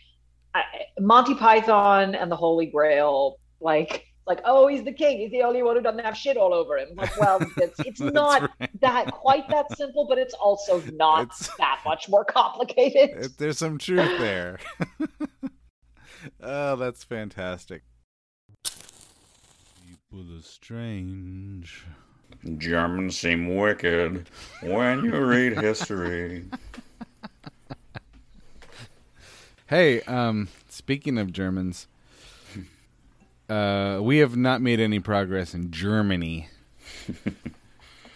I, 0.54 0.64
Monty 1.00 1.36
Python 1.36 2.16
and 2.16 2.32
the 2.32 2.36
Holy 2.36 2.66
Grail, 2.68 3.38
like, 3.60 4.06
like, 4.28 4.40
"Oh, 4.46 4.68
he's 4.68 4.84
the 4.84 4.92
king. 4.94 5.20
He's 5.20 5.32
the 5.32 5.42
only 5.42 5.64
one 5.64 5.76
who 5.76 5.82
doesn't 5.82 6.04
have 6.04 6.16
shit 6.16 6.38
all 6.38 6.54
over 6.54 6.78
him." 6.78 6.90
Like, 6.96 7.18
well, 7.20 7.40
it's 7.58 7.80
it's 7.80 8.00
not 8.00 8.42
right. 8.60 8.82
that 8.82 9.12
quite 9.12 9.48
that 9.50 9.76
simple, 9.78 10.06
but 10.08 10.18
it's 10.18 10.34
also 10.34 10.82
not 10.94 11.32
that 11.58 11.82
much 11.86 12.10
more 12.10 12.26
complicated. 12.26 13.12
If 13.18 13.38
There's 13.38 13.58
some 13.58 13.78
truth 13.78 14.20
there. 14.20 14.60
oh, 16.42 16.76
that's 16.76 17.04
fantastic. 17.04 17.84
People 18.64 20.38
are 20.38 20.42
strange. 20.42 21.86
Germans 22.58 23.18
seem 23.18 23.56
wicked 23.56 24.30
when 24.62 25.06
you 25.06 25.26
read 25.26 25.58
history. 25.58 26.46
Hey, 29.74 30.02
um, 30.02 30.50
speaking 30.70 31.18
of 31.18 31.34
Germans, 31.34 31.88
uh, 33.50 33.98
we 34.04 34.20
have 34.20 34.38
not 34.38 34.62
made 34.62 34.80
any 34.80 35.00
progress 35.00 35.56
in 35.56 35.72
Germany, 35.72 36.48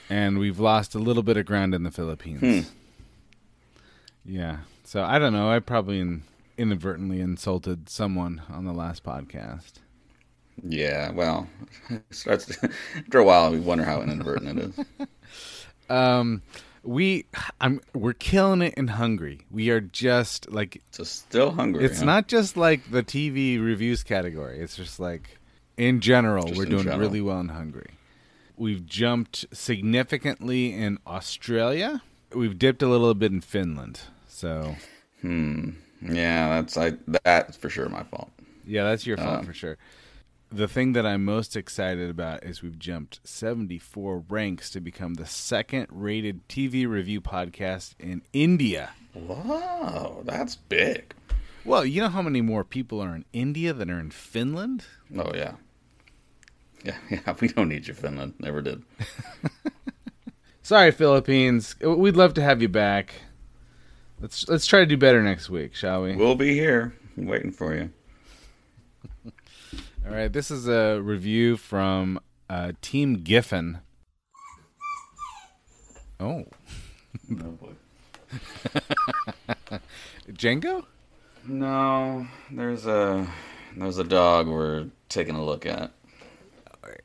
and 0.08 0.38
we've 0.38 0.60
lost 0.60 0.94
a 0.94 1.00
little 1.00 1.24
bit 1.24 1.36
of 1.36 1.48
ground 1.48 1.74
in 1.74 1.82
the 1.82 1.90
Philippines. 1.90 2.68
Hmm. 2.68 2.72
Yeah, 4.24 4.58
so 4.84 5.02
I 5.02 5.18
don't 5.18 5.34
know. 5.34 5.50
I 5.50 5.58
probably 5.58 6.00
in, 6.00 6.22
inadvertently 6.60 7.22
insulted 7.22 7.90
someone 7.90 8.44
on 8.50 8.66
the 8.66 8.72
last 8.72 9.04
podcast. 9.04 9.80
Yeah, 10.62 11.10
well, 11.10 11.48
starts 12.12 12.56
after 12.96 13.18
a 13.18 13.24
while 13.24 13.50
we 13.50 13.60
wonder 13.60 13.84
how 13.84 14.04
inadvertent 14.04 14.60
it 14.60 14.64
is. 14.78 15.08
Um, 15.90 16.42
we, 16.84 17.26
I'm, 17.62 17.82
we're 17.94 18.14
killing 18.14 18.62
it 18.62 18.74
in 18.76 18.88
Hungary. 18.88 19.42
We 19.52 19.70
are 19.70 19.82
just 19.82 20.52
like, 20.52 20.82
so 20.92 21.04
still 21.04 21.52
hungry. 21.52 21.84
It's 21.86 22.00
huh? 22.00 22.06
not 22.06 22.28
just 22.28 22.58
like 22.58 22.90
the 22.92 23.04
TV 23.04 23.64
reviews 23.64 24.04
category. 24.04 24.60
It's 24.60 24.76
just 24.76 25.00
like 25.00 25.38
in 25.78 26.00
general, 26.02 26.48
Just 26.48 26.58
we're 26.58 26.64
in 26.66 26.70
doing 26.72 26.84
general. 26.84 27.00
really 27.00 27.22
well 27.22 27.40
in 27.40 27.50
Hungary. 27.50 27.92
We've 28.58 28.86
jumped 28.86 29.46
significantly 29.54 30.74
in 30.74 30.98
Australia. 31.06 32.02
We've 32.34 32.58
dipped 32.58 32.82
a 32.82 32.88
little 32.88 33.14
bit 33.14 33.32
in 33.32 33.42
Finland. 33.42 34.02
So, 34.28 34.76
hmm. 35.22 35.70
Yeah, 36.02 36.50
that's 36.62 36.78
I. 36.78 36.94
That's 37.24 37.58
for 37.58 37.70
sure 37.70 37.90
my 37.90 38.04
fault. 38.04 38.30
Yeah, 38.66 38.84
that's 38.84 39.06
your 39.06 39.18
fault 39.18 39.40
Um, 39.40 39.46
for 39.46 39.54
sure. 39.54 39.78
The 40.52 40.68
thing 40.68 40.94
that 40.94 41.06
I'm 41.06 41.26
most 41.26 41.58
excited 41.58 42.10
about 42.10 42.44
is 42.44 42.62
we've 42.62 42.80
jumped 42.80 43.20
74 43.26 44.24
ranks 44.30 44.70
to 44.70 44.80
become 44.80 45.16
the 45.16 45.26
second 45.26 45.88
rated 45.92 46.48
TV 46.48 46.88
review 46.88 47.20
podcast 47.20 47.96
in 48.00 48.22
India. 48.32 48.92
Wow, 49.14 50.22
that's 50.24 50.56
big. 50.56 51.14
Well, 51.66 51.86
you 51.86 52.02
know 52.02 52.08
how 52.08 52.22
many 52.22 52.40
more 52.40 52.64
people 52.64 53.02
are 53.02 53.14
in 53.14 53.26
India 53.34 53.74
than 53.74 53.92
are 53.92 54.00
in 54.00 54.10
Finland? 54.12 54.86
Oh 55.18 55.34
yeah. 55.36 55.56
Yeah, 56.86 56.96
yeah. 57.10 57.36
We 57.42 57.50
don't 57.50 57.68
need 57.68 57.88
you, 57.88 57.94
Finland. 57.94 58.36
Never 58.40 58.62
did. 58.62 58.84
Sorry, 60.62 60.92
Philippines. 60.92 61.76
We'd 61.82 62.16
love 62.16 62.34
to 62.36 62.42
have 62.42 62.62
you 62.62 62.70
back. 62.70 63.16
Let's 64.22 64.48
let's 64.48 64.66
try 64.66 64.80
to 64.80 64.86
do 64.86 64.96
better 64.96 65.22
next 65.22 65.50
week, 65.50 65.76
shall 65.76 66.04
we? 66.04 66.16
We'll 66.16 66.36
be 66.36 66.54
here 66.54 66.96
waiting 67.18 67.52
for 67.52 67.76
you. 67.76 67.92
All 70.08 70.14
right, 70.14 70.32
this 70.32 70.50
is 70.50 70.70
a 70.70 71.02
review 71.02 71.58
from 71.58 72.18
uh, 72.50 72.72
Team 72.82 73.24
Giffen. 73.24 73.80
Oh. 76.18 76.46
no, 77.28 77.58
Django? 80.32 80.86
No, 81.46 82.26
there's 82.50 82.86
a 82.86 83.28
there's 83.76 83.98
a 83.98 84.06
dog 84.06 84.48
we're 84.48 84.86
taking 85.10 85.36
a 85.36 85.44
look 85.44 85.66
at. 85.66 85.92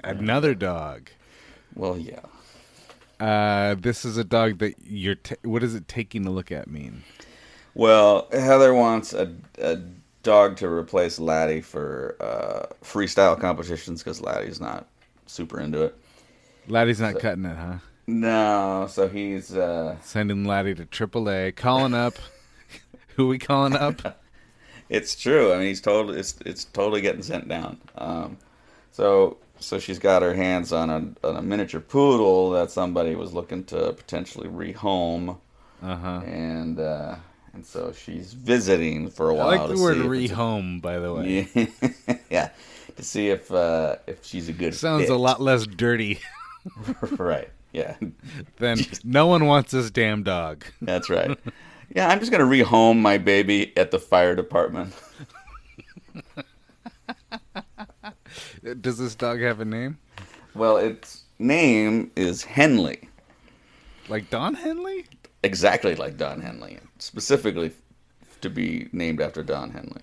Another 0.04 0.54
dog. 0.54 1.10
Well, 1.74 1.98
yeah. 1.98 2.20
Uh, 3.18 3.74
this 3.74 4.04
is 4.04 4.16
a 4.16 4.24
dog 4.24 4.58
that 4.58 4.74
you're. 4.80 5.16
ta 5.16 5.34
what 5.42 5.62
does 5.62 5.74
it 5.74 5.88
taking 5.88 6.24
a 6.24 6.30
look 6.30 6.52
at 6.52 6.70
mean? 6.70 7.02
Well, 7.74 8.28
Heather 8.30 8.72
wants 8.72 9.12
a, 9.12 9.34
a 9.58 9.80
dog 10.22 10.56
to 10.58 10.68
replace 10.68 11.18
Laddie 11.18 11.60
for 11.60 12.16
uh, 12.20 12.66
freestyle 12.84 13.38
competitions 13.38 14.02
because 14.02 14.20
Laddie's 14.20 14.60
not 14.60 14.86
super 15.26 15.60
into 15.60 15.82
it. 15.82 15.96
Laddie's 16.68 17.00
not 17.00 17.14
So- 17.14 17.20
cutting 17.20 17.44
it, 17.44 17.56
huh? 17.56 17.78
No, 18.08 18.86
so 18.90 19.08
he's 19.08 19.54
uh, 19.54 19.96
Sending 20.02 20.44
Laddie 20.44 20.74
to 20.74 20.84
AAA, 20.86 21.54
calling 21.54 21.94
up. 21.94 22.14
Who 23.16 23.28
we 23.28 23.38
calling 23.38 23.74
up? 23.76 24.18
It's 24.88 25.14
true. 25.16 25.54
I 25.54 25.56
mean, 25.58 25.68
he's 25.68 25.80
totally 25.80 26.18
it's 26.18 26.34
it's 26.44 26.64
totally 26.66 27.00
getting 27.00 27.22
sent 27.22 27.48
down. 27.48 27.78
Um, 27.96 28.36
so 28.90 29.38
so 29.58 29.78
she's 29.78 29.98
got 29.98 30.20
her 30.20 30.34
hands 30.34 30.70
on 30.70 30.90
a 30.90 31.26
on 31.26 31.36
a 31.36 31.40
miniature 31.40 31.80
poodle 31.80 32.50
that 32.50 32.70
somebody 32.70 33.14
was 33.14 33.32
looking 33.32 33.64
to 33.66 33.94
potentially 33.94 34.48
rehome, 34.48 35.38
Uh-huh. 35.82 36.20
and 36.26 36.78
uh, 36.78 37.14
and 37.54 37.64
so 37.64 37.92
she's 37.92 38.32
visiting 38.32 39.10
for 39.10 39.30
a 39.30 39.34
while. 39.34 39.48
I 39.48 39.56
like 39.56 39.76
the 39.76 39.82
word 39.82 39.98
a- 39.98 40.04
rehome, 40.04 40.80
by 40.80 40.98
the 40.98 41.12
way. 41.12 41.48
Yeah, 41.54 42.14
yeah, 42.30 42.50
to 42.96 43.02
see 43.02 43.28
if 43.28 43.52
uh, 43.52 43.96
if 44.06 44.24
she's 44.24 44.48
a 44.48 44.52
good. 44.52 44.74
Sounds 44.74 45.04
fit. 45.04 45.10
a 45.10 45.16
lot 45.16 45.40
less 45.40 45.66
dirty. 45.66 46.20
right. 47.18 47.48
Yeah. 47.72 47.96
Then 48.58 48.78
no 49.02 49.26
one 49.26 49.46
wants 49.46 49.72
this 49.72 49.90
damn 49.90 50.22
dog. 50.22 50.64
That's 50.80 51.10
right. 51.10 51.36
Yeah, 51.94 52.08
I'm 52.08 52.20
just 52.20 52.30
gonna 52.30 52.44
rehome 52.44 53.00
my 53.00 53.18
baby 53.18 53.76
at 53.76 53.90
the 53.90 53.98
fire 53.98 54.34
department. 54.34 54.94
Does 58.80 58.98
this 58.98 59.14
dog 59.14 59.40
have 59.40 59.60
a 59.60 59.64
name? 59.64 59.98
Well, 60.54 60.76
its 60.76 61.24
name 61.38 62.10
is 62.14 62.44
Henley. 62.44 63.08
Like 64.08 64.30
Don 64.30 64.54
Henley? 64.54 65.06
Exactly 65.42 65.94
like 65.96 66.16
Don 66.16 66.40
Henley. 66.40 66.78
Specifically 67.02 67.72
to 68.42 68.48
be 68.48 68.88
named 68.92 69.20
after 69.20 69.42
Don 69.42 69.70
Henley. 69.70 70.02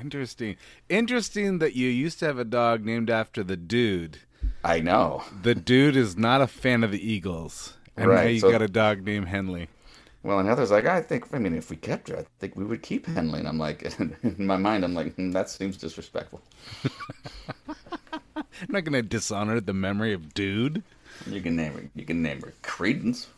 Interesting. 0.00 0.56
Interesting 0.88 1.58
that 1.58 1.74
you 1.74 1.88
used 1.88 2.20
to 2.20 2.26
have 2.26 2.38
a 2.38 2.44
dog 2.44 2.84
named 2.84 3.10
after 3.10 3.42
the 3.42 3.56
dude. 3.56 4.18
I 4.62 4.78
know. 4.78 5.24
The 5.42 5.56
dude 5.56 5.96
is 5.96 6.16
not 6.16 6.40
a 6.40 6.46
fan 6.46 6.84
of 6.84 6.92
the 6.92 7.12
Eagles. 7.12 7.74
And 7.96 8.10
now 8.10 8.22
you 8.22 8.38
so- 8.38 8.50
got 8.52 8.62
a 8.62 8.68
dog 8.68 9.04
named 9.04 9.26
Henley. 9.26 9.68
Well, 10.22 10.38
and 10.38 10.48
Heather's 10.48 10.70
like, 10.70 10.86
I 10.86 11.02
think, 11.02 11.26
I 11.32 11.38
mean, 11.38 11.54
if 11.54 11.70
we 11.70 11.76
kept 11.76 12.08
her, 12.08 12.18
I 12.18 12.26
think 12.38 12.56
we 12.56 12.64
would 12.64 12.82
keep 12.82 13.06
Henley. 13.06 13.40
And 13.40 13.48
I'm 13.48 13.58
like, 13.58 13.82
in 13.98 14.46
my 14.46 14.56
mind, 14.56 14.84
I'm 14.84 14.94
like, 14.94 15.14
hmm, 15.14 15.32
that 15.32 15.50
seems 15.50 15.76
disrespectful. 15.76 16.42
I'm 17.66 17.74
not 18.68 18.84
going 18.84 18.92
to 18.92 19.02
dishonor 19.02 19.60
the 19.60 19.72
memory 19.72 20.12
of 20.12 20.32
dude. 20.34 20.82
You 21.28 21.40
can 21.40 21.56
name 21.56 21.72
her. 21.74 21.90
You 21.94 22.04
can 22.04 22.22
name 22.22 22.40
her 22.42 22.52
Credence. 22.62 23.28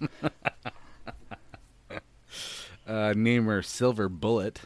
Uh, 2.86 3.12
name 3.16 3.46
her 3.46 3.62
Silver 3.62 4.08
Bullet. 4.08 4.60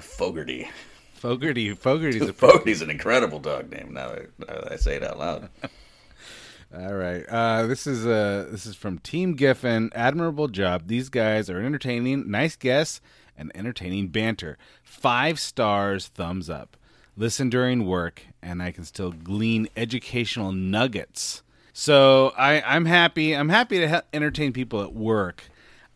Fogarty. 0.00 0.70
Fogarty. 1.14 1.74
Fogarty's 1.74 2.22
a 2.28 2.32
Fogarty's 2.32 2.82
an 2.82 2.90
incredible 2.90 3.38
dog 3.38 3.70
name. 3.70 3.92
Now 3.92 4.14
now 4.38 4.64
I 4.70 4.76
say 4.76 4.96
it 4.96 5.02
out 5.02 5.18
loud. 5.18 5.48
All 6.74 6.94
right. 6.94 7.24
Uh, 7.28 7.66
this 7.66 7.86
is 7.86 8.06
uh, 8.06 8.48
this 8.50 8.64
is 8.64 8.74
from 8.74 8.98
Team 8.98 9.34
Giffen. 9.34 9.90
Admirable 9.94 10.48
job. 10.48 10.86
These 10.86 11.10
guys 11.10 11.50
are 11.50 11.60
entertaining, 11.60 12.30
nice 12.30 12.56
guests, 12.56 13.00
and 13.36 13.52
entertaining 13.54 14.08
banter. 14.08 14.56
Five 14.82 15.38
stars, 15.38 16.08
thumbs 16.08 16.48
up. 16.48 16.76
Listen 17.14 17.50
during 17.50 17.84
work, 17.84 18.22
and 18.40 18.62
I 18.62 18.72
can 18.72 18.84
still 18.84 19.12
glean 19.12 19.68
educational 19.76 20.50
nuggets. 20.52 21.42
So 21.74 22.32
I, 22.38 22.62
I'm 22.62 22.86
happy. 22.86 23.36
I'm 23.36 23.50
happy 23.50 23.78
to 23.80 23.88
he- 23.88 24.16
entertain 24.16 24.54
people 24.54 24.80
at 24.82 24.94
work. 24.94 25.44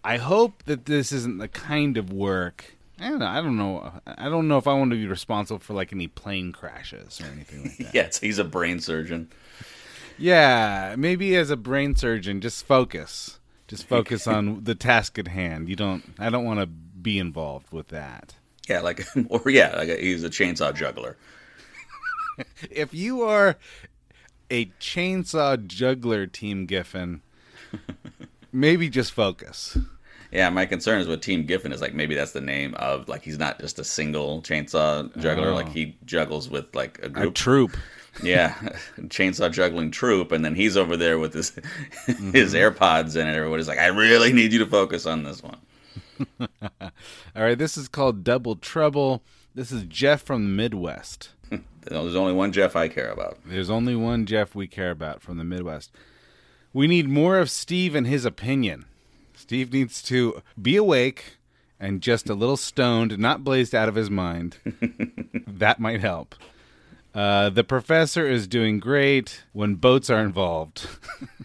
I 0.07 0.19
hope 0.19 0.63
that 0.67 0.85
this 0.87 1.11
isn't 1.11 1.39
the 1.39 1.49
kind 1.49 1.97
of 1.97 2.13
work. 2.13 2.77
I 3.01 3.09
don't 3.09 3.19
know. 3.19 3.27
I 3.27 3.41
don't 3.41 3.57
know. 3.57 3.93
I 4.07 4.29
don't 4.29 4.47
know 4.47 4.57
if 4.57 4.69
I 4.69 4.73
want 4.73 4.93
to 4.93 4.97
be 4.97 5.09
responsible 5.09 5.59
for 5.59 5.75
like 5.75 5.93
any 5.93 6.07
plane 6.07 6.53
crashes 6.53 7.21
or 7.21 7.25
anything 7.25 7.65
like 7.65 7.77
that. 7.79 7.95
yes, 7.95 8.21
he's 8.21 8.39
a 8.39 8.45
brain 8.45 8.79
surgeon. 8.79 9.29
Yeah, 10.17 10.95
maybe 10.97 11.35
as 11.35 11.51
a 11.51 11.57
brain 11.57 11.97
surgeon, 11.97 12.41
just 12.41 12.65
focus. 12.65 13.41
Just 13.67 13.85
focus 13.89 14.29
on 14.29 14.63
the 14.63 14.77
task 14.77 15.19
at 15.19 15.27
hand. 15.27 15.69
You 15.69 15.75
don't. 15.75 16.05
I 16.21 16.31
don't 16.31 16.45
want 16.45 16.61
to 16.61 16.67
be 16.67 17.19
involved 17.19 17.73
with 17.73 17.89
that. 17.89 18.37
Yeah, 18.69 18.83
like 18.83 19.05
or 19.29 19.51
yeah, 19.51 19.75
like 19.77 19.89
he's 19.89 20.23
a 20.23 20.31
chainsaw 20.31 20.73
juggler. 20.73 21.17
If 22.71 22.95
you 22.95 23.23
are 23.23 23.57
a 24.53 24.67
chainsaw 24.79 25.67
juggler, 25.67 26.29
Team 26.29 26.67
Giffen, 26.67 27.23
maybe 28.53 28.89
just 28.89 29.11
focus. 29.11 29.77
Yeah, 30.37 30.51
my 30.51 30.67
concern 30.67 31.01
is 31.01 31.09
with 31.09 31.23
Team 31.23 31.47
Giffen 31.47 31.73
is 31.73 31.81
like 31.81 31.95
maybe 31.95 32.15
that's 32.15 32.33
the 32.33 32.41
name 32.43 32.75
of 32.75 33.09
like 33.09 33.23
he's 33.23 33.39
not 33.39 33.59
just 33.59 33.79
a 33.79 33.85
single 33.85 34.43
chainsaw 34.43 35.11
juggler, 35.17 35.49
Oh. 35.51 35.55
like 35.55 35.71
he 35.71 35.97
juggles 36.05 36.51
with 36.51 36.67
like 36.75 36.99
a 37.03 37.07
A 37.07 37.09
group. 37.09 37.35
troop. 37.35 37.77
Yeah, 38.23 38.55
chainsaw 39.09 39.51
juggling 39.51 39.91
troop, 39.91 40.33
and 40.33 40.45
then 40.45 40.55
he's 40.55 40.77
over 40.77 40.97
there 40.97 41.19
with 41.19 41.33
his 41.33 41.53
Mm-hmm. 42.07 42.33
his 42.33 42.53
AirPods 42.55 43.17
in, 43.17 43.27
and 43.27 43.37
everybody's 43.37 43.67
like, 43.69 43.79
"I 43.79 43.87
really 43.87 44.33
need 44.35 44.53
you 44.53 44.59
to 44.59 44.67
focus 44.67 45.07
on 45.07 45.23
this 45.25 45.43
one." 45.43 45.59
All 46.41 47.43
right, 47.43 47.57
this 47.59 47.77
is 47.79 47.89
called 47.89 48.23
Double 48.25 48.57
Trouble. 48.57 49.23
This 49.55 49.73
is 49.73 49.85
Jeff 49.85 50.21
from 50.23 50.45
the 50.45 50.51
Midwest. 50.51 51.31
There's 51.89 52.15
only 52.17 52.33
one 52.33 52.53
Jeff 52.53 52.75
I 52.77 52.89
care 52.89 53.11
about. 53.11 53.39
There's 53.47 53.71
only 53.71 53.95
one 53.97 54.27
Jeff 54.27 54.55
we 54.55 54.67
care 54.67 54.91
about 54.91 55.23
from 55.23 55.39
the 55.39 55.45
Midwest. 55.45 55.91
We 56.73 56.87
need 56.89 57.09
more 57.09 57.39
of 57.39 57.49
Steve 57.51 57.95
and 57.95 58.07
his 58.07 58.25
opinion. 58.25 58.85
Steve 59.37 59.73
needs 59.73 60.03
to 60.03 60.43
be 60.61 60.77
awake 60.77 61.37
and 61.79 62.01
just 62.01 62.29
a 62.29 62.35
little 62.35 62.57
stoned, 62.57 63.19
not 63.19 63.45
blazed 63.45 63.75
out 63.75 63.89
of 63.89 63.95
his 63.95 64.11
mind. 64.11 64.57
that 65.47 65.79
might 65.79 66.01
help. 66.01 66.35
Uh, 67.15 67.51
the 67.51 67.65
professor 67.65 68.27
is 68.27 68.47
doing 68.47 68.81
great 68.81 69.45
when 69.53 69.75
boats 69.75 70.11
are 70.11 70.21
involved. 70.21 70.89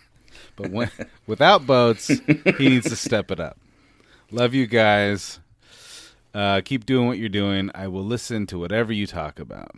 but 0.56 0.72
when, 0.72 0.90
without 1.28 1.68
boats, 1.68 2.08
he 2.08 2.70
needs 2.70 2.90
to 2.90 2.96
step 2.96 3.30
it 3.30 3.40
up. 3.40 3.58
Love 4.32 4.54
you 4.54 4.68
guys. 4.68 5.40
Uh, 6.34 6.62
keep 6.64 6.86
doing 6.86 7.08
what 7.08 7.18
you're 7.18 7.30
doing. 7.30 7.70
I 7.76 7.88
will 7.88 8.06
listen 8.06 8.48
to 8.48 8.60
whatever 8.60 8.94
you 8.94 9.06
talk 9.06 9.40
about. 9.40 9.76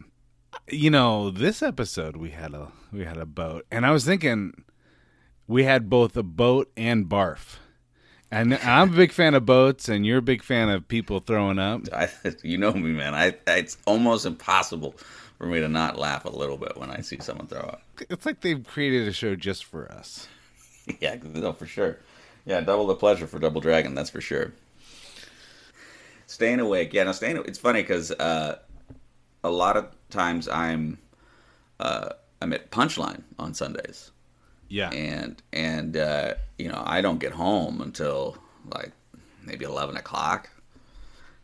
You 0.70 0.92
know, 0.92 1.32
this 1.32 1.64
episode 1.64 2.16
we 2.16 2.30
had 2.30 2.54
a 2.54 2.72
we 2.92 3.06
had 3.06 3.18
a 3.18 3.26
boat, 3.26 3.66
and 3.72 3.88
I 3.88 3.92
was 3.92 4.06
thinking 4.06 4.64
we 5.48 5.64
had 5.64 5.90
both 5.90 6.16
a 6.16 6.24
boat 6.24 6.72
and 6.78 7.10
barf. 7.10 7.58
And 8.34 8.56
I'm 8.56 8.92
a 8.92 8.96
big 8.96 9.12
fan 9.12 9.36
of 9.36 9.46
boats, 9.46 9.88
and 9.88 10.08
you're 10.08 10.18
a 10.18 10.24
big 10.24 10.42
fan 10.42 10.68
of 10.70 10.88
people 10.88 11.20
throwing 11.20 11.60
up. 11.60 11.82
I, 11.94 12.10
you 12.44 12.58
know 12.58 12.74
me, 12.74 12.92
man. 12.92 13.14
I 13.14 13.36
it's 13.46 13.78
almost 13.86 14.26
impossible 14.26 14.96
for 15.38 15.46
me 15.46 15.60
to 15.60 15.70
not 15.70 16.00
laugh 16.00 16.26
a 16.26 16.30
little 16.30 16.58
bit 16.58 16.76
when 16.76 16.90
I 16.90 17.02
see 17.02 17.20
someone 17.22 17.46
throw 17.46 17.60
up. 17.60 17.84
It's 18.10 18.26
like 18.26 18.42
they've 18.42 18.66
created 18.66 19.08
a 19.08 19.14
show 19.14 19.36
just 19.36 19.66
for 19.66 19.92
us. 19.92 20.28
yeah, 21.00 21.18
no, 21.24 21.54
for 21.54 21.68
sure. 21.68 22.00
Yeah, 22.48 22.62
double 22.62 22.88
the 22.88 22.96
pleasure 22.96 23.28
for 23.28 23.38
Double 23.38 23.62
Dragon. 23.62 23.94
That's 23.94 24.10
for 24.10 24.20
sure. 24.20 24.52
Staying 26.26 26.60
awake, 26.60 26.92
yeah. 26.92 27.04
No, 27.04 27.12
staying. 27.12 27.38
Awake. 27.38 27.50
It's 27.50 27.60
funny 27.60 27.84
because 27.84 28.10
uh, 28.14 28.58
a 29.44 29.52
lot 29.52 29.78
of 29.78 29.90
times 30.10 30.48
I'm 30.48 30.98
uh, 31.80 32.10
I'm 32.42 32.52
at 32.52 32.72
Punchline 32.72 33.22
on 33.38 33.54
Sundays. 33.54 34.10
Yeah. 34.74 34.90
And 34.90 35.42
and 35.54 35.96
uh, 35.96 36.34
you 36.58 36.68
know 36.68 36.82
I 36.84 37.02
don't 37.02 37.20
get 37.20 37.32
home 37.32 37.80
until 37.80 38.38
like 38.74 38.92
maybe 39.46 39.66
eleven 39.66 39.96
o'clock. 39.98 40.50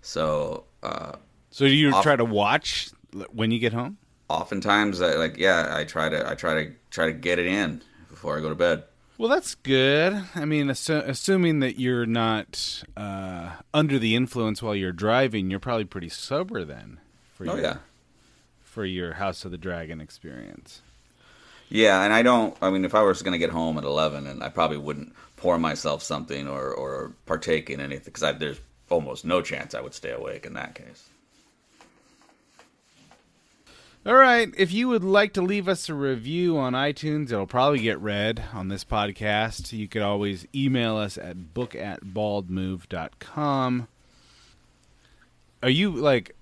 So. 0.02 0.64
Uh, 0.82 1.14
so 1.52 1.66
do 1.68 1.74
you 1.74 1.92
try 2.02 2.16
to 2.16 2.26
watch 2.26 2.90
when 3.32 3.52
you 3.52 3.60
get 3.60 3.74
home? 3.74 3.98
Oftentimes, 4.30 5.02
I, 5.02 5.16
like 5.16 5.38
yeah, 5.38 5.74
I 5.76 5.84
try 5.84 6.10
to 6.10 6.28
I 6.30 6.36
try 6.36 6.64
to 6.64 6.72
try 6.90 7.06
to 7.08 7.14
get 7.14 7.38
it 7.40 7.48
in 7.48 7.82
before 8.10 8.38
I 8.38 8.42
go 8.42 8.50
to 8.50 8.56
bed. 8.56 8.84
Well, 9.18 9.30
that's 9.30 9.54
good. 9.56 10.24
I 10.34 10.46
mean, 10.46 10.68
assu- 10.68 11.06
assuming 11.08 11.60
that 11.60 11.78
you're 11.80 12.06
not 12.06 12.84
uh, 12.96 13.52
under 13.74 14.00
the 14.00 14.16
influence 14.16 14.62
while 14.64 14.76
you're 14.76 14.94
driving, 14.94 15.52
you're 15.52 15.60
probably 15.60 15.84
pretty 15.86 16.08
sober 16.10 16.64
then. 16.64 17.00
For 17.34 17.46
Oh, 17.50 17.56
your, 17.56 17.62
yeah. 17.62 17.78
For 18.62 18.86
your 18.86 19.14
House 19.16 19.44
of 19.44 19.52
the 19.52 19.58
Dragon 19.58 20.00
experience. 20.00 20.82
Yeah, 21.70 22.04
and 22.04 22.12
I 22.12 22.24
don't. 22.24 22.56
I 22.62 22.70
mean, 22.72 22.84
if 22.84 22.96
I 22.96 23.04
was 23.04 23.22
going 23.22 23.34
to 23.34 23.38
get 23.38 23.52
home 23.52 23.78
at 23.78 23.84
eleven, 23.84 24.28
and 24.28 24.44
I 24.44 24.50
probably 24.50 24.78
wouldn't 24.78 25.14
pour 25.36 25.58
myself 25.58 26.04
something 26.04 26.48
or 26.48 26.72
or 26.72 27.14
partake 27.26 27.70
in 27.70 27.80
anything 27.80 28.12
because 28.14 28.38
there's 28.40 28.60
almost 28.90 29.24
no 29.24 29.42
chance 29.42 29.76
I 29.76 29.82
would 29.82 29.94
stay 29.94 30.12
awake 30.12 30.46
in 30.46 30.54
that 30.54 30.76
case. 30.76 31.10
All 34.06 34.16
right. 34.16 34.52
If 34.58 34.72
you 34.72 34.88
would 34.88 35.04
like 35.04 35.34
to 35.34 35.42
leave 35.42 35.68
us 35.68 35.90
a 35.90 35.94
review 35.94 36.58
on 36.58 36.74
iTunes, 36.74 37.32
it'll 37.32 37.46
probably 37.46 37.80
get 37.80 38.00
read 38.00 38.44
on 38.54 38.70
this 38.70 38.86
podcast. 38.86 39.74
You 39.74 39.88
could 39.88 40.02
always 40.02 40.48
email 40.56 40.96
us 40.96 41.18
at 41.18 41.54
book 41.54 41.76
at 41.76 42.02
baldmove.com. 42.06 43.88
Are 45.62 45.70
you 45.70 45.92
like 45.92 46.36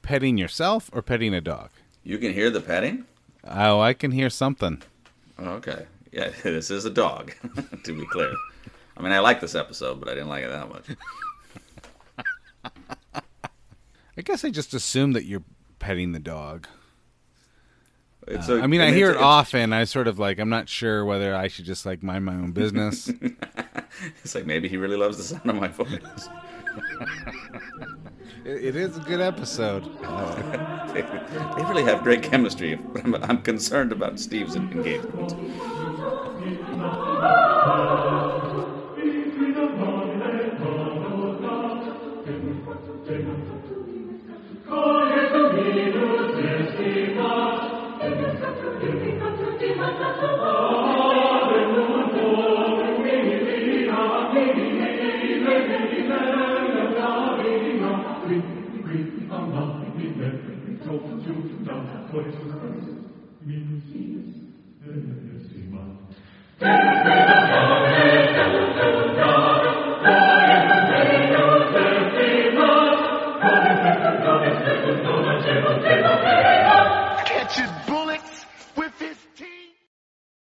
petting 0.00 0.38
yourself 0.38 0.88
or 0.92 1.02
petting 1.02 1.34
a 1.34 1.42
dog? 1.42 1.68
You 2.02 2.16
can 2.16 2.32
hear 2.32 2.48
the 2.48 2.62
petting. 2.62 3.04
Oh, 3.44 3.80
I 3.80 3.92
can 3.94 4.10
hear 4.12 4.30
something. 4.30 4.82
Okay. 5.38 5.86
Yeah, 6.12 6.30
this 6.42 6.70
is 6.70 6.84
a 6.84 6.90
dog. 6.90 7.32
to 7.84 7.98
be 7.98 8.06
clear. 8.06 8.32
I 8.96 9.02
mean, 9.02 9.12
I 9.12 9.18
like 9.20 9.40
this 9.40 9.54
episode, 9.54 9.98
but 10.00 10.08
I 10.08 10.14
didn't 10.14 10.28
like 10.28 10.44
it 10.44 10.48
that 10.48 10.68
much. 10.68 10.84
I 14.16 14.20
guess 14.22 14.44
I 14.44 14.50
just 14.50 14.74
assumed 14.74 15.16
that 15.16 15.24
you're 15.24 15.42
petting 15.78 16.12
the 16.12 16.18
dog. 16.18 16.68
It's 18.28 18.48
Uh, 18.48 18.56
a- 18.56 18.62
I 18.62 18.66
mean, 18.66 18.80
I 18.80 18.92
hear 18.92 19.10
it 19.10 19.16
often. 19.16 19.72
I 19.72 19.84
sort 19.84 20.06
of 20.08 20.18
like, 20.18 20.38
I'm 20.38 20.48
not 20.48 20.68
sure 20.68 21.04
whether 21.04 21.34
I 21.34 21.48
should 21.48 21.64
just 21.64 21.84
like 21.86 22.02
mind 22.02 22.24
my 22.24 22.34
own 22.34 22.52
business. 22.52 23.10
It's 24.24 24.34
like 24.34 24.46
maybe 24.46 24.68
he 24.68 24.78
really 24.78 24.96
loves 24.96 25.18
the 25.18 25.22
sound 25.22 25.48
of 25.50 25.54
my 25.56 25.68
voice. 25.68 25.86
it, 28.44 28.64
it 28.64 28.76
is 28.76 28.96
a 28.96 29.00
good 29.00 29.20
episode. 29.20 29.84
they, 30.94 31.02
they 31.02 31.64
really 31.68 31.82
have 31.84 32.02
great 32.02 32.22
chemistry, 32.22 32.76
but 32.76 33.04
I'm, 33.04 33.14
I'm 33.16 33.42
concerned 33.42 33.92
about 33.92 34.18
Steve's 34.18 34.56
engagement. 34.56 35.34
Thank 63.44 63.56
you. 66.62 67.98